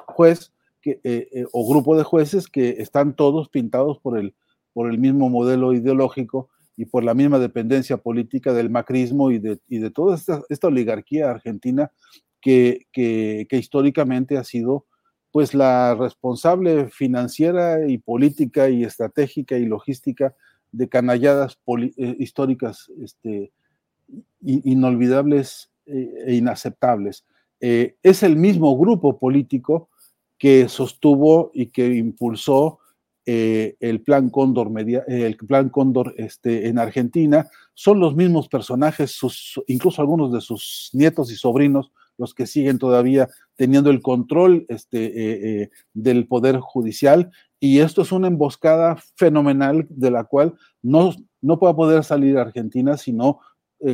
eh, 0.84 1.00
eh, 1.05 1.46
o 1.52 1.68
grupo 1.68 1.96
de 1.96 2.05
jueces 2.05 2.46
que 2.46 2.76
están 2.78 3.16
todos 3.16 3.48
pintados 3.48 3.98
por 3.98 4.18
el, 4.18 4.34
mismo 4.98 5.28
modelo 5.28 5.72
ideológico 5.72 6.48
y 6.76 6.84
por 6.84 7.02
la 7.02 7.12
misma 7.12 7.40
dependencia 7.40 7.96
política 7.96 8.52
del 8.52 8.70
macrismo 8.70 9.32
y 9.32 9.40
de, 9.40 9.90
toda 9.90 10.14
esta, 10.14 10.68
oligarquía 10.68 11.30
argentina 11.30 11.90
que, 12.40 12.86
que, 12.92 13.48
históricamente 13.50 14.38
ha 14.38 14.44
sido 14.44 14.86
pues 15.30 15.55
la 15.55 15.94
responsable 15.94 16.88
financiera 16.88 17.86
y 17.86 17.98
política 17.98 18.68
y 18.68 18.84
estratégica 18.84 19.56
y 19.56 19.66
logística 19.66 20.34
de 20.72 20.88
canalladas 20.88 21.59
eh, 21.96 22.16
históricas 22.18 22.90
este, 23.02 23.52
inolvidables 24.42 25.70
eh, 25.86 26.24
e 26.26 26.34
inaceptables. 26.34 27.24
Eh, 27.60 27.96
es 28.02 28.22
el 28.22 28.36
mismo 28.36 28.76
grupo 28.78 29.18
político 29.18 29.90
que 30.38 30.68
sostuvo 30.68 31.50
y 31.52 31.66
que 31.66 31.94
impulsó 31.94 32.78
el 33.30 34.00
plan 34.00 34.30
Cóndor, 34.30 34.70
el 35.06 35.36
plan 35.36 35.68
Cóndor 35.68 36.14
este, 36.16 36.66
en 36.66 36.78
Argentina. 36.78 37.46
Son 37.74 38.00
los 38.00 38.16
mismos 38.16 38.48
personajes, 38.48 39.20
incluso 39.66 40.00
algunos 40.00 40.32
de 40.32 40.40
sus 40.40 40.88
nietos 40.94 41.30
y 41.30 41.36
sobrinos, 41.36 41.92
los 42.16 42.32
que 42.32 42.46
siguen 42.46 42.78
todavía 42.78 43.28
teniendo 43.59 43.90
el 43.90 44.01
control 44.01 44.64
este, 44.70 45.70
del 45.93 46.26
poder 46.26 46.60
judicial. 46.60 47.30
Y 47.60 47.80
esto 47.80 48.01
es 48.01 48.12
una 48.12 48.28
emboscada 48.28 48.97
fenomenal 49.16 49.86
de 49.90 50.10
la 50.10 50.24
cual 50.24 50.55
no, 50.80 51.12
no 51.43 51.59
puede 51.59 51.74
poder 51.74 52.05
salir 52.05 52.39
Argentina 52.39 52.97
sino 52.97 53.40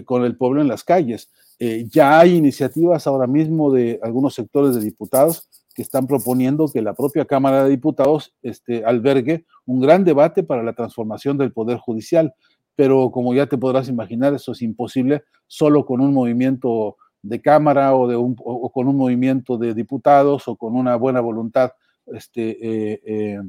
con 0.04 0.24
el 0.24 0.36
pueblo 0.36 0.60
en 0.60 0.68
las 0.68 0.84
calles. 0.84 1.30
Eh, 1.58 1.86
ya 1.88 2.18
hay 2.18 2.34
iniciativas 2.34 3.06
ahora 3.06 3.26
mismo 3.26 3.72
de 3.72 4.00
algunos 4.02 4.34
sectores 4.34 4.74
de 4.74 4.80
diputados 4.80 5.48
que 5.74 5.82
están 5.82 6.06
proponiendo 6.06 6.68
que 6.68 6.82
la 6.82 6.94
propia 6.94 7.24
Cámara 7.24 7.64
de 7.64 7.70
Diputados 7.70 8.34
este, 8.42 8.84
albergue 8.84 9.44
un 9.66 9.80
gran 9.80 10.04
debate 10.04 10.42
para 10.42 10.62
la 10.62 10.72
transformación 10.72 11.36
del 11.38 11.52
Poder 11.52 11.78
Judicial. 11.78 12.34
Pero 12.76 13.10
como 13.10 13.34
ya 13.34 13.46
te 13.46 13.58
podrás 13.58 13.88
imaginar, 13.88 14.34
eso 14.34 14.52
es 14.52 14.62
imposible 14.62 15.24
solo 15.46 15.84
con 15.84 16.00
un 16.00 16.12
movimiento 16.12 16.96
de 17.24 17.40
Cámara 17.40 17.94
o, 17.94 18.06
de 18.06 18.16
un, 18.16 18.36
o 18.38 18.70
con 18.70 18.86
un 18.86 18.96
movimiento 18.96 19.56
de 19.56 19.72
diputados 19.72 20.46
o 20.46 20.56
con 20.56 20.76
una 20.76 20.94
buena 20.96 21.20
voluntad 21.20 21.72
este, 22.06 22.50
eh, 22.50 23.00
eh, 23.06 23.40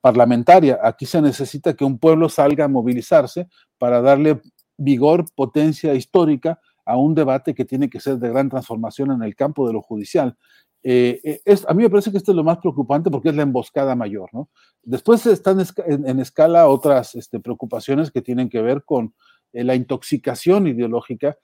parlamentaria. 0.00 0.80
Aquí 0.82 1.06
se 1.06 1.22
necesita 1.22 1.74
que 1.74 1.84
un 1.84 1.98
pueblo 1.98 2.28
salga 2.28 2.64
a 2.64 2.68
movilizarse 2.68 3.46
para 3.78 4.00
darle 4.00 4.40
vigor, 4.76 5.24
potencia 5.36 5.94
histórica 5.94 6.60
a 6.84 6.96
un 6.96 7.14
debate 7.14 7.54
que 7.54 7.64
tiene 7.64 7.88
que 7.88 8.00
ser 8.00 8.18
de 8.18 8.28
gran 8.28 8.48
transformación 8.48 9.12
en 9.12 9.22
el 9.22 9.36
campo 9.36 9.68
de 9.68 9.72
lo 9.74 9.82
judicial. 9.82 10.36
Eh, 10.82 11.40
a 11.68 11.74
mí 11.74 11.84
me 11.84 11.90
parece 11.90 12.10
que 12.10 12.16
esto 12.16 12.32
es 12.32 12.36
lo 12.36 12.42
más 12.42 12.58
preocupante 12.58 13.08
porque 13.08 13.28
es 13.28 13.36
la 13.36 13.44
emboscada 13.44 13.94
mayor. 13.94 14.30
¿no? 14.32 14.48
Después 14.82 15.24
están 15.26 15.64
en, 15.86 16.18
escala 16.18 16.66
otras 16.66 17.14
este, 17.14 17.38
preocupaciones 17.38 18.10
que 18.10 18.20
tienen 18.20 18.48
que 18.48 18.62
ver 18.62 18.82
con 18.84 19.14
la 19.52 19.76
intoxicación 19.76 20.66
ideológica 20.66 21.36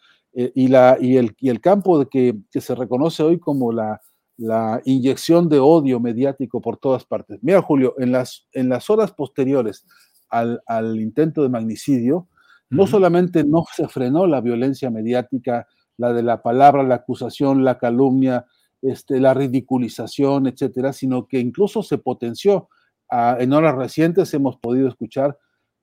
y, 0.55 0.69
la, 0.69 0.97
y, 1.01 1.17
el, 1.17 1.35
y 1.41 1.49
el 1.49 1.61
campo 1.61 1.99
de 1.99 2.07
que, 2.07 2.37
que 2.53 2.61
se 2.61 2.75
reconoce 2.75 3.23
hoy 3.25 3.41
como 3.41 3.73
la, 3.73 4.01
la 4.37 4.81
inyección 4.85 5.49
de 5.49 5.59
odio 5.59 5.99
mediático 5.99 6.61
por 6.61 6.77
todas 6.77 7.05
partes. 7.05 7.41
Mira, 7.43 7.61
Julio, 7.61 7.95
en 7.99 8.13
las, 8.13 8.47
en 8.53 8.69
las 8.69 8.89
horas 8.89 9.13
posteriores 9.13 9.85
al, 10.29 10.63
al 10.67 11.01
intento 11.01 11.43
de 11.43 11.49
magnicidio, 11.49 12.29
no 12.71 12.87
solamente 12.87 13.43
no 13.45 13.65
se 13.75 13.89
frenó 13.89 14.27
la 14.27 14.41
violencia 14.41 14.91
mediática, 14.91 15.67
la 15.97 16.13
de 16.13 16.23
la 16.23 16.43
palabra, 16.43 16.85
la 16.85 16.97
acusación, 16.97 17.65
la 17.65 17.79
calumnia, 17.79 18.47
este, 18.81 19.19
la 19.19 19.35
ridiculización, 19.35 20.47
etcétera, 20.47 20.93
sino 20.93 21.27
que 21.27 21.41
incluso 21.41 21.83
se 21.83 21.99
potenció. 21.99 22.69
Ah, 23.11 23.39
en 23.41 23.53
horas 23.55 23.75
recientes 23.75 24.33
hemos 24.35 24.59
podido 24.59 24.87
escuchar 24.87 25.37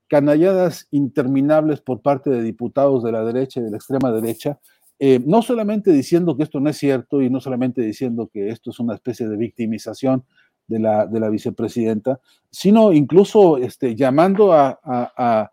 canalladas 0.08 0.88
interminables 0.92 1.82
por 1.82 2.02
parte 2.02 2.30
de 2.30 2.44
diputados 2.44 3.04
de 3.04 3.12
la 3.12 3.24
derecha 3.24 3.60
y 3.60 3.64
de 3.64 3.72
la 3.72 3.78
extrema 3.78 4.12
derecha, 4.12 4.60
eh, 5.00 5.20
no 5.26 5.42
solamente 5.42 5.92
diciendo 5.92 6.38
que 6.38 6.44
esto 6.44 6.60
no 6.60 6.70
es 6.70 6.78
cierto 6.78 7.22
y 7.22 7.30
no 7.30 7.42
solamente 7.42 7.82
diciendo 7.82 8.30
que 8.32 8.50
esto 8.50 8.70
es 8.70 8.80
una 8.80 8.94
especie 8.94 9.28
de 9.28 9.36
victimización 9.36 10.24
de 10.68 10.80
la, 10.80 11.06
de 11.06 11.20
la 11.20 11.30
vicepresidenta, 11.30 12.20
sino 12.50 12.94
incluso 12.94 13.58
este, 13.58 13.96
llamando 13.96 14.54
a, 14.54 15.52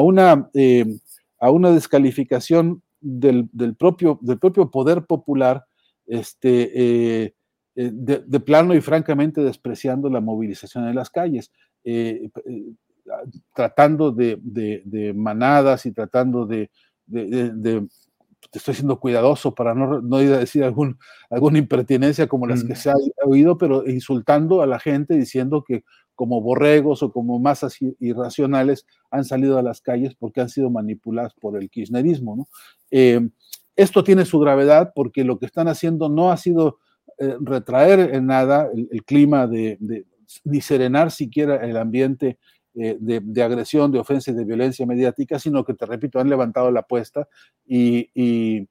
una, 0.00 0.48
eh, 0.54 0.86
a 1.38 1.50
una 1.50 1.70
descalificación 1.70 2.82
del, 3.00 3.48
propio, 3.78 4.18
del 4.22 4.38
propio 4.38 4.70
poder 4.70 5.04
popular, 5.04 5.64
este, 6.06 7.24
eh, 7.24 7.34
de, 7.74 8.40
plano 8.40 8.74
y 8.74 8.80
francamente 8.80 9.42
despreciando 9.42 10.08
la 10.08 10.20
movilización 10.20 10.88
en 10.88 10.96
las 10.96 11.10
calles, 11.10 11.52
tratando 13.54 14.12
de, 14.12 15.12
manadas 15.14 15.86
y 15.86 15.92
tratando 15.92 16.46
de, 16.46 16.70
estoy 18.52 18.74
siendo 18.74 18.98
cuidadoso 18.98 19.54
para 19.54 19.74
no, 19.74 20.00
no 20.00 20.22
ir 20.22 20.32
a 20.32 20.38
decir 20.38 20.64
algún, 20.64 20.98
alguna 21.30 21.58
impertinencia 21.58 22.26
como 22.26 22.46
las 22.46 22.64
que 22.64 22.76
se 22.76 22.90
ha 22.90 22.94
oído, 23.24 23.58
pero 23.58 23.86
insultando 23.88 24.62
a 24.62 24.66
la 24.66 24.78
gente 24.78 25.14
diciendo 25.14 25.64
que 25.66 25.84
como 26.14 26.40
borregos 26.40 27.04
o 27.04 27.12
como 27.12 27.38
masas 27.38 27.76
irracionales 28.00 28.86
han 29.08 29.24
salido 29.24 29.56
a 29.56 29.62
las 29.62 29.80
calles 29.80 30.16
porque 30.18 30.40
han 30.40 30.48
sido 30.48 30.68
manipuladas 30.68 31.32
por 31.34 31.56
el 31.56 31.70
kirchnerismo. 31.70 32.48
Eh, 32.90 33.28
esto 33.76 34.02
tiene 34.02 34.24
su 34.24 34.40
gravedad 34.40 34.90
porque 34.96 35.22
lo 35.22 35.38
que 35.38 35.46
están 35.46 35.68
haciendo 35.68 36.08
no 36.08 36.32
ha 36.32 36.36
sido 36.36 36.78
eh, 37.18 37.36
retraer 37.40 38.16
en 38.16 38.26
nada 38.26 38.68
el, 38.74 39.04
clima 39.04 39.46
de, 39.46 39.78
ni 40.42 40.60
serenar 40.60 41.12
siquiera 41.12 41.64
el 41.64 41.76
ambiente 41.76 42.38
eh, 42.80 42.96
de, 43.00 43.42
agresión, 43.42 43.92
de 43.92 43.98
ofensa 43.98 44.30
y 44.30 44.34
de 44.34 44.44
violencia 44.44 44.86
mediática, 44.86 45.38
sino 45.38 45.64
que, 45.64 45.74
te 45.74 45.86
repito, 45.86 46.20
han 46.20 46.28
levantado 46.30 46.70
la 46.70 46.80
apuesta 46.80 47.28
y, 47.66 48.10
y, 48.14 48.68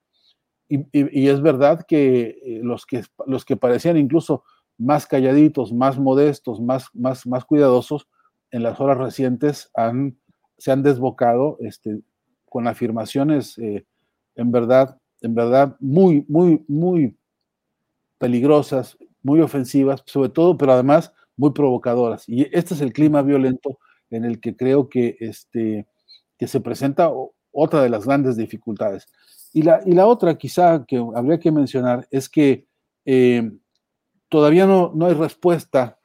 y 0.69 1.27
es 1.27 1.41
verdad 1.41 1.85
que 1.87 2.59
los, 2.61 2.85
que 2.85 3.03
los 3.25 3.45
que 3.45 3.57
parecían 3.57 3.97
incluso 3.97 4.43
más 4.77 5.07
calladitos, 5.07 5.73
más 5.73 5.97
modestos, 5.97 6.61
más, 6.61 6.87
más, 6.93 7.25
más 7.25 7.45
cuidadosos, 7.45 8.07
en 8.51 8.63
las 8.63 8.79
horas 8.79 8.97
recientes 8.97 9.69
han, 9.75 10.17
se 10.57 10.71
han 10.71 10.83
desbocado 10.83 11.57
este, 11.59 12.01
con 12.45 12.67
afirmaciones 12.67 13.57
eh, 13.57 13.85
en 14.35 14.51
verdad, 14.51 14.97
en 15.21 15.35
verdad 15.35 15.75
muy, 15.79 16.25
muy, 16.27 16.63
muy 16.67 17.17
peligrosas, 18.17 18.97
muy 19.21 19.41
ofensivas, 19.41 20.03
sobre 20.05 20.29
todo, 20.29 20.57
pero 20.57 20.73
además 20.73 21.13
muy 21.35 21.51
provocadoras. 21.51 22.27
Y 22.29 22.47
este 22.51 22.73
es 22.73 22.81
el 22.81 22.93
clima 22.93 23.21
violento 23.21 23.79
en 24.09 24.25
el 24.25 24.39
que 24.39 24.55
creo 24.55 24.89
que, 24.89 25.17
este, 25.19 25.87
que 26.37 26.47
se 26.47 26.61
presenta 26.61 27.11
otra 27.51 27.81
de 27.81 27.89
las 27.89 28.05
grandes 28.05 28.37
dificultades. 28.37 29.07
Y 29.53 29.63
la, 29.63 29.81
y 29.85 29.93
la 29.93 30.05
otra 30.05 30.37
quizá 30.37 30.85
que 30.85 31.03
habría 31.15 31.39
que 31.39 31.51
mencionar 31.51 32.07
es 32.11 32.29
que 32.29 32.67
eh, 33.05 33.51
todavía 34.29 34.67
no, 34.67 34.91
no 34.93 35.07
hay 35.07 35.13
respuesta, 35.13 35.97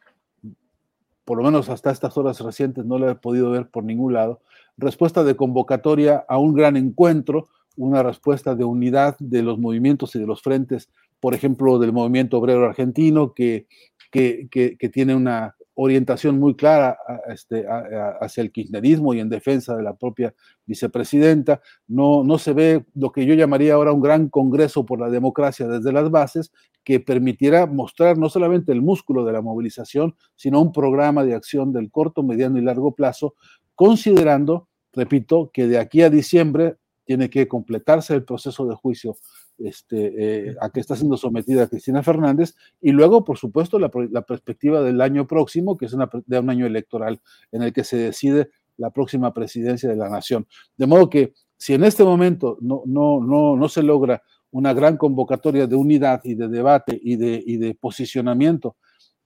por 1.24 1.38
lo 1.38 1.44
menos 1.44 1.68
hasta 1.68 1.90
estas 1.90 2.16
horas 2.16 2.40
recientes 2.40 2.84
no 2.84 2.98
la 2.98 3.12
he 3.12 3.14
podido 3.14 3.50
ver 3.50 3.68
por 3.68 3.84
ningún 3.84 4.14
lado, 4.14 4.40
respuesta 4.76 5.24
de 5.24 5.36
convocatoria 5.36 6.24
a 6.28 6.38
un 6.38 6.54
gran 6.54 6.76
encuentro, 6.76 7.48
una 7.76 8.02
respuesta 8.02 8.54
de 8.54 8.64
unidad 8.64 9.16
de 9.18 9.42
los 9.42 9.58
movimientos 9.58 10.14
y 10.14 10.18
de 10.18 10.26
los 10.26 10.42
frentes, 10.42 10.88
por 11.20 11.34
ejemplo, 11.34 11.78
del 11.78 11.92
movimiento 11.92 12.38
obrero 12.38 12.66
argentino, 12.66 13.32
que, 13.32 13.66
que, 14.10 14.48
que 14.50 14.88
tiene 14.88 15.14
una 15.14 15.56
orientación 15.74 16.38
muy 16.38 16.54
clara 16.54 16.98
este, 17.28 17.64
hacia 18.20 18.42
el 18.42 18.52
kirchnerismo 18.52 19.14
y 19.14 19.20
en 19.20 19.28
defensa 19.28 19.76
de 19.76 19.82
la 19.82 19.94
propia 19.94 20.34
vicepresidenta. 20.66 21.60
No, 21.88 22.24
no 22.24 22.38
se 22.38 22.52
ve 22.52 22.84
lo 22.94 23.10
que 23.10 23.24
yo 23.24 23.34
llamaría 23.34 23.74
ahora 23.74 23.92
un 23.92 24.02
gran 24.02 24.28
congreso 24.28 24.84
por 24.84 25.00
la 25.00 25.10
democracia 25.10 25.66
desde 25.66 25.92
las 25.92 26.10
bases 26.10 26.52
que 26.84 27.00
permitiera 27.00 27.66
mostrar 27.66 28.18
no 28.18 28.28
solamente 28.28 28.72
el 28.72 28.82
músculo 28.82 29.24
de 29.24 29.32
la 29.32 29.40
movilización, 29.40 30.16
sino 30.34 30.60
un 30.60 30.72
programa 30.72 31.24
de 31.24 31.34
acción 31.34 31.72
del 31.72 31.90
corto, 31.90 32.22
mediano 32.22 32.58
y 32.58 32.62
largo 32.62 32.94
plazo, 32.94 33.34
considerando, 33.74 34.68
repito, 34.92 35.50
que 35.52 35.66
de 35.66 35.78
aquí 35.78 36.02
a 36.02 36.10
diciembre 36.10 36.76
tiene 37.04 37.30
que 37.30 37.48
completarse 37.48 38.14
el 38.14 38.24
proceso 38.24 38.66
de 38.66 38.74
juicio 38.74 39.16
este, 39.58 40.48
eh, 40.48 40.56
a 40.60 40.70
que 40.70 40.80
está 40.80 40.96
siendo 40.96 41.16
sometida 41.16 41.68
Cristina 41.68 42.02
Fernández, 42.02 42.54
y 42.80 42.92
luego, 42.92 43.24
por 43.24 43.38
supuesto, 43.38 43.78
la, 43.78 43.90
perspectiva 43.90 44.82
del 44.82 45.00
año 45.00 45.26
próximo, 45.26 45.76
que 45.76 45.86
es 45.86 45.92
una, 45.92 46.10
de 46.26 46.38
un 46.38 46.50
año 46.50 46.66
electoral 46.66 47.20
en 47.50 47.62
el 47.62 47.72
que 47.72 47.84
se 47.84 47.96
decide 47.96 48.50
la 48.76 48.90
próxima 48.90 49.32
presidencia 49.32 49.88
de 49.88 49.96
la 49.96 50.08
nación. 50.08 50.46
De 50.76 50.86
modo 50.86 51.08
que 51.08 51.34
si 51.56 51.74
en 51.74 51.84
este 51.84 52.04
momento 52.04 52.58
no, 52.60 52.82
no, 52.86 53.20
no, 53.20 53.56
no 53.56 53.68
se 53.68 53.82
logra 53.82 54.22
una 54.50 54.72
gran 54.74 54.96
convocatoria 54.96 55.66
de 55.66 55.76
unidad 55.76 56.20
y 56.24 56.34
de 56.34 56.48
debate 56.48 56.98
y 57.02 57.16
de, 57.16 57.42
y 57.44 57.56
de 57.56 57.74
posicionamiento 57.74 58.76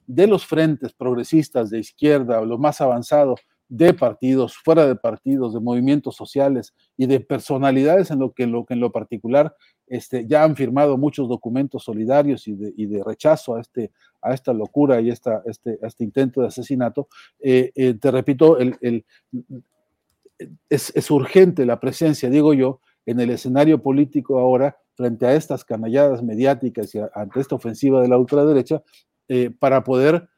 de 0.06 0.26
los 0.26 0.46
frentes 0.46 0.92
progresistas 0.92 1.70
de 1.70 1.80
izquierda, 1.80 2.40
o 2.40 2.44
lo 2.44 2.58
más 2.58 2.80
avanzado, 2.80 3.34
de 3.68 3.92
partidos, 3.94 4.56
fuera 4.56 4.86
de 4.86 4.96
partidos, 4.96 5.54
de 5.54 5.60
movimientos 5.60 6.14
sociales 6.14 6.74
y 6.96 7.06
de 7.06 7.20
personalidades 7.20 8.10
en 8.10 8.20
lo 8.20 8.32
que 8.32 8.44
en 8.44 8.52
lo, 8.52 8.64
en 8.68 8.80
lo 8.80 8.92
particular 8.92 9.54
este, 9.86 10.26
ya 10.26 10.42
han 10.42 10.56
firmado 10.56 10.96
muchos 10.96 11.28
documentos 11.28 11.84
solidarios 11.84 12.48
y 12.48 12.54
de, 12.54 13.04
rechazo 13.04 13.54
a, 13.54 13.60
este, 13.60 13.92
a 14.20 14.34
esta 14.34 14.52
locura 14.52 15.00
y 15.00 15.10
esta, 15.10 15.42
este, 15.46 15.78
este 15.82 16.04
intento 16.04 16.40
de 16.40 16.48
asesinato. 16.48 17.08
Eh, 17.40 17.70
eh, 17.74 17.94
te 17.94 18.10
repito, 18.10 18.58
el, 18.58 19.04
es, 20.68 20.92
es, 20.94 21.10
urgente 21.10 21.64
la 21.64 21.78
presencia, 21.78 22.28
digo 22.28 22.52
yo, 22.52 22.80
en 23.06 23.20
el 23.20 23.30
escenario 23.30 23.80
político 23.80 24.38
ahora, 24.38 24.76
frente 24.94 25.26
a 25.26 25.34
estas 25.34 25.64
canalladas 25.64 26.22
mediáticas 26.22 26.94
y 26.94 26.98
a, 26.98 27.10
ante 27.14 27.40
esta 27.40 27.54
ofensiva 27.54 28.02
de 28.02 28.08
la 28.08 28.18
ultraderecha, 28.18 28.82
eh, 29.28 29.50
para 29.50 29.84
poder 29.84 30.28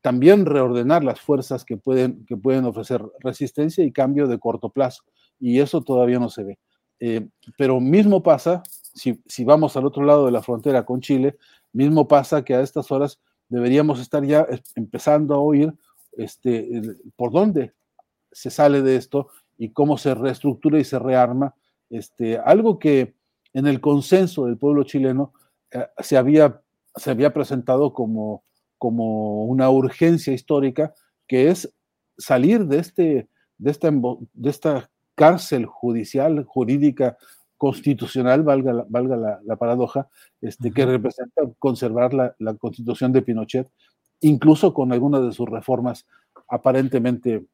también 0.00 0.46
reordenar 0.46 1.04
las 1.04 1.20
fuerzas 1.20 1.64
que 1.64 1.76
pueden, 1.76 2.24
que 2.26 2.36
pueden 2.36 2.64
ofrecer 2.64 3.02
resistencia 3.20 3.84
y 3.84 3.92
cambio 3.92 4.26
de 4.26 4.38
corto 4.38 4.70
plazo. 4.70 5.04
Y 5.40 5.60
eso 5.60 5.82
todavía 5.82 6.18
no 6.18 6.30
se 6.30 6.44
ve. 6.44 6.58
Eh, 7.00 7.28
pero 7.56 7.80
mismo 7.80 8.22
pasa, 8.22 8.62
si, 8.64 9.22
si, 9.26 9.44
vamos 9.44 9.76
al 9.76 9.86
otro 9.86 10.04
lado 10.04 10.26
de 10.26 10.32
la 10.32 10.42
frontera 10.42 10.84
con 10.84 11.00
Chile, 11.00 11.36
mismo 11.72 12.08
pasa 12.08 12.44
que 12.44 12.54
a 12.54 12.60
estas 12.60 12.90
horas 12.90 13.20
deberíamos 13.48 14.00
estar 14.00 14.24
ya 14.24 14.46
empezando 14.74 15.34
a 15.34 15.38
oír 15.38 15.72
este, 16.12 16.82
por 17.16 17.30
dónde 17.30 17.72
se 18.32 18.50
sale 18.50 18.82
de 18.82 18.96
esto 18.96 19.28
y 19.56 19.70
cómo 19.70 19.96
se 19.96 20.14
reestructura 20.14 20.78
y 20.78 20.84
se 20.84 20.98
rearma. 20.98 21.54
Este, 21.90 22.38
algo 22.38 22.78
que 22.78 23.14
en 23.52 23.66
el 23.66 23.80
consenso 23.80 24.46
del 24.46 24.58
pueblo 24.58 24.82
chileno 24.84 25.32
eh, 25.70 25.86
se, 25.98 26.16
había, 26.16 26.60
se 26.96 27.10
había 27.10 27.32
presentado 27.32 27.92
como, 27.92 28.44
como 28.78 29.44
una 29.44 29.70
urgencia 29.70 30.32
histórica, 30.32 30.94
que 31.26 31.50
es 31.50 31.72
salir 32.16 32.66
de, 32.66 32.78
este, 32.78 33.28
de, 33.58 33.70
esta, 33.70 33.90
de 33.90 34.50
esta 34.50 34.90
cárcel 35.14 35.66
judicial, 35.66 36.44
jurídica, 36.44 37.18
constitucional, 37.56 38.44
valga 38.44 38.72
la, 38.72 38.86
valga 38.88 39.40
la, 39.44 39.56
paradoja, 39.56 40.08
este, 40.40 40.70
que 40.70 40.86
representa 40.86 41.42
conservar 41.58 42.14
la, 42.14 42.34
la, 42.38 42.54
constitución 42.54 43.12
de 43.12 43.22
Pinochet, 43.22 43.68
incluso 44.20 44.72
con 44.72 44.92
algunas 44.92 45.22
de 45.22 45.32
sus 45.32 45.48
reformas 45.48 46.06
aparentemente 46.48 47.44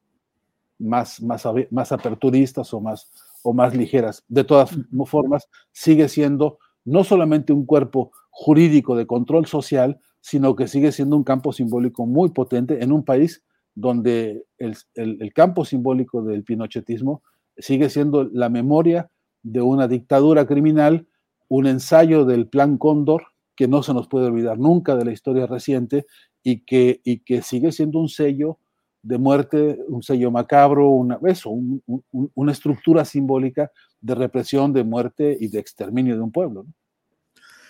más, 0.79 1.21
más, 1.21 1.45
más 1.71 1.91
aperturistas 1.91 2.73
o 2.73 2.81
más, 2.81 3.11
o 3.43 3.53
más 3.53 3.75
ligeras. 3.75 4.23
De 4.27 4.43
todas 4.43 4.71
formas, 5.05 5.47
sigue 5.71 6.07
siendo 6.09 6.59
no 6.83 7.03
solamente 7.03 7.53
un 7.53 7.65
cuerpo 7.65 8.11
jurídico 8.29 8.95
de 8.95 9.07
control 9.07 9.45
social, 9.45 9.99
sino 10.25 10.55
que 10.55 10.67
sigue 10.67 10.91
siendo 10.91 11.15
un 11.15 11.23
campo 11.23 11.53
simbólico 11.53 12.07
muy 12.07 12.31
potente 12.31 12.83
en 12.83 12.91
un 12.91 13.05
país 13.05 13.43
donde 13.75 14.43
el, 14.57 14.75
el, 14.95 15.33
campo 15.33 15.65
simbólico 15.65 16.23
del 16.23 16.43
pinochetismo 16.43 17.21
sigue 17.59 17.91
siendo 17.91 18.23
la 18.23 18.49
memoria 18.49 19.11
de 19.43 19.61
una 19.61 19.87
dictadura 19.87 20.47
criminal, 20.47 21.05
un 21.47 21.67
ensayo 21.67 22.25
del 22.25 22.47
Plan 22.47 22.79
Cóndor, 22.79 23.27
que 23.55 23.67
no 23.67 23.83
se 23.83 23.93
nos 23.93 24.07
puede 24.07 24.25
olvidar 24.25 24.57
nunca 24.57 24.95
de 24.95 25.05
la 25.05 25.11
historia 25.11 25.45
reciente 25.45 26.07
y 26.41 26.61
que, 26.61 27.01
y 27.03 27.19
que 27.19 27.43
sigue 27.43 27.71
siendo 27.71 27.99
un 27.99 28.09
sello 28.09 28.57
de 29.03 29.19
muerte, 29.19 29.77
un 29.89 30.01
sello 30.01 30.31
macabro, 30.31 30.89
una, 30.89 31.19
eso, 31.27 31.51
un, 31.51 31.83
un, 31.85 32.31
una 32.33 32.51
estructura 32.51 33.05
simbólica 33.05 33.69
de 34.01 34.15
represión, 34.15 34.73
de 34.73 34.83
muerte 34.83 35.37
y 35.39 35.49
de 35.49 35.59
exterminio 35.59 36.15
de 36.15 36.21
un 36.21 36.31
pueblo. 36.31 36.65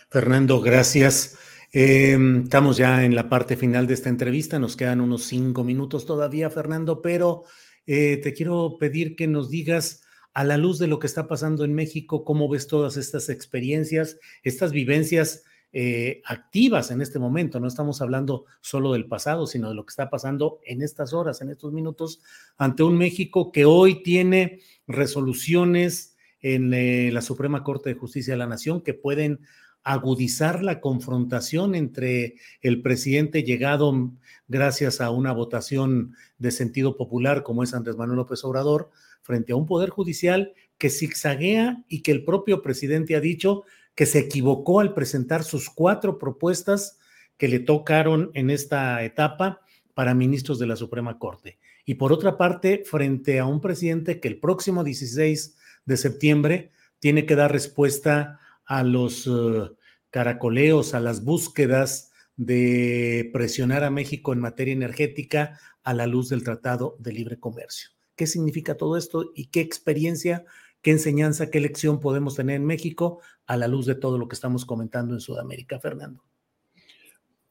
Fernando, 0.09 0.61
gracias. 0.61 1.37
Eh, 1.71 2.17
estamos 2.43 2.77
ya 2.77 3.03
en 3.03 3.15
la 3.15 3.29
parte 3.29 3.57
final 3.57 3.87
de 3.87 3.93
esta 3.95 4.09
entrevista, 4.09 4.59
nos 4.59 4.75
quedan 4.75 5.01
unos 5.01 5.23
cinco 5.23 5.63
minutos 5.63 6.05
todavía, 6.05 6.49
Fernando, 6.49 7.01
pero 7.01 7.43
eh, 7.85 8.17
te 8.17 8.33
quiero 8.33 8.77
pedir 8.79 9.15
que 9.15 9.27
nos 9.27 9.49
digas 9.49 10.01
a 10.33 10.43
la 10.43 10.57
luz 10.57 10.79
de 10.79 10.87
lo 10.87 10.99
que 10.99 11.07
está 11.07 11.27
pasando 11.27 11.63
en 11.63 11.73
México, 11.73 12.25
cómo 12.25 12.49
ves 12.49 12.67
todas 12.67 12.97
estas 12.97 13.29
experiencias, 13.29 14.19
estas 14.43 14.71
vivencias 14.71 15.43
eh, 15.77 16.21
activas 16.25 16.91
en 16.91 17.01
este 17.01 17.19
momento. 17.19 17.59
No 17.59 17.67
estamos 17.67 18.01
hablando 18.01 18.45
solo 18.61 18.93
del 18.93 19.07
pasado, 19.07 19.45
sino 19.45 19.69
de 19.69 19.75
lo 19.75 19.85
que 19.85 19.91
está 19.91 20.09
pasando 20.09 20.59
en 20.65 20.81
estas 20.81 21.13
horas, 21.13 21.41
en 21.41 21.49
estos 21.49 21.73
minutos, 21.73 22.21
ante 22.57 22.83
un 22.83 22.97
México 22.97 23.51
que 23.51 23.65
hoy 23.65 24.01
tiene 24.01 24.61
resoluciones 24.87 26.15
en 26.39 26.73
eh, 26.73 27.11
la 27.11 27.21
Suprema 27.21 27.63
Corte 27.63 27.89
de 27.89 27.99
Justicia 27.99 28.33
de 28.33 28.37
la 28.37 28.47
Nación 28.47 28.81
que 28.81 28.93
pueden 28.93 29.39
agudizar 29.85 30.63
la 30.63 30.81
confrontación 30.81 31.75
entre 31.75 32.35
el 32.61 32.81
presidente 32.81 33.43
llegado 33.43 34.11
gracias 34.47 34.99
a 34.99 35.11
una 35.11 35.31
votación 35.31 36.15
de 36.39 36.49
sentido 36.49 36.97
popular 36.97 37.43
como 37.43 37.63
es 37.63 37.73
Andrés 37.73 37.95
Manuel 37.95 38.17
López 38.17 38.43
Obrador, 38.43 38.89
frente 39.21 39.53
a 39.53 39.55
un 39.55 39.67
poder 39.67 39.91
judicial 39.91 40.53
que 40.79 40.89
zigzaguea 40.89 41.83
y 41.87 42.01
que 42.01 42.11
el 42.11 42.25
propio 42.25 42.63
presidente 42.63 43.15
ha 43.15 43.21
dicho 43.21 43.63
que 43.93 44.07
se 44.07 44.19
equivocó 44.19 44.79
al 44.79 44.95
presentar 44.95 45.43
sus 45.43 45.69
cuatro 45.69 46.17
propuestas 46.17 46.97
que 47.37 47.47
le 47.47 47.59
tocaron 47.59 48.31
en 48.33 48.49
esta 48.49 49.03
etapa 49.03 49.61
para 49.93 50.15
ministros 50.15 50.57
de 50.57 50.65
la 50.65 50.75
Suprema 50.75 51.19
Corte. 51.19 51.59
Y 51.85 51.95
por 51.95 52.11
otra 52.11 52.37
parte, 52.37 52.83
frente 52.85 53.39
a 53.39 53.45
un 53.45 53.61
presidente 53.61 54.19
que 54.19 54.27
el 54.27 54.39
próximo 54.39 54.83
16 54.83 55.55
de 55.85 55.97
septiembre 55.97 56.71
tiene 56.99 57.27
que 57.27 57.35
dar 57.35 57.51
respuesta 57.51 58.39
a 58.65 58.83
los 58.83 59.27
uh, 59.27 59.75
caracoleos, 60.09 60.93
a 60.93 60.99
las 60.99 61.23
búsquedas 61.23 62.11
de 62.35 63.29
presionar 63.33 63.83
a 63.83 63.91
México 63.91 64.33
en 64.33 64.39
materia 64.39 64.73
energética 64.73 65.59
a 65.83 65.93
la 65.93 66.07
luz 66.07 66.29
del 66.29 66.43
Tratado 66.43 66.95
de 66.99 67.13
Libre 67.13 67.39
Comercio 67.39 67.95
qué 68.15 68.27
significa 68.27 68.75
todo 68.77 68.97
esto 68.97 69.31
y 69.35 69.47
qué 69.47 69.61
experiencia, 69.61 70.45
qué 70.81 70.91
enseñanza, 70.91 71.49
qué 71.49 71.59
lección 71.59 71.99
podemos 71.99 72.35
tener 72.35 72.55
en 72.55 72.65
México 72.65 73.19
a 73.45 73.57
la 73.57 73.67
luz 73.67 73.85
de 73.85 73.95
todo 73.95 74.17
lo 74.17 74.27
que 74.27 74.35
estamos 74.35 74.65
comentando 74.65 75.13
en 75.13 75.19
Sudamérica, 75.19 75.79
Fernando. 75.79 76.23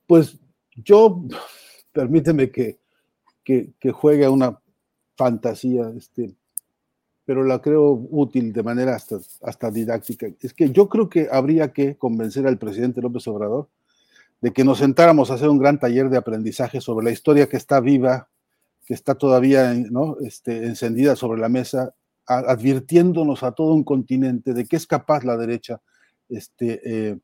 Pues 0.07 0.39
yo, 0.75 1.25
permíteme 1.93 2.51
que, 2.51 2.79
que, 3.43 3.73
que 3.79 3.93
juegue 3.93 4.29
una 4.29 4.61
fantasía, 5.17 5.93
este, 5.97 6.35
pero 7.25 7.43
la 7.45 7.61
creo 7.61 7.93
útil 8.11 8.53
de 8.53 8.63
manera 8.63 8.95
hasta, 8.95 9.19
hasta 9.43 9.71
didáctica. 9.71 10.27
Es 10.41 10.53
que 10.53 10.71
yo 10.71 10.89
creo 10.89 11.09
que 11.09 11.29
habría 11.31 11.73
que 11.73 11.97
convencer 11.97 12.47
al 12.47 12.59
presidente 12.59 13.01
López 13.01 13.27
Obrador 13.29 13.69
de 14.41 14.53
que 14.53 14.65
nos 14.65 14.79
sentáramos 14.79 15.31
a 15.31 15.35
hacer 15.35 15.49
un 15.49 15.59
gran 15.59 15.79
taller 15.79 16.11
de 16.11 16.19
aprendizaje 16.19 16.81
sobre 16.81 17.05
la 17.05 17.13
historia 17.13 17.49
que 17.49 17.57
está 17.57 17.81
viva 17.81 18.29
que 18.85 18.95
está 18.95 19.15
todavía 19.15 19.73
¿no? 19.75 20.17
este, 20.21 20.67
encendida 20.67 21.17
sobre 21.17 21.41
la 21.41 21.49
mesa, 21.49 21.95
advirtiéndonos 22.27 23.43
a 23.43 23.53
todo 23.53 23.75
un 23.75 23.85
continente 23.85 24.55
de 24.55 24.67
qué 24.67 24.77
es 24.77 24.87
capaz 24.87 25.25
la 25.25 25.37
derecha, 25.37 25.81
este, 26.29 26.81
eh, 26.85 27.19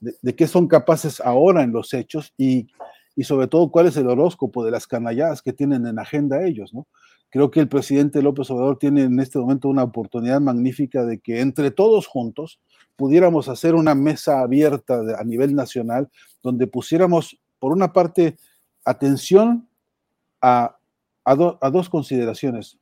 de, 0.00 0.14
de, 0.22 0.34
qué 0.34 0.46
son 0.46 0.68
capaces 0.68 1.20
ahora 1.20 1.62
en 1.62 1.72
los 1.72 1.94
hechos 1.94 2.32
y, 2.36 2.68
y, 3.16 3.24
sobre 3.24 3.48
todo 3.48 3.70
cuál 3.70 3.86
es 3.86 3.96
el 3.96 4.08
horóscopo 4.08 4.64
de 4.64 4.70
las 4.70 4.86
canalladas 4.86 5.42
que 5.42 5.52
tienen 5.52 5.86
en 5.86 5.98
agenda 5.98 6.44
ellos. 6.44 6.72
¿no? 6.74 6.86
Creo 7.30 7.50
que 7.50 7.60
el 7.60 7.68
presidente 7.68 8.22
López 8.22 8.50
Obrador 8.50 8.78
tiene 8.78 9.02
en 9.02 9.20
este 9.20 9.38
momento 9.38 9.68
una 9.68 9.82
oportunidad 9.82 10.40
magnífica 10.40 11.04
de 11.04 11.18
que 11.18 11.40
entre 11.40 11.70
todos 11.70 12.06
juntos 12.06 12.60
pudiéramos 12.96 13.48
hacer 13.48 13.74
una 13.74 13.94
mesa 13.94 14.40
abierta 14.40 15.00
a 15.18 15.24
nivel 15.24 15.54
nacional 15.54 16.08
donde 16.42 16.66
pusiéramos, 16.66 17.38
por 17.58 17.72
una 17.72 17.92
parte, 17.92 18.36
atención 18.84 19.68
a, 20.40 20.78
a, 21.24 21.34
dos 21.70 21.88
consideraciones, 21.90 22.78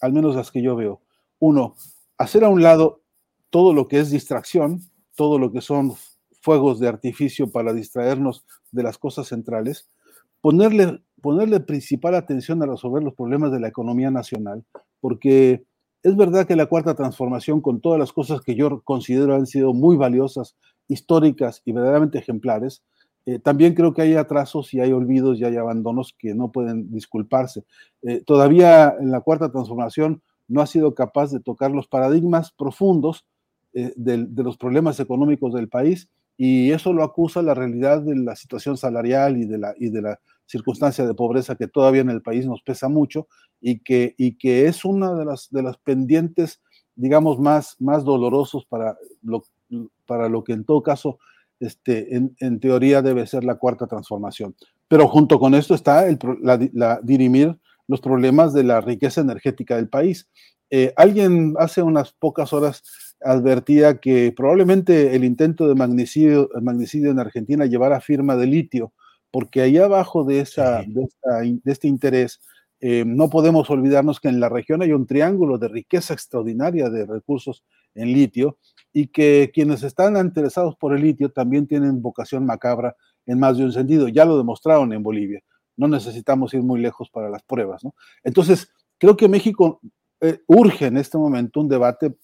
al 0.00 0.12
menos 0.12 0.34
las 0.34 0.50
que 0.50 0.62
yo 0.62 0.74
veo. 0.74 1.02
Uno, 1.38 1.74
hacer 2.16 2.44
a 2.44 2.48
un 2.48 2.62
lado 2.62 3.02
todo 3.50 3.74
lo 3.74 3.86
que 3.86 3.98
es 3.98 4.10
distracción, 4.10 4.80
todo 5.14 5.38
lo 5.38 5.52
que 5.52 5.60
son 5.60 5.94
fuegos 6.40 6.80
de 6.80 6.88
artificio 6.88 7.50
para 7.50 7.74
distraernos 7.74 8.44
de 8.72 8.82
las 8.82 8.96
cosas 8.96 9.28
centrales, 9.28 9.90
ponerle, 10.40 11.02
ponerle 11.20 11.60
principal 11.60 12.14
atención 12.14 12.62
a 12.62 12.66
resolver 12.66 13.02
los 13.02 13.14
problemas 13.14 13.52
de 13.52 13.60
la 13.60 13.68
economía 13.68 14.10
nacional, 14.10 14.64
porque 15.00 15.64
es 16.02 16.16
verdad 16.16 16.46
que 16.46 16.56
la 16.56 16.66
cuarta 16.66 16.94
transformación, 16.94 17.60
con 17.60 17.80
todas 17.80 17.98
las 17.98 18.12
cosas 18.12 18.40
que 18.40 18.54
yo 18.54 18.80
considero 18.82 19.34
han 19.34 19.46
sido 19.46 19.74
muy 19.74 19.96
valiosas, 19.96 20.56
históricas 20.88 21.62
y 21.64 21.72
verdaderamente 21.72 22.18
ejemplares, 22.18 22.82
eh, 23.26 23.38
también 23.38 23.74
creo 23.74 23.92
que 23.92 24.02
hay 24.02 24.14
atrasos 24.14 24.72
y 24.72 24.80
hay 24.80 24.92
olvidos 24.92 25.38
y 25.38 25.44
hay 25.44 25.56
abandonos 25.56 26.14
que 26.18 26.34
no 26.34 26.50
pueden 26.50 26.90
disculparse. 26.90 27.64
Eh, 28.02 28.22
todavía 28.24 28.94
en 28.98 29.10
la 29.10 29.20
cuarta 29.20 29.52
transformación 29.52 30.22
no 30.48 30.62
ha 30.62 30.66
sido 30.66 30.94
capaz 30.94 31.30
de 31.30 31.40
tocar 31.40 31.70
los 31.70 31.86
paradigmas 31.86 32.50
profundos 32.50 33.26
eh, 33.72 33.92
de, 33.94 34.26
de, 34.26 34.42
los 34.42 34.56
problemas 34.56 34.98
económicos 34.98 35.52
del 35.52 35.68
país 35.68 36.08
y 36.36 36.72
eso 36.72 36.92
lo 36.92 37.04
acusa 37.04 37.42
la 37.42 37.54
realidad 37.54 38.00
de 38.00 38.16
la 38.16 38.34
situación 38.34 38.76
salarial 38.76 39.36
y 39.36 39.42
y 39.42 39.90
de 39.90 40.02
la 40.02 40.18
circunstancia 40.50 41.06
de 41.06 41.14
pobreza 41.14 41.54
que 41.54 41.68
todavía 41.68 42.00
en 42.00 42.10
el 42.10 42.22
país 42.22 42.46
nos 42.46 42.62
pesa 42.62 42.88
mucho 42.88 43.28
y 43.60 43.80
que, 43.80 44.14
y 44.18 44.36
que 44.36 44.66
es 44.66 44.84
una 44.84 45.14
de 45.14 45.24
las, 45.24 45.48
de 45.50 45.62
las 45.62 45.76
pendientes, 45.78 46.60
digamos, 46.96 47.38
más, 47.38 47.76
más 47.78 48.04
dolorosos 48.04 48.66
para 48.66 48.96
lo, 49.22 49.44
para 50.06 50.28
lo 50.28 50.42
que 50.42 50.52
en 50.52 50.64
todo 50.64 50.82
caso 50.82 51.18
este, 51.60 52.16
en, 52.16 52.34
en, 52.40 52.58
teoría 52.58 53.02
debe 53.02 53.26
ser 53.26 53.44
la 53.44 53.56
cuarta 53.56 53.86
transformación. 53.86 54.56
Pero 54.88 55.06
junto 55.06 55.38
con 55.38 55.54
esto 55.54 55.74
está 55.74 56.08
el, 56.08 56.18
la, 56.42 56.58
la, 56.72 57.00
dirimir 57.02 57.56
los 57.86 58.00
problemas 58.00 58.52
de 58.52 58.64
la 58.64 58.80
riqueza 58.80 59.20
energética 59.20 59.76
del 59.76 59.88
país. 59.88 60.28
Eh, 60.70 60.92
alguien 60.96 61.54
hace 61.58 61.82
unas 61.82 62.12
pocas 62.12 62.52
horas 62.52 62.82
advertía 63.22 63.98
que 63.98 64.32
probablemente 64.34 65.14
el 65.14 65.24
intento 65.24 65.68
de 65.68 65.74
magnicidio, 65.74 66.48
en 66.54 67.18
Argentina 67.18 67.66
llevara 67.66 68.00
firma 68.00 68.36
de 68.36 68.46
litio, 68.46 68.92
porque 69.30 69.62
ahí 69.62 69.78
abajo 69.78 70.24
de, 70.24 70.40
esa, 70.40 70.82
de, 70.86 71.02
esta, 71.04 71.40
de 71.40 71.72
este 71.72 71.88
interés 71.88 72.40
Eh, 72.82 73.04
no 73.04 73.28
podemos 73.28 73.68
olvidarnos 73.68 74.20
que 74.20 74.28
en 74.28 74.40
la 74.40 74.48
región 74.48 74.80
hay 74.80 74.92
un 74.92 75.04
triángulo 75.04 75.58
de 75.58 75.68
riqueza 75.68 76.14
extraordinaria 76.14 76.88
de 76.88 77.04
recursos 77.04 77.62
en 77.94 78.10
litio 78.10 78.56
y 78.90 79.08
que 79.08 79.50
quienes 79.52 79.82
están 79.82 80.16
interesados 80.16 80.76
por 80.76 80.94
el 80.94 81.02
litio 81.02 81.28
también 81.28 81.66
tienen 81.66 82.00
vocación 82.00 82.46
macabra 82.46 82.96
en 83.26 83.38
más 83.38 83.58
de 83.58 83.64
un 83.64 83.72
sentido. 83.72 84.08
Ya 84.08 84.24
lo 84.24 84.38
demostraron 84.38 84.94
en 84.94 85.02
Bolivia. 85.02 85.42
No 85.76 85.88
necesitamos 85.88 86.54
ir 86.54 86.62
muy 86.62 86.80
lejos 86.80 87.10
para 87.10 87.28
las 87.28 87.42
pruebas. 87.42 87.84
¿no? 87.84 87.94
Entonces, 88.24 88.72
creo 88.96 89.14
que 89.14 89.28
México 89.28 89.80
eh, 90.22 90.40
urge 90.46 90.86
en 90.86 90.96
este 90.96 91.18
momento 91.18 91.60
un 91.60 91.68
debate 91.68 92.14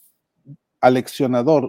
aleccionador, 0.81 1.69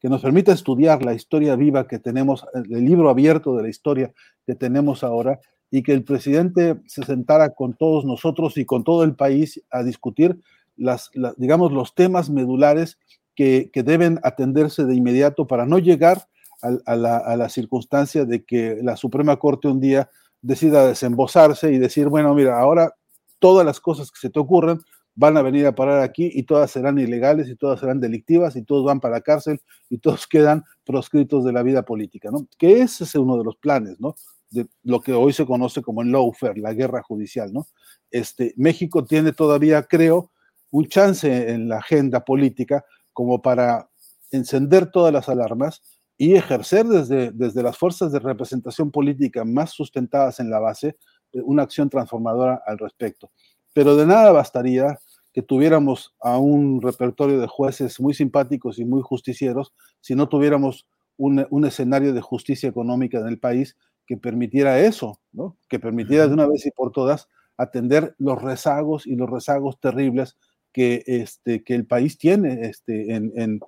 que 0.00 0.08
nos 0.08 0.22
permita 0.22 0.52
estudiar 0.52 1.04
la 1.04 1.14
historia 1.14 1.56
viva 1.56 1.86
que 1.86 1.98
tenemos, 1.98 2.46
el 2.54 2.84
libro 2.84 3.10
abierto 3.10 3.56
de 3.56 3.62
la 3.62 3.68
historia 3.68 4.12
que 4.46 4.54
tenemos 4.54 5.04
ahora, 5.04 5.40
y 5.70 5.82
que 5.82 5.92
el 5.92 6.04
presidente 6.04 6.76
se 6.86 7.04
sentara 7.04 7.50
con 7.50 7.74
todos 7.74 8.04
nosotros 8.04 8.56
y 8.56 8.64
con 8.64 8.84
todo 8.84 9.04
el 9.04 9.14
país 9.14 9.62
a 9.70 9.82
discutir 9.82 10.40
las, 10.76 11.10
digamos, 11.36 11.72
los 11.72 11.94
temas 11.94 12.30
medulares 12.30 12.98
que, 13.34 13.70
deben 13.74 14.18
atenderse 14.22 14.84
de 14.84 14.94
inmediato 14.94 15.46
para 15.46 15.66
no 15.66 15.78
llegar 15.78 16.26
a, 16.60 16.96
la, 16.96 17.18
a, 17.18 17.36
la, 17.36 17.48
circunstancia 17.48 18.24
de 18.24 18.44
que 18.44 18.78
la 18.82 18.96
Suprema 18.96 19.36
Corte 19.36 19.68
un 19.68 19.80
día 19.80 20.10
decida 20.42 20.86
desembosarse 20.86 21.72
y 21.72 21.78
decir, 21.78 22.08
bueno, 22.08 22.34
mira, 22.34 22.58
ahora 22.58 22.94
todas 23.38 23.64
las 23.64 23.78
cosas 23.78 24.10
que 24.10 24.18
se 24.18 24.30
te 24.30 24.40
ocurren 24.40 24.80
van 25.18 25.36
a 25.36 25.42
venir 25.42 25.66
a 25.66 25.74
parar 25.74 26.00
aquí 26.00 26.30
y 26.32 26.44
todas 26.44 26.70
serán 26.70 26.96
ilegales 26.96 27.48
y 27.48 27.56
todas 27.56 27.80
serán 27.80 27.98
delictivas 27.98 28.54
y 28.54 28.62
todos 28.62 28.84
van 28.84 29.00
para 29.00 29.16
la 29.16 29.20
cárcel 29.20 29.60
y 29.90 29.98
todos 29.98 30.26
quedan 30.28 30.64
proscritos 30.84 31.44
de 31.44 31.52
la 31.52 31.64
vida 31.64 31.82
política, 31.82 32.30
¿no? 32.30 32.46
Que 32.56 32.82
ese 32.82 33.02
es 33.02 33.14
uno 33.16 33.36
de 33.36 33.42
los 33.42 33.56
planes, 33.56 33.98
¿no? 33.98 34.14
De 34.48 34.68
lo 34.84 35.00
que 35.00 35.12
hoy 35.12 35.32
se 35.32 35.44
conoce 35.44 35.82
como 35.82 36.02
el 36.02 36.12
lawfare, 36.12 36.60
la 36.60 36.72
guerra 36.72 37.02
judicial, 37.02 37.52
¿no? 37.52 37.66
Este, 38.12 38.54
México 38.56 39.04
tiene 39.04 39.32
todavía, 39.32 39.82
creo, 39.82 40.30
un 40.70 40.86
chance 40.86 41.50
en 41.50 41.68
la 41.68 41.78
agenda 41.78 42.24
política 42.24 42.84
como 43.12 43.42
para 43.42 43.90
encender 44.30 44.92
todas 44.92 45.12
las 45.12 45.28
alarmas 45.28 45.82
y 46.16 46.34
ejercer 46.34 46.86
desde, 46.86 47.32
desde 47.32 47.64
las 47.64 47.76
fuerzas 47.76 48.12
de 48.12 48.20
representación 48.20 48.92
política 48.92 49.44
más 49.44 49.70
sustentadas 49.70 50.38
en 50.38 50.48
la 50.48 50.60
base 50.60 50.96
eh, 51.32 51.40
una 51.42 51.64
acción 51.64 51.90
transformadora 51.90 52.62
al 52.64 52.78
respecto. 52.78 53.32
Pero 53.74 53.96
de 53.96 54.06
nada 54.06 54.30
bastaría 54.30 54.96
que 55.32 55.42
tuviéramos 55.42 56.14
a 56.20 56.38
un 56.38 56.80
repertorio 56.80 57.40
de 57.40 57.46
jueces 57.46 58.00
muy 58.00 58.14
simpáticos 58.14 58.78
y 58.78 58.84
muy 58.84 59.02
justicieros 59.02 59.74
si 60.00 60.14
no 60.14 60.28
tuviéramos 60.28 60.86
un, 61.16 61.46
un 61.50 61.64
escenario 61.64 62.12
de 62.12 62.20
justicia 62.20 62.68
económica 62.68 63.18
en 63.18 63.28
el 63.28 63.38
país 63.38 63.76
que 64.06 64.16
permitiera 64.16 64.80
eso, 64.80 65.20
¿no? 65.32 65.56
que 65.68 65.78
permitiera 65.78 66.26
de 66.26 66.34
una 66.34 66.46
vez 66.46 66.64
y 66.64 66.70
por 66.70 66.92
todas 66.92 67.28
atender 67.58 68.14
los 68.18 68.40
rezagos 68.40 69.06
y 69.06 69.16
los 69.16 69.28
rezagos 69.28 69.78
terribles 69.80 70.38
que, 70.72 71.02
este, 71.06 71.62
que 71.62 71.74
el 71.74 71.86
país 71.86 72.16
tiene 72.16 72.66
este, 72.66 73.14
en, 73.14 73.32
en, 73.36 73.60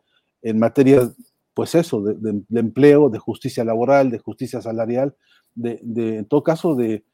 en 0.43 0.59
materia, 0.59 1.13
pues 1.55 1.75
eso, 1.75 2.01
de, 2.03 2.15
de, 2.49 2.61
empleo, 2.61 3.11
de 3.11 3.19
justicia 3.19 3.65
laboral, 3.65 4.11
de 4.11 4.19
justicia 4.19 4.63
salarial, 4.63 5.15
de, 5.55 5.81
de 5.83 6.19
en 6.19 6.25
todo 6.25 6.43
caso, 6.43 6.75
de, 6.75 7.05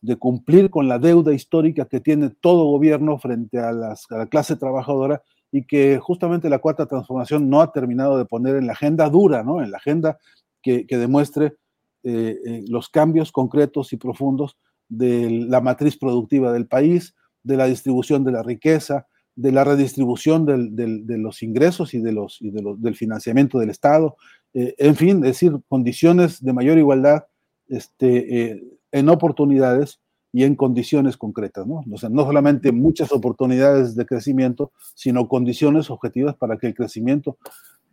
de, 0.00 0.16
cumplir 0.16 0.70
con 0.70 0.88
la 0.88 0.98
deuda 0.98 1.32
histórica 1.32 1.86
que 1.86 2.00
tiene 2.00 2.30
todo 2.30 2.64
gobierno 2.64 3.18
frente 3.18 3.58
a, 3.58 3.72
las, 3.72 4.10
a 4.10 4.18
la 4.18 4.26
clase 4.26 4.56
trabajadora 4.56 5.22
y 5.50 5.64
que 5.64 5.98
justamente 5.98 6.50
la 6.50 6.58
cuarta 6.58 6.86
transformación 6.86 7.48
no 7.48 7.60
ha 7.60 7.72
terminado 7.72 8.18
de 8.18 8.24
poner 8.24 8.56
en 8.56 8.66
la 8.66 8.72
agenda 8.72 9.08
dura, 9.08 9.42
¿no? 9.42 9.62
en 9.62 9.70
la 9.70 9.78
agenda 9.78 10.18
que, 10.62 10.84
demuestre 10.88 11.56
eh, 12.02 12.38
eh, 12.44 12.64
los 12.68 12.90
cambios 12.90 13.32
concretos 13.32 13.92
y 13.92 13.96
profundos 13.96 14.58
de 14.88 15.30
la 15.48 15.60
matriz 15.60 15.96
productiva 15.96 16.52
del 16.52 16.66
país, 16.66 17.14
de 17.42 17.56
la 17.56 17.66
distribución 17.66 18.24
de 18.24 18.32
la 18.32 18.42
riqueza, 18.42 19.06
de 19.34 19.52
la 19.52 19.64
redistribución 19.64 20.44
de 20.44 21.18
los 21.18 21.42
ingresos 21.42 21.94
y, 21.94 22.00
de 22.00 22.12
los, 22.12 22.38
y 22.40 22.50
del 22.50 22.96
financiamiento 22.96 23.58
del 23.58 23.70
Estado, 23.70 24.16
eh, 24.52 24.74
en 24.78 24.96
fin, 24.96 25.18
es 25.18 25.32
decir, 25.32 25.52
condiciones 25.68 26.42
de 26.42 26.52
mayor 26.52 26.78
igualdad 26.78 27.24
este, 27.68 28.60
en 28.92 29.08
oportunidades 29.08 30.00
y 30.32 30.44
en 30.44 30.56
condiciones 30.56 31.16
concretas, 31.16 31.66
¿no? 31.66 31.82
Sea, 31.96 32.10
no 32.10 32.24
solamente 32.24 32.70
muchas 32.72 33.12
oportunidades 33.12 33.96
de 33.96 34.06
crecimiento, 34.06 34.72
sino 34.94 35.26
condiciones 35.28 35.90
objetivas 35.90 36.36
para 36.36 36.58
que 36.58 36.68
el 36.68 36.74
crecimiento 36.74 37.38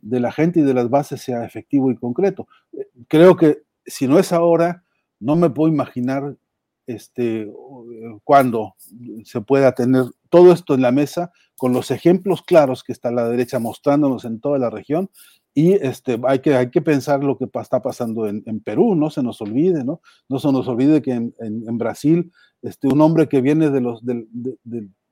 de 0.01 0.19
la 0.19 0.31
gente 0.31 0.59
y 0.59 0.63
de 0.63 0.73
las 0.73 0.89
bases 0.89 1.21
sea 1.21 1.45
efectivo 1.45 1.91
y 1.91 1.95
concreto. 1.95 2.47
Creo 3.07 3.37
que 3.37 3.63
si 3.85 4.07
no 4.07 4.19
es 4.19 4.33
ahora, 4.33 4.83
no 5.19 5.35
me 5.35 5.49
puedo 5.49 5.71
imaginar 5.71 6.35
este, 6.87 7.51
cuándo 8.23 8.75
se 9.23 9.41
pueda 9.41 9.71
tener 9.71 10.03
todo 10.29 10.51
esto 10.51 10.75
en 10.75 10.81
la 10.81 10.91
mesa 10.91 11.31
con 11.57 11.73
los 11.73 11.89
ejemplos 11.89 12.43
claros 12.43 12.83
que 12.83 12.91
está 12.91 13.11
la 13.11 13.27
derecha 13.27 13.59
mostrándonos 13.59 14.25
en 14.25 14.39
toda 14.39 14.59
la 14.59 14.69
región 14.69 15.09
y 15.57 15.71
este, 15.71 16.19
hay, 16.27 16.39
que, 16.39 16.53
hay 16.53 16.69
que 16.69 16.81
pensar 16.81 17.23
lo 17.23 17.37
que 17.37 17.47
está 17.61 17.81
pasando 17.81 18.27
en, 18.27 18.59
Perú, 18.59 18.93
no 18.93 19.09
se 19.09 19.23
nos 19.23 19.39
olvide, 19.41 19.85
¿no? 19.85 20.01
No 20.27 20.37
se 20.37 20.51
nos 20.51 20.67
olvide 20.67 21.01
que 21.01 21.13
en, 21.13 21.33
en, 21.39 21.77
Brasil, 21.77 22.33
este, 22.61 22.89
un 22.89 22.99
hombre 22.99 23.29
que 23.29 23.39
viene 23.39 23.69
de 23.69 23.79
los, 23.79 24.05
del, 24.05 24.27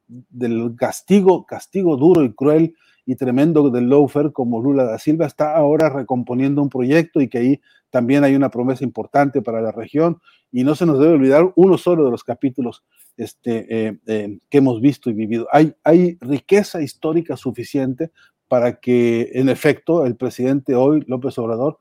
del 0.06 0.76
castigo, 0.76 1.46
castigo 1.46 1.96
duro 1.96 2.26
y 2.26 2.34
cruel 2.34 2.76
y 3.06 3.16
tremendo 3.16 3.70
del 3.70 3.90
lawfare 3.90 4.34
como 4.34 4.62
Lula 4.62 4.84
da 4.84 5.00
Silva 5.00 5.26
está 5.26 5.56
ahora 5.56 5.90
recomponiendo 5.90 6.62
un 6.62 6.70
proyecto 6.70 7.22
y 7.22 7.30
que 7.30 7.38
ahí 7.38 7.62
también 7.90 8.24
hay 8.24 8.36
una 8.36 8.50
promesa 8.50 8.84
importante 8.84 9.42
para 9.42 9.62
la 9.62 9.72
región 9.72 10.20
y 10.52 10.64
no 10.64 10.76
se 10.76 10.86
nos 10.86 11.00
debe 11.00 11.14
olvidar 11.14 11.52
uno 11.56 11.78
solo 11.78 12.06
de 12.06 12.12
los 12.12 12.24
capítulos 12.24 12.84
este, 13.18 13.88
eh, 13.88 14.00
eh, 14.08 14.40
que 14.50 14.58
hemos 14.58 14.82
visto 14.82 15.10
y 15.10 15.14
vivido. 15.14 15.48
Hay, 15.52 15.74
hay 15.84 16.18
riqueza 16.22 16.82
histórica 16.82 17.38
suficiente 17.38 18.12
para 18.48 18.80
que 18.80 19.32
en 19.34 19.50
efecto 19.50 20.06
el 20.06 20.16
presidente 20.16 20.76
hoy, 20.76 21.04
López 21.08 21.38
Obrador, 21.38 21.80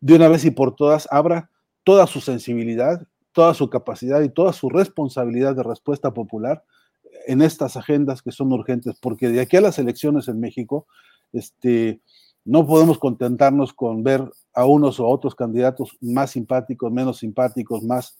de 0.00 0.14
una 0.14 0.28
vez 0.28 0.44
y 0.44 0.50
por 0.50 0.76
todas 0.76 1.08
abra 1.10 1.50
toda 1.84 2.06
su 2.06 2.20
sensibilidad, 2.20 3.06
toda 3.32 3.54
su 3.54 3.70
capacidad 3.70 4.20
y 4.22 4.28
toda 4.28 4.52
su 4.52 4.68
responsabilidad 4.68 5.54
de 5.54 5.62
respuesta 5.62 6.12
popular 6.12 6.64
en 7.26 7.42
estas 7.42 7.76
agendas 7.76 8.22
que 8.22 8.32
son 8.32 8.52
urgentes, 8.52 8.98
porque 9.00 9.28
de 9.28 9.40
aquí 9.40 9.56
a 9.56 9.60
las 9.60 9.78
elecciones 9.78 10.28
en 10.28 10.40
México, 10.40 10.86
este, 11.32 12.00
no 12.44 12.66
podemos 12.66 12.98
contentarnos 12.98 13.72
con 13.72 14.02
ver 14.02 14.30
a 14.54 14.64
unos 14.64 15.00
o 15.00 15.06
otros 15.06 15.34
candidatos 15.34 15.96
más 16.00 16.30
simpáticos, 16.30 16.92
menos 16.92 17.18
simpáticos, 17.18 17.82
más, 17.82 18.18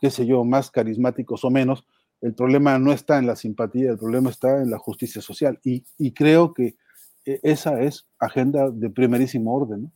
qué 0.00 0.10
sé 0.10 0.26
yo, 0.26 0.44
más 0.44 0.70
carismáticos 0.70 1.44
o 1.44 1.50
menos. 1.50 1.84
El 2.20 2.34
problema 2.34 2.78
no 2.78 2.92
está 2.92 3.18
en 3.18 3.26
la 3.26 3.36
simpatía, 3.36 3.90
el 3.90 3.98
problema 3.98 4.30
está 4.30 4.60
en 4.60 4.70
la 4.70 4.78
justicia 4.78 5.22
social. 5.22 5.58
Y, 5.62 6.12
creo 6.12 6.52
que 6.52 6.76
e, 7.24 7.40
esa 7.42 7.80
es 7.80 8.06
agenda 8.18 8.70
de 8.70 8.90
primerísimo 8.90 9.54
orden. 9.54 9.92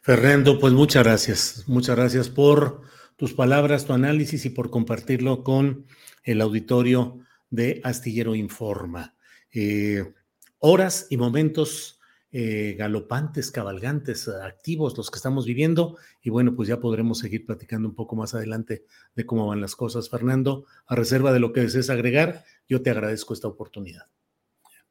Fernando, 0.00 0.58
pues 0.58 0.72
muchas 0.72 1.04
gracias. 1.04 1.64
Muchas 1.68 1.96
gracias 1.96 2.28
por 2.28 2.82
tus 3.16 3.34
palabras, 3.34 3.84
tu 3.84 3.92
análisis 3.92 4.44
y 4.44 4.50
por 4.50 4.70
compartirlo 4.70 5.44
con 5.44 5.86
el 6.24 6.40
auditorio 6.40 7.20
de 7.50 7.80
Astillero 7.84 8.34
Informa. 8.34 9.14
Eh, 9.52 10.12
horas 10.58 11.06
y 11.10 11.16
momentos 11.16 12.00
eh, 12.34 12.76
galopantes, 12.78 13.50
cabalgantes, 13.50 14.26
activos 14.26 14.96
los 14.96 15.10
que 15.10 15.16
estamos 15.16 15.44
viviendo 15.44 15.98
y 16.22 16.30
bueno, 16.30 16.56
pues 16.56 16.66
ya 16.66 16.80
podremos 16.80 17.18
seguir 17.18 17.44
platicando 17.44 17.86
un 17.86 17.94
poco 17.94 18.16
más 18.16 18.34
adelante 18.34 18.86
de 19.14 19.26
cómo 19.26 19.46
van 19.46 19.60
las 19.60 19.76
cosas. 19.76 20.08
Fernando, 20.08 20.64
a 20.86 20.94
reserva 20.94 21.34
de 21.34 21.40
lo 21.40 21.52
que 21.52 21.60
desees 21.60 21.90
agregar, 21.90 22.44
yo 22.66 22.80
te 22.80 22.88
agradezco 22.88 23.34
esta 23.34 23.48
oportunidad. 23.48 24.06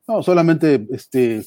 No, 0.07 0.21
solamente 0.21 0.87
este, 0.91 1.43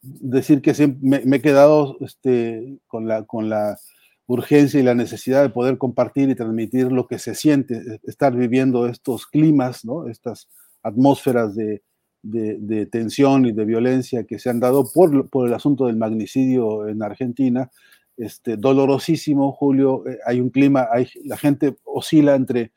decir 0.00 0.60
que 0.60 0.74
siempre 0.74 1.22
me, 1.24 1.36
he 1.36 1.40
quedado 1.40 1.98
este, 2.00 2.80
con 2.88 3.06
la, 3.06 3.24
con 3.24 3.48
la 3.48 3.78
urgencia 4.26 4.80
y 4.80 4.82
la 4.82 4.96
necesidad 4.96 5.42
de 5.42 5.50
poder 5.50 5.78
compartir 5.78 6.30
y 6.30 6.34
transmitir 6.34 6.90
lo 6.90 7.06
que 7.06 7.20
se 7.20 7.36
siente, 7.36 7.76
eh, 7.76 8.00
estar 8.02 8.34
viviendo 8.34 8.88
estos 8.88 9.26
climas, 9.28 9.84
¿no? 9.84 10.08
estas 10.08 10.48
atmósferas 10.82 11.54
de, 11.54 11.82
de, 12.22 12.86
tensión 12.86 13.46
y 13.46 13.52
de 13.52 13.64
violencia 13.64 14.24
que 14.24 14.38
se 14.38 14.50
han 14.50 14.60
dado 14.60 14.90
por, 14.92 15.28
por, 15.28 15.48
el 15.48 15.54
asunto 15.54 15.86
del 15.86 15.96
magnicidio 15.96 16.88
en 16.88 17.02
Argentina. 17.02 17.70
Este, 18.16 18.56
dolorosísimo, 18.56 19.52
Julio, 19.52 20.06
eh, 20.06 20.18
hay 20.26 20.40
un 20.40 20.50
clima, 20.50 20.88
hay, 20.92 21.08
la 21.24 21.36
gente 21.36 21.76
oscila 21.84 22.34
entre 22.34 22.72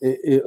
eh, 0.00 0.42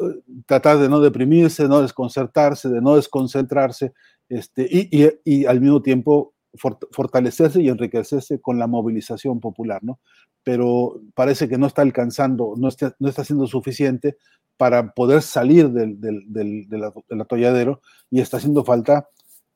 tratar 0.45 0.77
de 0.77 0.89
no 0.89 0.99
deprimirse, 0.99 1.67
no 1.67 1.81
desconcertarse, 1.81 2.69
de 2.69 2.81
no 2.81 2.95
desconcentrarse, 2.95 3.93
este, 4.29 4.67
y, 4.69 5.09
y 5.23 5.45
al 5.45 5.59
mismo 5.59 5.81
tiempo 5.81 6.33
fortalecerse 6.55 7.61
y 7.61 7.69
enriquecerse 7.69 8.39
con 8.41 8.59
la 8.59 8.67
movilización 8.67 9.39
popular, 9.39 9.83
¿no? 9.83 9.99
Pero 10.43 11.01
parece 11.13 11.47
que 11.47 11.57
no 11.57 11.67
está 11.67 11.81
alcanzando, 11.81 12.55
no 12.57 12.67
está, 12.67 12.95
no 12.99 13.07
está 13.07 13.23
siendo 13.23 13.45
suficiente 13.47 14.17
para 14.57 14.91
poder 14.91 15.21
salir 15.21 15.69
del, 15.69 17.21
atolladero 17.21 17.81
y 18.09 18.19
está 18.19 18.37
haciendo 18.37 18.65
falta, 18.65 19.07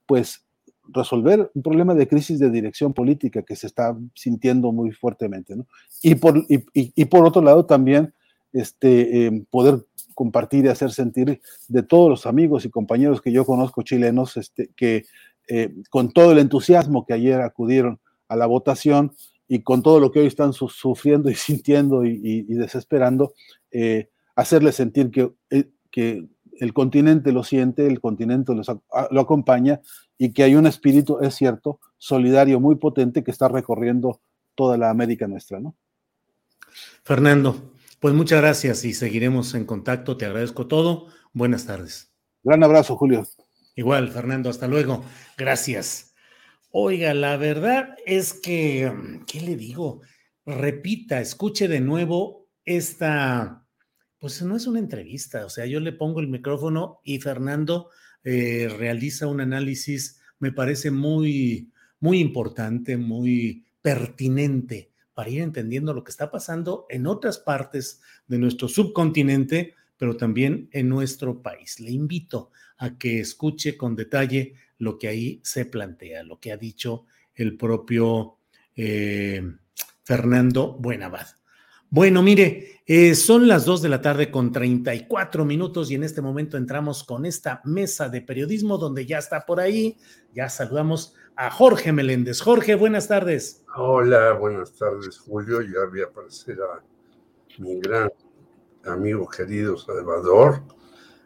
pues, 0.05 0.45
resolver 0.87 1.51
un 1.53 1.61
problema 1.61 1.95
de 1.95 2.07
crisis 2.07 2.39
de 2.39 2.49
dirección 2.49 2.93
política 2.93 3.41
que 3.41 3.55
se 3.55 3.67
está 3.67 3.97
sintiendo 4.15 4.71
muy 4.71 4.91
fuertemente, 4.91 5.55
¿no? 5.55 5.65
Y 6.01 6.15
por, 6.15 6.45
y, 6.47 7.05
por 7.05 7.25
otro 7.25 7.41
lado 7.41 7.65
también 7.65 8.13
este, 8.51 9.27
eh, 9.27 9.45
poder 9.49 9.85
compartir 10.13 10.65
y 10.65 10.69
hacer 10.69 10.91
sentir 10.91 11.41
de 11.67 11.83
todos 11.83 12.09
los 12.09 12.25
amigos 12.25 12.65
y 12.65 12.69
compañeros 12.69 13.21
que 13.21 13.31
yo 13.31 13.45
conozco 13.45 13.81
chilenos, 13.81 14.37
este, 14.37 14.69
que 14.75 15.05
eh, 15.47 15.73
con 15.89 16.11
todo 16.11 16.31
el 16.31 16.39
entusiasmo 16.39 17.05
que 17.05 17.13
ayer 17.13 17.41
acudieron 17.41 17.99
a 18.27 18.35
la 18.35 18.45
votación 18.45 19.13
y 19.47 19.61
con 19.61 19.83
todo 19.83 19.99
lo 19.99 20.11
que 20.11 20.19
hoy 20.19 20.27
están 20.27 20.53
sufriendo 20.53 21.29
y 21.29 21.35
sintiendo 21.35 22.05
y, 22.05 22.43
desesperando, 22.43 23.33
eh, 23.71 24.09
hacerles 24.35 24.75
sentir 24.75 25.11
que, 25.11 25.31
que 25.91 26.27
el 26.59 26.73
continente 26.73 27.31
lo 27.31 27.43
siente, 27.43 27.87
el 27.87 27.99
continente 27.99 28.53
lo 28.53 29.21
acompaña 29.21 29.81
y 30.17 30.31
que 30.33 30.43
hay 30.43 30.55
un 30.55 30.67
espíritu, 30.67 31.19
es 31.21 31.35
cierto, 31.35 31.79
solidario 31.97 32.59
muy 32.59 32.75
potente 32.75 33.23
que 33.23 33.31
está 33.31 33.47
recorriendo 33.47 34.21
toda 34.55 34.77
la 34.77 34.89
América 34.89 35.27
nuestra, 35.27 35.59
¿no? 35.59 35.75
Fernando, 37.03 37.73
pues 37.99 38.13
muchas 38.13 38.41
gracias 38.41 38.83
y 38.85 38.93
seguiremos 38.93 39.53
en 39.53 39.65
contacto. 39.65 40.17
Te 40.17 40.25
agradezco 40.25 40.67
todo. 40.67 41.07
Buenas 41.33 41.65
tardes. 41.65 42.11
Gran 42.43 42.63
abrazo, 42.63 42.97
Julio. 42.97 43.25
Igual, 43.75 44.09
Fernando, 44.09 44.49
hasta 44.49 44.67
luego. 44.67 45.03
Gracias. 45.37 46.13
Oiga, 46.71 47.13
la 47.13 47.37
verdad 47.37 47.95
es 48.05 48.33
que, 48.33 48.91
¿qué 49.27 49.41
le 49.41 49.55
digo? 49.55 50.01
Repita, 50.45 51.21
escuche 51.21 51.67
de 51.67 51.79
nuevo 51.79 52.49
esta, 52.65 53.65
pues 54.19 54.41
no 54.41 54.55
es 54.55 54.67
una 54.67 54.79
entrevista, 54.79 55.45
o 55.45 55.49
sea, 55.49 55.65
yo 55.65 55.79
le 55.79 55.91
pongo 55.91 56.19
el 56.19 56.27
micrófono 56.27 56.99
y 57.03 57.19
Fernando 57.19 57.89
eh, 58.23 58.73
realiza 58.77 59.27
un 59.27 59.41
análisis, 59.41 60.21
me 60.39 60.51
parece 60.51 60.91
muy, 60.91 61.71
muy 61.99 62.19
importante, 62.19 62.97
muy 62.97 63.65
pertinente 63.81 64.91
para 65.13 65.29
ir 65.29 65.41
entendiendo 65.41 65.93
lo 65.93 66.03
que 66.03 66.11
está 66.11 66.31
pasando 66.31 66.85
en 66.89 67.05
otras 67.05 67.37
partes 67.37 68.01
de 68.27 68.39
nuestro 68.39 68.67
subcontinente, 68.67 69.75
pero 70.03 70.17
también 70.17 70.67
en 70.73 70.89
nuestro 70.89 71.41
país. 71.41 71.79
Le 71.79 71.89
invito 71.89 72.51
a 72.79 72.97
que 72.97 73.21
escuche 73.21 73.77
con 73.77 73.95
detalle 73.95 74.53
lo 74.79 74.99
que 74.99 75.07
ahí 75.07 75.39
se 75.45 75.63
plantea, 75.63 76.23
lo 76.23 76.41
que 76.41 76.51
ha 76.51 76.57
dicho 76.57 77.05
el 77.33 77.55
propio 77.55 78.39
eh, 78.75 79.41
Fernando 80.03 80.73
Buenavad. 80.73 81.25
Bueno, 81.89 82.21
mire, 82.21 82.81
eh, 82.85 83.15
son 83.15 83.47
las 83.47 83.63
2 83.63 83.81
de 83.81 83.87
la 83.87 84.01
tarde 84.01 84.29
con 84.29 84.51
34 84.51 85.45
minutos 85.45 85.89
y 85.89 85.95
en 85.95 86.03
este 86.03 86.21
momento 86.21 86.57
entramos 86.57 87.05
con 87.05 87.25
esta 87.25 87.61
mesa 87.63 88.09
de 88.09 88.19
periodismo 88.19 88.77
donde 88.77 89.05
ya 89.05 89.19
está 89.19 89.45
por 89.45 89.61
ahí. 89.61 89.97
Ya 90.33 90.49
saludamos 90.49 91.15
a 91.37 91.49
Jorge 91.49 91.93
Meléndez. 91.93 92.41
Jorge, 92.41 92.75
buenas 92.75 93.07
tardes. 93.07 93.63
Hola, 93.77 94.33
buenas 94.33 94.73
tardes, 94.73 95.17
Julio. 95.17 95.61
Ya 95.61 95.85
voy 95.89 96.01
a 96.01 96.07
aparecer 96.07 96.57
a 96.59 96.83
mi 97.57 97.79
gran 97.79 98.09
amigo 98.85 99.27
querido 99.27 99.77
Salvador. 99.77 100.63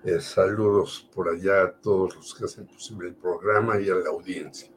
Eh, 0.04 0.22
saludos 0.22 1.10
por 1.14 1.30
allá 1.30 1.64
a 1.64 1.72
todos 1.74 2.16
los 2.16 2.36
que 2.36 2.46
hacen 2.46 2.68
posible 2.68 3.10
el 3.10 3.16
programa 3.16 3.80
y 3.80 3.90
a 3.90 3.96
la 3.96 4.10
audiencia. 4.10 4.70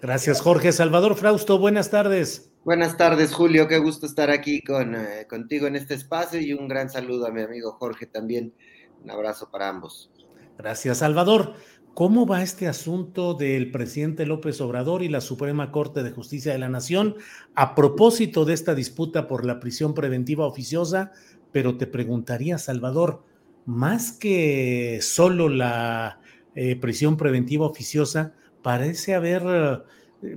Gracias, 0.00 0.40
Jorge. 0.40 0.72
Salvador 0.72 1.16
Frausto, 1.16 1.58
buenas 1.58 1.90
tardes. 1.90 2.50
Buenas 2.64 2.96
tardes, 2.96 3.34
Julio. 3.34 3.68
Qué 3.68 3.78
gusto 3.78 4.06
estar 4.06 4.30
aquí 4.30 4.62
con, 4.62 4.94
eh, 4.94 5.26
contigo 5.28 5.66
en 5.66 5.76
este 5.76 5.94
espacio 5.94 6.40
y 6.40 6.52
un 6.52 6.68
gran 6.68 6.88
saludo 6.88 7.26
a 7.26 7.30
mi 7.30 7.42
amigo 7.42 7.72
Jorge 7.72 8.06
también. 8.06 8.54
Un 9.02 9.10
abrazo 9.10 9.50
para 9.50 9.68
ambos. 9.68 10.10
Gracias, 10.56 10.98
Salvador. 10.98 11.54
¿Cómo 11.94 12.26
va 12.26 12.42
este 12.42 12.66
asunto 12.66 13.34
del 13.34 13.70
presidente 13.70 14.26
López 14.26 14.60
Obrador 14.60 15.02
y 15.02 15.08
la 15.08 15.20
Suprema 15.20 15.70
Corte 15.70 16.02
de 16.02 16.10
Justicia 16.10 16.52
de 16.52 16.58
la 16.58 16.68
Nación 16.68 17.16
a 17.54 17.74
propósito 17.76 18.44
de 18.44 18.54
esta 18.54 18.74
disputa 18.74 19.28
por 19.28 19.44
la 19.44 19.60
prisión 19.60 19.94
preventiva 19.94 20.46
oficiosa? 20.46 21.12
Pero 21.54 21.78
te 21.78 21.86
preguntaría, 21.86 22.58
Salvador, 22.58 23.22
más 23.64 24.12
que 24.12 24.98
solo 25.00 25.48
la 25.48 26.20
eh, 26.54 26.76
prisión 26.76 27.16
preventiva 27.16 27.64
oficiosa, 27.64 28.34
parece 28.60 29.14
haber 29.14 29.84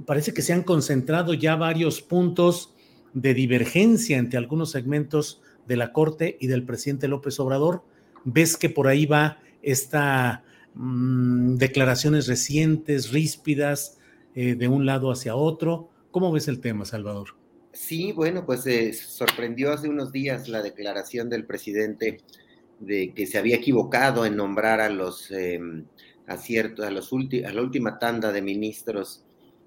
parece 0.06 0.34
que 0.34 0.42
se 0.42 0.54
han 0.54 0.64
concentrado 0.64 1.34
ya 1.34 1.56
varios 1.56 2.02
puntos 2.02 2.76
de 3.14 3.34
divergencia 3.34 4.18
entre 4.18 4.38
algunos 4.38 4.72
segmentos 4.72 5.42
de 5.68 5.78
la 5.78 5.92
Corte 5.92 6.38
y 6.40 6.48
del 6.48 6.64
presidente 6.64 7.08
López 7.08 7.40
Obrador. 7.40 7.84
¿Ves 8.24 8.58
que 8.58 8.70
por 8.70 8.88
ahí 8.88 9.06
va 9.06 9.40
esta 9.62 10.44
mm, 10.76 11.56
declaraciones 11.56 12.28
recientes, 12.28 13.12
ríspidas, 13.12 13.98
eh, 14.36 14.56
de 14.56 14.68
un 14.68 14.86
lado 14.86 15.12
hacia 15.12 15.36
otro? 15.36 15.90
¿Cómo 16.12 16.32
ves 16.32 16.48
el 16.48 16.60
tema, 16.60 16.86
Salvador? 16.86 17.30
Sí, 17.78 18.12
bueno, 18.12 18.44
pues 18.44 18.64
se 18.64 18.92
sorprendió 18.92 19.72
hace 19.72 19.88
unos 19.88 20.12
días 20.12 20.50
la 20.50 20.64
declaración 20.64 21.30
del 21.30 21.46
presidente 21.46 22.18
de 22.80 23.14
que 23.14 23.28
se 23.28 23.38
había 23.38 23.56
equivocado 23.56 24.26
en 24.26 24.36
nombrar 24.36 24.82
a 24.82 24.90
los 24.90 25.30
em, 25.30 25.86
aciertos, 26.26 26.84
a, 26.84 26.90
los 26.90 27.14
a 27.14 27.54
la 27.54 27.62
última 27.62 28.00
tanda 28.00 28.32
de 28.32 28.42
ministros 28.42 29.24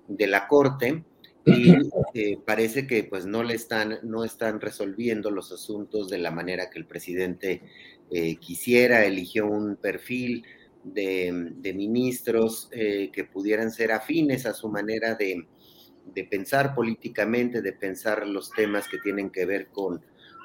de 0.09 0.27
la 0.27 0.49
Corte 0.49 1.05
y 1.47 1.73
eh, 2.15 2.37
parece 2.45 2.89
que 2.89 3.05
pues 3.05 3.27
no 3.27 3.45
le 3.45 3.55
están, 3.55 4.01
no 4.03 4.25
están 4.25 4.61
resolviendo 4.61 5.31
los 5.31 5.53
asuntos 5.53 6.11
de 6.11 6.19
la 6.19 6.33
manera 6.33 6.69
que 6.69 6.81
el 6.81 6.87
presidente 6.87 7.63
eh, 8.11 8.37
quisiera, 8.37 9.05
eligió 9.07 9.47
un 9.47 9.77
perfil 9.77 10.45
de, 10.83 11.55
ministros 11.75 12.69
eh, 12.73 13.11
que 13.13 13.23
pudieran 13.23 13.71
ser 13.71 13.93
afines 13.93 14.47
a 14.47 14.53
su 14.53 14.69
manera 14.69 15.15
de, 15.15 15.47
de, 16.15 16.25
pensar 16.25 16.75
políticamente, 16.75 17.63
de 17.63 17.73
pensar 17.73 18.27
los 18.27 18.51
temas 18.51 18.89
que 18.89 18.99
tienen 18.99 19.31
que 19.31 19.47
ver 19.47 19.69
con, 19.69 20.01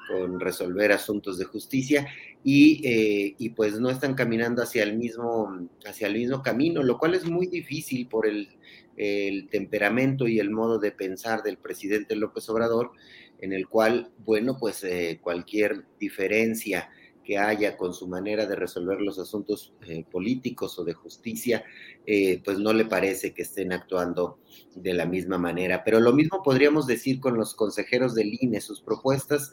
con 0.08 0.40
resolver 0.40 0.92
asuntos 0.92 1.38
de 1.38 1.44
justicia 1.44 2.06
y, 2.44 3.34
y, 3.38 3.48
pues 3.50 3.80
no 3.80 3.90
están 3.90 4.14
caminando 4.14 4.62
hacia 4.62 4.82
el 4.84 4.96
mismo 4.96 5.68
hacia 5.84 6.06
el 6.06 6.14
mismo 6.14 6.42
camino, 6.42 6.82
lo 6.82 6.98
cual 6.98 7.14
es 7.14 7.24
muy 7.24 7.46
difícil 7.46 8.06
por 8.06 8.26
el 8.26 8.48
el 8.96 9.48
temperamento 9.48 10.26
y 10.26 10.38
el 10.38 10.50
modo 10.50 10.78
de 10.78 10.92
pensar 10.92 11.42
del 11.42 11.58
presidente 11.58 12.16
López 12.16 12.48
Obrador, 12.48 12.92
en 13.38 13.52
el 13.52 13.68
cual, 13.68 14.10
bueno, 14.24 14.56
pues 14.58 14.82
eh, 14.84 15.18
cualquier 15.22 15.84
diferencia 16.00 16.90
que 17.26 17.36
haya 17.38 17.76
con 17.76 17.92
su 17.92 18.08
manera 18.08 18.46
de 18.46 18.56
resolver 18.56 19.00
los 19.00 19.18
asuntos 19.18 19.74
eh, 19.86 20.04
políticos 20.10 20.78
o 20.78 20.84
de 20.84 20.94
justicia, 20.94 21.64
eh, 22.06 22.40
pues 22.44 22.58
no 22.58 22.72
le 22.72 22.84
parece 22.84 23.34
que 23.34 23.42
estén 23.42 23.72
actuando 23.72 24.38
de 24.74 24.94
la 24.94 25.04
misma 25.04 25.36
manera. 25.36 25.82
Pero 25.84 26.00
lo 26.00 26.12
mismo 26.12 26.42
podríamos 26.42 26.86
decir 26.86 27.20
con 27.20 27.36
los 27.36 27.54
consejeros 27.54 28.14
del 28.14 28.38
INE, 28.40 28.60
sus 28.60 28.80
propuestas 28.80 29.52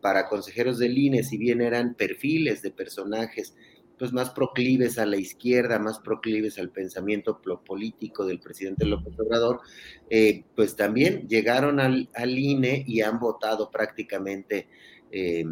para 0.00 0.28
consejeros 0.28 0.78
del 0.78 0.96
INE, 0.96 1.24
si 1.24 1.36
bien 1.36 1.60
eran 1.60 1.94
perfiles 1.94 2.62
de 2.62 2.70
personajes 2.70 3.56
pues 3.98 4.12
más 4.12 4.30
proclives 4.30 4.98
a 4.98 5.06
la 5.06 5.16
izquierda, 5.16 5.78
más 5.78 5.98
proclives 5.98 6.58
al 6.58 6.70
pensamiento 6.70 7.40
político 7.66 8.24
del 8.24 8.38
presidente 8.38 8.86
López 8.86 9.18
Obrador, 9.18 9.60
eh, 10.08 10.44
pues 10.54 10.76
también 10.76 11.28
llegaron 11.28 11.80
al, 11.80 12.08
INE 12.24 12.84
y 12.86 13.00
han 13.00 13.18
votado 13.18 13.70
prácticamente 13.70 14.68
eh, 15.10 15.44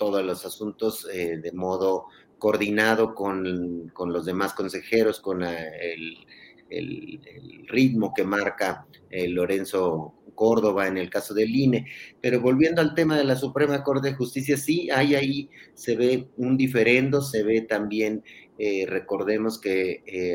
todos 0.00 0.24
los 0.24 0.46
asuntos 0.46 1.06
eh, 1.12 1.36
de 1.42 1.52
modo 1.52 2.06
coordinado 2.38 3.14
con, 3.14 3.92
los 4.06 4.24
demás 4.24 4.54
consejeros, 4.54 5.20
con 5.20 5.42
el, 5.42 6.16
el, 6.70 7.20
ritmo 7.68 8.14
que 8.14 8.24
marca 8.24 8.86
Lorenzo 9.10 10.14
Córdoba 10.40 10.88
en 10.88 10.96
el 10.96 11.10
caso 11.10 11.34
del 11.34 11.54
INE. 11.54 11.84
Pero 12.18 12.40
volviendo 12.40 12.80
al 12.80 12.94
tema 12.94 13.18
de 13.18 13.24
la 13.24 13.36
Suprema 13.36 13.84
Corte 13.84 14.08
de 14.08 14.14
Justicia, 14.14 14.56
sí, 14.56 14.88
hay 14.88 15.14
ahí, 15.14 15.50
se 15.74 15.96
ve 15.96 16.28
un 16.38 16.56
diferendo, 16.56 17.20
se 17.20 17.42
ve 17.42 17.60
también, 17.60 18.24
eh, 18.58 18.86
recordemos 18.88 19.60
que 19.60 20.02
eh, 20.06 20.34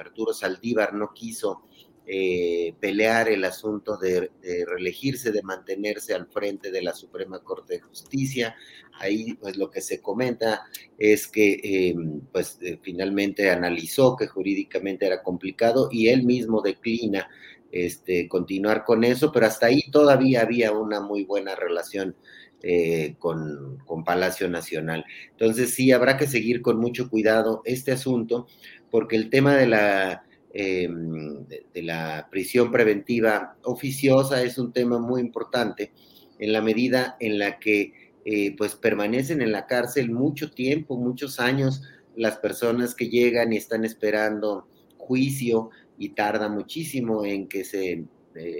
Arturo 0.00 0.32
Saldívar 0.32 0.94
no 0.94 1.12
quiso 1.12 1.64
eh, 2.06 2.74
pelear 2.80 3.28
el 3.28 3.44
asunto 3.44 3.96
de, 3.96 4.30
reelegirse, 4.66 5.30
de 5.30 5.42
mantenerse 5.42 6.14
al 6.14 6.26
frente 6.26 6.70
de 6.70 6.82
la 6.82 6.94
Suprema 6.94 7.40
Corte 7.40 7.74
de 7.74 7.80
Justicia. 7.80 8.56
Ahí, 8.98 9.34
pues 9.34 9.56
lo 9.56 9.70
que 9.70 9.80
se 9.80 10.00
comenta 10.00 10.64
es 10.98 11.28
que, 11.28 11.94
pues 12.32 12.58
finalmente 12.82 13.50
analizó 13.50 14.16
que 14.16 14.26
jurídicamente 14.26 15.06
era 15.06 15.22
complicado 15.22 15.88
y 15.90 16.08
él 16.08 16.24
mismo 16.24 16.60
declina 16.60 17.28
este, 17.72 18.28
continuar 18.28 18.84
con 18.84 19.02
eso, 19.02 19.32
pero 19.32 19.46
hasta 19.46 19.66
ahí 19.66 19.90
todavía 19.90 20.42
había 20.42 20.72
una 20.72 21.00
muy 21.00 21.24
buena 21.24 21.54
relación 21.54 22.14
eh, 22.62 23.16
con, 23.18 23.78
Palacio 24.04 24.48
Nacional. 24.48 25.04
Entonces 25.30 25.74
sí, 25.74 25.90
habrá 25.92 26.16
que 26.16 26.26
seguir 26.26 26.60
con 26.60 26.78
mucho 26.78 27.08
cuidado 27.08 27.62
este 27.64 27.92
asunto, 27.92 28.46
porque 28.90 29.16
el 29.16 29.30
tema 29.30 29.56
de 29.56 29.66
la, 29.66 30.24
em, 30.52 31.46
de, 31.46 31.82
la 31.82 32.28
prisión 32.30 32.70
preventiva 32.70 33.56
oficiosa 33.62 34.42
es 34.42 34.58
un 34.58 34.72
tema 34.72 34.98
muy 34.98 35.20
importante 35.20 35.92
en 36.38 36.52
la 36.52 36.60
medida 36.60 37.16
en 37.20 37.38
la 37.38 37.58
que 37.58 37.92
eh, 38.24 38.54
pues 38.56 38.74
permanecen 38.74 39.42
en 39.42 39.52
la 39.52 39.66
cárcel 39.66 40.10
mucho 40.10 40.50
tiempo, 40.50 40.96
muchos 40.96 41.40
años, 41.40 41.82
las 42.16 42.36
personas 42.38 42.94
que 42.94 43.08
llegan 43.08 43.52
y 43.52 43.56
están 43.56 43.84
esperando 43.84 44.68
juicio, 44.96 45.70
y 46.02 46.10
tarda 46.10 46.48
muchísimo 46.48 47.24
en 47.24 47.48
que 47.48 47.64
se 47.64 48.04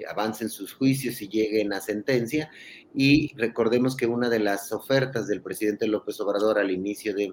avancen 0.08 0.50
sus 0.50 0.74
juicios 0.74 1.20
y 1.22 1.28
lleguen 1.28 1.72
a 1.72 1.80
sentencia. 1.80 2.50
Y 2.94 3.34
recordemos 3.36 3.96
que 3.96 4.06
una 4.06 4.28
de 4.28 4.38
las 4.38 4.70
ofertas 4.70 5.26
del 5.26 5.42
presidente 5.42 5.88
López 5.88 6.20
Obrador 6.20 6.58
al 6.58 6.70
inicio 6.70 7.14
de, 7.14 7.32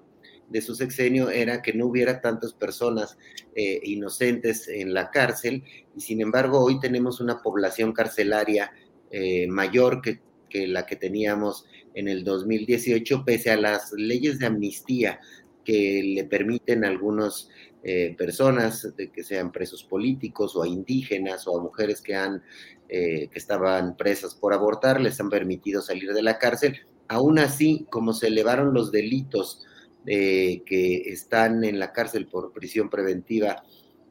su 0.60 0.74
sexenio 0.74 1.30
era 1.30 1.62
que 1.62 1.72
no 1.72 1.86
hubiera 1.86 2.20
tantas 2.20 2.52
personas 2.52 3.16
eh, 3.54 3.80
inocentes 3.84 4.68
en 4.68 4.92
la 4.92 5.10
cárcel 5.10 5.62
y 5.96 6.00
sin 6.00 6.20
embargo 6.20 6.60
hoy 6.60 6.80
tenemos 6.80 7.20
una 7.20 7.42
población 7.42 7.92
carcelaria 7.92 8.72
eh, 9.10 9.46
mayor 9.46 10.02
que, 10.02 10.20
que, 10.48 10.66
la 10.66 10.86
que 10.86 10.96
teníamos 10.96 11.66
en 11.94 12.08
el 12.08 12.24
2018 12.24 13.24
pese 13.24 13.50
a 13.50 13.56
las 13.56 13.92
leyes 13.92 14.38
de 14.38 14.46
amnistía 14.46 15.20
que 15.64 16.02
le 16.02 16.24
permiten 16.24 16.84
a 16.84 16.88
algunas 16.88 17.48
eh, 17.82 18.14
personas 18.18 18.94
de 18.94 19.10
que 19.10 19.24
sean 19.24 19.52
presos 19.52 19.84
políticos 19.84 20.54
o 20.54 20.62
a 20.62 20.68
indígenas 20.68 21.46
o 21.46 21.58
a 21.58 21.62
mujeres 21.62 22.02
que, 22.02 22.14
han, 22.14 22.42
eh, 22.90 23.28
que 23.32 23.38
estaban 23.38 23.96
presas 23.96 24.34
por 24.34 24.52
abortar, 24.52 25.00
les 25.00 25.18
han 25.18 25.30
permitido 25.30 25.80
salir 25.80 26.12
de 26.12 26.22
la 26.22 26.38
cárcel. 26.38 26.76
Aún 27.08 27.38
así, 27.38 27.86
como 27.90 28.12
se 28.12 28.26
elevaron 28.26 28.74
los 28.74 28.92
delitos 28.92 29.62
eh, 30.06 30.62
que 30.64 30.96
están 31.12 31.62
en 31.64 31.78
la 31.78 31.92
cárcel 31.92 32.26
por 32.26 32.52
prisión 32.52 32.88
preventiva 32.88 33.62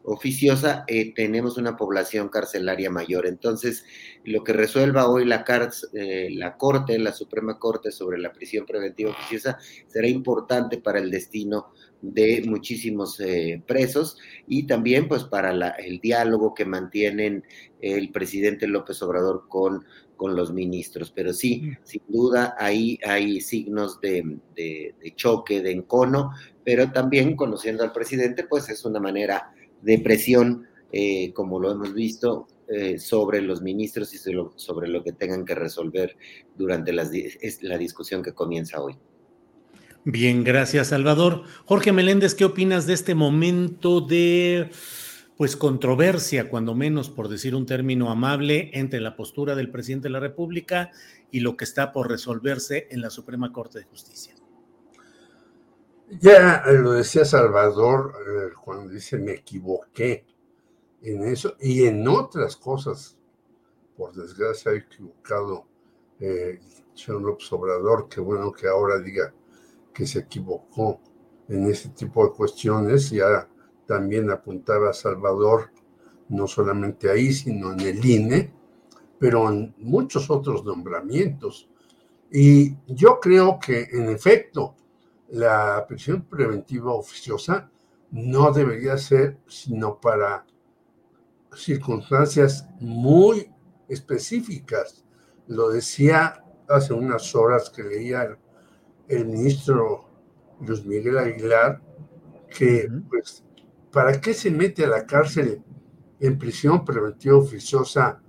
oficiosa, 0.03 0.85
eh, 0.87 1.13
tenemos 1.13 1.57
una 1.57 1.75
población 1.75 2.29
carcelaria 2.29 2.89
mayor. 2.89 3.25
Entonces, 3.27 3.85
lo 4.23 4.43
que 4.43 4.53
resuelva 4.53 5.09
hoy 5.09 5.25
la, 5.25 5.45
eh, 5.93 6.29
la 6.31 6.57
Corte, 6.57 6.97
la 6.99 7.11
Suprema 7.11 7.59
Corte 7.59 7.91
sobre 7.91 8.17
la 8.19 8.31
prisión 8.31 8.65
preventiva 8.65 9.11
oficiosa, 9.11 9.57
será 9.87 10.07
importante 10.07 10.77
para 10.77 10.99
el 10.99 11.11
destino 11.11 11.71
de 12.01 12.43
muchísimos 12.47 13.21
presos 13.65 14.17
y 14.47 14.65
también 14.65 15.09
pues 15.09 15.25
para 15.25 15.51
el 15.51 15.99
diálogo 15.99 16.53
que 16.53 16.63
mantienen 16.63 17.43
el 17.81 18.09
presidente 18.13 18.67
López 18.67 19.01
Obrador 19.01 19.47
con, 19.49 19.83
con 20.19 20.35
los 20.35 20.51
ministros. 20.51 21.11
Pero 21.15 21.31
sí, 21.31 21.71
sin 21.83 22.01
duda 22.09 22.55
ahí 22.59 22.99
hay 23.07 23.39
signos 23.39 24.01
de, 24.01 24.37
de 24.53 25.13
choque, 25.15 25.61
de 25.61 25.71
encono, 25.71 26.31
pero 26.65 26.91
también 26.91 27.37
conociendo 27.37 27.83
al 27.83 27.93
presidente 27.93 28.43
pues 28.43 28.67
es 28.69 28.83
una 28.83 28.99
manera 28.99 29.53
de 29.81 29.97
presión, 29.99 30.67
eh, 30.91 31.31
como 31.31 31.57
lo 31.57 31.71
hemos 31.71 31.93
visto, 31.93 32.47
eh, 32.67 32.99
sobre 32.99 33.41
los 33.41 33.61
ministros 33.61 34.13
y 34.13 34.17
sobre 34.17 34.89
lo, 34.89 35.03
que 35.03 35.13
tengan 35.13 35.45
que 35.45 35.55
resolver 35.55 36.17
durante 36.57 36.91
la 36.91 37.77
discusión 37.77 38.21
que 38.21 38.33
comienza 38.33 38.81
hoy. 38.81 38.97
Bien, 40.03 40.43
gracias 40.43 40.87
Salvador. 40.87 41.43
Jorge 41.65 41.93
Meléndez, 41.93 42.35
¿qué 42.35 42.43
opinas 42.43 42.85
de 42.87 42.93
este 42.93 43.15
momento 43.15 44.01
de 44.01 44.69
pues 45.39 45.55
controversia, 45.55 46.49
cuando 46.49 46.75
menos 46.75 47.09
por 47.09 47.29
decir 47.29 47.55
un 47.55 47.65
término 47.65 48.11
amable, 48.11 48.71
entre 48.73 48.99
la 48.99 49.15
postura 49.15 49.55
del 49.55 49.71
presidente 49.71 50.09
de 50.09 50.11
la 50.11 50.19
República 50.19 50.91
y 51.31 51.39
lo 51.39 51.55
que 51.55 51.63
está 51.63 51.93
por 51.93 52.09
resolverse 52.09 52.89
en 52.91 52.99
la 52.99 53.09
Suprema 53.09 53.53
Corte 53.53 53.79
de 53.79 53.85
Justicia? 53.85 54.35
Ya 56.19 56.61
lo 56.65 56.91
decía 56.91 57.23
Salvador 57.23 58.15
eh, 58.19 58.53
cuando 58.61 58.91
dice 58.91 59.17
me 59.17 59.31
equivoqué 59.31 60.25
en 61.03 61.23
eso 61.23 61.55
y 61.61 61.85
en 61.85 62.05
otras 62.05 62.57
cosas. 62.57 63.17
Por 63.95 64.11
desgracia, 64.13 64.73
ha 64.73 64.75
equivocado 64.75 65.67
eh, 66.19 66.59
señor 66.93 67.21
López 67.21 67.49
Obrador. 67.53 68.09
Qué 68.09 68.19
bueno 68.19 68.51
que 68.51 68.67
ahora 68.67 68.99
diga 68.99 69.33
que 69.93 70.05
se 70.05 70.19
equivocó 70.19 70.99
en 71.47 71.63
ese 71.69 71.87
tipo 71.91 72.25
de 72.25 72.33
cuestiones. 72.33 73.09
Ya 73.09 73.47
también 73.89 74.29
apuntaba 74.29 74.93
Salvador, 74.93 75.71
no 76.27 76.45
solamente 76.45 77.09
ahí, 77.09 77.33
sino 77.33 77.73
en 77.73 77.79
el 77.79 78.05
INE, 78.05 78.53
pero 79.17 79.49
en 79.49 79.73
muchos 79.79 80.29
otros 80.29 80.63
nombramientos. 80.63 81.67
Y 82.31 82.75
yo 82.85 83.19
creo 83.19 83.57
que, 83.59 83.87
en 83.91 84.09
efecto, 84.09 84.75
la 85.29 85.83
prisión 85.87 86.21
preventiva 86.21 86.93
oficiosa 86.93 87.71
no 88.11 88.51
debería 88.51 88.95
ser 88.99 89.39
sino 89.47 89.99
para 89.99 90.45
circunstancias 91.55 92.69
muy 92.79 93.51
específicas. 93.87 95.03
Lo 95.47 95.71
decía 95.71 96.45
hace 96.67 96.93
unas 96.93 97.33
horas 97.33 97.71
que 97.71 97.81
leía 97.81 98.37
el, 99.07 99.25
ministro 99.25 100.05
Luis 100.61 100.85
Miguel 100.85 101.17
Aguilar, 101.17 101.81
que 102.55 102.87
pues, 103.09 103.43
¿para 103.91 104.19
qué 104.19 104.33
se 104.33 104.51
mete 104.51 104.85
a 104.85 104.89
la 104.89 105.05
cárcel 105.05 105.61
en 106.19 106.37
prisión 106.37 106.85
preventiva 106.85 107.37
oficiosa 107.37 108.21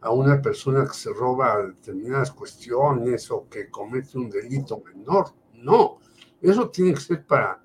a 0.00 0.10
una 0.10 0.40
persona 0.40 0.84
que 0.86 0.94
se 0.94 1.12
roba 1.12 1.66
determinadas 1.66 2.30
cuestiones 2.30 3.30
o 3.30 3.48
que 3.48 3.68
comete 3.68 4.18
un 4.18 4.30
delito 4.30 4.82
menor? 4.84 5.34
No, 5.54 5.98
eso 6.40 6.68
tiene 6.68 6.94
que 6.94 7.00
ser 7.00 7.26
para 7.26 7.64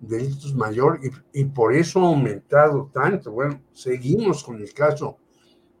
delitos 0.00 0.54
mayor 0.54 0.98
y, 1.32 1.44
por 1.44 1.74
eso 1.74 2.00
ha 2.00 2.08
aumentado 2.08 2.90
tanto. 2.92 3.32
Bueno, 3.32 3.60
seguimos 3.72 4.42
con 4.42 4.60
el 4.60 4.72
caso 4.72 5.18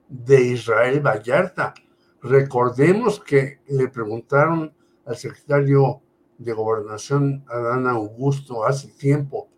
de 0.08 0.42
Israel 0.42 1.00
Vallarta. 1.00 1.74
Recordemos 2.22 3.20
que 3.20 3.60
le 3.68 3.88
preguntaron 3.88 4.74
al 5.06 5.16
secretario 5.16 6.02
de 6.36 6.52
Gobernación, 6.52 7.44
Adán 7.48 7.86
Augusto, 7.86 8.64
hace 8.64 8.88
tiempo, 8.88 9.49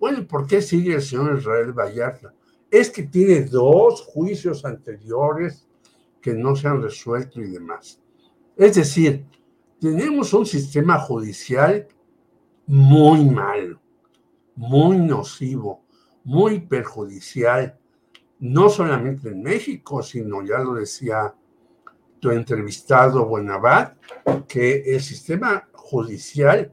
bueno, 0.00 0.26
¿por 0.26 0.46
qué 0.46 0.62
sigue 0.62 0.94
el 0.94 1.02
señor 1.02 1.38
Israel 1.38 1.72
Vallarta? 1.72 2.34
Es 2.70 2.88
que 2.88 3.02
tiene 3.02 3.42
dos 3.42 4.00
juicios 4.00 4.64
anteriores 4.64 5.68
que 6.22 6.32
no 6.32 6.56
se 6.56 6.68
han 6.68 6.82
resuelto 6.82 7.40
y 7.40 7.50
demás. 7.50 8.00
Es 8.56 8.76
decir, 8.76 9.26
tenemos 9.78 10.32
un 10.32 10.46
sistema 10.46 10.98
judicial 10.98 11.86
muy 12.66 13.26
malo, 13.26 13.78
muy 14.56 14.96
nocivo, 14.96 15.84
muy 16.24 16.60
perjudicial, 16.60 17.78
no 18.38 18.70
solamente 18.70 19.28
en 19.28 19.42
México, 19.42 20.02
sino 20.02 20.42
ya 20.42 20.60
lo 20.60 20.74
decía 20.74 21.34
tu 22.20 22.30
entrevistado 22.30 23.26
Buenabad, 23.26 23.94
que 24.48 24.82
el 24.94 25.00
sistema 25.02 25.68
judicial 25.72 26.72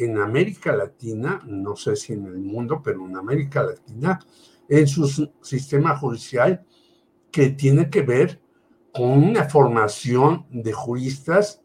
en 0.00 0.18
América 0.18 0.74
Latina, 0.74 1.42
no 1.46 1.76
sé 1.76 1.94
si 1.94 2.14
en 2.14 2.26
el 2.26 2.38
mundo, 2.38 2.80
pero 2.82 3.06
en 3.06 3.16
América 3.16 3.62
Latina, 3.62 4.18
en 4.68 4.86
su 4.86 5.30
sistema 5.42 5.96
judicial 5.96 6.64
que 7.30 7.50
tiene 7.50 7.90
que 7.90 8.02
ver 8.02 8.40
con 8.92 9.10
una 9.10 9.44
formación 9.44 10.46
de 10.50 10.72
juristas 10.72 11.60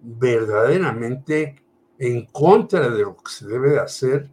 verdaderamente 0.00 1.56
en 1.98 2.26
contra 2.26 2.88
de 2.88 3.02
lo 3.02 3.16
que 3.16 3.30
se 3.30 3.46
debe 3.46 3.70
de 3.70 3.80
hacer 3.80 4.30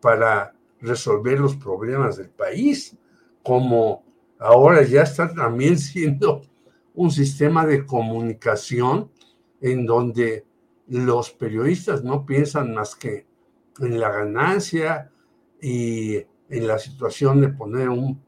para 0.00 0.54
resolver 0.80 1.40
los 1.40 1.56
problemas 1.56 2.16
del 2.16 2.30
país, 2.30 2.96
como 3.42 4.04
ahora 4.38 4.82
ya 4.82 5.02
está 5.02 5.32
también 5.32 5.78
siendo 5.78 6.42
un 6.94 7.10
sistema 7.10 7.66
de 7.66 7.84
comunicación 7.84 9.10
en 9.60 9.84
donde 9.84 10.46
los 10.88 11.30
periodistas 11.30 12.04
no 12.04 12.26
piensan 12.26 12.74
más 12.74 12.94
que 12.94 13.26
en 13.80 13.98
la 13.98 14.10
ganancia 14.10 15.10
y 15.60 16.16
en 16.48 16.66
la 16.66 16.78
situación 16.78 17.40
de 17.40 17.48
poner 17.48 17.88
un 17.88 18.22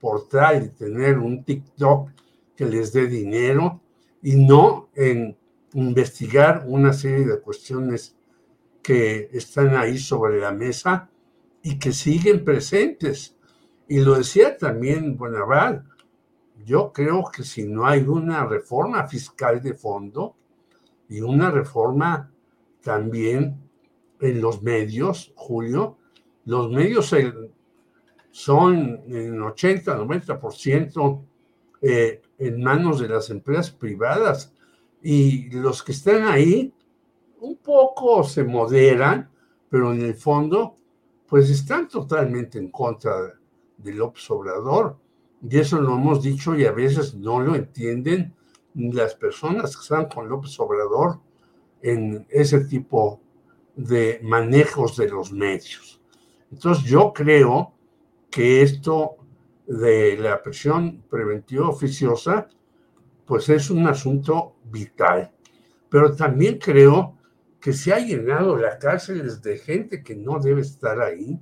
portal 0.00 0.64
y 0.64 0.68
tener 0.70 1.18
un 1.18 1.44
TikTok 1.44 2.10
que 2.56 2.64
les 2.64 2.92
dé 2.92 3.06
dinero 3.06 3.80
y 4.22 4.36
no 4.36 4.88
en 4.94 5.36
investigar 5.74 6.64
una 6.66 6.92
serie 6.92 7.26
de 7.26 7.40
cuestiones 7.40 8.16
que 8.82 9.28
están 9.32 9.76
ahí 9.76 9.98
sobre 9.98 10.40
la 10.40 10.52
mesa 10.52 11.10
y 11.62 11.78
que 11.78 11.92
siguen 11.92 12.44
presentes. 12.44 13.36
Y 13.86 14.00
lo 14.00 14.14
decía 14.14 14.56
también 14.56 15.16
Buenaval, 15.16 15.84
yo 16.64 16.92
creo 16.92 17.24
que 17.30 17.44
si 17.44 17.64
no 17.66 17.86
hay 17.86 18.02
una 18.02 18.46
reforma 18.46 19.06
fiscal 19.06 19.62
de 19.62 19.74
fondo 19.74 20.37
y 21.08 21.20
una 21.20 21.50
reforma 21.50 22.30
también 22.82 23.56
en 24.20 24.40
los 24.40 24.62
medios, 24.62 25.32
Julio, 25.36 25.96
los 26.44 26.70
medios 26.70 27.14
son 28.30 29.00
en 29.06 29.42
80, 29.42 29.98
90% 29.98 31.22
eh, 31.80 32.22
en 32.38 32.62
manos 32.62 33.00
de 33.00 33.08
las 33.08 33.30
empresas 33.30 33.70
privadas 33.70 34.52
y 35.02 35.50
los 35.50 35.82
que 35.82 35.92
están 35.92 36.24
ahí 36.24 36.72
un 37.40 37.56
poco 37.56 38.24
se 38.24 38.44
moderan, 38.44 39.30
pero 39.68 39.92
en 39.92 40.02
el 40.02 40.14
fondo, 40.14 40.76
pues 41.26 41.50
están 41.50 41.88
totalmente 41.88 42.58
en 42.58 42.70
contra 42.70 43.12
de 43.76 43.94
López. 43.94 44.26
Y 45.48 45.58
eso 45.58 45.80
lo 45.80 45.94
hemos 45.94 46.22
dicho 46.22 46.56
y 46.56 46.64
a 46.64 46.72
veces 46.72 47.14
no 47.14 47.40
lo 47.40 47.54
entienden 47.54 48.34
las 48.78 49.14
personas 49.14 49.76
que 49.76 49.82
están 49.82 50.06
con 50.06 50.28
López 50.28 50.58
Obrador 50.60 51.18
en 51.82 52.26
ese 52.30 52.60
tipo 52.60 53.20
de 53.74 54.20
manejos 54.22 54.96
de 54.96 55.08
los 55.08 55.32
medios. 55.32 56.00
Entonces 56.50 56.84
yo 56.84 57.12
creo 57.12 57.74
que 58.30 58.62
esto 58.62 59.16
de 59.66 60.16
la 60.16 60.42
prisión 60.42 61.02
preventiva 61.10 61.68
oficiosa, 61.68 62.48
pues 63.26 63.48
es 63.48 63.70
un 63.70 63.86
asunto 63.86 64.54
vital. 64.64 65.30
Pero 65.88 66.14
también 66.14 66.58
creo 66.58 67.16
que 67.60 67.72
se 67.72 67.92
ha 67.92 67.98
llenado 67.98 68.56
las 68.56 68.76
cárceles 68.76 69.42
de 69.42 69.58
gente 69.58 70.02
que 70.02 70.14
no 70.14 70.38
debe 70.38 70.62
estar 70.62 71.00
ahí, 71.00 71.38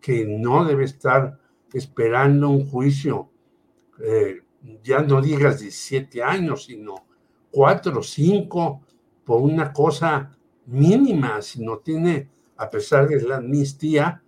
que 0.00 0.24
no 0.26 0.64
debe 0.64 0.84
estar 0.84 1.38
esperando 1.72 2.50
un 2.50 2.68
juicio, 2.68 3.30
eh, 4.00 4.42
ya 4.82 5.00
no 5.02 5.20
digas 5.20 5.60
17 5.60 6.22
años, 6.22 6.64
sino 6.64 7.06
4 7.50 7.98
o 7.98 8.02
5 8.02 8.80
por 9.24 9.40
una 9.40 9.72
cosa 9.72 10.36
mínima, 10.66 11.40
si 11.42 11.64
no 11.64 11.78
tiene, 11.78 12.28
a 12.56 12.68
pesar 12.68 13.08
de 13.08 13.20
la 13.22 13.36
amnistía, 13.36 14.22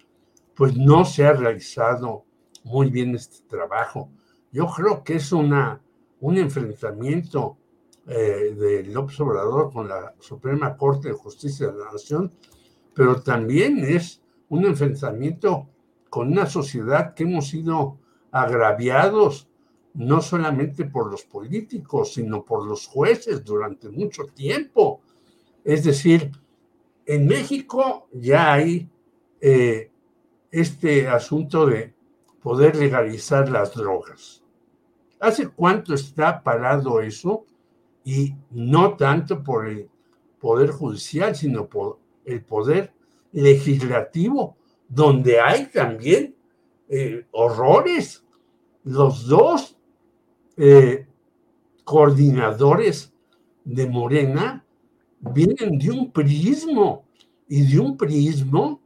pues 0.55 0.77
no 0.77 1.05
se 1.05 1.25
ha 1.25 1.33
realizado 1.33 2.25
muy 2.65 2.91
bien 2.91 3.15
este 3.15 3.47
trabajo. 3.49 4.11
Yo 4.53 4.67
creo 4.67 5.03
que 5.03 5.17
es 5.17 5.33
una, 5.33 5.81
un 6.21 6.37
enfrentamiento 6.39 7.57
eh, 8.07 8.55
de 8.59 8.85
López 8.85 9.21
Obrador 9.21 9.73
con 9.73 9.89
la 9.89 10.15
Suprema 10.19 10.77
Corte 10.77 11.09
de 11.09 11.15
Justicia 11.15 11.69
de 11.69 11.79
la 11.79 11.93
Nación, 11.93 12.33
pero 12.95 13.23
también 13.23 13.79
es 13.79 14.23
un 14.49 14.65
enfrentamiento 14.65 15.69
con 16.09 16.33
una 16.33 16.47
sociedad 16.47 17.15
que 17.15 17.23
hemos 17.23 17.49
sido 17.49 17.99
agraviados 18.33 19.50
no 19.95 20.21
solamente 20.21 20.85
por 20.85 21.11
los 21.11 21.25
políticos, 21.25 22.15
sino 22.15 22.45
por 22.45 22.67
los 22.67 22.87
jueces 22.87 23.45
durante 23.45 23.89
mucho 23.89 24.25
tiempo. 24.35 25.01
Es 25.65 25.85
decir, 25.85 26.31
en 27.07 27.27
México 27.27 28.09
ya 28.13 28.53
hay 28.53 28.89
eh, 29.41 29.91
este 30.51 31.09
asunto 31.09 31.67
de 31.67 31.95
poder 32.43 32.77
legalizar 32.77 33.51
las 33.51 33.75
drogas. 33.75 34.43
¿Hace 35.19 35.49
cuánto 35.49 35.95
está 35.95 36.43
parado 36.43 37.01
eso? 37.01 37.45
Y 38.05 38.35
no 38.51 38.97
tanto 38.97 39.43
por 39.43 39.69
el 39.69 39.91
poder 40.39 40.71
judicial, 40.71 41.37
sino 41.37 41.67
por 41.69 41.99
el 42.25 42.43
poder 42.43 42.93
legislativo, 43.33 44.57
donde 44.89 45.41
hay 45.41 45.67
también 45.67 46.35
eh, 46.89 47.27
horrores. 47.33 48.25
Los 48.85 49.27
dos 49.27 49.77
eh, 50.63 51.07
coordinadores 51.85 53.15
de 53.65 53.87
Morena 53.87 54.63
vienen 55.21 55.79
de 55.79 55.91
un 55.91 56.13
prismo 56.13 57.07
y 57.49 57.63
de 57.63 57.79
un 57.79 57.97
prismo 57.97 58.83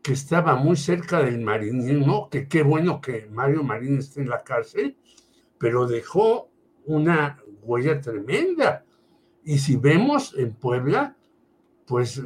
que 0.00 0.12
estaba 0.12 0.54
muy 0.54 0.76
cerca 0.76 1.20
del 1.20 1.40
marinismo, 1.40 2.30
que 2.30 2.46
qué 2.46 2.62
bueno 2.62 3.00
que 3.00 3.26
Mario 3.32 3.64
Marín 3.64 3.98
esté 3.98 4.20
en 4.20 4.28
la 4.28 4.44
cárcel, 4.44 4.96
pero 5.58 5.88
dejó 5.88 6.50
una 6.86 7.42
huella 7.62 8.00
tremenda. 8.00 8.84
Y 9.42 9.58
si 9.58 9.76
vemos 9.76 10.36
en 10.38 10.54
Puebla, 10.54 11.16
pues 11.84 12.22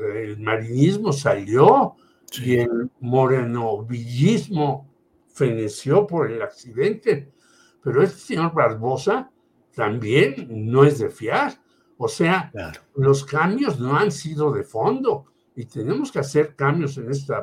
el 0.00 0.40
marinismo 0.40 1.12
salió 1.12 1.94
y 2.42 2.56
el 2.56 2.90
morenovillismo 3.00 4.88
feneció 5.28 6.06
por 6.06 6.30
el 6.30 6.40
accidente. 6.40 7.33
Pero 7.84 8.02
este 8.02 8.18
señor 8.18 8.52
Barbosa 8.54 9.30
también 9.74 10.48
no 10.48 10.84
es 10.84 10.98
de 10.98 11.10
fiar. 11.10 11.52
O 11.98 12.08
sea, 12.08 12.50
los 12.96 13.24
cambios 13.24 13.78
no 13.78 13.96
han 13.96 14.10
sido 14.10 14.50
de 14.52 14.64
fondo 14.64 15.26
y 15.54 15.66
tenemos 15.66 16.10
que 16.10 16.18
hacer 16.18 16.56
cambios 16.56 16.96
en 16.96 17.10
este 17.10 17.34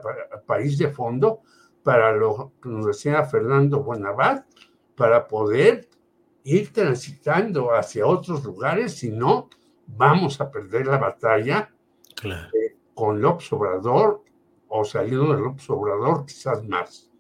país 0.46 0.78
de 0.78 0.90
fondo 0.90 1.42
para 1.84 2.12
lo 2.12 2.54
que 2.62 2.70
nos 2.70 2.86
decía 2.86 3.24
Fernando 3.24 3.84
Buenavad, 3.84 4.44
para 4.96 5.28
poder 5.28 5.88
ir 6.44 6.74
transitando 6.74 7.74
hacia 7.74 8.06
otros 8.06 8.44
lugares, 8.44 8.96
si 8.96 9.12
no, 9.12 9.50
vamos 9.88 10.42
a 10.42 10.50
perder 10.50 10.88
la 10.88 10.98
batalla 10.98 11.72
eh, 12.24 12.76
con 12.94 13.22
López 13.22 13.52
Obrador 13.54 14.24
o 14.68 14.84
saliendo 14.84 15.34
de 15.34 15.42
López 15.42 15.70
Obrador, 15.70 16.26
quizás 16.26 16.68
más. 16.68 17.11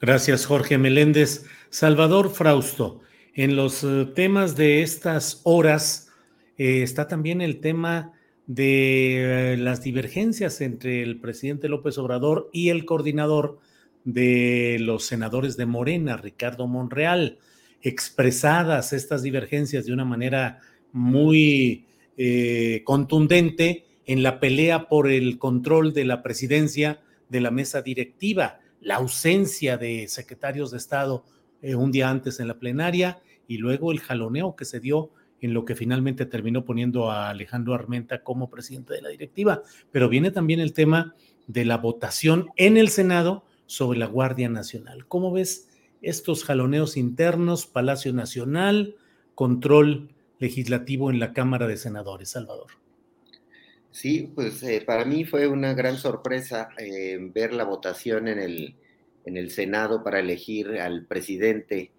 Gracias, 0.00 0.46
Jorge 0.46 0.78
Meléndez. 0.78 1.44
Salvador 1.68 2.30
Frausto, 2.30 3.02
en 3.34 3.54
los 3.54 3.84
eh, 3.84 4.06
temas 4.14 4.56
de 4.56 4.82
estas 4.82 5.42
horas 5.44 6.10
eh, 6.56 6.82
está 6.82 7.06
también 7.06 7.42
el 7.42 7.60
tema 7.60 8.12
de 8.46 9.56
las 9.58 9.82
divergencias 9.82 10.62
entre 10.62 11.02
el 11.02 11.20
presidente 11.20 11.68
López 11.68 11.98
Obrador 11.98 12.48
y 12.52 12.70
el 12.70 12.86
coordinador 12.86 13.58
de 14.04 14.78
los 14.80 15.04
senadores 15.04 15.56
de 15.56 15.66
Morena, 15.66 16.16
Ricardo 16.16 16.66
Monreal 16.66 17.38
expresadas 17.82 18.92
estas 18.92 19.22
divergencias 19.22 19.86
de 19.86 19.92
una 19.92 20.04
manera 20.04 20.60
muy 20.92 21.84
eh, 22.16 22.82
contundente 22.84 23.84
en 24.06 24.22
la 24.22 24.40
pelea 24.40 24.88
por 24.88 25.08
el 25.08 25.38
control 25.38 25.92
de 25.92 26.04
la 26.04 26.22
presidencia 26.22 27.00
de 27.28 27.40
la 27.40 27.50
mesa 27.50 27.82
directiva, 27.82 28.59
la 28.80 28.96
ausencia 28.96 29.76
de 29.76 30.08
secretarios 30.08 30.70
de 30.70 30.78
Estado 30.78 31.24
eh, 31.62 31.74
un 31.74 31.92
día 31.92 32.10
antes 32.10 32.40
en 32.40 32.48
la 32.48 32.58
plenaria 32.58 33.20
y 33.46 33.58
luego 33.58 33.92
el 33.92 34.00
jaloneo 34.00 34.56
que 34.56 34.64
se 34.64 34.80
dio 34.80 35.10
en 35.40 35.54
lo 35.54 35.64
que 35.64 35.74
finalmente 35.74 36.26
terminó 36.26 36.64
poniendo 36.64 37.10
a 37.10 37.30
Alejandro 37.30 37.74
Armenta 37.74 38.22
como 38.22 38.50
presidente 38.50 38.94
de 38.94 39.02
la 39.02 39.08
directiva. 39.08 39.62
Pero 39.90 40.08
viene 40.08 40.30
también 40.30 40.60
el 40.60 40.72
tema 40.72 41.14
de 41.46 41.64
la 41.64 41.78
votación 41.78 42.50
en 42.56 42.76
el 42.76 42.90
Senado 42.90 43.44
sobre 43.66 43.98
la 43.98 44.06
Guardia 44.06 44.48
Nacional. 44.48 45.06
¿Cómo 45.06 45.32
ves 45.32 45.68
estos 46.02 46.44
jaloneos 46.44 46.96
internos, 46.96 47.66
Palacio 47.66 48.12
Nacional, 48.12 48.96
control 49.34 50.10
legislativo 50.38 51.10
en 51.10 51.20
la 51.20 51.32
Cámara 51.32 51.66
de 51.66 51.76
Senadores, 51.76 52.30
Salvador. 52.30 52.68
Sí, 53.90 54.30
pues 54.34 54.62
eh, 54.62 54.82
para 54.86 55.04
mí 55.04 55.24
fue 55.24 55.46
una 55.48 55.74
gran 55.74 55.96
sorpresa 55.96 56.68
eh, 56.78 57.18
ver 57.20 57.52
la 57.52 57.64
votación 57.64 58.28
en 58.28 58.38
el, 58.38 58.76
en 59.24 59.36
el 59.36 59.50
Senado 59.50 60.04
para 60.04 60.20
elegir 60.20 60.78
al 60.78 61.06
presidente 61.06 61.90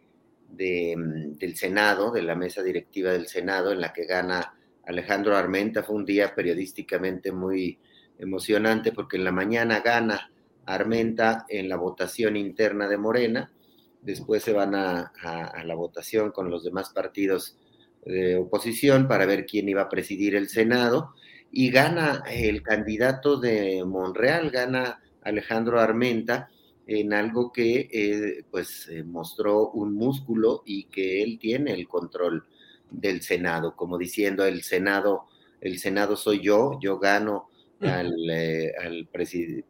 de, 0.50 0.96
mm, 0.98 1.38
del 1.38 1.56
Senado, 1.58 2.12
de 2.12 2.22
la 2.22 2.36
mesa 2.36 2.64
directiva 2.64 3.12
del 3.12 3.28
Senado, 3.28 3.72
en 3.72 3.82
la 3.82 3.92
que 3.94 4.06
gana 4.06 4.56
Alejandro 4.86 5.36
Armenta. 5.36 5.84
Fue 5.84 5.96
un 5.96 6.06
día 6.06 6.34
periodísticamente 6.34 7.32
muy 7.32 7.78
emocionante 8.18 8.92
porque 8.92 9.18
en 9.18 9.26
la 9.26 9.32
mañana 9.32 9.82
gana 9.82 10.32
Armenta 10.66 11.46
en 11.50 11.68
la 11.68 11.76
votación 11.76 12.38
interna 12.38 12.88
de 12.88 12.98
Morena 12.98 13.52
después 14.02 14.44
se 14.44 14.54
van 14.54 14.76
a, 14.76 15.12
la 15.64 15.76
votación 15.76 16.32
con 16.32 16.50
los 16.50 16.64
demás 16.64 16.90
partidos 16.90 17.58
de 18.06 18.38
oposición 18.38 19.08
para 19.08 19.26
ver 19.26 19.46
quién 19.46 19.70
iba 19.70 19.84
a 19.84 19.90
presidir 19.90 20.36
el 20.36 20.50
Senado 20.50 21.14
y 21.52 21.70
gana 21.70 22.24
el 22.30 22.64
candidato 22.64 23.38
de 23.38 23.84
Monreal, 23.86 24.50
gana 24.50 25.02
Alejandro 25.22 25.80
Armenta 25.80 26.50
en 26.88 27.14
algo 27.14 27.52
que 27.52 27.90
eh, 27.92 28.44
pues 28.50 28.88
eh, 28.90 29.04
mostró 29.04 29.70
un 29.70 29.94
músculo 29.94 30.64
y 30.66 30.86
que 30.86 31.22
él 31.24 31.40
tiene 31.40 31.74
el 31.74 31.88
control 31.88 32.46
del 32.90 33.22
Senado, 33.22 33.76
como 33.76 33.98
diciendo 33.98 34.46
el 34.46 34.64
Senado, 34.64 35.28
el 35.62 35.80
Senado 35.80 36.16
soy 36.16 36.42
yo, 36.42 36.80
yo 36.82 37.00
gano 37.00 37.50
al, 37.82 38.14
eh, 38.30 38.74
al 38.80 39.10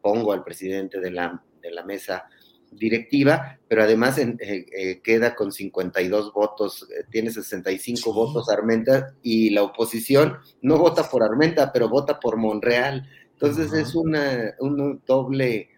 pongo 0.02 0.34
al 0.34 0.44
presidente 0.44 1.00
de 1.00 1.12
la, 1.12 1.44
de 1.62 1.72
la 1.72 1.84
mesa 1.84 2.26
directiva, 2.72 3.60
pero 3.68 3.84
además 3.84 4.18
eh, 4.18 4.36
eh, 4.40 5.02
queda 5.04 5.36
con 5.36 5.52
52 5.52 6.34
votos, 6.34 6.88
eh, 6.90 7.04
tiene 7.12 7.30
65 7.30 8.14
votos 8.14 8.50
Armenta 8.50 9.14
y 9.22 9.50
la 9.50 9.64
oposición 9.64 10.38
no 10.62 10.78
vota 10.78 11.10
por 11.10 11.24
Armenta, 11.24 11.72
pero 11.72 11.90
vota 11.90 12.20
por 12.20 12.38
Monreal. 12.38 13.08
Entonces 13.34 13.74
es 13.74 13.94
una, 13.94 14.56
un 14.60 15.02
doble 15.06 15.70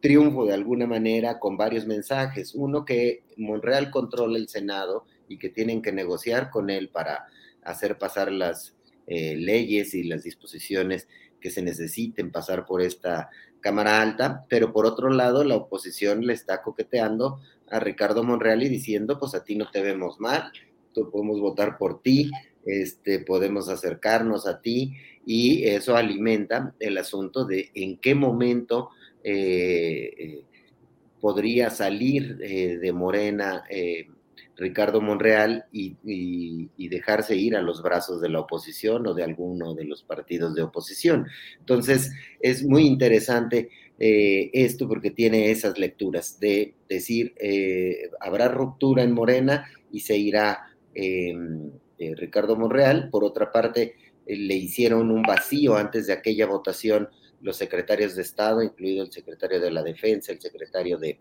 triunfo 0.00 0.44
de 0.44 0.54
alguna 0.54 0.86
manera 0.86 1.38
con 1.38 1.56
varios 1.56 1.86
mensajes. 1.86 2.54
Uno 2.54 2.84
que 2.84 3.22
Monreal 3.36 3.90
controla 3.90 4.36
el 4.36 4.48
Senado 4.48 5.04
y 5.28 5.38
que 5.38 5.48
tienen 5.48 5.80
que 5.80 5.92
negociar 5.92 6.50
con 6.50 6.70
él 6.70 6.88
para 6.88 7.26
hacer 7.62 7.98
pasar 7.98 8.32
las 8.32 8.76
leyes 9.06 9.94
y 9.94 10.04
las 10.04 10.22
disposiciones 10.22 11.06
que 11.40 11.50
se 11.50 11.60
necesiten 11.60 12.30
pasar 12.30 12.64
por 12.64 12.80
esta 12.80 13.28
Cámara 13.62 14.02
Alta, 14.02 14.44
pero 14.50 14.72
por 14.72 14.84
otro 14.84 15.08
lado 15.08 15.44
la 15.44 15.56
oposición 15.56 16.26
le 16.26 16.34
está 16.34 16.62
coqueteando 16.62 17.40
a 17.70 17.80
Ricardo 17.80 18.22
Monreal 18.22 18.62
y 18.62 18.68
diciendo, 18.68 19.18
pues 19.18 19.34
a 19.34 19.44
ti 19.44 19.54
no 19.54 19.70
te 19.70 19.80
vemos 19.80 20.20
mal, 20.20 20.52
tú 20.92 21.10
podemos 21.10 21.40
votar 21.40 21.78
por 21.78 22.02
ti, 22.02 22.30
este, 22.66 23.20
podemos 23.20 23.68
acercarnos 23.70 24.46
a 24.46 24.60
ti 24.60 24.94
y 25.24 25.64
eso 25.64 25.96
alimenta 25.96 26.74
el 26.78 26.98
asunto 26.98 27.44
de 27.46 27.70
en 27.74 27.96
qué 27.96 28.14
momento 28.14 28.90
eh, 29.24 30.12
eh, 30.18 30.44
podría 31.20 31.70
salir 31.70 32.38
eh, 32.42 32.78
de 32.78 32.92
Morena 32.92 33.64
Ricardo 34.62 35.00
Monreal 35.00 35.66
y, 35.72 35.96
dejarse 36.88 37.34
ir 37.34 37.56
a 37.56 37.62
los 37.62 37.82
brazos 37.82 38.20
de 38.20 38.28
la 38.28 38.40
oposición 38.40 39.06
o 39.06 39.14
de 39.14 39.24
alguno 39.24 39.74
de 39.74 39.84
los 39.84 40.02
partidos 40.04 40.54
de 40.54 40.62
oposición. 40.62 41.26
Entonces, 41.58 42.12
es 42.40 42.62
muy 42.62 42.86
interesante 42.86 43.70
eh, 43.98 44.50
esto 44.52 44.86
porque 44.86 45.10
tiene 45.10 45.50
esas 45.50 45.78
lecturas 45.78 46.38
de 46.38 46.74
decir, 46.88 47.34
eh, 47.40 48.10
habrá 48.20 48.48
ruptura 48.48 49.02
en 49.02 49.12
Morena 49.12 49.66
y 49.90 50.00
se 50.00 50.16
irá 50.16 50.70
em, 50.94 51.70
eh, 51.98 52.14
Ricardo 52.14 52.54
Monreal. 52.54 53.08
Por 53.10 53.24
otra 53.24 53.50
parte, 53.50 53.96
le 54.26 54.54
hicieron 54.54 55.10
un 55.10 55.22
vacío 55.22 55.76
antes 55.76 56.06
de 56.06 56.12
aquella 56.12 56.46
votación 56.46 57.08
los 57.40 57.56
secretarios 57.56 58.14
de 58.14 58.22
Estado, 58.22 58.62
incluido 58.62 59.02
el 59.02 59.10
secretario 59.10 59.60
de 59.60 59.72
la 59.72 59.82
Defensa, 59.82 60.30
el 60.30 60.40
secretario 60.40 60.98
de, 60.98 61.18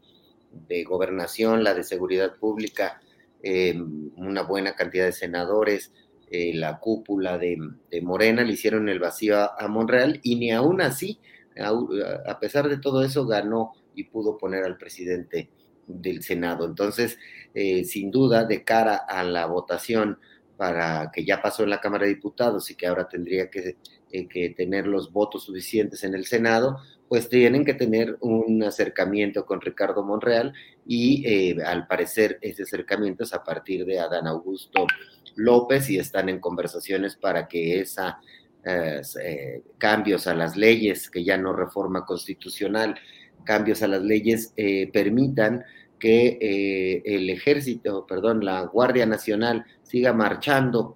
de 0.68 0.84
Gobernación, 0.84 1.64
la 1.64 1.74
de 1.74 1.84
Seguridad 1.84 2.36
Pública, 2.36 3.02
eh, 3.44 3.76
una 4.16 4.44
buena 4.44 4.76
cantidad 4.76 5.06
de 5.06 5.12
senadores, 5.12 5.92
eh, 6.30 6.54
la 6.54 6.80
cúpula 6.80 7.38
de, 7.38 7.58
Morena, 8.02 8.44
le 8.44 8.54
hicieron 8.54 8.88
el 8.88 9.00
vacío 9.00 9.38
a, 9.38 9.68
Monreal 9.68 10.20
y 10.24 10.36
ni 10.36 10.52
aún 10.52 10.82
así, 10.82 11.20
a, 11.58 12.40
pesar 12.40 12.70
de 12.70 12.78
todo 12.78 13.04
eso, 13.04 13.26
ganó 13.26 13.74
y 13.96 14.06
pudo 14.06 14.38
poner 14.38 14.64
al 14.64 14.78
presidente 14.78 15.50
del 15.88 16.24
Senado. 16.24 16.66
Entonces, 16.66 17.18
eh, 17.54 17.84
sin 17.84 18.12
duda, 18.12 18.46
de 18.46 18.64
cara 18.64 18.96
a 18.96 19.24
la 19.24 19.46
votación 19.48 20.20
para 20.56 21.12
que 21.12 21.26
ya 21.26 21.42
pasó 21.42 21.64
en 21.64 21.72
la 21.72 21.82
Cámara 21.82 22.06
de 22.06 22.14
Diputados 22.14 22.70
y 22.70 22.76
que 22.76 22.88
ahora 22.88 23.10
tendría 23.10 23.50
que, 23.50 23.78
que 24.12 24.54
tener 24.56 24.88
los 24.88 25.12
votos 25.12 25.46
suficientes 25.46 26.04
en 26.04 26.14
el 26.14 26.26
Senado, 26.26 26.78
pues 27.12 27.28
tienen 27.28 27.66
que 27.66 27.74
tener 27.74 28.16
un 28.22 28.64
acercamiento 28.64 29.46
con 29.46 29.60
Ricardo 29.60 30.02
Monreal 30.02 30.54
y 30.88 31.28
eh, 31.28 31.62
al 31.62 31.86
parecer 31.86 32.40
ese 32.40 32.64
acercamiento 32.64 33.26
es 33.26 33.34
a 33.34 33.44
partir 33.44 33.86
de 33.86 34.00
Adán 34.00 34.28
Augusto 34.28 34.88
López 35.36 35.90
y 35.90 36.00
están 36.00 36.30
en 36.30 36.40
conversaciones 36.40 37.18
para 37.18 37.50
que 37.50 37.82
esa 37.82 38.22
eh, 38.64 39.02
eh, 39.26 39.62
cambios 39.78 40.26
a 40.26 40.34
las 40.34 40.56
leyes, 40.56 41.10
que 41.10 41.26
ya 41.26 41.36
no 41.36 41.52
reforma 41.52 42.06
constitucional, 42.06 42.96
cambios 43.44 43.84
a 43.84 43.90
las 43.90 44.04
leyes 44.04 44.54
permitan 44.94 45.66
que 46.00 47.02
el 47.04 47.30
ejército, 47.30 48.08
perdón, 48.08 48.46
la 48.46 48.62
Guardia 48.62 49.06
Nacional 49.06 49.66
siga 49.84 50.14
marchando 50.14 50.96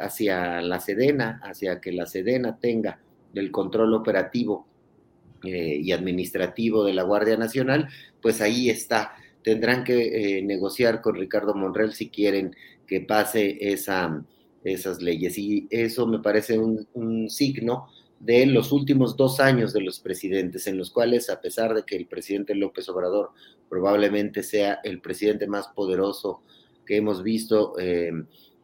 hacia 0.00 0.62
la 0.62 0.80
Sedena, 0.80 1.42
hacia 1.42 1.78
que 1.78 1.92
la 1.92 2.06
Sedena 2.06 2.58
tenga 2.58 2.98
del 3.32 3.50
control 3.50 3.94
operativo 3.94 4.66
eh, 5.44 5.80
y 5.82 5.90
administrativo 5.90 6.84
de 6.84 6.94
la 6.94 7.02
Guardia 7.02 7.36
Nacional, 7.36 7.88
pues 8.20 8.40
ahí 8.40 8.70
está. 8.70 9.16
Tendrán 9.42 9.82
que 9.82 10.38
eh, 10.38 10.42
negociar 10.42 11.00
con 11.00 11.16
Ricardo 11.16 11.52
Monreal 11.54 11.92
si 11.92 12.10
quieren 12.10 12.54
que 12.86 13.00
pase 13.00 13.58
esa, 13.60 14.24
esas 14.62 15.02
leyes. 15.02 15.36
Y 15.38 15.66
eso 15.70 16.06
me 16.06 16.20
parece 16.20 16.60
un, 16.60 17.28
signo 17.28 17.88
de 18.20 18.46
los 18.46 18.70
últimos 18.70 19.16
dos 19.16 19.40
años 19.40 19.72
de 19.72 19.80
los 19.80 19.98
presidentes, 19.98 20.68
en 20.68 20.78
los 20.78 20.90
cuales, 20.92 21.28
a 21.28 21.40
pesar 21.40 21.74
de 21.74 21.82
que 21.82 21.96
el 21.96 22.06
presidente 22.06 22.54
López 22.54 22.88
Obrador 22.88 23.30
probablemente 23.68 24.44
sea 24.44 24.78
el 24.84 25.00
presidente 25.00 25.48
más 25.48 25.66
poderoso 25.68 26.42
que 26.86 26.98
hemos 26.98 27.24
visto 27.24 27.76
eh, 27.80 28.12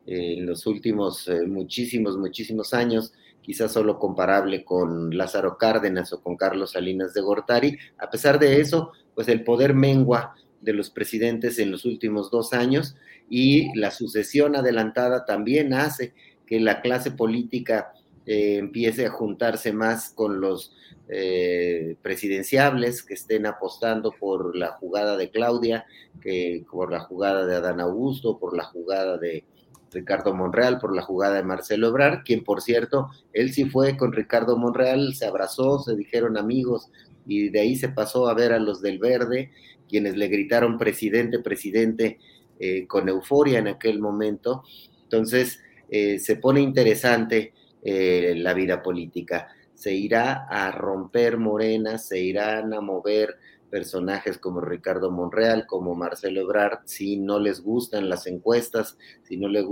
en 0.07 0.47
los 0.47 0.65
últimos 0.65 1.29
muchísimos, 1.49 2.17
muchísimos 2.17 2.73
años, 2.73 3.13
quizás 3.49 3.73
solo 3.73 3.99
comparable 3.99 4.63
con 4.63 5.17
Lázaro 5.17 5.57
Cárdenas 5.57 6.13
o 6.13 6.21
con 6.21 6.37
Carlos 6.37 6.73
Salinas 6.73 7.15
de 7.15 7.23
Gortari. 7.23 7.79
A 7.97 8.11
pesar 8.11 8.39
de 8.39 8.61
eso, 8.61 8.93
pues 9.15 9.27
el 9.29 9.43
poder 9.43 9.73
mengua 9.73 10.35
de 10.61 10.75
los 10.75 10.91
presidentes 10.91 11.59
en 11.59 11.71
los 11.71 11.87
últimos 11.87 12.31
dos 12.31 12.53
años 12.53 12.95
y 13.31 13.75
la 13.75 13.91
sucesión 13.91 14.55
adelantada 14.55 15.25
también 15.25 15.73
hace 15.73 16.13
que 16.45 16.61
la 16.61 16.83
clase 16.83 17.11
política 17.11 17.95
eh, 18.27 18.59
empiece 18.59 19.07
a 19.07 19.11
juntarse 19.13 19.73
más 19.73 20.11
con 20.11 20.43
los 20.43 20.75
eh, 21.09 21.97
presidenciables 22.03 23.03
que 23.03 23.15
estén 23.15 23.47
apostando 23.47 24.13
por 24.13 24.55
la 24.55 24.73
jugada 24.73 25.17
de 25.17 25.31
Claudia, 25.31 25.87
que 26.21 26.67
por 26.71 26.93
la 26.93 27.01
jugada 27.01 27.47
de 27.47 27.57
Adán 27.57 27.81
Augusto, 27.81 28.39
por 28.39 28.55
la 28.55 28.65
jugada 28.65 29.17
de 29.17 29.45
Ricardo 29.93 30.35
Monreal 30.35 30.79
por 30.79 30.95
la 30.95 31.03
jugada 31.03 31.37
de 31.37 31.45
Marcelo 31.45 31.89
Ebrar, 31.89 32.23
quien 32.25 32.45
por 32.45 32.61
cierto, 32.61 33.09
él 33.33 33.53
sí 33.53 33.65
fue 33.65 33.97
con 33.97 34.13
Ricardo 34.13 34.57
Monreal, 34.57 35.15
se 35.15 35.27
abrazó, 35.27 35.79
se 35.79 35.97
dijeron 35.97 36.37
amigos 36.37 36.91
y 37.27 37.51
de 37.51 37.61
ahí 37.61 37.77
se 37.77 37.89
pasó 37.89 38.29
a 38.29 38.35
ver 38.35 38.53
a 38.53 38.59
los 38.59 38.81
del 38.81 38.99
verde, 38.99 39.51
quienes 39.89 40.17
le 40.17 40.29
gritaron 40.29 40.79
presidente, 40.79 41.39
presidente 41.39 42.19
eh, 42.59 42.87
con 42.87 43.09
euforia 43.09 43.59
en 43.59 43.69
aquel 43.69 44.01
momento. 44.01 44.65
Entonces 45.05 45.61
eh, 45.91 46.19
se 46.19 46.37
pone 46.37 46.61
interesante 46.61 47.53
eh, 47.83 48.35
la 48.37 48.55
vida 48.55 48.83
política. 48.83 49.49
Se 49.75 49.95
irá 49.95 50.47
a 50.49 50.71
romper 50.73 51.39
Morena, 51.39 51.99
se 51.99 52.21
irán 52.21 52.75
a 52.75 52.81
mover 52.81 53.37
personajes 53.71 54.39
como 54.39 54.61
Ricardo 54.61 55.11
Monreal, 55.11 55.67
como 55.67 55.95
Marcelo 55.95 56.41
Ebrard, 56.41 56.81
si 56.85 57.17
no 57.17 57.39
les 57.39 57.61
gustan 57.63 58.09
las 58.09 58.27
encuestas, 58.27 58.99
si 59.23 59.37
no 59.37 59.49
les, 59.49 59.65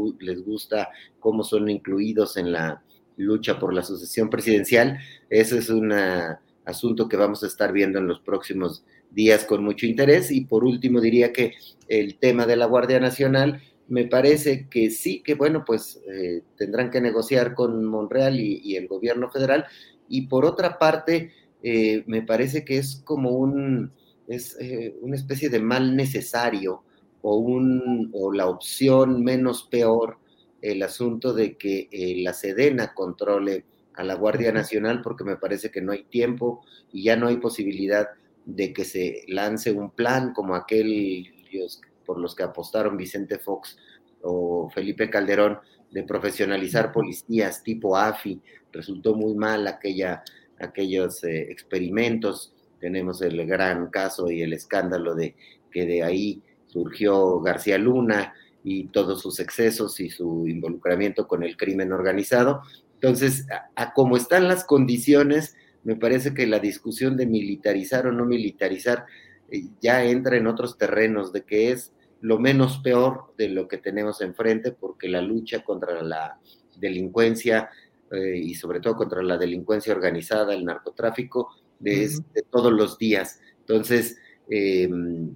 gusta 0.44 0.90
cómo 1.18 1.44
son 1.44 1.68
incluidos 1.68 2.36
en 2.36 2.52
la 2.52 2.82
lucha 3.16 3.59
por 3.59 3.73
la 3.73 3.82
sucesión 3.82 4.28
presidencial, 4.28 4.98
ese 5.31 5.59
es 5.59 5.70
un 5.70 5.93
asunto 6.64 7.09
que 7.09 7.16
vamos 7.16 7.43
a 7.43 7.47
estar 7.47 7.73
viendo 7.73 7.98
en 7.98 8.06
los 8.06 8.20
próximos 8.20 8.85
días 9.10 9.44
con 9.44 9.64
mucho 9.64 9.86
interés. 9.86 10.31
Y 10.31 10.44
por 10.44 10.64
último, 10.64 11.01
diría 11.01 11.32
que 11.32 11.55
el 11.89 12.18
tema 12.18 12.47
de 12.47 12.56
la 12.56 12.66
Guardia 12.66 13.01
Nacional, 13.01 13.62
me 13.89 14.05
parece 14.05 14.68
que 14.68 14.90
sí, 14.90 15.23
que 15.23 15.35
bueno, 15.35 15.64
pues 15.64 16.01
eh, 16.09 16.43
tendrán 16.56 16.90
que 16.90 17.01
negociar 17.01 17.55
con 17.55 17.85
Monreal 17.85 18.39
y 18.40 18.77
el 18.77 18.89
gobierno 18.89 19.31
federal. 19.31 19.64
Y 20.09 20.27
por 20.27 20.44
otra 20.44 20.78
parte, 20.78 21.32
eh, 21.62 22.05
me 22.07 22.23
parece 22.23 22.65
que 22.65 22.78
es 22.78 23.03
como 23.05 23.31
un, 23.31 23.93
es 24.28 24.57
eh, 24.61 24.97
una 25.01 25.16
especie 25.16 25.49
de 25.49 25.61
mal 25.61 25.97
necesario 25.97 26.83
o, 27.23 27.37
un, 27.37 28.11
o 28.12 28.33
la 28.33 28.49
opción 28.49 29.24
menos 29.24 29.65
peor 29.65 30.19
el 30.62 30.83
asunto 30.83 31.33
de 31.33 31.57
que 31.57 31.89
eh, 31.91 32.16
la 32.23 32.33
Sedena 32.33 32.95
controle 32.95 33.65
a 33.95 34.05
la 34.05 34.15
Guardia 34.15 34.53
Nacional 34.53 35.01
porque 35.03 35.24
me 35.24 35.37
parece 35.37 35.70
que 35.70 35.81
no 35.81 35.93
hay 35.93 36.05
tiempo 36.05 36.65
y 36.93 37.05
ya 37.05 37.16
no 37.16 37.28
hay 37.28 37.37
posibilidad 37.37 38.09
de 38.45 38.73
que 38.73 38.85
se 38.85 39.24
lance 39.28 39.73
un 39.73 39.91
plan 39.91 40.33
como 40.33 40.55
aquel 40.55 41.33
por 42.05 42.19
los 42.19 42.35
que 42.35 42.43
apostaron 42.43 42.97
Vicente 42.97 43.39
Fox 43.39 43.77
o 44.23 44.70
Felipe 44.70 45.11
Calderón 45.11 45.59
de 45.91 46.03
profesionalizar 46.03 46.93
policías 46.93 47.62
tipo 47.62 47.97
AFI. 47.97 48.41
Resultó 48.73 49.15
muy 49.15 49.35
mal 49.35 49.66
aquella 49.66 50.23
aquellos 50.61 51.23
eh, 51.24 51.51
experimentos. 51.51 52.53
Tenemos 52.81 53.23
el 53.23 53.47
gran 53.47 53.89
caso 53.91 54.31
y 54.31 54.43
el 54.43 54.53
escándalo 54.53 55.15
de 55.15 55.35
que 55.70 55.87
de 55.87 56.03
ahí 56.03 56.43
surgió 56.66 57.41
García 57.41 57.78
Luna 57.78 58.35
y 58.62 58.89
todos 58.89 59.23
sus 59.23 59.39
excesos 59.41 60.01
y 60.01 60.11
su 60.11 60.47
involucramiento 60.49 61.28
con 61.28 61.43
el 61.43 61.57
crimen 61.57 61.93
organizado. 61.93 62.62
Entonces, 62.95 63.47
a, 63.77 63.93
como 63.93 64.16
están 64.16 64.49
las 64.49 64.65
condiciones, 64.65 65.55
me 65.85 65.97
parece 65.97 66.35
que 66.35 66.47
la 66.47 66.59
discusión 66.59 67.16
de 67.16 67.27
militarizar 67.27 68.07
o 68.07 68.12
no 68.12 68.24
militarizar 68.24 69.07
eh, 69.51 69.66
ya 69.81 70.05
entra 70.05 70.37
en 70.37 70.47
otros 70.47 70.78
terrenos, 70.78 71.33
de 71.33 71.43
que 71.43 71.70
es 71.70 71.93
lo 72.20 72.39
menos 72.39 72.78
peor 72.78 73.33
de 73.39 73.51
lo 73.51 73.69
que 73.69 73.78
tenemos 73.78 74.20
enfrente, 74.20 74.73
porque 74.73 75.09
la 75.09 75.23
lucha 75.23 75.62
contra 75.62 76.03
la 76.03 76.41
delincuencia 76.77 77.70
eh, 78.11 78.37
y 78.37 78.55
sobre 78.55 78.81
todo 78.81 78.97
contra 78.97 79.23
la 79.23 79.37
delincuencia 79.37 79.93
organizada, 79.93 80.55
el 80.55 80.65
narcotráfico, 80.65 81.55
de, 81.78 82.11
todos 82.51 82.73
los 82.73 82.99
días. 82.99 83.41
Entonces, 83.61 84.19
eh, 84.49 84.89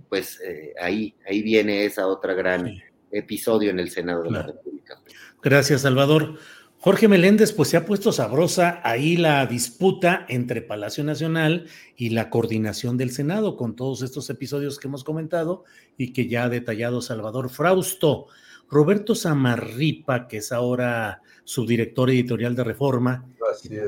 pues 0.08 0.40
eh, 0.40 0.72
ahí, 0.80 1.14
ahí 1.26 1.42
viene 1.42 1.84
esa 1.84 2.06
otra 2.06 2.34
gran 2.34 2.72
episodio 3.10 3.70
en 3.70 3.80
el 3.80 3.90
Senado 3.90 4.22
de 4.22 4.30
la 4.30 4.42
República. 4.42 5.00
Gracias, 5.42 5.82
Salvador. 5.82 6.38
Jorge 6.82 7.08
Meléndez, 7.08 7.52
pues 7.52 7.68
se 7.68 7.76
ha 7.76 7.84
puesto 7.84 8.10
sabrosa 8.10 8.80
ahí 8.84 9.18
la 9.18 9.44
disputa 9.44 10.24
entre 10.30 10.62
Palacio 10.62 11.04
Nacional 11.04 11.66
y 11.94 12.08
la 12.08 12.30
coordinación 12.30 12.96
del 12.96 13.10
Senado 13.10 13.58
con 13.58 13.76
todos 13.76 14.00
estos 14.00 14.30
episodios 14.30 14.78
que 14.78 14.88
hemos 14.88 15.04
comentado 15.04 15.64
y 15.98 16.14
que 16.14 16.26
ya 16.26 16.44
ha 16.44 16.48
detallado 16.48 17.02
Salvador 17.02 17.50
Frausto. 17.50 18.28
Roberto 18.70 19.14
Samarripa, 19.14 20.28
que 20.28 20.38
es 20.38 20.52
ahora 20.52 21.22
subdirector 21.44 22.10
editorial 22.10 22.54
de 22.54 22.64
Reforma, 22.64 23.26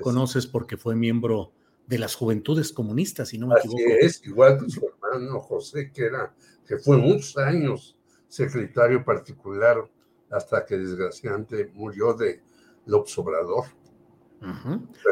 conoces 0.02 0.46
porque 0.46 0.76
fue 0.76 0.96
miembro 0.96 1.52
de 1.86 1.98
las 1.98 2.14
Juventudes 2.14 2.72
Comunistas, 2.72 3.28
si 3.28 3.38
no 3.38 3.46
me 3.46 3.54
equivoco. 3.58 3.80
es, 4.00 4.24
igual 4.26 4.58
que 4.58 4.70
su 4.70 4.86
hermano 4.86 5.40
José, 5.40 5.90
que, 5.92 6.06
era, 6.06 6.34
que 6.66 6.78
fue 6.78 6.96
muchos 6.96 7.36
años 7.38 7.96
secretario 8.28 9.04
particular 9.04 9.88
hasta 10.30 10.64
que 10.64 10.78
desgraciadamente 10.78 11.70
murió 11.74 12.14
de 12.14 12.40
López 12.86 13.16
Obrador. 13.18 13.64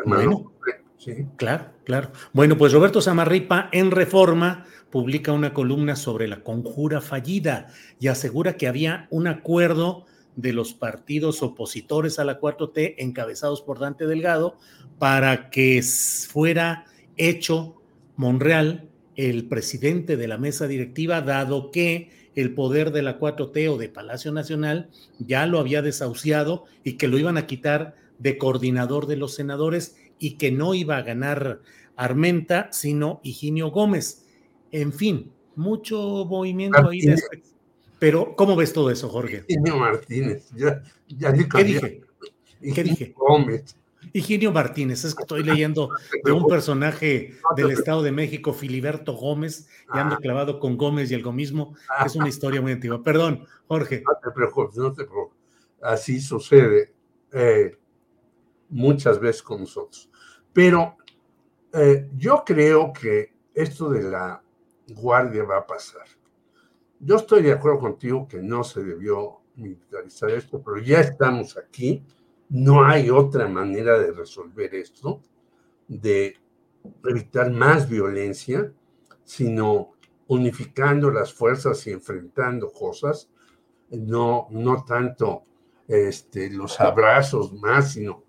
Bueno, 0.06 0.52
Sí. 1.00 1.12
Claro, 1.36 1.70
claro. 1.84 2.12
Bueno, 2.34 2.58
pues 2.58 2.74
Roberto 2.74 3.00
Samarripa 3.00 3.70
en 3.72 3.90
Reforma 3.90 4.66
publica 4.90 5.32
una 5.32 5.54
columna 5.54 5.96
sobre 5.96 6.28
la 6.28 6.42
conjura 6.42 7.00
fallida 7.00 7.68
y 7.98 8.08
asegura 8.08 8.58
que 8.58 8.68
había 8.68 9.08
un 9.08 9.26
acuerdo 9.26 10.04
de 10.36 10.52
los 10.52 10.74
partidos 10.74 11.42
opositores 11.42 12.18
a 12.18 12.24
la 12.24 12.38
4T 12.38 12.96
encabezados 12.98 13.62
por 13.62 13.78
Dante 13.78 14.06
Delgado 14.06 14.58
para 14.98 15.48
que 15.48 15.82
fuera 16.28 16.84
hecho 17.16 17.80
Monreal 18.16 18.90
el 19.16 19.48
presidente 19.48 20.18
de 20.18 20.28
la 20.28 20.36
mesa 20.36 20.66
directiva, 20.66 21.22
dado 21.22 21.70
que 21.70 22.10
el 22.34 22.52
poder 22.52 22.92
de 22.92 23.00
la 23.00 23.18
4T 23.18 23.70
o 23.70 23.78
de 23.78 23.88
Palacio 23.88 24.32
Nacional 24.32 24.90
ya 25.18 25.46
lo 25.46 25.60
había 25.60 25.80
desahuciado 25.80 26.66
y 26.84 26.98
que 26.98 27.08
lo 27.08 27.18
iban 27.18 27.38
a 27.38 27.46
quitar 27.46 27.96
de 28.18 28.36
coordinador 28.36 29.06
de 29.06 29.16
los 29.16 29.34
senadores 29.34 29.96
y 30.20 30.36
que 30.36 30.52
no 30.52 30.74
iba 30.74 30.96
a 30.96 31.02
ganar 31.02 31.62
Armenta, 31.96 32.68
sino 32.70 33.20
Higinio 33.24 33.70
Gómez. 33.70 34.24
En 34.70 34.92
fin, 34.92 35.32
mucho 35.56 36.24
movimiento 36.26 36.88
ahí. 36.88 37.00
Pero, 37.98 38.36
¿cómo 38.36 38.54
ves 38.54 38.72
todo 38.72 38.90
eso, 38.90 39.08
Jorge? 39.08 39.44
Higinio 39.48 39.76
Martínez, 39.76 40.48
ya, 40.54 40.82
ya 41.08 41.32
¿Qué 41.32 41.64
dije? 41.64 42.00
¿Qué 42.74 42.84
dije? 42.84 43.14
Gómez. 43.16 43.76
Higinio 44.12 44.52
Martínez, 44.52 45.04
es 45.04 45.14
que 45.14 45.22
estoy 45.22 45.42
leyendo 45.42 45.90
de 46.24 46.32
un 46.32 46.46
personaje 46.46 47.34
del 47.56 47.70
Estado 47.70 48.02
de 48.02 48.12
México, 48.12 48.52
Filiberto 48.52 49.14
Gómez, 49.14 49.68
y 49.94 49.98
ando 49.98 50.16
ah. 50.16 50.18
clavado 50.20 50.58
con 50.58 50.76
Gómez 50.76 51.10
y 51.10 51.14
el 51.14 51.22
gomismo, 51.22 51.74
que 51.74 52.06
es 52.06 52.16
una 52.16 52.28
historia 52.28 52.60
muy 52.60 52.72
antigua. 52.72 53.02
Perdón, 53.02 53.46
Jorge. 53.68 54.02
No 54.06 54.18
te 54.22 54.30
preocupes, 54.30 54.76
no 54.76 54.92
te 54.92 55.04
preocupes. 55.04 55.38
Así 55.82 56.20
sucede 56.20 56.92
eh, 57.32 57.76
muchas 58.70 59.18
veces 59.18 59.42
con 59.42 59.60
nosotros. 59.60 60.10
Pero 60.52 60.96
eh, 61.72 62.08
yo 62.16 62.42
creo 62.44 62.92
que 62.92 63.34
esto 63.54 63.90
de 63.90 64.02
la 64.02 64.42
guardia 64.88 65.44
va 65.44 65.58
a 65.58 65.66
pasar. 65.66 66.06
Yo 66.98 67.16
estoy 67.16 67.42
de 67.42 67.52
acuerdo 67.52 67.78
contigo 67.78 68.26
que 68.28 68.42
no 68.42 68.64
se 68.64 68.82
debió 68.82 69.40
militarizar 69.56 70.30
esto, 70.30 70.62
pero 70.62 70.78
ya 70.78 71.00
estamos 71.00 71.56
aquí 71.56 72.02
no 72.50 72.84
hay 72.84 73.10
otra 73.10 73.48
manera 73.48 73.98
de 73.98 74.10
resolver 74.10 74.74
esto, 74.74 75.22
de 75.86 76.36
evitar 77.04 77.50
más 77.50 77.88
violencia, 77.88 78.72
sino 79.24 79.92
unificando 80.26 81.10
las 81.10 81.32
fuerzas 81.32 81.86
y 81.86 81.92
enfrentando 81.92 82.72
cosas, 82.72 83.30
no, 83.90 84.48
no 84.50 84.84
tanto 84.84 85.44
este, 85.86 86.50
los 86.50 86.80
abrazos 86.80 87.52
más, 87.52 87.92
sino 87.92 88.24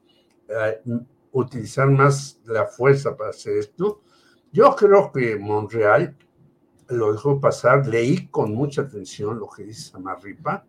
utilizar 1.32 1.90
más 1.90 2.40
la 2.46 2.66
fuerza 2.66 3.16
para 3.16 3.30
hacer 3.30 3.58
esto. 3.58 4.02
Yo 4.52 4.76
creo 4.76 5.12
que 5.12 5.38
Montreal 5.38 6.16
lo 6.90 7.14
dejó 7.14 7.40
pasar, 7.40 7.88
leí 7.88 8.28
con 8.28 8.54
mucha 8.54 8.82
atención 8.82 9.40
lo 9.40 9.48
que 9.50 9.64
dice 9.64 9.92
Samarripa, 9.92 10.66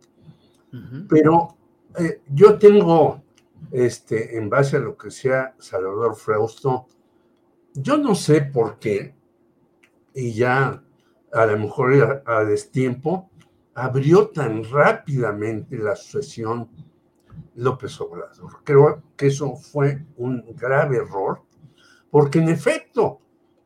pero 1.09 1.57
eh, 1.99 2.23
yo 2.29 2.59
tengo 2.59 3.23
este, 3.71 4.37
en 4.37 4.49
base 4.49 4.77
a 4.77 4.81
lo 4.81 4.97
que 4.97 5.11
sea 5.11 5.55
Salvador 5.59 6.17
Frausto, 6.17 6.87
yo 7.75 7.97
no 7.99 8.15
sé 8.15 8.43
por 8.43 8.79
qué, 8.79 9.15
y 10.15 10.33
ya 10.33 10.83
a 11.33 11.47
lo 11.47 11.59
mejor 11.59 12.23
a, 12.27 12.45
destiempo, 12.45 13.31
abrió 13.75 14.29
tan 14.29 14.65
rápidamente 14.65 15.79
la 15.79 15.97
sucesión 15.97 16.69
López 17.55 18.01
Obrador. 18.01 18.63
Creo 18.65 19.03
que 19.17 19.27
eso 19.27 19.57
fue 19.57 20.05
un 20.17 20.45
grave 20.57 20.99
error, 20.99 21.43
porque 22.11 22.39
en 22.39 22.49
efecto, 22.49 23.21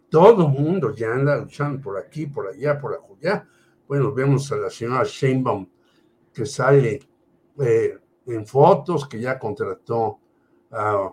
todo 0.08 0.46
el 0.46 0.52
mundo 0.52 0.94
ya 0.94 1.12
anda 1.12 1.36
luchando 1.36 1.80
por 1.82 1.98
aquí, 1.98 2.26
por 2.26 2.48
allá, 2.48 2.78
por 2.78 2.94
allá. 2.94 3.46
Bueno, 3.88 4.12
vemos 4.12 4.50
a 4.52 4.56
la 4.56 4.70
señora 4.70 5.04
Sheinbaum 5.04 5.68
que 6.32 6.46
sale 6.46 7.00
eh, 7.60 7.98
en 8.26 8.46
fotos, 8.46 9.08
que 9.08 9.20
ya 9.20 9.38
contrató 9.38 10.20
a 10.70 11.12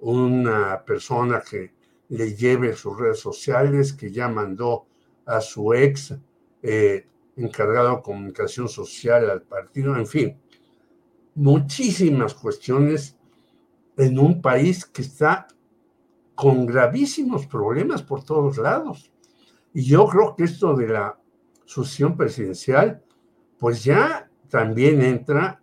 una 0.00 0.84
persona 0.84 1.42
que 1.48 1.74
le 2.08 2.34
lleve 2.34 2.74
sus 2.74 2.98
redes 2.98 3.20
sociales, 3.20 3.92
que 3.92 4.10
ya 4.10 4.28
mandó 4.28 4.86
a 5.26 5.40
su 5.40 5.72
ex 5.72 6.14
eh, 6.62 7.06
encargado 7.36 7.96
de 7.96 8.02
comunicación 8.02 8.68
social 8.68 9.30
al 9.30 9.42
partido, 9.42 9.96
en 9.96 10.06
fin, 10.06 10.40
muchísimas 11.34 12.34
cuestiones 12.34 13.16
en 13.96 14.18
un 14.18 14.40
país 14.40 14.84
que 14.84 15.02
está 15.02 15.46
con 16.34 16.66
gravísimos 16.66 17.46
problemas 17.46 18.02
por 18.02 18.24
todos 18.24 18.58
lados. 18.58 19.12
Y 19.72 19.84
yo 19.84 20.06
creo 20.06 20.34
que 20.36 20.44
esto 20.44 20.74
de 20.74 20.88
la 20.88 21.18
sucesión 21.64 22.16
presidencial, 22.16 23.02
pues 23.58 23.84
ya 23.84 24.30
también 24.48 25.02
entra 25.02 25.60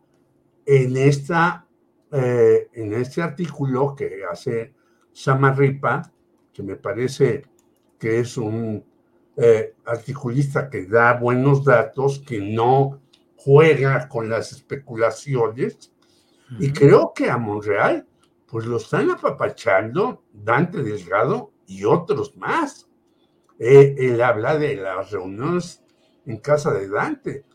en, 0.66 0.98
esta, 0.98 1.68
eh, 2.12 2.68
en 2.74 2.94
este 2.94 3.22
artículo 3.22 3.96
que 3.96 4.22
hace 4.30 4.74
Samarripa, 5.12 6.12
que 6.54 6.64
me 6.64 6.76
parece 6.76 7.46
que 7.98 8.20
es 8.20 8.38
un 8.38 8.84
eh, 9.38 9.76
articulista 9.86 10.70
que 10.70 10.86
da 10.86 11.14
buenos 11.14 11.64
datos, 11.64 12.20
que 12.20 12.42
no 12.42 13.00
juega 13.44 14.08
con 14.08 14.30
las 14.30 14.52
especulaciones, 14.52 15.92
y 16.60 16.72
creo 16.72 17.12
que 17.16 17.30
a 17.30 17.38
Monreal, 17.38 18.06
pues 18.46 18.66
lo 18.66 18.78
están 18.78 19.10
apapachando 19.10 20.26
Dante 20.32 20.84
Delgado 20.84 21.52
y 21.66 21.86
otros 21.86 22.36
más. 22.38 22.88
Eh, 23.58 23.96
él 23.98 24.22
habla 24.22 24.58
de 24.58 24.76
las 24.76 25.12
reuniones 25.12 25.82
en 26.26 26.38
casa 26.38 26.72
de 26.74 26.88
Dante 26.88 27.46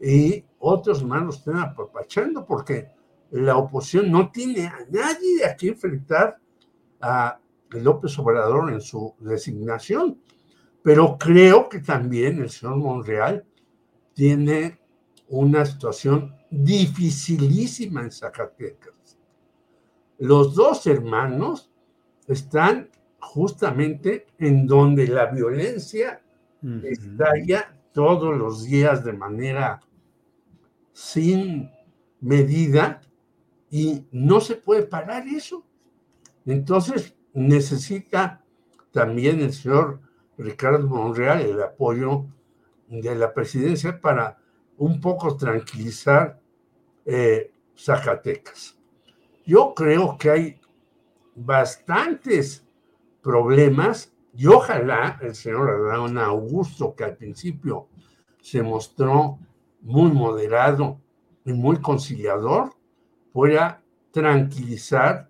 y 0.00 0.44
otros 0.58 1.04
más 1.04 1.22
lo 1.22 1.30
están 1.30 1.58
apapachando 1.58 2.44
porque 2.44 2.88
la 3.30 3.56
oposición 3.56 4.10
no 4.10 4.30
tiene 4.30 4.66
a 4.66 4.78
nadie 4.90 5.44
a 5.44 5.54
quien 5.54 5.74
enfrentar 5.74 6.38
a 7.00 7.38
López 7.70 8.18
Obrador 8.18 8.72
en 8.72 8.80
su 8.80 9.14
designación. 9.20 10.20
Pero 10.82 11.18
creo 11.18 11.68
que 11.68 11.80
también 11.80 12.40
el 12.40 12.50
señor 12.50 12.76
Monreal 12.76 13.44
tiene 14.14 14.80
una 15.28 15.64
situación 15.64 16.34
dificilísima 16.50 18.02
en 18.02 18.12
Zacatecas. 18.12 19.18
Los 20.18 20.54
dos 20.54 20.86
hermanos 20.86 21.70
están 22.26 22.90
justamente 23.20 24.26
en 24.38 24.66
donde 24.66 25.08
la 25.08 25.26
violencia 25.26 26.22
estalla 26.82 27.76
todos 27.92 28.36
los 28.36 28.64
días 28.64 29.04
de 29.04 29.12
manera 29.12 29.80
sin 30.92 31.70
medida 32.20 33.00
y 33.70 34.06
no 34.10 34.40
se 34.40 34.56
puede 34.56 34.84
parar 34.84 35.26
eso. 35.28 35.64
Entonces 36.46 37.14
necesita 37.34 38.42
también 38.92 39.40
el 39.40 39.52
señor 39.52 40.00
Ricardo 40.38 40.86
Monreal 40.88 41.42
el 41.42 41.62
apoyo 41.62 42.26
de 42.88 43.14
la 43.14 43.34
presidencia 43.34 44.00
para 44.00 44.38
un 44.78 45.00
poco 45.00 45.36
tranquilizar 45.36 46.40
eh, 47.04 47.50
Zacatecas. 47.76 48.76
Yo 49.44 49.74
creo 49.74 50.16
que 50.18 50.30
hay 50.30 50.60
bastantes 51.34 52.66
problemas 53.22 54.12
y 54.34 54.46
ojalá 54.46 55.18
el 55.22 55.34
señor 55.34 55.70
Adán 55.70 56.18
Augusto, 56.18 56.94
que 56.94 57.04
al 57.04 57.16
principio 57.16 57.88
se 58.40 58.62
mostró 58.62 59.38
muy 59.80 60.10
moderado 60.10 61.00
y 61.44 61.52
muy 61.52 61.80
conciliador, 61.80 62.74
pueda 63.32 63.82
tranquilizar 64.10 65.28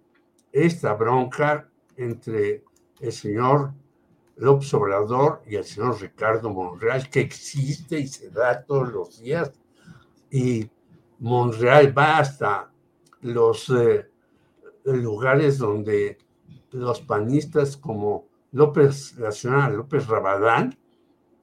esta 0.51 0.95
bronca 0.95 1.69
entre 1.97 2.65
el 3.01 3.13
señor 3.13 3.73
López 4.37 4.73
Obrador 4.75 5.43
y 5.47 5.57
el 5.57 5.65
señor 5.65 6.01
Ricardo 6.01 6.51
Monreal, 6.51 7.09
que 7.09 7.21
existe 7.21 7.99
y 7.99 8.07
se 8.07 8.31
da 8.31 8.63
todos 8.63 8.93
los 8.93 9.21
días. 9.21 9.53
Y 10.31 10.71
Monreal 11.19 11.97
va 11.97 12.19
hasta 12.19 12.71
los 13.23 13.71
eh, 13.71 14.07
lugares 14.85 15.59
donde 15.59 16.19
los 16.71 17.01
panistas 17.01 17.77
como 17.77 18.29
López, 18.53 19.17
la 19.19 19.33
señora 19.33 19.71
López 19.71 20.07
Rabadán, 20.07 20.77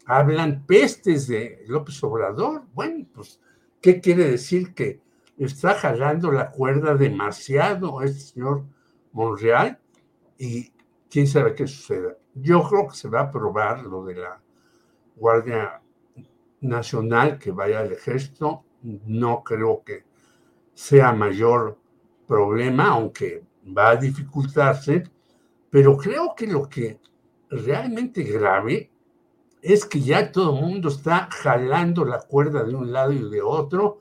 hablan 0.05 0.65
pestes 0.65 1.27
de 1.27 1.63
López 1.67 2.03
Obrador. 2.03 2.63
Bueno, 2.73 3.05
pues, 3.13 3.39
¿qué 3.81 3.99
quiere 3.99 4.29
decir? 4.29 4.73
Que 4.73 5.01
está 5.37 5.73
jalando 5.73 6.31
la 6.31 6.51
cuerda 6.51 6.95
demasiado 6.95 8.01
este 8.01 8.19
señor 8.19 8.65
Monreal 9.11 9.79
y 10.37 10.71
quién 11.09 11.27
sabe 11.27 11.55
qué 11.55 11.67
suceda. 11.67 12.15
Yo 12.35 12.63
creo 12.67 12.87
que 12.87 12.95
se 12.95 13.09
va 13.09 13.21
a 13.21 13.23
aprobar 13.23 13.83
lo 13.83 14.05
de 14.05 14.15
la 14.15 14.41
Guardia 15.15 15.81
Nacional 16.61 17.37
que 17.37 17.51
vaya 17.51 17.79
al 17.79 17.91
ejército. 17.91 18.63
No 18.81 19.43
creo 19.43 19.83
que 19.83 20.03
sea 20.73 21.13
mayor 21.13 21.77
problema, 22.27 22.89
aunque 22.89 23.43
va 23.65 23.91
a 23.91 23.95
dificultarse, 23.95 25.03
Pero 25.69 25.97
creo 25.97 26.35
que 26.35 26.45
lo 26.45 26.69
que 26.69 26.99
realmente 27.49 28.21
grave 28.23 28.91
es 29.61 29.85
que 29.85 30.01
ya 30.01 30.31
todo 30.31 30.55
el 30.55 30.61
mundo 30.61 30.89
está 30.89 31.27
jalando 31.31 32.05
la 32.05 32.19
cuerda 32.19 32.63
de 32.63 32.75
un 32.75 32.91
lado 32.91 33.11
y 33.11 33.27
de 33.29 33.41
otro, 33.41 33.99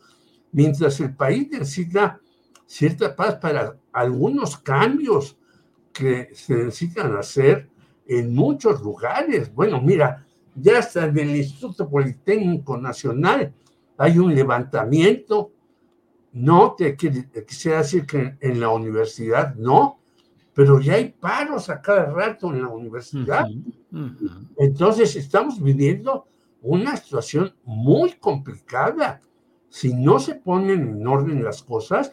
mientras 0.50 1.00
el 1.00 1.14
país 1.14 1.48
necesita 1.50 2.20
cierta 2.66 3.16
paz 3.16 3.36
para 3.36 3.78
algunos 3.92 4.59
cambios 4.59 5.38
que 5.92 6.30
se 6.34 6.56
necesitan 6.56 7.16
hacer 7.16 7.70
en 8.06 8.34
muchos 8.34 8.82
lugares. 8.82 9.54
Bueno, 9.54 9.80
mira, 9.80 10.26
ya 10.54 10.78
hasta 10.78 11.06
en 11.06 11.18
el 11.18 11.36
Instituto 11.36 11.88
Politécnico 11.88 12.76
Nacional 12.76 13.52
hay 13.96 14.18
un 14.18 14.34
levantamiento. 14.34 15.52
No 16.32 16.74
te 16.76 16.96
quisiera 16.96 17.78
decir 17.78 18.06
que 18.06 18.36
en 18.40 18.60
la 18.60 18.70
universidad 18.70 19.54
no, 19.54 19.98
pero 20.54 20.80
ya 20.80 20.94
hay 20.94 21.10
paros 21.10 21.68
a 21.70 21.80
cada 21.80 22.06
rato 22.06 22.50
en 22.52 22.62
la 22.62 22.68
universidad. 22.68 23.46
Entonces 24.56 25.16
estamos 25.16 25.62
viviendo 25.62 26.26
una 26.62 26.96
situación 26.96 27.54
muy 27.64 28.12
complicada. 28.12 29.20
Si 29.68 29.94
no 29.94 30.18
se 30.18 30.34
ponen 30.34 30.88
en 30.88 31.06
orden 31.06 31.42
las 31.42 31.62
cosas, 31.62 32.12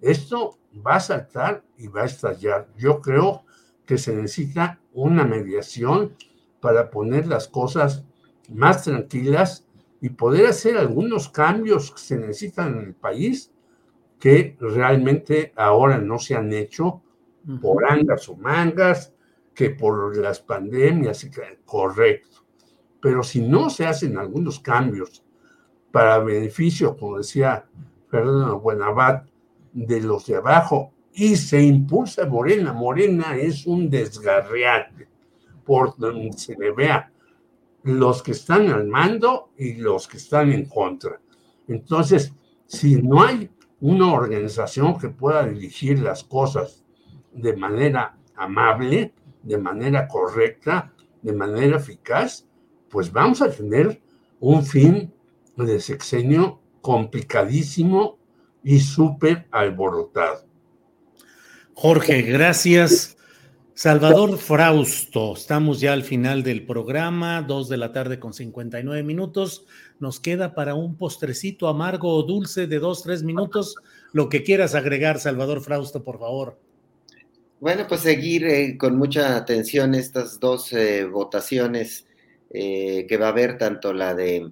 esto 0.00 0.58
va 0.84 0.96
a 0.96 1.00
saltar 1.00 1.64
y 1.76 1.88
va 1.88 2.02
a 2.02 2.06
estallar. 2.06 2.68
Yo 2.76 3.00
creo 3.00 3.44
que 3.86 3.98
se 3.98 4.14
necesita 4.14 4.80
una 4.92 5.24
mediación 5.24 6.16
para 6.60 6.90
poner 6.90 7.26
las 7.26 7.48
cosas 7.48 8.04
más 8.48 8.84
tranquilas 8.84 9.66
y 10.00 10.10
poder 10.10 10.46
hacer 10.46 10.76
algunos 10.76 11.28
cambios 11.28 11.90
que 11.90 12.00
se 12.00 12.16
necesitan 12.16 12.78
en 12.78 12.86
el 12.86 12.94
país 12.94 13.52
que 14.18 14.56
realmente 14.60 15.52
ahora 15.56 15.98
no 15.98 16.18
se 16.18 16.36
han 16.36 16.52
hecho 16.52 17.02
por 17.60 17.90
angas 17.90 18.28
o 18.28 18.36
mangas, 18.36 19.12
que 19.54 19.70
por 19.70 20.16
las 20.16 20.40
pandemias, 20.40 21.28
correcto. 21.64 22.44
Pero 23.00 23.22
si 23.24 23.40
no 23.40 23.68
se 23.68 23.86
hacen 23.86 24.16
algunos 24.16 24.60
cambios 24.60 25.24
para 25.90 26.20
beneficio, 26.20 26.96
como 26.96 27.18
decía 27.18 27.66
Fernando 28.08 28.60
Buenabat, 28.60 29.26
de 29.72 30.00
los 30.00 30.26
de 30.26 30.36
abajo 30.36 30.92
y 31.14 31.36
se 31.36 31.62
impulsa 31.62 32.26
Morena. 32.26 32.72
Morena 32.72 33.36
es 33.36 33.66
un 33.66 33.90
desgarriate 33.90 35.08
por 35.64 35.96
donde 35.96 36.32
se 36.32 36.56
le 36.56 36.72
vea 36.72 37.12
los 37.84 38.22
que 38.22 38.32
están 38.32 38.68
al 38.70 38.86
mando 38.86 39.50
y 39.56 39.74
los 39.74 40.08
que 40.08 40.16
están 40.16 40.52
en 40.52 40.66
contra. 40.66 41.20
Entonces, 41.68 42.32
si 42.66 43.02
no 43.02 43.22
hay 43.22 43.50
una 43.80 44.12
organización 44.12 44.98
que 44.98 45.08
pueda 45.08 45.46
dirigir 45.46 45.98
las 46.00 46.22
cosas 46.24 46.84
de 47.32 47.56
manera 47.56 48.16
amable, 48.36 49.12
de 49.42 49.58
manera 49.58 50.06
correcta, 50.06 50.92
de 51.20 51.32
manera 51.32 51.76
eficaz, 51.76 52.46
pues 52.88 53.12
vamos 53.12 53.42
a 53.42 53.50
tener 53.50 54.00
un 54.40 54.64
fin 54.64 55.12
de 55.56 55.80
sexenio 55.80 56.60
complicadísimo 56.80 58.18
y 58.62 58.80
súper 58.80 59.48
alborotado. 59.50 60.51
Jorge, 61.74 62.22
gracias. 62.22 63.16
Salvador 63.74 64.36
Frausto, 64.38 65.34
estamos 65.34 65.80
ya 65.80 65.94
al 65.94 66.02
final 66.02 66.42
del 66.42 66.66
programa, 66.66 67.42
dos 67.42 67.68
de 67.68 67.78
la 67.78 67.90
tarde 67.90 68.20
con 68.20 68.34
59 68.34 69.02
minutos. 69.02 69.64
Nos 69.98 70.20
queda 70.20 70.54
para 70.54 70.74
un 70.74 70.96
postrecito 70.96 71.68
amargo 71.68 72.14
o 72.14 72.22
dulce 72.22 72.66
de 72.66 72.78
dos, 72.78 73.02
tres 73.02 73.22
minutos. 73.22 73.76
Lo 74.12 74.28
que 74.28 74.42
quieras 74.42 74.74
agregar, 74.74 75.18
Salvador 75.18 75.62
Frausto, 75.62 76.04
por 76.04 76.18
favor. 76.18 76.58
Bueno, 77.60 77.86
pues 77.88 78.02
seguir 78.02 78.44
eh, 78.44 78.76
con 78.76 78.98
mucha 78.98 79.36
atención 79.36 79.94
estas 79.94 80.38
dos 80.38 80.72
eh, 80.72 81.04
votaciones 81.04 82.06
eh, 82.50 83.06
que 83.08 83.16
va 83.16 83.26
a 83.26 83.30
haber, 83.30 83.56
tanto 83.56 83.94
la 83.94 84.14
de 84.14 84.50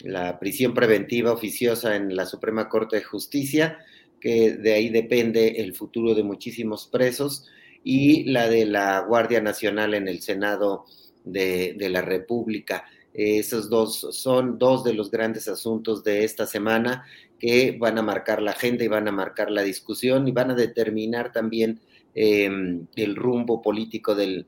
la 0.00 0.38
prisión 0.38 0.74
preventiva 0.74 1.32
oficiosa 1.32 1.96
en 1.96 2.14
la 2.14 2.24
Suprema 2.24 2.68
Corte 2.68 2.96
de 2.96 3.02
Justicia, 3.02 3.78
que 4.20 4.52
de 4.52 4.74
ahí 4.74 4.88
depende 4.90 5.60
el 5.62 5.74
futuro 5.74 6.14
de 6.14 6.22
muchísimos 6.22 6.86
presos, 6.86 7.48
y 7.82 8.24
la 8.24 8.48
de 8.48 8.66
la 8.66 9.00
Guardia 9.00 9.40
Nacional 9.40 9.94
en 9.94 10.08
el 10.08 10.20
Senado 10.20 10.84
de, 11.24 11.76
la 11.90 12.02
República. 12.02 12.84
Esos 13.12 13.68
dos 13.68 14.06
son 14.12 14.58
dos 14.58 14.84
de 14.84 14.94
los 14.94 15.10
grandes 15.10 15.48
asuntos 15.48 16.04
de 16.04 16.24
esta 16.24 16.46
semana 16.46 17.04
que 17.38 17.76
van 17.78 17.98
a 17.98 18.02
marcar 18.02 18.42
la 18.42 18.52
agenda 18.52 18.84
y 18.84 18.88
van 18.88 19.08
a 19.08 19.12
marcar 19.12 19.50
la 19.50 19.62
discusión 19.62 20.28
y 20.28 20.32
van 20.32 20.50
a 20.50 20.54
determinar 20.54 21.32
también 21.32 21.80
em, 22.14 22.86
el 22.94 23.16
rumbo 23.16 23.62
político 23.62 24.14
del, 24.14 24.46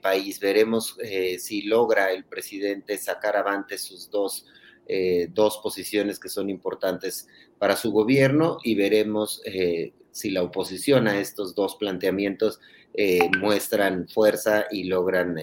país. 0.00 0.40
Veremos 0.40 0.96
eh, 1.02 1.38
si 1.38 1.62
logra 1.62 2.12
el 2.12 2.24
presidente 2.24 2.96
sacar 2.96 3.36
avante 3.36 3.76
sus 3.76 4.10
dos 4.10 4.46
eh, 4.86 5.28
dos 5.32 5.60
posiciones 5.62 6.18
que 6.18 6.28
son 6.28 6.50
importantes 6.50 7.28
para 7.58 7.76
su 7.76 7.92
gobierno 7.92 8.58
y 8.64 8.74
veremos 8.74 9.40
eh, 9.44 9.92
si 10.10 10.30
la 10.30 10.42
oposición 10.42 11.06
a 11.06 11.20
estos 11.20 11.54
dos 11.54 11.76
planteamientos 11.76 12.60
eh, 12.94 13.30
muestran 13.38 14.08
fuerza 14.08 14.66
y 14.70 14.84
logran 14.84 15.36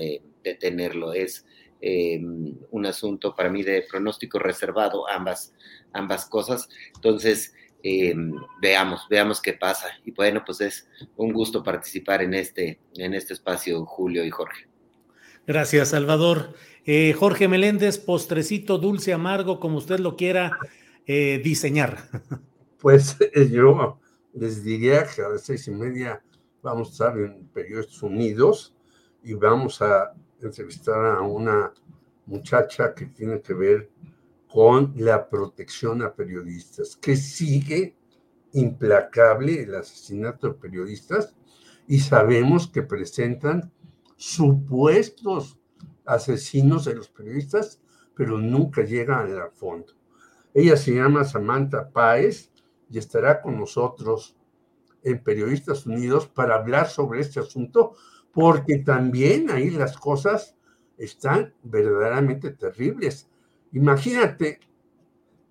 detenerlo. 0.44 1.14
Es 1.14 1.46
un 2.72 2.86
asunto 2.86 3.36
para 3.36 3.50
mí 3.50 3.64
de 3.64 3.86
pronóstico 3.90 4.40
reservado, 4.40 5.08
ambas, 5.08 5.54
ambas 5.94 6.26
cosas. 6.26 6.68
Entonces, 6.96 7.54
veamos, 8.62 9.08
veamos 9.10 9.42
qué 9.42 9.54
pasa. 9.54 9.88
Y 10.04 10.12
bueno, 10.12 10.44
pues 10.46 10.60
es 10.60 10.90
un 11.16 11.32
gusto 11.32 11.64
participar 11.64 12.22
en 12.24 12.34
este, 12.34 12.80
en 12.96 13.14
este 13.14 13.34
espacio, 13.34 13.86
Julio 13.86 14.26
y 14.26 14.30
Jorge. 14.30 14.68
Gracias, 15.48 15.92
Salvador. 15.92 16.54
Eh, 16.90 17.12
Jorge 17.12 17.50
Meléndez, 17.50 17.98
postrecito 17.98 18.78
dulce, 18.78 19.12
amargo, 19.12 19.60
como 19.60 19.78
usted 19.78 20.00
lo 20.00 20.16
quiera 20.16 20.58
eh, 21.06 21.42
diseñar. 21.44 21.98
Pues 22.80 23.18
eh, 23.20 23.50
yo 23.50 24.00
les 24.34 24.64
diría 24.64 25.04
que 25.04 25.24
a 25.24 25.30
las 25.30 25.42
seis 25.42 25.68
y 25.68 25.72
media 25.72 26.24
vamos 26.62 26.90
a 26.90 26.92
estar 26.92 27.18
en 27.18 27.48
Periodistas 27.48 28.04
Unidos 28.04 28.76
y 29.24 29.34
vamos 29.34 29.82
a 29.82 30.14
entrevistar 30.40 31.04
a 31.04 31.22
una 31.22 31.74
muchacha 32.28 32.94
que 32.94 33.08
tiene 33.08 33.42
que 33.42 33.56
ver 33.56 33.90
con 34.48 34.94
la 34.96 35.28
protección 35.28 36.04
a 36.04 36.14
periodistas, 36.14 36.96
que 36.96 37.16
sigue 37.16 37.96
implacable 38.54 39.64
el 39.64 39.74
asesinato 39.74 40.50
de 40.50 40.54
periodistas 40.54 41.34
y 41.88 42.00
sabemos 42.00 42.68
que 42.68 42.84
presentan 42.84 43.72
supuestos 44.18 45.57
asesinos 46.08 46.86
de 46.86 46.96
los 46.96 47.10
periodistas, 47.10 47.82
pero 48.16 48.38
nunca 48.38 48.82
llegan 48.82 49.32
al 49.38 49.52
fondo. 49.52 49.94
Ella 50.54 50.76
se 50.76 50.96
llama 50.96 51.24
Samantha 51.24 51.92
Páez 51.92 52.52
y 52.90 52.98
estará 52.98 53.42
con 53.42 53.60
nosotros 53.60 54.36
en 55.04 55.22
Periodistas 55.24 55.86
Unidos 55.86 56.28
para 56.28 56.56
hablar 56.56 56.88
sobre 56.88 57.22
este 57.22 57.40
asunto, 57.40 57.94
porque 58.32 58.78
también 58.80 59.52
ahí 59.52 59.70
las 59.70 59.98
cosas 59.98 60.56
están 60.98 61.54
verdaderamente 61.64 62.52
terribles. 62.52 63.30
Imagínate, 63.72 64.60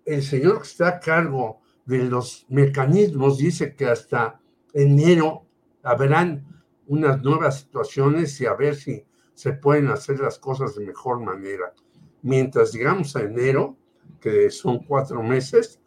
el 0.05 0.23
señor 0.23 0.59
que 0.59 0.69
está 0.69 0.89
a 0.89 1.01
cargo 1.01 1.61
de 1.85 2.05
los 2.05 2.47
mecanismos 2.49 3.39
dice 3.39 3.75
que 3.75 3.87
hasta 3.87 4.41
enero 4.73 5.47
habrán 5.83 6.65
unas 6.87 7.23
nuevas 7.23 7.61
situaciones 7.61 8.41
y 8.41 8.47
a 8.47 8.55
ver 8.55 8.75
si 8.75 9.05
se 9.37 9.53
pueden 9.53 9.89
hacer 9.89 10.19
las 10.19 10.39
cosas 10.39 10.75
de 10.75 10.87
mejor 10.87 11.21
manera. 11.21 11.75
Mientras 12.23 12.73
llegamos 12.73 13.15
a 13.17 13.21
enero, 13.21 13.77
que 14.19 14.51
son 14.51 14.79
cuatro 14.79 15.23
meses, 15.23 15.79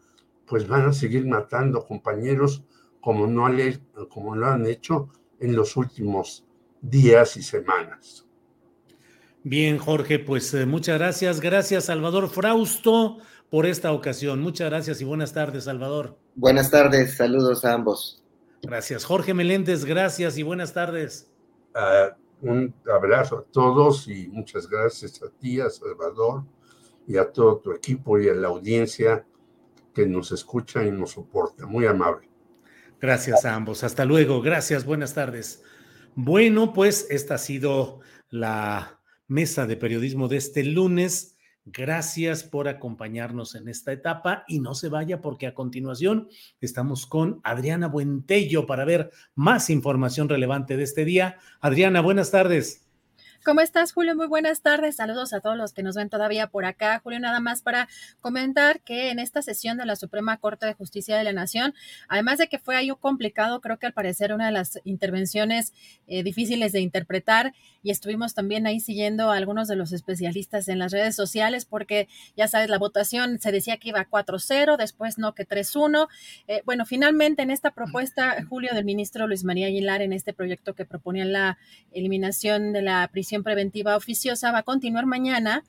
pues 0.46 0.68
van 0.68 0.86
a 0.86 0.92
seguir 0.92 1.26
matando 1.26 1.84
compañeros 1.84 2.64
como 3.00 3.26
no, 3.26 3.48
como 4.08 4.36
lo 4.36 4.46
han 4.46 4.66
hecho 4.66 5.08
en 5.40 5.56
los 5.56 5.76
últimos 5.76 6.46
días 6.80 7.36
y 7.36 7.42
semanas. 7.42 8.24
Bien, 9.42 9.78
Jorge, 9.78 10.20
pues 10.20 10.54
eh, 10.54 10.64
muchas 10.64 10.98
gracias. 10.98 11.40
Gracias, 11.40 11.86
Salvador 11.86 12.28
Frausto, 12.28 13.18
por 13.50 13.66
esta 13.66 13.92
ocasión. 13.92 14.40
Muchas 14.40 14.70
gracias 14.70 15.00
y 15.00 15.04
buenas 15.04 15.32
tardes, 15.32 15.64
Salvador. 15.64 16.16
Buenas 16.36 16.70
tardes, 16.70 17.16
saludos 17.16 17.64
a 17.64 17.72
ambos. 17.72 18.22
Gracias. 18.62 19.04
Jorge 19.04 19.34
Meléndez, 19.34 19.84
gracias 19.84 20.38
y 20.38 20.44
buenas 20.44 20.72
tardes. 20.72 21.28
Ah, 21.74 22.16
un 22.42 22.74
abrazo 22.92 23.38
a 23.38 23.44
todos 23.44 24.08
y 24.08 24.28
muchas 24.28 24.68
gracias 24.68 25.22
a 25.22 25.30
ti, 25.30 25.60
a 25.60 25.68
Salvador 25.70 26.44
y 27.06 27.16
a 27.16 27.30
todo 27.30 27.58
tu 27.58 27.72
equipo 27.72 28.18
y 28.18 28.28
a 28.28 28.34
la 28.34 28.48
audiencia 28.48 29.26
que 29.94 30.06
nos 30.06 30.32
escucha 30.32 30.84
y 30.84 30.90
nos 30.90 31.12
soporta. 31.12 31.66
Muy 31.66 31.86
amable. 31.86 32.28
Gracias 33.00 33.44
a 33.44 33.54
ambos. 33.54 33.82
Hasta 33.82 34.04
luego. 34.04 34.42
Gracias. 34.42 34.84
Buenas 34.84 35.14
tardes. 35.14 35.62
Bueno, 36.14 36.72
pues 36.72 37.06
esta 37.10 37.34
ha 37.34 37.38
sido 37.38 38.00
la 38.28 39.00
mesa 39.26 39.66
de 39.66 39.76
periodismo 39.76 40.28
de 40.28 40.36
este 40.36 40.64
lunes. 40.64 41.36
Gracias 41.66 42.42
por 42.42 42.68
acompañarnos 42.68 43.54
en 43.54 43.68
esta 43.68 43.92
etapa 43.92 44.44
y 44.48 44.60
no 44.60 44.74
se 44.74 44.88
vaya 44.88 45.20
porque 45.20 45.46
a 45.46 45.54
continuación 45.54 46.28
estamos 46.60 47.06
con 47.06 47.40
Adriana 47.44 47.86
Buentello 47.86 48.66
para 48.66 48.84
ver 48.84 49.10
más 49.34 49.70
información 49.70 50.28
relevante 50.28 50.76
de 50.76 50.84
este 50.84 51.04
día. 51.04 51.38
Adriana, 51.60 52.00
buenas 52.00 52.30
tardes. 52.30 52.89
¿Cómo 53.42 53.62
estás, 53.62 53.94
Julio? 53.94 54.14
Muy 54.14 54.26
buenas 54.26 54.60
tardes. 54.60 54.96
Saludos 54.96 55.32
a 55.32 55.40
todos 55.40 55.56
los 55.56 55.72
que 55.72 55.82
nos 55.82 55.96
ven 55.96 56.10
todavía 56.10 56.48
por 56.48 56.66
acá. 56.66 57.00
Julio, 57.02 57.20
nada 57.20 57.40
más 57.40 57.62
para 57.62 57.88
comentar 58.20 58.82
que 58.82 59.08
en 59.08 59.18
esta 59.18 59.40
sesión 59.40 59.78
de 59.78 59.86
la 59.86 59.96
Suprema 59.96 60.36
Corte 60.36 60.66
de 60.66 60.74
Justicia 60.74 61.16
de 61.16 61.24
la 61.24 61.32
Nación, 61.32 61.72
además 62.06 62.36
de 62.36 62.48
que 62.48 62.58
fue 62.58 62.76
ahí 62.76 62.90
complicado, 63.00 63.62
creo 63.62 63.78
que 63.78 63.86
al 63.86 63.94
parecer 63.94 64.34
una 64.34 64.44
de 64.44 64.52
las 64.52 64.78
intervenciones 64.84 65.72
eh, 66.06 66.22
difíciles 66.22 66.72
de 66.72 66.80
interpretar 66.80 67.54
y 67.82 67.90
estuvimos 67.90 68.34
también 68.34 68.66
ahí 68.66 68.78
siguiendo 68.78 69.30
a 69.30 69.36
algunos 69.36 69.68
de 69.68 69.76
los 69.76 69.92
especialistas 69.92 70.68
en 70.68 70.78
las 70.78 70.92
redes 70.92 71.16
sociales 71.16 71.64
porque 71.64 72.08
ya 72.36 72.46
sabes, 72.46 72.68
la 72.68 72.76
votación 72.76 73.40
se 73.40 73.52
decía 73.52 73.78
que 73.78 73.88
iba 73.88 74.06
4-0, 74.06 74.76
después 74.76 75.16
no 75.16 75.34
que 75.34 75.48
3-1. 75.48 76.08
Eh, 76.46 76.60
bueno, 76.66 76.84
finalmente 76.84 77.40
en 77.40 77.50
esta 77.50 77.70
propuesta, 77.70 78.44
Julio, 78.50 78.74
del 78.74 78.84
ministro 78.84 79.26
Luis 79.26 79.44
María 79.44 79.68
Aguilar, 79.68 80.02
en 80.02 80.12
este 80.12 80.34
proyecto 80.34 80.74
que 80.74 80.84
proponía 80.84 81.24
la 81.24 81.56
eliminación 81.90 82.74
de 82.74 82.82
la 82.82 83.08
prisión 83.10 83.29
preventiva 83.38 83.96
oficiosa 83.96 84.52
va 84.52 84.58
a 84.58 84.62
continuar 84.62 85.06
mañana, 85.06 85.64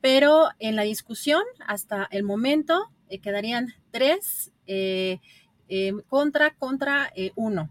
pero 0.00 0.48
en 0.58 0.76
la 0.76 0.82
discusión 0.82 1.42
hasta 1.66 2.08
el 2.10 2.22
momento 2.22 2.90
eh, 3.08 3.18
quedarían 3.18 3.74
tres 3.90 4.52
eh, 4.66 5.20
eh, 5.68 5.92
contra, 6.08 6.54
contra 6.54 7.12
uno. 7.36 7.70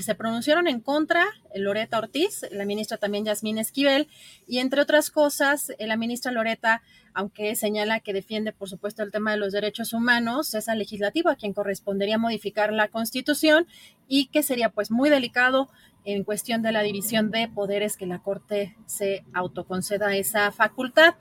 Se 0.00 0.14
pronunciaron 0.14 0.68
en 0.68 0.80
contra 0.80 1.24
Loreta 1.52 1.98
Ortiz, 1.98 2.46
la 2.52 2.64
ministra 2.64 2.98
también 2.98 3.24
Yasmín 3.24 3.58
Esquivel, 3.58 4.06
y 4.46 4.58
entre 4.58 4.80
otras 4.80 5.10
cosas, 5.10 5.72
la 5.80 5.96
ministra 5.96 6.30
Loreta, 6.30 6.82
aunque 7.14 7.56
señala 7.56 7.98
que 7.98 8.12
defiende, 8.12 8.52
por 8.52 8.68
supuesto, 8.68 9.02
el 9.02 9.10
tema 9.10 9.32
de 9.32 9.38
los 9.38 9.52
derechos 9.52 9.92
humanos, 9.92 10.54
es 10.54 10.68
al 10.68 10.78
legislativo 10.78 11.30
a 11.30 11.34
quien 11.34 11.52
correspondería 11.52 12.16
modificar 12.16 12.72
la 12.72 12.86
constitución 12.86 13.66
y 14.06 14.26
que 14.26 14.44
sería 14.44 14.68
pues 14.68 14.92
muy 14.92 15.10
delicado 15.10 15.68
en 16.04 16.22
cuestión 16.22 16.62
de 16.62 16.70
la 16.70 16.82
división 16.82 17.32
de 17.32 17.48
poderes 17.48 17.96
que 17.96 18.06
la 18.06 18.20
Corte 18.20 18.76
se 18.86 19.24
autoconceda 19.34 20.14
esa 20.14 20.52
facultad. 20.52 21.16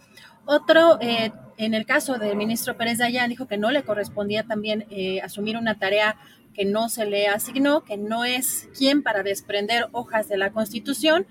Otro, 0.45 0.99
eh, 1.01 1.31
en 1.57 1.73
el 1.73 1.87
caso 1.87 2.19
del 2.19 2.37
ministro 2.37 2.77
Pérez 2.77 2.99
Dayán, 2.99 3.31
dijo 3.31 3.47
que 3.47 3.57
no 3.57 3.71
le 3.71 3.81
correspondía 3.81 4.43
también 4.43 4.85
eh, 4.91 5.19
asumir 5.21 5.57
una 5.57 5.79
tarea 5.79 6.17
que 6.55 6.65
no 6.65 6.89
se 6.89 7.05
le 7.05 7.27
asignó, 7.27 7.83
que 7.83 7.97
no 7.97 8.25
es 8.25 8.69
quien 8.77 9.03
para 9.03 9.23
desprender 9.23 9.87
hojas 9.91 10.27
de 10.27 10.37
la 10.37 10.51
Constitución. 10.51 11.27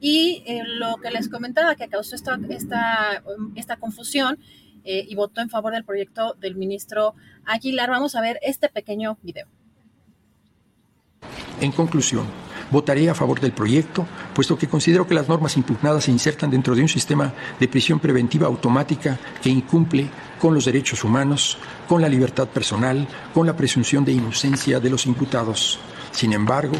Y 0.00 0.42
eh, 0.46 0.62
lo 0.64 0.96
que 0.96 1.10
les 1.10 1.28
comentaba 1.28 1.74
que 1.74 1.88
causó 1.88 2.14
esta, 2.14 2.38
esta, 2.48 3.22
esta 3.54 3.76
confusión 3.76 4.38
y 4.82 5.14
votó 5.14 5.42
en 5.42 5.50
favor 5.50 5.74
del 5.74 5.84
proyecto 5.84 6.34
del 6.40 6.56
ministro 6.56 7.14
Aguilar. 7.44 7.90
Vamos 7.90 8.14
a 8.14 8.22
ver 8.22 8.38
este 8.42 8.70
pequeño 8.70 9.18
video. 9.22 9.46
En 11.60 11.72
conclusión, 11.72 12.26
Votaré 12.70 13.10
a 13.10 13.14
favor 13.16 13.40
del 13.40 13.50
proyecto, 13.50 14.06
puesto 14.32 14.56
que 14.56 14.68
considero 14.68 15.04
que 15.04 15.14
las 15.14 15.28
normas 15.28 15.56
impugnadas 15.56 16.04
se 16.04 16.12
insertan 16.12 16.50
dentro 16.50 16.76
de 16.76 16.82
un 16.82 16.88
sistema 16.88 17.32
de 17.58 17.66
prisión 17.66 17.98
preventiva 17.98 18.46
automática 18.46 19.18
que 19.42 19.50
incumple 19.50 20.08
con 20.38 20.54
los 20.54 20.66
derechos 20.66 21.02
humanos, 21.02 21.58
con 21.88 22.00
la 22.00 22.08
libertad 22.08 22.46
personal, 22.46 23.08
con 23.34 23.44
la 23.44 23.56
presunción 23.56 24.04
de 24.04 24.12
inocencia 24.12 24.78
de 24.78 24.88
los 24.88 25.06
imputados. 25.06 25.80
Sin 26.12 26.32
embargo, 26.32 26.76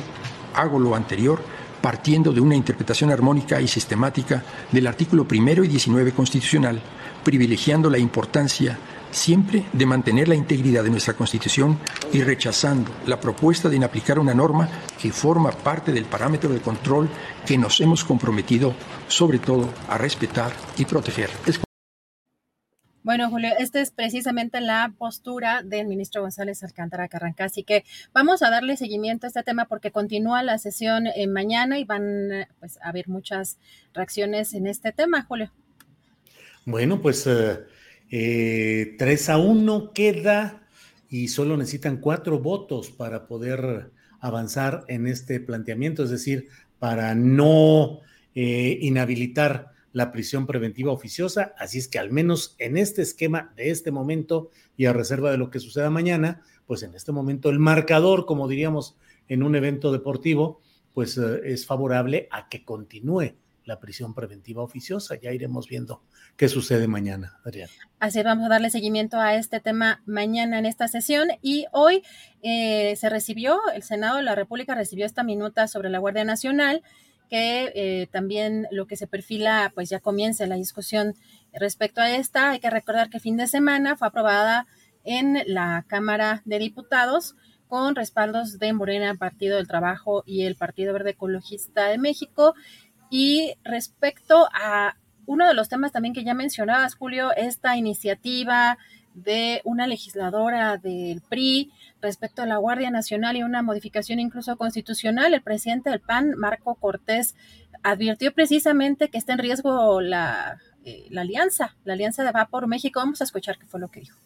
hago 0.54 0.78
lo 0.78 0.94
anterior 0.94 1.42
partiendo 1.82 2.32
de 2.32 2.40
una 2.40 2.54
interpretación 2.54 3.10
armónica 3.10 3.60
y 3.60 3.66
sistemática 3.66 4.44
del 4.70 4.86
artículo 4.86 5.26
primero 5.26 5.64
y 5.64 5.68
19 5.68 6.12
constitucional, 6.12 6.80
privilegiando 7.24 7.90
la 7.90 7.98
importancia 7.98 8.78
siempre 9.10 9.64
de 9.72 9.86
mantener 9.86 10.28
la 10.28 10.34
integridad 10.34 10.84
de 10.84 10.90
nuestra 10.90 11.14
Constitución 11.14 11.78
y 12.12 12.22
rechazando 12.22 12.90
la 13.06 13.20
propuesta 13.20 13.68
de 13.68 13.76
inaplicar 13.76 14.18
una 14.18 14.34
norma 14.34 14.68
que 15.00 15.12
forma 15.12 15.50
parte 15.50 15.92
del 15.92 16.04
parámetro 16.04 16.50
de 16.50 16.60
control 16.60 17.08
que 17.46 17.58
nos 17.58 17.80
hemos 17.80 18.04
comprometido 18.04 18.74
sobre 19.08 19.38
todo 19.38 19.68
a 19.88 19.98
respetar 19.98 20.52
y 20.76 20.84
proteger. 20.84 21.30
Bueno, 23.02 23.30
Julio, 23.30 23.50
esta 23.58 23.80
es 23.80 23.90
precisamente 23.90 24.60
la 24.60 24.92
postura 24.98 25.62
del 25.62 25.86
ministro 25.86 26.20
González 26.20 26.62
Alcántara 26.62 27.08
Carranca. 27.08 27.44
Así 27.44 27.64
que 27.64 27.84
vamos 28.12 28.42
a 28.42 28.50
darle 28.50 28.76
seguimiento 28.76 29.26
a 29.26 29.28
este 29.28 29.42
tema 29.42 29.64
porque 29.64 29.90
continúa 29.90 30.42
la 30.42 30.58
sesión 30.58 31.06
eh, 31.06 31.26
mañana 31.26 31.78
y 31.78 31.84
van 31.84 32.46
pues, 32.58 32.78
a 32.82 32.90
haber 32.90 33.08
muchas 33.08 33.58
reacciones 33.94 34.52
en 34.52 34.66
este 34.66 34.92
tema, 34.92 35.22
Julio. 35.22 35.50
Bueno, 36.66 37.00
pues 37.00 37.26
eh, 37.26 37.60
3 38.10 38.18
eh, 38.18 39.32
a 39.32 39.38
1 39.38 39.92
queda 39.92 40.66
y 41.08 41.28
solo 41.28 41.56
necesitan 41.56 41.98
cuatro 41.98 42.40
votos 42.40 42.90
para 42.90 43.26
poder 43.26 43.92
avanzar 44.20 44.84
en 44.88 45.06
este 45.06 45.40
planteamiento, 45.40 46.02
es 46.02 46.10
decir, 46.10 46.48
para 46.78 47.14
no 47.14 48.00
eh, 48.34 48.78
inhabilitar 48.80 49.72
la 49.92 50.12
prisión 50.12 50.46
preventiva 50.46 50.92
oficiosa. 50.92 51.54
Así 51.58 51.78
es 51.78 51.88
que 51.88 51.98
al 51.98 52.10
menos 52.10 52.54
en 52.58 52.76
este 52.76 53.02
esquema 53.02 53.52
de 53.56 53.70
este 53.70 53.90
momento 53.90 54.50
y 54.76 54.86
a 54.86 54.92
reserva 54.92 55.30
de 55.30 55.38
lo 55.38 55.50
que 55.50 55.60
suceda 55.60 55.90
mañana, 55.90 56.42
pues 56.66 56.82
en 56.82 56.94
este 56.94 57.12
momento 57.12 57.48
el 57.48 57.58
marcador, 57.58 58.26
como 58.26 58.48
diríamos 58.48 58.96
en 59.28 59.42
un 59.42 59.54
evento 59.56 59.92
deportivo, 59.92 60.60
pues 60.94 61.16
eh, 61.16 61.40
es 61.44 61.66
favorable 61.66 62.28
a 62.30 62.48
que 62.48 62.64
continúe 62.64 63.34
la 63.70 63.78
prisión 63.78 64.14
preventiva 64.14 64.62
oficiosa. 64.62 65.14
Ya 65.14 65.32
iremos 65.32 65.68
viendo 65.68 66.02
qué 66.36 66.48
sucede 66.48 66.88
mañana, 66.88 67.38
Adriana. 67.44 67.72
Así 68.00 68.22
vamos 68.22 68.46
a 68.46 68.48
darle 68.48 68.68
seguimiento 68.70 69.18
a 69.18 69.36
este 69.36 69.60
tema 69.60 70.02
mañana 70.06 70.58
en 70.58 70.66
esta 70.66 70.88
sesión 70.88 71.28
y 71.40 71.66
hoy 71.72 72.02
eh, 72.42 72.96
se 72.96 73.08
recibió, 73.08 73.60
el 73.72 73.84
Senado 73.84 74.16
de 74.16 74.24
la 74.24 74.34
República 74.34 74.74
recibió 74.74 75.06
esta 75.06 75.22
minuta 75.22 75.68
sobre 75.68 75.88
la 75.88 76.00
Guardia 76.00 76.24
Nacional 76.24 76.82
que 77.28 77.70
eh, 77.76 78.08
también 78.10 78.66
lo 78.72 78.88
que 78.88 78.96
se 78.96 79.06
perfila, 79.06 79.70
pues 79.72 79.88
ya 79.88 80.00
comienza 80.00 80.44
la 80.46 80.56
discusión 80.56 81.14
respecto 81.52 82.00
a 82.00 82.10
esta. 82.10 82.50
Hay 82.50 82.58
que 82.58 82.70
recordar 82.70 83.08
que 83.08 83.20
fin 83.20 83.36
de 83.36 83.46
semana 83.46 83.96
fue 83.96 84.08
aprobada 84.08 84.66
en 85.04 85.38
la 85.46 85.84
Cámara 85.86 86.42
de 86.44 86.58
Diputados 86.58 87.36
con 87.70 87.94
respaldos 87.94 88.58
de 88.58 88.72
Morena, 88.72 89.14
Partido 89.14 89.56
del 89.56 89.68
Trabajo 89.68 90.24
y 90.26 90.42
el 90.42 90.56
Partido 90.56 90.92
Verde 90.92 91.10
Ecologista 91.10 91.86
de 91.86 91.98
México. 91.98 92.54
Y 93.10 93.54
respecto 93.64 94.48
a 94.52 94.96
uno 95.26 95.46
de 95.46 95.54
los 95.54 95.68
temas 95.68 95.92
también 95.92 96.14
que 96.14 96.24
ya 96.24 96.34
mencionabas, 96.34 96.94
Julio, 96.94 97.32
esta 97.36 97.76
iniciativa 97.76 98.78
de 99.14 99.60
una 99.64 99.86
legisladora 99.86 100.76
del 100.76 101.20
PRI 101.20 101.70
respecto 102.00 102.42
a 102.42 102.46
la 102.46 102.56
Guardia 102.56 102.90
Nacional 102.90 103.36
y 103.36 103.42
una 103.42 103.62
modificación 103.62 104.20
incluso 104.20 104.56
constitucional, 104.56 105.34
el 105.34 105.42
presidente 105.42 105.90
del 105.90 106.00
PAN, 106.00 106.34
Marco 106.36 106.76
Cortés, 106.76 107.34
advirtió 107.82 108.32
precisamente 108.32 109.08
que 109.08 109.18
está 109.18 109.32
en 109.32 109.40
riesgo 109.40 110.00
la, 110.00 110.58
eh, 110.84 111.06
la 111.10 111.22
alianza, 111.22 111.76
la 111.84 111.94
alianza 111.94 112.24
de 112.24 112.32
Va 112.32 112.46
por 112.46 112.66
México. 112.66 113.00
Vamos 113.00 113.20
a 113.20 113.24
escuchar 113.24 113.58
qué 113.58 113.66
fue 113.66 113.80
lo 113.80 113.88
que 113.88 114.00
dijo. 114.00 114.16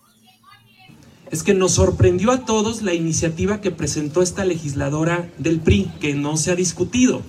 Es 1.31 1.43
que 1.43 1.55
nos 1.55 1.73
sorprendió 1.73 2.31
a 2.31 2.45
todos 2.45 2.83
la 2.83 2.93
iniciativa 2.93 3.61
que 3.61 3.71
presentó 3.71 4.23
esta 4.23 4.45
legisladora 4.45 5.29
del 5.39 5.61
PRI, 5.61 5.91
que 6.01 6.15
no 6.15 6.37
se 6.37 6.53
ha 6.53 6.55
discutido. 6.55 7.23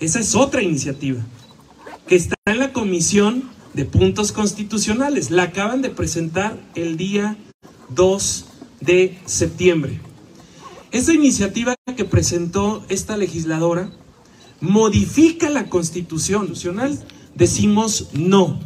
Esa 0.00 0.18
es 0.18 0.34
otra 0.34 0.62
iniciativa 0.62 1.20
que 2.06 2.16
está 2.16 2.34
en 2.46 2.58
la 2.58 2.72
Comisión 2.72 3.50
de 3.74 3.84
Puntos 3.84 4.32
Constitucionales. 4.32 5.30
La 5.30 5.44
acaban 5.44 5.82
de 5.82 5.90
presentar 5.90 6.58
el 6.74 6.96
día 6.96 7.36
2 7.90 8.46
de 8.80 9.18
septiembre. 9.26 10.00
Esa 10.90 11.12
iniciativa 11.12 11.74
que 11.94 12.06
presentó 12.06 12.82
esta 12.88 13.18
legisladora 13.18 13.90
modifica 14.62 15.50
la 15.50 15.68
Constitución 15.68 16.48
Nacional. 16.48 16.98
Decimos 17.34 18.08
no. 18.14 18.58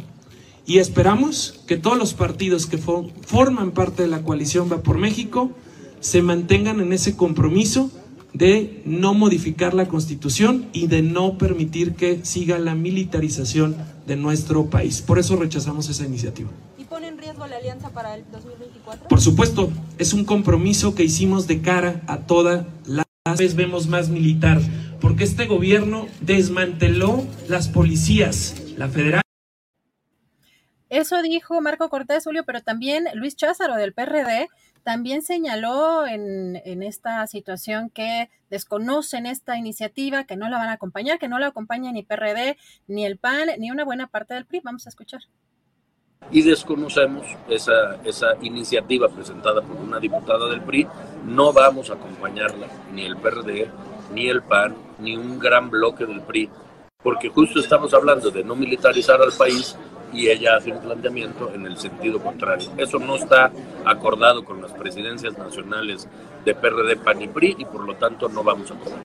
Y 0.65 0.77
esperamos 0.77 1.61
que 1.67 1.75
todos 1.75 1.97
los 1.97 2.13
partidos 2.13 2.65
que 2.65 2.77
forman 2.77 3.71
parte 3.71 4.03
de 4.03 4.07
la 4.07 4.23
coalición 4.23 4.71
Va 4.71 4.81
por 4.81 4.97
México 4.97 5.51
se 5.99 6.21
mantengan 6.21 6.79
en 6.79 6.93
ese 6.93 7.17
compromiso 7.17 7.91
de 8.35 8.81
no 8.83 9.13
modificar 9.13 9.73
la 9.73 9.87
constitución 9.87 10.67
y 10.73 10.87
de 10.87 11.01
no 11.01 11.37
permitir 11.37 11.95
que 11.95 12.25
siga 12.25 12.59
la 12.59 12.75
militarización 12.75 13.77
de 14.05 14.17
nuestro 14.17 14.69
país. 14.69 15.01
Por 15.01 15.19
eso 15.19 15.37
rechazamos 15.37 15.87
esa 15.87 16.03
iniciativa. 16.05 16.49
¿Y 16.77 16.83
pone 16.83 17.07
en 17.07 17.17
riesgo 17.17 17.47
la 17.47 17.55
alianza 17.55 17.91
para 17.91 18.13
el 18.15 18.25
2024? 18.33 19.07
Por 19.07 19.21
supuesto, 19.21 19.71
es 19.97 20.11
un 20.11 20.25
compromiso 20.25 20.95
que 20.95 21.03
hicimos 21.03 21.47
de 21.47 21.61
cara 21.61 22.01
a 22.07 22.19
toda 22.19 22.67
la 22.85 23.05
vez 23.37 23.55
vemos 23.55 23.87
más 23.87 24.09
militar, 24.09 24.59
porque 24.99 25.23
este 25.23 25.45
gobierno 25.45 26.07
desmanteló 26.19 27.25
las 27.47 27.69
policías, 27.69 28.61
la 28.75 28.89
federal. 28.89 29.21
Eso 30.89 31.21
dijo 31.21 31.59
Marco 31.61 31.89
Cortés, 31.89 32.25
Julio, 32.25 32.43
pero 32.45 32.61
también 32.61 33.05
Luis 33.13 33.35
Cházaro 33.35 33.75
del 33.75 33.93
PRD 33.93 34.49
también 34.85 35.23
señaló 35.23 36.05
en, 36.05 36.83
esta 36.83 37.25
situación 37.25 37.89
que 37.89 38.29
desconocen 38.51 39.25
esta 39.25 39.57
iniciativa, 39.57 40.25
que 40.25 40.37
no 40.37 40.47
la 40.47 40.59
van 40.59 40.69
a 40.69 40.73
acompañar, 40.73 41.17
que 41.17 41.27
no 41.27 41.39
la 41.39 41.47
acompaña 41.47 41.91
ni 41.91 42.03
PRD, 42.03 42.55
ni 42.85 43.03
el 43.03 43.17
PAN, 43.17 43.49
ni 43.57 43.71
una 43.71 43.83
buena 43.83 44.05
parte 44.05 44.35
del 44.35 44.45
PRI. 44.45 44.61
Vamos 44.63 44.85
a 44.85 44.89
escuchar. 44.89 45.21
y 46.31 46.43
desconocemos 46.43 47.25
esa, 47.49 47.95
esa 48.03 48.35
iniciativa 48.41 49.09
presentada 49.09 49.61
por 49.63 49.75
una 49.77 49.99
diputada 49.99 50.47
del 50.49 50.61
PRI. 50.61 50.87
No 51.25 51.51
vamos 51.51 51.89
a 51.89 51.95
acompañarla, 51.95 52.67
ni 52.93 53.05
el 53.05 53.17
PRD, 53.17 53.67
ni 54.13 54.27
el 54.27 54.43
PAN, 54.43 54.75
ni 54.99 55.17
un 55.17 55.39
gran 55.39 55.71
bloque 55.71 56.05
del 56.05 56.21
PRI, 56.21 56.47
porque 57.01 57.29
justo 57.29 57.59
estamos 57.59 57.91
hablando 57.95 58.29
de 58.29 58.43
no 58.43 58.55
militarizar 58.55 59.19
al 59.19 59.33
país 59.33 59.75
y 60.13 60.27
ella 60.27 60.57
hace 60.57 60.71
un 60.71 60.81
planteamiento 60.81 61.53
en 61.53 61.65
el 61.65 61.77
sentido 61.77 62.19
contrario. 62.19 62.71
Eso 62.77 62.99
no 62.99 63.15
está 63.15 63.51
acordado 63.85 64.43
con 64.43 64.61
las 64.61 64.71
presidencias 64.73 65.37
nacionales 65.37 66.07
de 66.43 66.55
PRD, 66.55 66.97
PAN 66.97 67.21
y 67.21 67.27
PRI 67.27 67.55
y 67.59 67.65
por 67.65 67.83
lo 67.85 67.95
tanto 67.95 68.29
no 68.29 68.43
vamos 68.43 68.71
a 68.71 68.75
apoyar. 68.75 69.03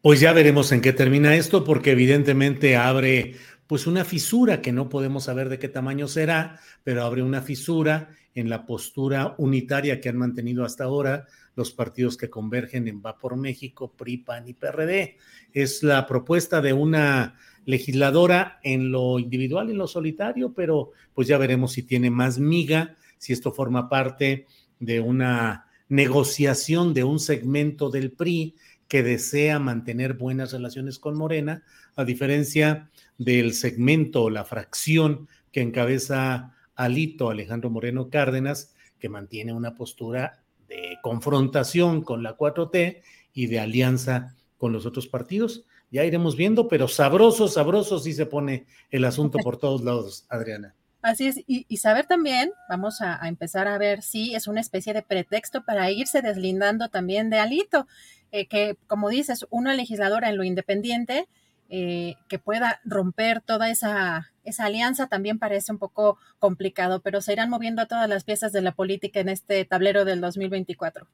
Pues 0.00 0.20
ya 0.20 0.34
veremos 0.34 0.70
en 0.72 0.82
qué 0.82 0.92
termina 0.92 1.34
esto, 1.34 1.64
porque 1.64 1.92
evidentemente 1.92 2.76
abre 2.76 3.36
pues 3.66 3.86
una 3.86 4.04
fisura 4.04 4.60
que 4.60 4.72
no 4.72 4.90
podemos 4.90 5.24
saber 5.24 5.48
de 5.48 5.58
qué 5.58 5.68
tamaño 5.68 6.08
será, 6.08 6.60
pero 6.82 7.04
abre 7.04 7.22
una 7.22 7.40
fisura 7.40 8.10
en 8.34 8.50
la 8.50 8.66
postura 8.66 9.34
unitaria 9.38 10.00
que 10.00 10.10
han 10.10 10.18
mantenido 10.18 10.64
hasta 10.64 10.84
ahora 10.84 11.26
los 11.54 11.70
partidos 11.70 12.16
que 12.16 12.28
convergen 12.28 12.88
en 12.88 13.00
Va 13.00 13.16
por 13.16 13.36
México, 13.36 13.94
PRI, 13.96 14.18
PAN 14.18 14.48
y 14.48 14.54
PRD. 14.54 15.16
Es 15.52 15.82
la 15.82 16.06
propuesta 16.06 16.60
de 16.60 16.72
una 16.72 17.38
legisladora 17.64 18.58
en 18.62 18.90
lo 18.90 19.18
individual 19.18 19.70
en 19.70 19.78
lo 19.78 19.86
solitario, 19.86 20.52
pero 20.52 20.90
pues 21.14 21.28
ya 21.28 21.38
veremos 21.38 21.72
si 21.72 21.82
tiene 21.82 22.10
más 22.10 22.38
miga, 22.38 22.96
si 23.18 23.32
esto 23.32 23.52
forma 23.52 23.88
parte 23.88 24.46
de 24.80 25.00
una 25.00 25.66
negociación 25.88 26.94
de 26.94 27.04
un 27.04 27.18
segmento 27.18 27.90
del 27.90 28.12
PRI 28.12 28.54
que 28.88 29.02
desea 29.02 29.58
mantener 29.58 30.14
buenas 30.14 30.52
relaciones 30.52 30.98
con 30.98 31.16
Morena, 31.16 31.62
a 31.96 32.04
diferencia 32.04 32.90
del 33.18 33.54
segmento 33.54 34.24
o 34.24 34.30
la 34.30 34.44
fracción 34.44 35.28
que 35.52 35.62
encabeza 35.62 36.54
Alito 36.74 37.30
Alejandro 37.30 37.70
Moreno 37.70 38.10
Cárdenas, 38.10 38.74
que 38.98 39.08
mantiene 39.08 39.52
una 39.52 39.74
postura 39.74 40.42
de 40.68 40.98
confrontación 41.02 42.02
con 42.02 42.22
la 42.22 42.36
4T 42.36 43.02
y 43.32 43.46
de 43.46 43.60
alianza 43.60 44.34
con 44.58 44.72
los 44.72 44.86
otros 44.86 45.06
partidos. 45.06 45.66
Ya 45.94 46.02
iremos 46.02 46.34
viendo, 46.34 46.66
pero 46.66 46.88
sabroso, 46.88 47.46
sabroso 47.46 48.00
sí 48.00 48.14
se 48.14 48.26
pone 48.26 48.66
el 48.90 49.04
asunto 49.04 49.38
por 49.38 49.58
todos 49.58 49.84
lados, 49.84 50.26
Adriana. 50.28 50.74
Así 51.02 51.28
es, 51.28 51.36
y, 51.46 51.76
saber 51.76 52.06
también, 52.06 52.50
vamos 52.68 53.00
a, 53.00 53.28
empezar 53.28 53.68
a 53.68 53.78
ver 53.78 54.02
si 54.02 54.34
es 54.34 54.48
una 54.48 54.60
especie 54.60 54.92
de 54.92 55.02
pretexto 55.02 55.64
para 55.64 55.92
irse 55.92 56.20
deslindando 56.20 56.88
también 56.88 57.30
de 57.30 57.38
Alito, 57.38 57.86
eh, 58.32 58.48
que 58.48 58.76
como 58.88 59.08
dices, 59.08 59.46
una 59.50 59.72
legisladora 59.74 60.30
en 60.30 60.36
lo 60.36 60.42
independiente 60.42 61.28
eh, 61.68 62.16
que 62.28 62.40
pueda 62.40 62.80
romper 62.84 63.40
toda 63.40 63.70
esa, 63.70 64.32
esa 64.42 64.64
alianza 64.64 65.06
también 65.06 65.38
parece 65.38 65.70
un 65.70 65.78
poco 65.78 66.18
complicado, 66.40 67.02
pero 67.02 67.20
se 67.20 67.34
irán 67.34 67.50
moviendo 67.50 67.86
todas 67.86 68.08
las 68.08 68.24
piezas 68.24 68.50
de 68.50 68.62
la 68.62 68.72
política 68.72 69.20
en 69.20 69.28
este 69.28 69.64
tablero 69.64 70.04
del 70.04 70.20
2024. 70.20 71.06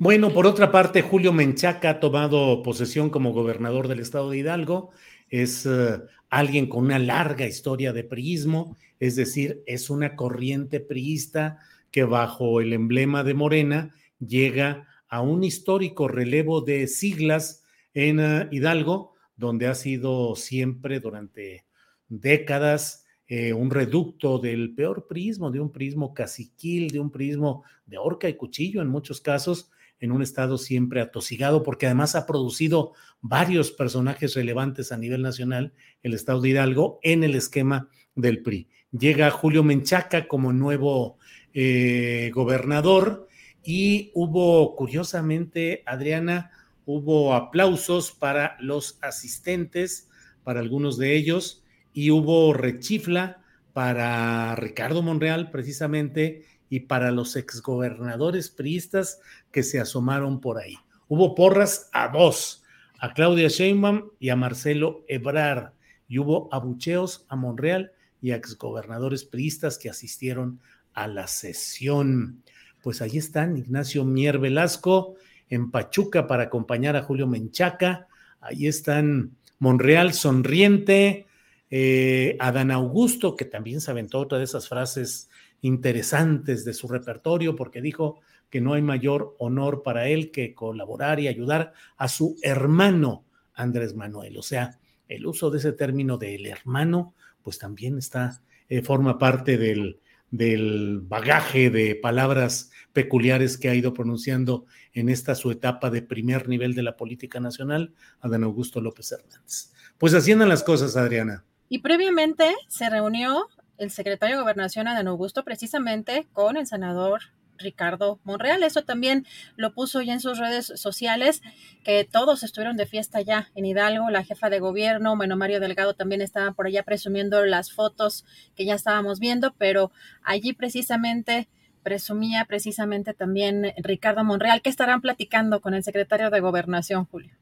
Bueno, 0.00 0.32
por 0.32 0.46
otra 0.46 0.72
parte, 0.72 1.02
Julio 1.02 1.30
Menchaca 1.30 1.90
ha 1.90 2.00
tomado 2.00 2.62
posesión 2.62 3.10
como 3.10 3.34
gobernador 3.34 3.86
del 3.86 3.98
estado 4.00 4.30
de 4.30 4.38
Hidalgo. 4.38 4.92
Es 5.28 5.66
eh, 5.66 6.00
alguien 6.30 6.70
con 6.70 6.86
una 6.86 6.98
larga 6.98 7.46
historia 7.46 7.92
de 7.92 8.02
priismo, 8.02 8.78
es 8.98 9.14
decir, 9.14 9.62
es 9.66 9.90
una 9.90 10.16
corriente 10.16 10.80
priista 10.80 11.58
que 11.90 12.04
bajo 12.04 12.62
el 12.62 12.72
emblema 12.72 13.24
de 13.24 13.34
Morena 13.34 13.94
llega 14.26 14.88
a 15.06 15.20
un 15.20 15.44
histórico 15.44 16.08
relevo 16.08 16.62
de 16.62 16.86
siglas 16.86 17.62
en 17.92 18.20
eh, 18.20 18.48
Hidalgo, 18.50 19.12
donde 19.36 19.66
ha 19.66 19.74
sido 19.74 20.34
siempre 20.34 21.00
durante 21.00 21.66
décadas 22.08 23.04
eh, 23.28 23.52
un 23.52 23.70
reducto 23.70 24.38
del 24.38 24.74
peor 24.74 25.06
prismo, 25.06 25.50
de 25.50 25.60
un 25.60 25.70
prismo 25.70 26.14
caciquil, 26.14 26.88
de 26.88 27.00
un 27.00 27.10
prismo 27.10 27.64
de 27.84 27.98
horca 27.98 28.30
y 28.30 28.34
cuchillo 28.38 28.80
en 28.80 28.88
muchos 28.88 29.20
casos, 29.20 29.70
en 30.00 30.12
un 30.12 30.22
estado 30.22 30.58
siempre 30.58 31.00
atosigado, 31.00 31.62
porque 31.62 31.86
además 31.86 32.14
ha 32.14 32.26
producido 32.26 32.94
varios 33.20 33.70
personajes 33.70 34.34
relevantes 34.34 34.92
a 34.92 34.96
nivel 34.96 35.22
nacional, 35.22 35.74
el 36.02 36.14
estado 36.14 36.40
de 36.40 36.48
Hidalgo, 36.50 36.98
en 37.02 37.22
el 37.22 37.34
esquema 37.34 37.88
del 38.14 38.42
PRI. 38.42 38.68
Llega 38.92 39.30
Julio 39.30 39.62
Menchaca 39.62 40.26
como 40.26 40.52
nuevo 40.52 41.18
eh, 41.52 42.30
gobernador 42.34 43.28
y 43.62 44.10
hubo, 44.14 44.74
curiosamente, 44.74 45.82
Adriana, 45.86 46.50
hubo 46.86 47.34
aplausos 47.34 48.10
para 48.10 48.56
los 48.60 48.98
asistentes, 49.02 50.08
para 50.42 50.60
algunos 50.60 50.96
de 50.96 51.14
ellos, 51.14 51.62
y 51.92 52.10
hubo 52.10 52.52
rechifla 52.52 53.42
para 53.72 54.56
Ricardo 54.56 55.02
Monreal 55.02 55.50
precisamente 55.50 56.44
y 56.68 56.80
para 56.80 57.10
los 57.10 57.36
exgobernadores 57.36 58.50
priistas 58.50 59.20
que 59.52 59.62
se 59.62 59.80
asomaron 59.80 60.40
por 60.40 60.58
ahí. 60.58 60.76
Hubo 61.08 61.34
porras 61.34 61.88
a 61.92 62.08
dos, 62.08 62.62
a 62.98 63.12
Claudia 63.12 63.48
Sheinbaum 63.48 64.10
y 64.18 64.28
a 64.28 64.36
Marcelo 64.36 65.04
Ebrard, 65.08 65.72
y 66.08 66.18
hubo 66.18 66.52
abucheos 66.52 67.24
a 67.28 67.36
Monreal 67.36 67.92
y 68.20 68.32
a 68.32 68.36
exgobernadores 68.36 69.24
priistas 69.24 69.78
que 69.78 69.88
asistieron 69.88 70.60
a 70.92 71.06
la 71.06 71.26
sesión. 71.26 72.42
Pues 72.82 73.00
ahí 73.00 73.16
están 73.16 73.56
Ignacio 73.56 74.04
Mier 74.04 74.38
Velasco 74.38 75.14
en 75.48 75.70
Pachuca 75.70 76.26
para 76.26 76.44
acompañar 76.44 76.96
a 76.96 77.02
Julio 77.02 77.26
Menchaca. 77.26 78.08
Ahí 78.40 78.66
están 78.66 79.36
Monreal 79.58 80.14
sonriente, 80.14 81.26
eh, 81.70 82.36
Adán 82.40 82.70
Augusto, 82.70 83.36
que 83.36 83.44
también 83.44 83.80
se 83.80 83.90
aventó 83.90 84.18
otra 84.18 84.38
de 84.38 84.44
esas 84.44 84.68
frases 84.68 85.28
interesantes 85.60 86.64
de 86.64 86.74
su 86.74 86.88
repertorio, 86.88 87.54
porque 87.54 87.82
dijo 87.82 88.20
que 88.50 88.60
no 88.60 88.74
hay 88.74 88.82
mayor 88.82 89.36
honor 89.38 89.82
para 89.82 90.08
él 90.08 90.30
que 90.30 90.54
colaborar 90.54 91.20
y 91.20 91.28
ayudar 91.28 91.72
a 91.96 92.08
su 92.08 92.36
hermano 92.42 93.24
Andrés 93.54 93.94
Manuel. 93.94 94.36
O 94.36 94.42
sea, 94.42 94.78
el 95.08 95.26
uso 95.26 95.50
de 95.50 95.58
ese 95.58 95.72
término 95.72 96.18
del 96.18 96.46
hermano, 96.46 97.14
pues 97.42 97.58
también 97.58 97.98
está, 97.98 98.42
eh, 98.68 98.82
forma 98.82 99.18
parte 99.18 99.56
del, 99.56 100.00
del 100.30 101.00
bagaje 101.00 101.70
de 101.70 101.94
palabras 101.94 102.70
peculiares 102.92 103.58
que 103.58 103.68
ha 103.68 103.74
ido 103.74 103.92
pronunciando 103.92 104.66
en 104.92 105.08
esta 105.08 105.34
su 105.34 105.50
etapa 105.50 105.90
de 105.90 106.02
primer 106.02 106.48
nivel 106.48 106.74
de 106.74 106.82
la 106.82 106.96
política 106.96 107.40
nacional, 107.40 107.94
Adán 108.20 108.44
Augusto 108.44 108.80
López 108.80 109.12
Hernández. 109.12 109.72
Pues 109.98 110.14
haciendo 110.14 110.46
las 110.46 110.62
cosas, 110.62 110.96
Adriana. 110.96 111.44
Y 111.68 111.80
previamente 111.80 112.54
se 112.68 112.90
reunió 112.90 113.48
el 113.78 113.90
secretario 113.90 114.36
de 114.36 114.42
Gobernación, 114.42 114.88
Adán 114.88 115.08
Augusto, 115.08 115.44
precisamente 115.44 116.28
con 116.32 116.56
el 116.56 116.66
senador 116.66 117.20
Ricardo 117.60 118.20
Monreal. 118.24 118.62
Eso 118.62 118.82
también 118.82 119.26
lo 119.56 119.72
puso 119.72 120.02
ya 120.02 120.12
en 120.12 120.20
sus 120.20 120.38
redes 120.38 120.72
sociales, 120.76 121.42
que 121.84 122.04
todos 122.04 122.42
estuvieron 122.42 122.76
de 122.76 122.86
fiesta 122.86 123.20
ya 123.20 123.48
en 123.54 123.64
Hidalgo, 123.64 124.10
la 124.10 124.24
jefa 124.24 124.50
de 124.50 124.58
gobierno, 124.58 125.16
bueno, 125.16 125.36
Mario 125.36 125.60
Delgado 125.60 125.94
también 125.94 126.20
estaba 126.22 126.52
por 126.52 126.66
allá 126.66 126.82
presumiendo 126.82 127.44
las 127.44 127.72
fotos 127.72 128.24
que 128.54 128.64
ya 128.64 128.74
estábamos 128.74 129.20
viendo, 129.20 129.54
pero 129.58 129.92
allí 130.22 130.52
precisamente 130.52 131.48
presumía 131.82 132.44
precisamente 132.44 133.14
también 133.14 133.72
Ricardo 133.78 134.24
Monreal, 134.24 134.62
que 134.62 134.70
estarán 134.70 135.00
platicando 135.00 135.60
con 135.60 135.74
el 135.74 135.82
secretario 135.82 136.30
de 136.30 136.40
Gobernación, 136.40 137.06
Julio. 137.06 137.34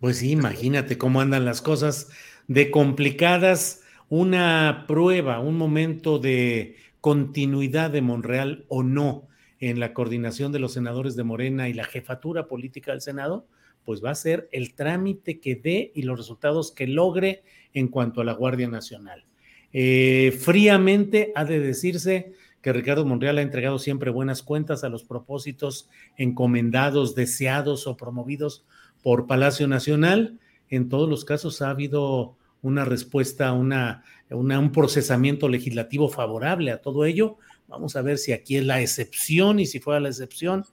Pues 0.00 0.18
sí, 0.18 0.30
imagínate 0.30 0.98
cómo 0.98 1.20
andan 1.20 1.44
las 1.44 1.62
cosas 1.62 2.08
de 2.46 2.70
complicadas, 2.70 3.82
una 4.08 4.84
prueba, 4.86 5.40
un 5.40 5.56
momento 5.56 6.18
de 6.18 6.76
continuidad 7.00 7.90
de 7.90 8.02
Monreal 8.02 8.64
o 8.68 8.82
no 8.82 9.28
en 9.60 9.80
la 9.80 9.92
coordinación 9.92 10.52
de 10.52 10.58
los 10.58 10.72
senadores 10.72 11.16
de 11.16 11.24
Morena 11.24 11.68
y 11.68 11.74
la 11.74 11.84
jefatura 11.84 12.46
política 12.46 12.92
del 12.92 13.00
Senado, 13.00 13.46
pues 13.84 14.02
va 14.04 14.10
a 14.10 14.14
ser 14.14 14.48
el 14.52 14.74
trámite 14.74 15.40
que 15.40 15.56
dé 15.56 15.92
y 15.94 16.02
los 16.02 16.18
resultados 16.18 16.72
que 16.72 16.86
logre 16.86 17.42
en 17.72 17.88
cuanto 17.88 18.20
a 18.20 18.24
la 18.24 18.32
Guardia 18.32 18.68
Nacional. 18.68 19.24
Eh, 19.72 20.36
fríamente 20.40 21.32
ha 21.34 21.44
de 21.44 21.60
decirse 21.60 22.32
que 22.62 22.72
Ricardo 22.72 23.04
Monreal 23.04 23.38
ha 23.38 23.42
entregado 23.42 23.78
siempre 23.78 24.10
buenas 24.10 24.42
cuentas 24.42 24.84
a 24.84 24.88
los 24.88 25.04
propósitos 25.04 25.88
encomendados, 26.16 27.14
deseados 27.14 27.86
o 27.86 27.96
promovidos 27.96 28.64
por 29.02 29.26
Palacio 29.26 29.68
Nacional. 29.68 30.38
En 30.70 30.88
todos 30.88 31.08
los 31.08 31.26
casos 31.26 31.60
ha 31.60 31.68
habido 31.68 32.38
una 32.62 32.86
respuesta, 32.86 33.52
una, 33.52 34.02
un 34.30 34.72
procesamiento 34.72 35.48
legislativo 35.50 36.08
favorable 36.08 36.70
a 36.70 36.80
todo 36.80 37.04
ello. 37.04 37.36
Vamos 37.66 37.96
a 37.96 38.02
ver 38.02 38.18
si 38.18 38.32
aquí 38.32 38.56
es 38.56 38.64
la 38.64 38.80
excepción 38.80 39.60
y 39.60 39.66
si 39.66 39.80
fuera 39.80 40.00
la 40.00 40.08
excepción, 40.08 40.64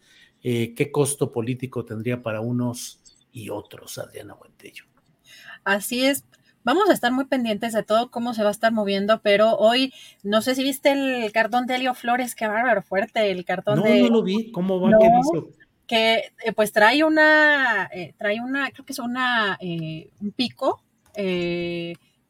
eh, 0.44 0.74
qué 0.76 0.92
costo 0.92 1.32
político 1.32 1.86
tendría 1.86 2.22
para 2.22 2.42
unos 2.42 3.00
y 3.32 3.50
otros, 3.50 3.98
Adriana 3.98 4.34
Buentello. 4.34 4.86
Así 5.64 6.06
es, 6.06 6.26
Vamos 6.64 6.90
a 6.90 6.94
estar 6.94 7.12
muy 7.12 7.26
pendientes 7.26 7.74
de 7.74 7.84
todo 7.84 8.12
cómo 8.12 8.34
se 8.34 8.44
va 8.44 8.50
a 8.50 8.52
estar 8.52 8.72
moviendo, 8.72 9.22
pero 9.22 9.56
hoy 9.56 9.94
no 10.24 10.42
sé 10.42 10.54
si 10.54 10.64
viste 10.64 10.92
el 10.92 11.32
cartón 11.32 11.66
de 11.66 11.76
Elio 11.76 11.96
Flores, 11.96 12.36
qué 12.36 12.48
bárbaro, 12.48 12.84
fuerte 12.84 13.32
el 13.32 13.44
cartón 13.46 13.82
de. 13.82 14.02
No, 14.02 14.08
no 14.10 14.14
lo 14.16 14.24
vi, 14.24 14.52
¿cómo 14.52 14.80
va? 14.80 14.92
Que 15.88 16.32
eh, 16.46 16.54
pues 16.54 16.72
trae 16.72 17.04
una, 17.04 17.90
eh, 17.92 18.14
trae 18.18 18.40
una, 18.40 18.70
creo 18.72 18.86
que 18.86 18.94
es 18.94 19.00
una, 19.00 19.58
eh, 19.60 20.10
un 20.22 20.32
pico, 20.32 20.84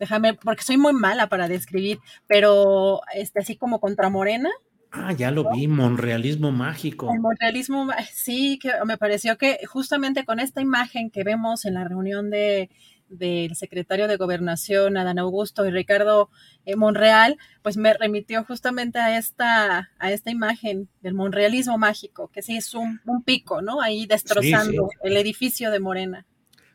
déjame, 0.02 0.34
porque 0.34 0.64
soy 0.64 0.78
muy 0.78 0.94
mala 0.94 1.28
para 1.28 1.48
describir, 1.48 2.00
pero 2.26 3.02
este, 3.14 3.40
así 3.40 3.56
como 3.56 3.80
contra 3.80 4.10
Morena. 4.10 4.50
Ah, 4.92 5.14
ya 5.14 5.30
lo 5.30 5.52
vi, 5.52 5.68
monrealismo 5.68 6.52
mágico. 6.52 7.14
El 7.14 7.22
monrealismo, 7.22 7.88
sí, 8.12 8.58
que 8.60 8.72
me 8.86 8.98
pareció 8.98 9.38
que 9.38 9.60
justamente 9.68 10.26
con 10.26 10.40
esta 10.40 10.60
imagen 10.60 11.12
que 11.12 11.24
vemos 11.24 11.66
en 11.66 11.76
la 11.76 11.84
reunión 11.86 12.32
de 12.32 12.72
del 13.12 13.56
secretario 13.58 14.08
de 14.08 14.16
Gobernación, 14.16 14.96
Adán 14.96 15.20
Augusto 15.20 15.66
y 15.66 15.70
Ricardo 15.70 16.30
eh, 16.66 16.78
Monreal, 16.78 17.38
pues 17.62 17.76
me 17.76 17.94
remitió 17.94 18.46
justamente 18.46 19.00
a 19.00 19.18
esta, 19.18 19.92
a 20.00 20.12
esta 20.14 20.32
imagen 20.32 20.88
del 21.02 21.14
monrealismo 21.14 21.78
mágico, 21.78 22.30
que 22.30 22.42
sí 22.42 22.56
es 22.56 22.74
un, 22.74 23.02
pico, 23.26 23.62
¿no? 23.62 23.82
Ahí 23.82 24.06
destrozando 24.06 24.88
el 25.04 25.18
edificio 25.18 25.72
de 25.72 25.82
Morena. 25.82 26.26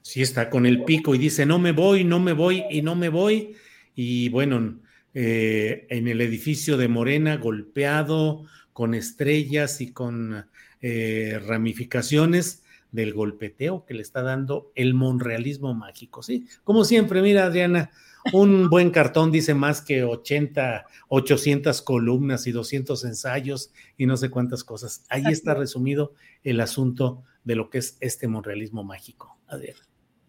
Sí, 0.07 0.23
está 0.23 0.51
con 0.51 0.67
el 0.67 0.85
pico 0.85 1.17
y 1.17 1.19
dice, 1.19 1.47
no 1.47 1.59
me 1.59 1.73
voy, 1.73 2.05
no 2.05 2.21
me 2.21 2.33
voy 2.33 2.63
y 2.71 2.81
no 2.81 2.95
me 2.95 3.09
voy. 3.09 3.57
Y 3.97 4.29
bueno, 4.29 4.79
eh, 5.15 5.89
en 5.91 6.07
el 6.07 6.21
edificio 6.21 6.77
de 6.77 6.87
Morena, 6.87 7.39
golpeado, 7.39 8.45
con 8.73 8.95
estrellas 8.95 9.81
y 9.81 9.91
con 9.91 10.47
eh, 10.81 11.41
ramificaciones 11.45 12.63
del 12.93 13.15
golpeteo 13.15 13.85
que 13.85 13.95
le 13.95 14.03
está 14.03 14.23
dando 14.23 14.71
el 14.77 14.95
monrealismo 14.95 15.75
mágico, 15.75 16.23
¿sí? 16.23 16.47
Como 16.63 16.85
siempre, 16.85 17.21
mira, 17.21 17.47
Adriana, 17.47 17.91
un 18.33 18.71
buen 18.71 18.91
cartón 18.91 19.33
dice 19.33 19.55
más 19.55 19.83
que 19.83 20.05
80, 20.05 20.87
800 21.09 21.83
columnas 21.83 22.47
y 22.47 22.53
200 22.53 23.05
ensayos 23.05 23.73
y 23.99 24.07
no 24.07 24.17
sé 24.17 24.31
cuántas 24.31 24.63
cosas. 24.63 25.05
Ahí 25.09 25.25
está 25.27 25.55
resumido 25.55 26.15
el 26.45 26.61
asunto 26.61 27.25
de 27.43 27.57
lo 27.57 27.71
que 27.71 27.79
es 27.79 27.97
este 27.99 28.29
monrealismo 28.29 28.85
mágico, 28.85 29.37
Adriana. 29.49 29.81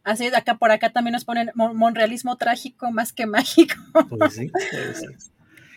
Así 0.08 0.26
es, 0.26 0.34
acá 0.34 0.56
por 0.58 0.72
acá 0.72 0.90
también 0.94 1.12
nos 1.12 1.26
ponen 1.26 1.52
monrealismo 1.54 2.38
trágico 2.38 2.94
más 2.94 3.12
que 3.12 3.26
mágico. 3.28 3.76
Pues 4.08 4.36
sí, 4.36 4.50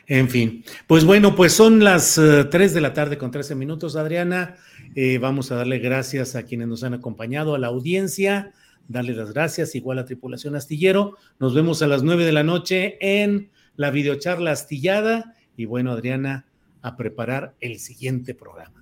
En 0.07 0.29
fin, 0.29 0.65
pues 0.87 1.05
bueno, 1.05 1.35
pues 1.35 1.53
son 1.53 1.83
las 1.83 2.15
3 2.15 2.55
eh, 2.55 2.75
de 2.75 2.81
la 2.81 2.95
tarde 2.95 3.19
con 3.19 3.33
13 3.33 3.57
minutos, 3.57 3.97
Adriana. 3.97 4.55
Eh, 4.95 5.19
vamos 5.19 5.51
a 5.51 5.57
darle 5.57 5.81
gracias 5.81 6.37
a 6.37 6.45
quienes 6.45 6.69
nos 6.69 6.85
han 6.85 6.95
acompañado, 6.95 7.57
a 7.57 7.59
la 7.59 7.67
audiencia, 7.67 8.53
darle 8.87 9.15
las 9.15 9.33
gracias, 9.33 9.75
igual 9.75 9.99
a 9.99 10.05
Tripulación 10.05 10.55
Astillero. 10.55 11.17
Nos 11.41 11.53
vemos 11.53 11.83
a 11.83 11.89
las 11.89 12.05
9 12.05 12.25
de 12.25 12.33
la 12.33 12.45
noche 12.45 12.99
en 13.01 13.51
la 13.75 13.91
videocharla 13.91 14.53
astillada. 14.53 15.35
Y 15.57 15.65
bueno, 15.65 15.91
Adriana, 15.91 16.47
a 16.83 16.97
preparar 16.97 17.57
el 17.61 17.81
siguiente 17.81 18.37
programa 18.37 18.81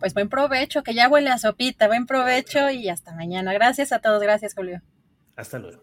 pues 0.00 0.14
buen 0.14 0.28
provecho, 0.28 0.82
que 0.82 0.94
ya 0.94 1.08
huele 1.08 1.30
a 1.30 1.38
sopita, 1.38 1.86
buen 1.86 2.06
provecho 2.06 2.70
y 2.70 2.88
hasta 2.88 3.14
mañana. 3.14 3.52
Gracias 3.52 3.92
a 3.92 4.00
todos, 4.00 4.22
gracias 4.22 4.54
Julio. 4.54 4.82
Hasta 5.36 5.58
luego. 5.58 5.82